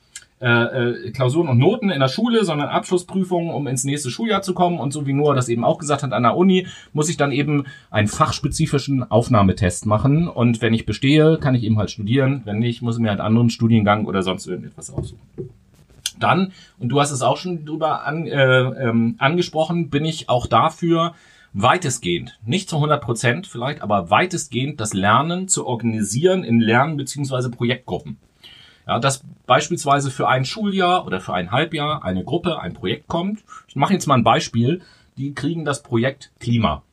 äh, 0.44 0.48
äh, 0.48 1.12
Klausuren 1.12 1.50
und 1.50 1.60
Noten 1.60 1.92
in 1.92 2.00
der 2.00 2.08
Schule, 2.08 2.44
sondern 2.46 2.70
Abschlussprüfungen, 2.70 3.52
um 3.52 3.68
ins 3.68 3.84
nächste 3.84 4.10
Schuljahr 4.10 4.42
zu 4.42 4.56
kommen. 4.56 4.80
Und 4.80 4.92
so 4.92 5.06
wie 5.06 5.14
Noah 5.14 5.36
das 5.36 5.50
eben 5.50 5.64
auch 5.64 5.78
gesagt 5.78 6.02
hat, 6.02 6.14
an 6.14 6.24
der 6.24 6.36
Uni 6.36 6.66
muss 6.94 7.10
ich 7.10 7.18
dann 7.18 7.32
eben 7.32 7.66
einen 7.92 8.08
fachspezifischen 8.08 9.04
Aufnahmetest 9.12 9.86
machen. 9.86 10.28
Und 10.28 10.62
wenn 10.64 10.74
ich 10.74 10.88
bestehe, 10.88 11.38
kann 11.38 11.54
ich 11.54 11.64
eben 11.64 11.78
halt 11.78 11.92
studieren. 11.92 12.42
Wenn 12.46 12.58
nicht, 12.58 12.82
muss 12.82 12.96
ich 12.96 13.02
mir 13.04 13.12
halt 13.12 13.20
anderen 13.20 13.52
Studiengang 13.52 14.06
oder 14.06 14.24
sonst 14.24 14.48
irgendetwas 14.48 14.90
aussuchen. 14.90 15.20
Dann, 16.22 16.54
und 16.80 16.90
du 16.90 17.00
hast 17.02 17.12
es 17.12 17.22
auch 17.22 17.38
schon 17.38 17.66
drüber 17.66 18.06
an, 18.06 18.26
äh, 18.28 18.62
ähm, 18.62 19.16
angesprochen, 19.18 19.90
bin 19.90 20.06
ich 20.06 20.30
auch 20.30 20.48
dafür, 20.48 21.14
weitestgehend, 21.54 22.40
nicht 22.46 22.70
zu 22.70 22.78
100 22.78 23.02
Prozent 23.04 23.48
vielleicht, 23.48 23.82
aber 23.82 24.10
weitestgehend 24.10 24.80
das 24.80 24.94
Lernen 24.94 25.48
zu 25.48 25.68
organisieren 25.68 26.44
in 26.44 26.62
Lern- 26.62 26.96
bzw. 26.96 27.50
Projektgruppen. 27.50 28.18
Ja, 28.88 29.00
dass 29.00 29.24
beispielsweise 29.46 30.12
für 30.12 30.28
ein 30.28 30.46
Schuljahr 30.46 31.06
oder 31.06 31.20
für 31.20 31.34
ein 31.34 31.52
Halbjahr 31.52 32.04
eine 32.04 32.24
Gruppe, 32.24 32.60
ein 32.60 32.74
Projekt 32.74 33.08
kommt. 33.08 33.44
Ich 33.68 33.76
mache 33.76 33.94
jetzt 33.94 34.08
mal 34.08 34.16
ein 34.16 34.24
Beispiel. 34.24 34.82
Die 35.18 35.34
kriegen 35.34 35.66
das 35.66 35.84
Projekt 35.84 36.32
Klima. 36.40 36.84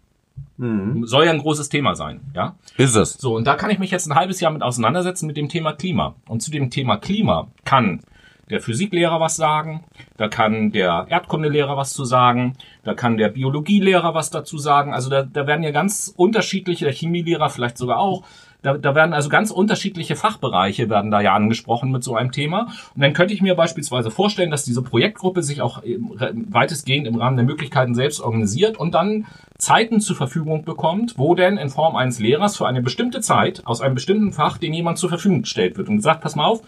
Soll 1.06 1.24
ja 1.24 1.30
ein 1.30 1.38
großes 1.38 1.68
Thema 1.68 1.94
sein, 1.94 2.20
ja. 2.34 2.56
Ist 2.76 2.94
es. 2.96 3.14
So, 3.14 3.36
und 3.36 3.46
da 3.46 3.54
kann 3.54 3.70
ich 3.70 3.78
mich 3.78 3.90
jetzt 3.90 4.06
ein 4.06 4.14
halbes 4.16 4.40
Jahr 4.40 4.52
mit 4.52 4.62
auseinandersetzen 4.62 5.26
mit 5.26 5.36
dem 5.36 5.48
Thema 5.48 5.72
Klima. 5.72 6.14
Und 6.28 6.42
zu 6.42 6.50
dem 6.50 6.70
Thema 6.70 6.96
Klima 6.96 7.48
kann 7.64 8.00
der 8.51 8.61
Physiklehrer 8.61 9.20
was 9.20 9.36
sagen, 9.36 9.84
da 10.16 10.28
kann 10.28 10.72
der 10.72 11.07
Erdkundelehrer 11.09 11.76
was 11.76 11.92
zu 11.92 12.05
sagen, 12.05 12.57
da 12.84 12.94
kann 12.94 13.16
der 13.16 13.28
Biologielehrer 13.28 14.14
was 14.14 14.30
dazu 14.30 14.59
sagen. 14.59 14.94
Also 14.94 15.11
da, 15.11 15.22
da 15.22 15.46
werden 15.46 15.62
ja 15.62 15.70
ganz 15.70 16.12
unterschiedliche, 16.16 16.84
der 16.84 16.94
Chemielehrer 16.94 17.51
vielleicht 17.51 17.78
sogar 17.78 17.99
auch, 17.99 18.24
da, 18.62 18.76
da 18.76 18.94
werden 18.94 19.12
also 19.12 19.28
ganz 19.28 19.53
unterschiedliche 19.53 20.16
Fachbereiche 20.16 20.90
werden 20.90 21.12
da 21.12 21.20
ja 21.20 21.32
angesprochen 21.34 21.92
mit 21.92 22.03
so 22.03 22.16
einem 22.16 22.32
Thema. 22.32 22.68
Und 22.94 23.03
dann 23.03 23.12
könnte 23.12 23.32
ich 23.32 23.40
mir 23.40 23.55
beispielsweise 23.55 24.11
vorstellen, 24.11 24.51
dass 24.51 24.64
diese 24.64 24.82
Projektgruppe 24.82 25.44
sich 25.44 25.62
auch 25.62 25.82
weitestgehend 25.84 27.07
im 27.07 27.16
Rahmen 27.16 27.36
der 27.36 27.46
Möglichkeiten 27.46 27.94
selbst 27.94 28.20
organisiert 28.20 28.76
und 28.76 28.94
dann 28.94 29.26
Zeiten 29.59 30.01
zur 30.01 30.16
Verfügung 30.16 30.64
bekommt, 30.64 31.14
wo 31.18 31.36
denn 31.36 31.57
in 31.57 31.68
Form 31.68 31.94
eines 31.94 32.18
Lehrers 32.18 32.57
für 32.57 32.66
eine 32.66 32.82
bestimmte 32.82 33.20
Zeit 33.20 33.64
aus 33.64 33.80
einem 33.80 33.94
bestimmten 33.94 34.32
Fach 34.32 34.59
den 34.59 34.72
jemand 34.72 34.99
zur 34.99 35.09
Verfügung 35.09 35.42
gestellt 35.42 35.78
wird 35.78 35.88
und 35.88 36.01
sagt, 36.01 36.22
pass 36.22 36.34
mal 36.34 36.46
auf, 36.46 36.62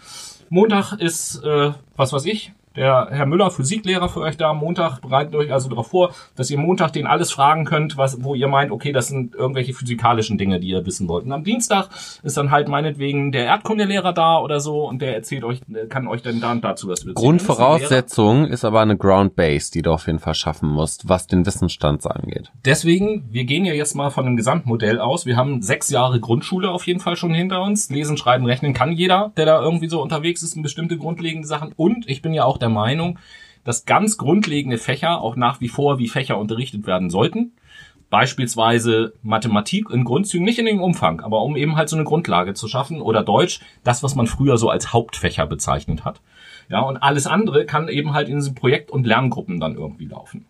Montag 0.53 0.94
ist, 0.94 1.42
äh, 1.44 1.72
was 1.94 2.12
weiß 2.12 2.24
ich, 2.26 2.53
der 2.77 3.09
Herr 3.11 3.27
Müller, 3.27 3.51
Physiklehrer 3.51 4.09
für 4.09 4.21
euch 4.21 4.37
da 4.37 4.51
am 4.51 4.59
Montag, 4.59 5.01
bereitet 5.01 5.35
euch 5.35 5.53
also 5.53 5.68
darauf 5.68 5.89
vor, 5.89 6.12
dass 6.37 6.51
ihr 6.51 6.59
Montag 6.59 6.93
den 6.93 7.07
alles 7.07 7.33
fragen 7.33 7.64
könnt, 7.64 7.97
was, 7.97 8.23
wo 8.23 8.35
ihr 8.35 8.49
meint, 8.49 8.71
okay, 8.71 8.93
das 8.93 9.09
sind 9.09 9.35
irgendwelche 9.35 9.75
physikalischen 9.75 10.39
Dinge, 10.39 10.61
die 10.61 10.68
ihr 10.68 10.87
wissen 10.87 11.09
wollt. 11.09 11.25
Und 11.25 11.33
am 11.33 11.45
Dienstag 11.45 11.89
ist 12.23 12.37
dann 12.37 12.51
halt 12.51 12.68
meinetwegen 12.68 13.33
der 13.33 13.47
Erdkundelehrer 13.47 14.12
da 14.12 14.39
oder 14.39 14.61
so 14.61 14.89
und 14.89 15.03
der 15.03 15.14
erzählt 15.14 15.45
euch, 15.45 15.61
kann 15.89 16.07
euch 16.07 16.23
dann 16.23 16.41
da 16.41 16.53
und 16.53 16.62
dazu 16.62 16.89
was 16.89 17.01
erzählen. 17.01 17.14
Grundvoraussetzung 17.14 18.47
ist 18.47 18.64
aber 18.64 18.81
eine 18.81 18.97
Ground 18.97 19.35
Base, 19.35 19.71
die 19.73 19.83
du 19.83 19.93
auf 19.93 20.07
jeden 20.07 20.21
Fall 20.21 20.35
schaffen 20.35 20.68
musst, 20.68 21.09
was 21.09 21.27
den 21.27 21.47
Wissensstand 21.47 22.07
angeht. 22.07 22.53
Deswegen, 22.64 23.29
wir 23.31 23.45
gehen 23.45 23.64
ja 23.64 23.75
jetzt 23.75 23.95
mal 23.95 24.11
von 24.11 24.27
einem 24.27 24.37
Gesamtmodell 24.37 25.01
aus. 25.01 25.27
Wir 25.27 25.37
haben 25.37 25.61
sechs 25.62 25.91
Jahre 25.91 26.21
Grundschule 26.21 26.71
auf 26.71 26.87
jeden 26.87 27.01
Fall 27.01 27.16
schon 27.16 27.35
hinter 27.35 27.62
uns. 27.62 27.91
Lesen, 27.91 28.16
schreiben, 28.16 28.47
rechnen 28.47 28.75
kann 28.75 28.93
jeder, 28.93 29.33
der 29.37 29.47
da 29.47 29.61
irgendwie 29.61 29.89
so 29.89 30.01
unterwegs 30.01 30.43
ist 30.43 30.55
in 30.55 30.62
bestimmte 30.62 30.97
grundlegende 30.97 31.49
Sachen. 31.49 31.73
Und 31.77 32.09
ich 32.09 32.23
bin 32.23 32.33
ja 32.33 32.45
auch 32.45 32.59
der 32.62 32.68
Meinung, 32.68 33.18
dass 33.64 33.84
ganz 33.84 34.16
grundlegende 34.16 34.78
Fächer 34.78 35.20
auch 35.20 35.36
nach 35.36 35.61
wie 35.61 35.68
vor 35.68 35.98
wie 35.98 36.08
Fächer 36.08 36.38
unterrichtet 36.38 36.86
werden 36.86 37.11
sollten. 37.11 37.52
Beispielsweise 38.08 39.12
Mathematik 39.22 39.88
in 39.90 40.04
Grundzügen, 40.04 40.44
nicht 40.44 40.58
in 40.58 40.66
dem 40.66 40.82
Umfang, 40.82 41.20
aber 41.20 41.42
um 41.42 41.56
eben 41.56 41.76
halt 41.76 41.88
so 41.88 41.96
eine 41.96 42.04
Grundlage 42.04 42.54
zu 42.54 42.66
schaffen 42.66 43.00
oder 43.00 43.22
Deutsch, 43.22 43.61
das, 43.84 44.02
was 44.02 44.16
man 44.16 44.26
früher 44.26 44.58
so 44.58 44.68
als 44.68 44.92
Hauptfächer 44.92 45.46
bezeichnet 45.46 46.04
hat. 46.04 46.20
Ja, 46.68 46.80
und 46.80 46.96
alles 46.96 47.26
andere 47.26 47.66
kann 47.66 47.88
eben 47.88 48.12
halt 48.12 48.28
in 48.28 48.36
diesen 48.36 48.54
Projekt- 48.54 48.90
und 48.90 49.06
Lerngruppen 49.06 49.61
dann 49.61 49.76
irgendwie 49.76 50.06
laufen. 50.06 50.46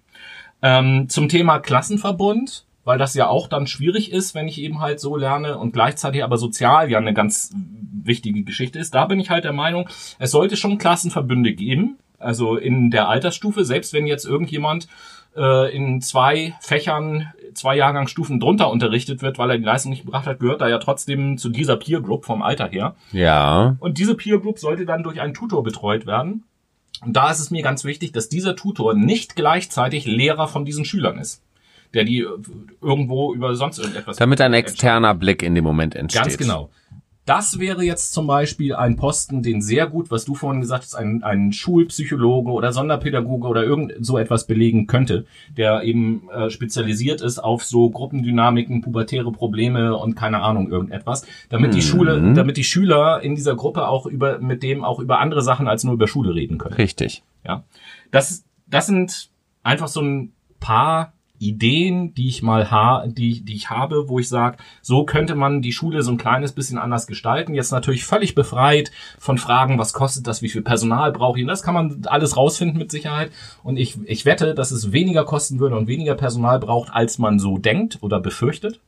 Ähm, 0.62 1.08
zum 1.08 1.28
Thema 1.28 1.58
Klassenverbund, 1.58 2.64
weil 2.90 2.98
das 2.98 3.14
ja 3.14 3.28
auch 3.28 3.46
dann 3.46 3.68
schwierig 3.68 4.10
ist, 4.10 4.34
wenn 4.34 4.48
ich 4.48 4.60
eben 4.60 4.80
halt 4.80 4.98
so 4.98 5.14
lerne 5.14 5.58
und 5.58 5.72
gleichzeitig 5.72 6.24
aber 6.24 6.38
sozial 6.38 6.90
ja 6.90 6.98
eine 6.98 7.14
ganz 7.14 7.54
wichtige 8.02 8.42
Geschichte 8.42 8.80
ist. 8.80 8.96
Da 8.96 9.04
bin 9.06 9.20
ich 9.20 9.30
halt 9.30 9.44
der 9.44 9.52
Meinung, 9.52 9.88
es 10.18 10.32
sollte 10.32 10.56
schon 10.56 10.76
Klassenverbünde 10.76 11.52
geben, 11.52 11.98
also 12.18 12.56
in 12.56 12.90
der 12.90 13.08
Altersstufe, 13.08 13.64
selbst 13.64 13.92
wenn 13.92 14.08
jetzt 14.08 14.24
irgendjemand 14.24 14.88
äh, 15.36 15.72
in 15.72 16.00
zwei 16.00 16.56
Fächern, 16.60 17.32
zwei 17.54 17.76
Jahrgangsstufen 17.76 18.40
drunter 18.40 18.72
unterrichtet 18.72 19.22
wird, 19.22 19.38
weil 19.38 19.50
er 19.50 19.58
die 19.58 19.64
Leistung 19.64 19.90
nicht 19.90 20.04
gebracht 20.04 20.26
hat, 20.26 20.40
gehört 20.40 20.60
er 20.60 20.68
ja 20.68 20.78
trotzdem 20.78 21.38
zu 21.38 21.48
dieser 21.48 21.76
Peer 21.76 22.00
Group 22.00 22.24
vom 22.24 22.42
Alter 22.42 22.66
her. 22.66 22.96
Ja. 23.12 23.76
Und 23.78 23.98
diese 23.98 24.16
Peer 24.16 24.40
Group 24.40 24.58
sollte 24.58 24.84
dann 24.84 25.04
durch 25.04 25.20
einen 25.20 25.34
Tutor 25.34 25.62
betreut 25.62 26.06
werden. 26.06 26.42
Und 27.06 27.12
da 27.12 27.30
ist 27.30 27.38
es 27.38 27.52
mir 27.52 27.62
ganz 27.62 27.84
wichtig, 27.84 28.10
dass 28.10 28.28
dieser 28.28 28.56
Tutor 28.56 28.94
nicht 28.94 29.36
gleichzeitig 29.36 30.06
Lehrer 30.06 30.48
von 30.48 30.64
diesen 30.64 30.84
Schülern 30.84 31.18
ist 31.18 31.44
der 31.94 32.04
die 32.04 32.26
irgendwo 32.80 33.34
über 33.34 33.54
sonst 33.54 33.78
irgendetwas. 33.78 34.16
Damit 34.16 34.40
ein 34.40 34.54
externer 34.54 35.14
Blick 35.14 35.42
in 35.42 35.54
dem 35.54 35.64
Moment 35.64 35.94
entsteht. 35.94 36.22
Ganz 36.22 36.36
genau. 36.36 36.70
Das 37.26 37.60
wäre 37.60 37.84
jetzt 37.84 38.12
zum 38.12 38.26
Beispiel 38.26 38.74
ein 38.74 38.96
Posten, 38.96 39.42
den 39.42 39.62
sehr 39.62 39.86
gut, 39.86 40.10
was 40.10 40.24
du 40.24 40.34
vorhin 40.34 40.60
gesagt 40.60 40.82
hast, 40.82 40.94
ein, 40.96 41.22
ein 41.22 41.52
Schulpsychologe 41.52 42.50
oder 42.50 42.72
Sonderpädagoge 42.72 43.46
oder 43.46 43.62
irgend 43.62 43.92
so 44.00 44.18
etwas 44.18 44.46
belegen 44.48 44.88
könnte, 44.88 45.26
der 45.56 45.82
eben 45.84 46.28
äh, 46.30 46.50
spezialisiert 46.50 47.20
ist 47.20 47.38
auf 47.38 47.62
so 47.64 47.88
Gruppendynamiken, 47.90 48.80
pubertäre 48.80 49.30
Probleme 49.30 49.96
und 49.96 50.16
keine 50.16 50.40
Ahnung 50.40 50.70
irgendetwas, 50.70 51.24
damit 51.50 51.72
die 51.74 51.78
Mhm. 51.78 51.82
Schule, 51.82 52.32
damit 52.34 52.56
die 52.56 52.64
Schüler 52.64 53.20
in 53.22 53.36
dieser 53.36 53.54
Gruppe 53.54 53.86
auch 53.86 54.06
über 54.06 54.38
mit 54.40 54.64
dem 54.64 54.82
auch 54.82 54.98
über 54.98 55.20
andere 55.20 55.42
Sachen 55.42 55.68
als 55.68 55.84
nur 55.84 55.94
über 55.94 56.08
Schule 56.08 56.34
reden 56.34 56.58
können. 56.58 56.74
Richtig. 56.74 57.22
Ja, 57.46 57.62
das, 58.10 58.44
das 58.66 58.86
sind 58.86 59.28
einfach 59.62 59.88
so 59.88 60.00
ein 60.00 60.32
paar 60.58 61.12
Ideen, 61.40 62.14
die 62.14 62.28
ich 62.28 62.42
mal 62.42 62.70
ha, 62.70 63.06
die, 63.06 63.42
die 63.42 63.54
ich 63.54 63.70
habe, 63.70 64.08
wo 64.08 64.18
ich 64.18 64.28
sage, 64.28 64.58
so 64.82 65.04
könnte 65.04 65.34
man 65.34 65.62
die 65.62 65.72
Schule 65.72 66.02
so 66.02 66.10
ein 66.10 66.18
kleines 66.18 66.52
bisschen 66.52 66.76
anders 66.76 67.06
gestalten. 67.06 67.54
Jetzt 67.54 67.72
natürlich 67.72 68.04
völlig 68.04 68.34
befreit 68.34 68.92
von 69.18 69.38
Fragen, 69.38 69.78
was 69.78 69.94
kostet 69.94 70.26
das, 70.26 70.42
wie 70.42 70.50
viel 70.50 70.60
Personal 70.60 71.12
brauche 71.12 71.38
ich. 71.38 71.44
Und 71.44 71.48
das 71.48 71.62
kann 71.62 71.74
man 71.74 72.02
alles 72.06 72.36
rausfinden 72.36 72.78
mit 72.78 72.90
Sicherheit. 72.90 73.32
Und 73.62 73.78
ich, 73.78 73.98
ich 74.04 74.26
wette, 74.26 74.54
dass 74.54 74.70
es 74.70 74.92
weniger 74.92 75.24
kosten 75.24 75.58
würde 75.60 75.76
und 75.76 75.88
weniger 75.88 76.14
Personal 76.14 76.60
braucht, 76.60 76.92
als 76.92 77.18
man 77.18 77.38
so 77.38 77.56
denkt 77.56 77.98
oder 78.02 78.20
befürchtet. 78.20 78.80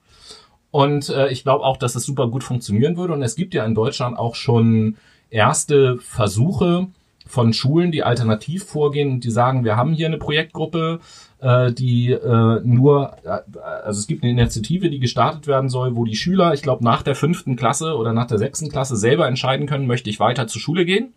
Und 0.70 1.08
äh, 1.08 1.28
ich 1.28 1.44
glaube 1.44 1.64
auch, 1.64 1.78
dass 1.78 1.94
das 1.94 2.04
super 2.04 2.28
gut 2.28 2.44
funktionieren 2.44 2.98
würde. 2.98 3.14
Und 3.14 3.22
es 3.22 3.34
gibt 3.34 3.54
ja 3.54 3.64
in 3.64 3.74
Deutschland 3.74 4.18
auch 4.18 4.34
schon 4.34 4.96
erste 5.30 5.96
Versuche 5.98 6.88
von 7.26 7.54
Schulen, 7.54 7.92
die 7.92 8.02
alternativ 8.02 8.64
vorgehen 8.64 9.10
und 9.10 9.24
die 9.24 9.30
sagen, 9.30 9.64
wir 9.64 9.76
haben 9.76 9.94
hier 9.94 10.06
eine 10.06 10.18
Projektgruppe, 10.18 11.00
äh, 11.42 11.72
die 11.72 12.12
äh, 12.12 12.60
nur, 12.62 13.16
äh, 13.24 13.40
also 13.84 13.98
es 13.98 14.06
gibt 14.06 14.22
eine 14.22 14.30
Initiative, 14.30 14.88
die 14.88 15.00
gestartet 15.00 15.48
werden 15.48 15.68
soll, 15.68 15.96
wo 15.96 16.04
die 16.04 16.14
Schüler, 16.14 16.54
ich 16.54 16.62
glaube, 16.62 16.84
nach 16.84 17.02
der 17.02 17.16
fünften 17.16 17.56
Klasse 17.56 17.96
oder 17.96 18.12
nach 18.12 18.28
der 18.28 18.38
sechsten 18.38 18.68
Klasse 18.70 18.96
selber 18.96 19.26
entscheiden 19.26 19.66
können, 19.66 19.88
möchte 19.88 20.08
ich 20.08 20.20
weiter 20.20 20.46
zur 20.46 20.60
Schule 20.60 20.84
gehen 20.84 21.12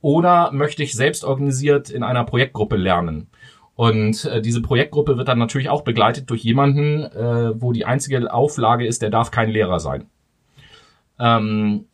oder 0.00 0.50
möchte 0.50 0.82
ich 0.82 0.94
selbst 0.94 1.24
organisiert 1.24 1.88
in 1.88 2.02
einer 2.02 2.24
Projektgruppe 2.24 2.76
lernen. 2.76 3.28
Und 3.76 4.24
äh, 4.24 4.42
diese 4.42 4.60
Projektgruppe 4.60 5.16
wird 5.16 5.28
dann 5.28 5.38
natürlich 5.38 5.68
auch 5.68 5.82
begleitet 5.82 6.28
durch 6.28 6.42
jemanden, 6.42 7.04
äh, 7.04 7.60
wo 7.60 7.72
die 7.72 7.84
einzige 7.84 8.32
Auflage 8.32 8.86
ist, 8.86 9.02
der 9.02 9.10
darf 9.10 9.30
kein 9.30 9.50
Lehrer 9.50 9.78
sein. 9.78 10.06
Ähm, 11.18 11.84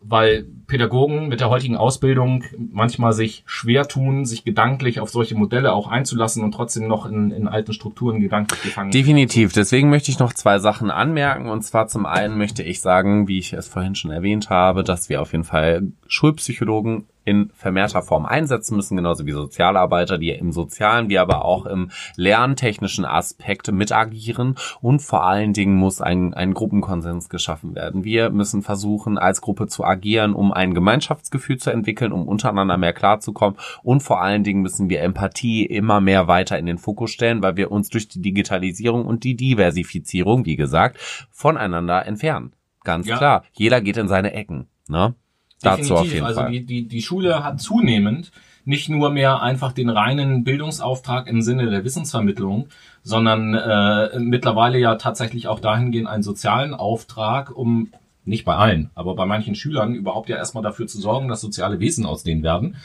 weil 0.00 0.46
Pädagogen 0.68 1.28
mit 1.28 1.40
der 1.40 1.48
heutigen 1.48 1.76
Ausbildung 1.76 2.44
manchmal 2.58 3.14
sich 3.14 3.42
schwer 3.46 3.88
tun, 3.88 4.26
sich 4.26 4.44
gedanklich 4.44 5.00
auf 5.00 5.08
solche 5.08 5.34
Modelle 5.34 5.72
auch 5.72 5.88
einzulassen 5.88 6.44
und 6.44 6.52
trotzdem 6.52 6.86
noch 6.86 7.06
in, 7.06 7.30
in 7.30 7.48
alten 7.48 7.72
Strukturen 7.72 8.20
gedanklich 8.20 8.62
gefangen 8.62 8.90
Definitiv. 8.90 9.54
Deswegen 9.54 9.88
möchte 9.88 10.10
ich 10.10 10.18
noch 10.18 10.34
zwei 10.34 10.58
Sachen 10.58 10.90
anmerken. 10.90 11.48
Und 11.48 11.62
zwar 11.62 11.88
zum 11.88 12.04
einen 12.04 12.36
möchte 12.36 12.62
ich 12.62 12.82
sagen, 12.82 13.28
wie 13.28 13.38
ich 13.38 13.54
es 13.54 13.66
vorhin 13.66 13.94
schon 13.94 14.10
erwähnt 14.10 14.50
habe, 14.50 14.84
dass 14.84 15.08
wir 15.08 15.22
auf 15.22 15.32
jeden 15.32 15.44
Fall 15.44 15.88
Schulpsychologen 16.06 17.06
in 17.28 17.50
vermehrter 17.54 18.00
Form 18.00 18.24
einsetzen 18.24 18.74
müssen, 18.74 18.96
genauso 18.96 19.26
wie 19.26 19.32
Sozialarbeiter, 19.32 20.16
die 20.16 20.30
im 20.30 20.50
sozialen, 20.50 21.10
wie 21.10 21.18
aber 21.18 21.44
auch 21.44 21.66
im 21.66 21.90
lerntechnischen 22.16 23.04
Aspekt 23.04 23.70
mit 23.70 23.92
agieren. 23.92 24.54
Und 24.80 25.02
vor 25.02 25.26
allen 25.26 25.52
Dingen 25.52 25.76
muss 25.76 26.00
ein, 26.00 26.32
ein 26.32 26.54
Gruppenkonsens 26.54 27.28
geschaffen 27.28 27.74
werden. 27.74 28.02
Wir 28.02 28.30
müssen 28.30 28.62
versuchen, 28.62 29.18
als 29.18 29.42
Gruppe 29.42 29.66
zu 29.66 29.84
agieren, 29.84 30.32
um 30.32 30.52
ein 30.58 30.74
Gemeinschaftsgefühl 30.74 31.56
zu 31.58 31.70
entwickeln, 31.70 32.12
um 32.12 32.26
untereinander 32.26 32.76
mehr 32.76 32.92
klarzukommen. 32.92 33.58
Und 33.82 34.02
vor 34.02 34.20
allen 34.20 34.42
Dingen 34.42 34.60
müssen 34.60 34.90
wir 34.90 35.02
Empathie 35.02 35.64
immer 35.64 36.00
mehr 36.00 36.26
weiter 36.26 36.58
in 36.58 36.66
den 36.66 36.78
Fokus 36.78 37.12
stellen, 37.12 37.42
weil 37.42 37.56
wir 37.56 37.70
uns 37.70 37.88
durch 37.88 38.08
die 38.08 38.20
Digitalisierung 38.20 39.06
und 39.06 39.24
die 39.24 39.36
Diversifizierung, 39.36 40.44
wie 40.44 40.56
gesagt, 40.56 40.98
voneinander 41.30 42.04
entfernen. 42.06 42.52
Ganz 42.84 43.06
Ja. 43.06 43.16
klar. 43.16 43.44
Jeder 43.52 43.80
geht 43.80 43.96
in 43.96 44.08
seine 44.08 44.32
Ecken. 44.32 44.66
Ne? 44.88 45.14
Dazu 45.62 45.96
auf 45.96 46.12
jeden 46.12 46.26
also 46.26 46.40
Fall. 46.40 46.50
Die, 46.50 46.64
die, 46.64 46.88
die 46.88 47.02
Schule 47.02 47.44
hat 47.44 47.60
zunehmend 47.60 48.32
nicht 48.64 48.88
nur 48.88 49.10
mehr 49.10 49.40
einfach 49.42 49.72
den 49.72 49.88
reinen 49.88 50.44
Bildungsauftrag 50.44 51.26
im 51.26 51.40
Sinne 51.40 51.70
der 51.70 51.84
Wissensvermittlung, 51.84 52.68
sondern 53.02 53.54
äh, 53.54 54.18
mittlerweile 54.18 54.78
ja 54.78 54.96
tatsächlich 54.96 55.48
auch 55.48 55.60
dahingehend 55.60 56.06
einen 56.06 56.22
sozialen 56.22 56.74
Auftrag, 56.74 57.56
um 57.56 57.88
nicht 58.28 58.44
bei 58.44 58.54
allen, 58.54 58.90
aber 58.94 59.14
bei 59.14 59.26
manchen 59.26 59.54
Schülern 59.54 59.94
überhaupt 59.94 60.28
ja 60.28 60.36
erstmal 60.36 60.62
dafür 60.62 60.86
zu 60.86 61.00
sorgen, 61.00 61.28
dass 61.28 61.40
soziale 61.40 61.80
Wesen 61.80 62.06
aus 62.06 62.22
denen 62.22 62.42
werden. 62.42 62.76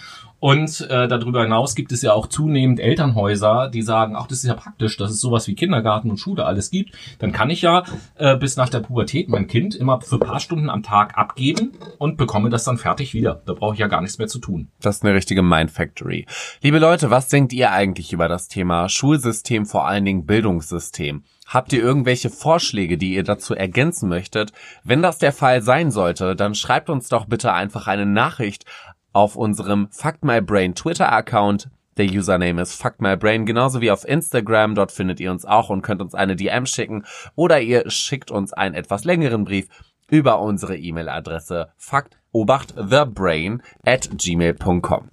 Und 0.43 0.81
äh, 0.89 1.07
darüber 1.07 1.43
hinaus 1.43 1.73
gibt 1.73 1.93
es 1.93 2.01
ja 2.01 2.11
auch 2.11 2.27
zunehmend 2.27 2.81
Elternhäuser, 2.81 3.69
die 3.69 3.81
sagen, 3.81 4.15
ach, 4.17 4.27
das 4.27 4.39
ist 4.39 4.43
ja 4.49 4.55
praktisch, 4.55 4.97
dass 4.97 5.09
es 5.09 5.21
sowas 5.21 5.47
wie 5.47 5.55
Kindergarten 5.55 6.09
und 6.09 6.17
Schule 6.17 6.45
alles 6.45 6.69
gibt. 6.69 6.91
Dann 7.19 7.31
kann 7.31 7.49
ich 7.49 7.61
ja 7.61 7.83
äh, 8.15 8.35
bis 8.35 8.57
nach 8.57 8.67
der 8.67 8.81
Pubertät 8.81 9.29
mein 9.29 9.47
Kind 9.47 9.73
immer 9.73 10.01
für 10.01 10.19
paar 10.19 10.41
Stunden 10.41 10.69
am 10.69 10.83
Tag 10.83 11.17
abgeben 11.17 11.71
und 11.97 12.17
bekomme 12.17 12.49
das 12.49 12.65
dann 12.65 12.77
fertig 12.77 13.13
wieder. 13.13 13.41
Da 13.45 13.53
brauche 13.53 13.75
ich 13.75 13.79
ja 13.79 13.87
gar 13.87 14.01
nichts 14.01 14.17
mehr 14.17 14.27
zu 14.27 14.39
tun. 14.39 14.67
Das 14.81 14.97
ist 14.97 15.05
eine 15.05 15.13
richtige 15.13 15.43
Mindfactory. 15.43 16.25
Liebe 16.61 16.79
Leute, 16.79 17.09
was 17.09 17.29
denkt 17.29 17.53
ihr 17.53 17.71
eigentlich 17.71 18.11
über 18.11 18.27
das 18.27 18.49
Thema 18.49 18.89
Schulsystem, 18.89 19.65
vor 19.65 19.87
allen 19.87 20.03
Dingen 20.03 20.25
Bildungssystem? 20.25 21.23
Habt 21.53 21.71
ihr 21.71 21.83
irgendwelche 21.83 22.31
Vorschläge, 22.31 22.97
die 22.97 23.13
ihr 23.13 23.23
dazu 23.23 23.53
ergänzen 23.53 24.09
möchtet? 24.09 24.53
Wenn 24.83 25.03
das 25.03 25.19
der 25.19 25.31
Fall 25.31 25.61
sein 25.61 25.91
sollte, 25.91 26.35
dann 26.35 26.55
schreibt 26.55 26.89
uns 26.89 27.09
doch 27.09 27.25
bitte 27.25 27.53
einfach 27.53 27.85
eine 27.85 28.07
Nachricht 28.07 28.65
auf 29.11 29.35
unserem 29.35 29.87
Fuck 29.91 30.23
My 30.23 30.41
Brain 30.41 30.73
Twitter-Account. 30.73 31.69
Der 31.97 32.07
Username 32.07 32.59
ist 32.59 32.81
Fuck 32.81 32.99
My 33.01 33.15
Brain, 33.15 33.45
genauso 33.45 33.81
wie 33.81 33.91
auf 33.91 34.03
Instagram. 34.03 34.73
Dort 34.73 34.91
findet 34.91 35.19
ihr 35.19 35.29
uns 35.29 35.45
auch 35.45 35.69
und 35.69 35.83
könnt 35.83 36.01
uns 36.01 36.15
eine 36.15 36.35
DM 36.35 36.65
schicken. 36.65 37.05
Oder 37.35 37.61
ihr 37.61 37.87
schickt 37.91 38.31
uns 38.31 38.51
einen 38.51 38.73
etwas 38.73 39.03
längeren 39.03 39.45
Brief 39.45 39.67
über 40.09 40.41
unsere 40.41 40.75
E-Mail-Adresse 40.75 41.69
fuckt 41.77 42.17
obacht 42.31 42.75
thebrain 42.75 43.61
at 43.85 44.09
gmail.com. 44.17 45.09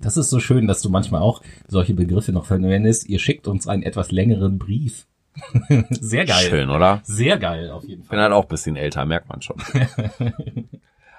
Das 0.00 0.16
ist 0.16 0.30
so 0.30 0.40
schön, 0.40 0.66
dass 0.66 0.82
du 0.82 0.90
manchmal 0.90 1.22
auch 1.22 1.40
solche 1.68 1.94
Begriffe 1.94 2.32
noch 2.32 2.46
verwendest. 2.46 3.08
Ihr 3.08 3.20
schickt 3.20 3.46
uns 3.46 3.68
einen 3.68 3.84
etwas 3.84 4.10
längeren 4.10 4.58
Brief. 4.58 5.06
Sehr 5.90 6.24
geil. 6.24 6.48
Schön, 6.48 6.70
oder? 6.70 7.00
Sehr 7.04 7.38
geil, 7.38 7.70
auf 7.70 7.84
jeden 7.84 8.02
bin 8.02 8.08
Fall. 8.08 8.20
halt 8.20 8.32
auch 8.32 8.44
ein 8.44 8.48
bisschen 8.48 8.76
älter, 8.76 9.04
merkt 9.04 9.28
man 9.28 9.42
schon. 9.42 9.56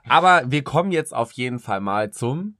Aber 0.09 0.43
wir 0.47 0.63
kommen 0.63 0.91
jetzt 0.91 1.13
auf 1.13 1.31
jeden 1.33 1.59
Fall 1.59 1.81
mal 1.81 2.11
zum 2.11 2.55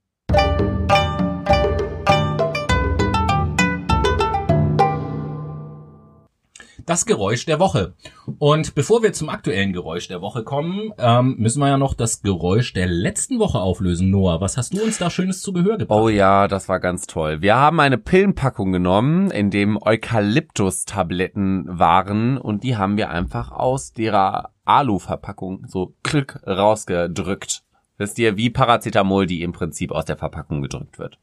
das 6.88 7.06
Geräusch 7.06 7.46
der 7.46 7.60
Woche. 7.60 7.94
Und 8.40 8.74
bevor 8.74 9.04
wir 9.04 9.14
zum 9.14 9.30
aktuellen 9.30 9.74
Geräusch 9.74 10.08
der 10.08 10.22
Woche 10.22 10.44
kommen, 10.44 10.94
ähm, 10.98 11.36
müssen 11.38 11.60
wir 11.60 11.68
ja 11.68 11.78
noch 11.78 11.94
das 11.94 12.22
Geräusch 12.22 12.74
der 12.74 12.88
letzten 12.88 13.40
Woche 13.40 13.60
auflösen. 13.60 14.10
Noah, 14.10 14.42
was 14.42 14.58
hast 14.58 14.74
du 14.74 14.82
uns 14.82 14.98
da 14.98 15.10
Schönes 15.10 15.42
zu 15.42 15.52
Gehör 15.54 15.78
gebracht? 15.78 16.00
Oh 16.00 16.10
ja, 16.10 16.48
das 16.48 16.70
war 16.70 16.80
ganz 16.80 17.06
toll. 17.06 17.42
Wir 17.42 17.58
haben 17.58 17.80
eine 17.82 17.98
Pillenpackung 17.98 18.72
genommen, 18.72 19.30
in 19.32 19.52
dem 19.52 19.78
Eukalyptus-Tabletten 19.80 21.66
waren 21.68 22.38
und 22.38 22.64
die 22.64 22.78
haben 22.78 22.96
wir 22.96 23.10
einfach 23.10 23.52
aus 23.52 23.92
derer 23.92 24.52
Alu-Verpackung 24.64 25.66
so 25.68 25.94
klick 26.04 26.40
rausgedrückt. 26.48 27.64
Wisst 27.98 28.18
ihr, 28.18 28.38
wie 28.38 28.50
Paracetamol, 28.50 29.26
die 29.26 29.42
im 29.42 29.52
Prinzip 29.52 29.92
aus 29.92 30.06
der 30.06 30.18
Verpackung 30.18 30.62
gedrückt 30.62 31.00
wird. 31.00 31.20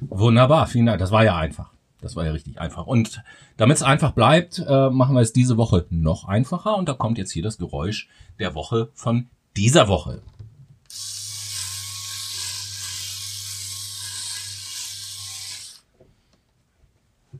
Wunderbar, 0.00 0.66
vielen 0.66 0.86
Dank. 0.86 0.98
Das 0.98 1.12
war 1.12 1.24
ja 1.24 1.36
einfach. 1.36 1.72
Das 2.00 2.14
war 2.14 2.24
ja 2.24 2.32
richtig 2.32 2.60
einfach. 2.60 2.86
Und 2.86 3.22
damit 3.56 3.76
es 3.76 3.82
einfach 3.82 4.12
bleibt, 4.12 4.64
äh, 4.66 4.90
machen 4.90 5.14
wir 5.14 5.20
es 5.20 5.32
diese 5.32 5.56
Woche 5.56 5.86
noch 5.90 6.24
einfacher. 6.24 6.76
Und 6.76 6.88
da 6.88 6.94
kommt 6.94 7.18
jetzt 7.18 7.32
hier 7.32 7.42
das 7.42 7.58
Geräusch 7.58 8.08
der 8.38 8.54
Woche 8.54 8.90
von 8.94 9.26
dieser 9.56 9.88
Woche. 9.88 10.22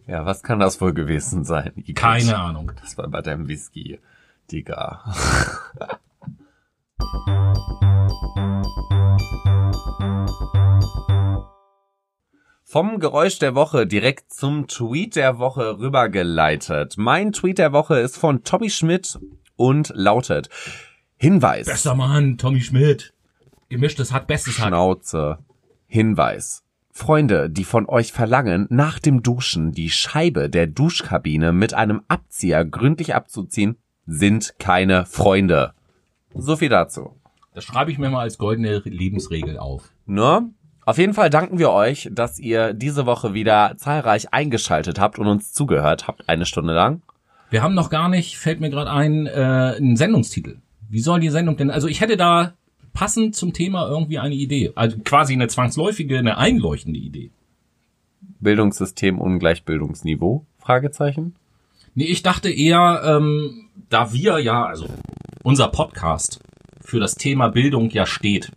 Ja, 0.08 0.24
was 0.24 0.42
kann 0.42 0.58
das 0.58 0.80
wohl 0.80 0.94
gewesen 0.94 1.44
sein? 1.44 1.72
Igitt? 1.76 1.96
Keine 1.96 2.38
Ahnung. 2.38 2.72
Das 2.80 2.96
war 2.96 3.06
bei 3.08 3.20
deinem 3.20 3.46
Whisky, 3.46 4.00
Digga. 4.50 5.04
Vom 12.70 13.00
Geräusch 13.00 13.38
der 13.38 13.54
Woche 13.54 13.86
direkt 13.86 14.30
zum 14.30 14.66
Tweet 14.66 15.16
der 15.16 15.38
Woche 15.38 15.78
rübergeleitet. 15.78 16.98
Mein 16.98 17.32
Tweet 17.32 17.56
der 17.56 17.72
Woche 17.72 17.98
ist 17.98 18.18
von 18.18 18.44
Tommy 18.44 18.68
Schmidt 18.68 19.18
und 19.56 19.90
lautet 19.94 20.50
Hinweis. 21.16 21.64
Bester 21.64 21.94
Mann, 21.94 22.36
Tommy 22.36 22.60
Schmidt. 22.60 23.14
Gemischtes 23.70 24.12
hat 24.12 24.26
bestes 24.26 24.58
hat. 24.58 24.68
Schnauze. 24.68 25.38
Hinweis. 25.86 26.62
Freunde, 26.90 27.48
die 27.48 27.64
von 27.64 27.88
euch 27.88 28.12
verlangen, 28.12 28.66
nach 28.68 28.98
dem 28.98 29.22
Duschen 29.22 29.72
die 29.72 29.88
Scheibe 29.88 30.50
der 30.50 30.66
Duschkabine 30.66 31.54
mit 31.54 31.72
einem 31.72 32.02
Abzieher 32.08 32.66
gründlich 32.66 33.14
abzuziehen, 33.14 33.78
sind 34.04 34.56
keine 34.58 35.06
Freunde. 35.06 35.72
So 36.34 36.54
viel 36.54 36.68
dazu. 36.68 37.18
Das 37.54 37.64
schreibe 37.64 37.90
ich 37.90 37.98
mir 37.98 38.10
mal 38.10 38.20
als 38.20 38.36
goldene 38.36 38.82
Lebensregel 38.84 39.58
auf. 39.58 39.90
Ne? 40.04 40.50
Auf 40.88 40.96
jeden 40.96 41.12
Fall 41.12 41.28
danken 41.28 41.58
wir 41.58 41.70
euch, 41.70 42.08
dass 42.10 42.38
ihr 42.38 42.72
diese 42.72 43.04
Woche 43.04 43.34
wieder 43.34 43.74
zahlreich 43.76 44.32
eingeschaltet 44.32 44.98
habt 44.98 45.18
und 45.18 45.26
uns 45.26 45.52
zugehört 45.52 46.08
habt, 46.08 46.26
eine 46.30 46.46
Stunde 46.46 46.72
lang. 46.72 47.02
Wir 47.50 47.62
haben 47.62 47.74
noch 47.74 47.90
gar 47.90 48.08
nicht, 48.08 48.38
fällt 48.38 48.58
mir 48.60 48.70
gerade 48.70 48.90
ein, 48.90 49.26
äh, 49.26 49.74
einen 49.76 49.96
Sendungstitel. 49.96 50.56
Wie 50.88 51.00
soll 51.00 51.20
die 51.20 51.28
Sendung 51.28 51.58
denn? 51.58 51.70
Also 51.70 51.88
ich 51.88 52.00
hätte 52.00 52.16
da 52.16 52.54
passend 52.94 53.36
zum 53.36 53.52
Thema 53.52 53.86
irgendwie 53.86 54.18
eine 54.18 54.34
Idee. 54.34 54.72
Also 54.76 54.96
quasi 55.04 55.34
eine 55.34 55.48
zwangsläufige, 55.48 56.16
eine 56.16 56.38
einleuchtende 56.38 56.98
Idee. 56.98 57.32
Bildungssystem 58.40 59.18
ungleich 59.18 59.64
Bildungsniveau? 59.64 60.46
Fragezeichen. 60.56 61.34
Nee, 61.96 62.06
ich 62.06 62.22
dachte 62.22 62.48
eher, 62.48 63.02
ähm, 63.04 63.68
da 63.90 64.14
wir 64.14 64.38
ja, 64.38 64.64
also 64.64 64.86
unser 65.42 65.68
Podcast 65.68 66.40
für 66.80 66.98
das 66.98 67.14
Thema 67.14 67.48
Bildung 67.48 67.90
ja 67.90 68.06
steht. 68.06 68.52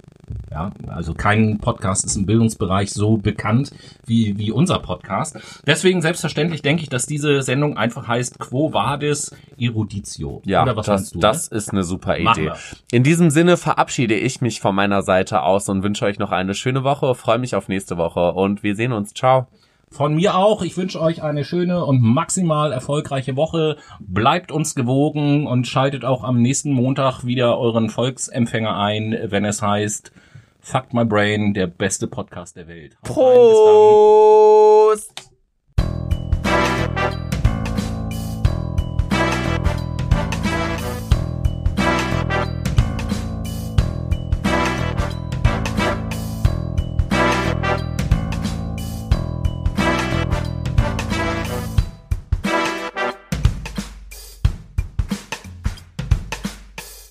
Ja, 0.50 0.72
also 0.88 1.14
kein 1.14 1.60
Podcast 1.60 2.06
ist 2.06 2.16
im 2.16 2.26
Bildungsbereich 2.26 2.92
so 2.92 3.18
bekannt 3.18 3.72
wie, 4.06 4.38
wie 4.38 4.52
unser 4.52 4.80
Podcast. 4.80 5.38
Deswegen 5.66 6.02
selbstverständlich 6.02 6.62
denke 6.62 6.84
ich, 6.84 6.90
dass 6.90 7.06
diese 7.06 7.42
Sendung 7.42 7.78
einfach 7.78 8.08
heißt 8.08 8.40
Quo 8.40 8.74
Vadis 8.74 9.36
Eruditio. 9.58 10.42
Ja, 10.46 10.64
Oder 10.64 10.76
was 10.76 10.86
das, 10.86 11.12
du? 11.12 11.20
das 11.20 11.48
ist 11.48 11.72
eine 11.72 11.84
super 11.84 12.18
Idee. 12.18 12.52
In 12.92 13.04
diesem 13.04 13.30
Sinne 13.30 13.58
verabschiede 13.58 14.16
ich 14.16 14.42
mich 14.42 14.60
von 14.60 14.76
meiner 14.76 15.04
Seite 15.04 15.44
aus 15.44 15.70
und 15.70 15.84
wünsche 15.84 16.06
euch 16.06 16.20
noch 16.20 16.32
eine 16.32 16.54
schöne 16.54 16.84
Woche, 16.84 17.16
freue 17.16 17.40
mich 17.40 17.56
auf 17.56 17.68
nächste 17.68 17.98
Woche 17.98 18.34
und 18.34 18.64
wir 18.64 18.76
sehen 18.76 18.92
uns. 18.92 19.14
Ciao. 19.14 19.48
Von 19.94 20.16
mir 20.16 20.36
auch. 20.36 20.62
Ich 20.62 20.78
wünsche 20.78 21.02
euch 21.02 21.22
eine 21.22 21.44
schöne 21.44 21.84
und 21.84 22.02
maximal 22.02 22.72
erfolgreiche 22.72 23.36
Woche. 23.36 23.76
Bleibt 24.00 24.50
uns 24.50 24.74
gewogen 24.74 25.46
und 25.46 25.68
schaltet 25.68 26.06
auch 26.06 26.24
am 26.24 26.42
nächsten 26.42 26.72
Montag 26.72 27.26
wieder 27.26 27.58
euren 27.60 27.90
Volksempfänger 27.90 28.78
ein, 28.78 29.18
wenn 29.26 29.44
es 29.44 29.62
heißt 29.62 30.14
Fuck 30.64 30.94
My 30.94 31.04
Brain, 31.04 31.56
der 31.56 31.66
beste 31.66 32.08
Podcast 32.08 32.56
der 32.56 32.68
Welt. 32.68 32.96
Haut 33.08 33.16
Prost! 33.16 35.12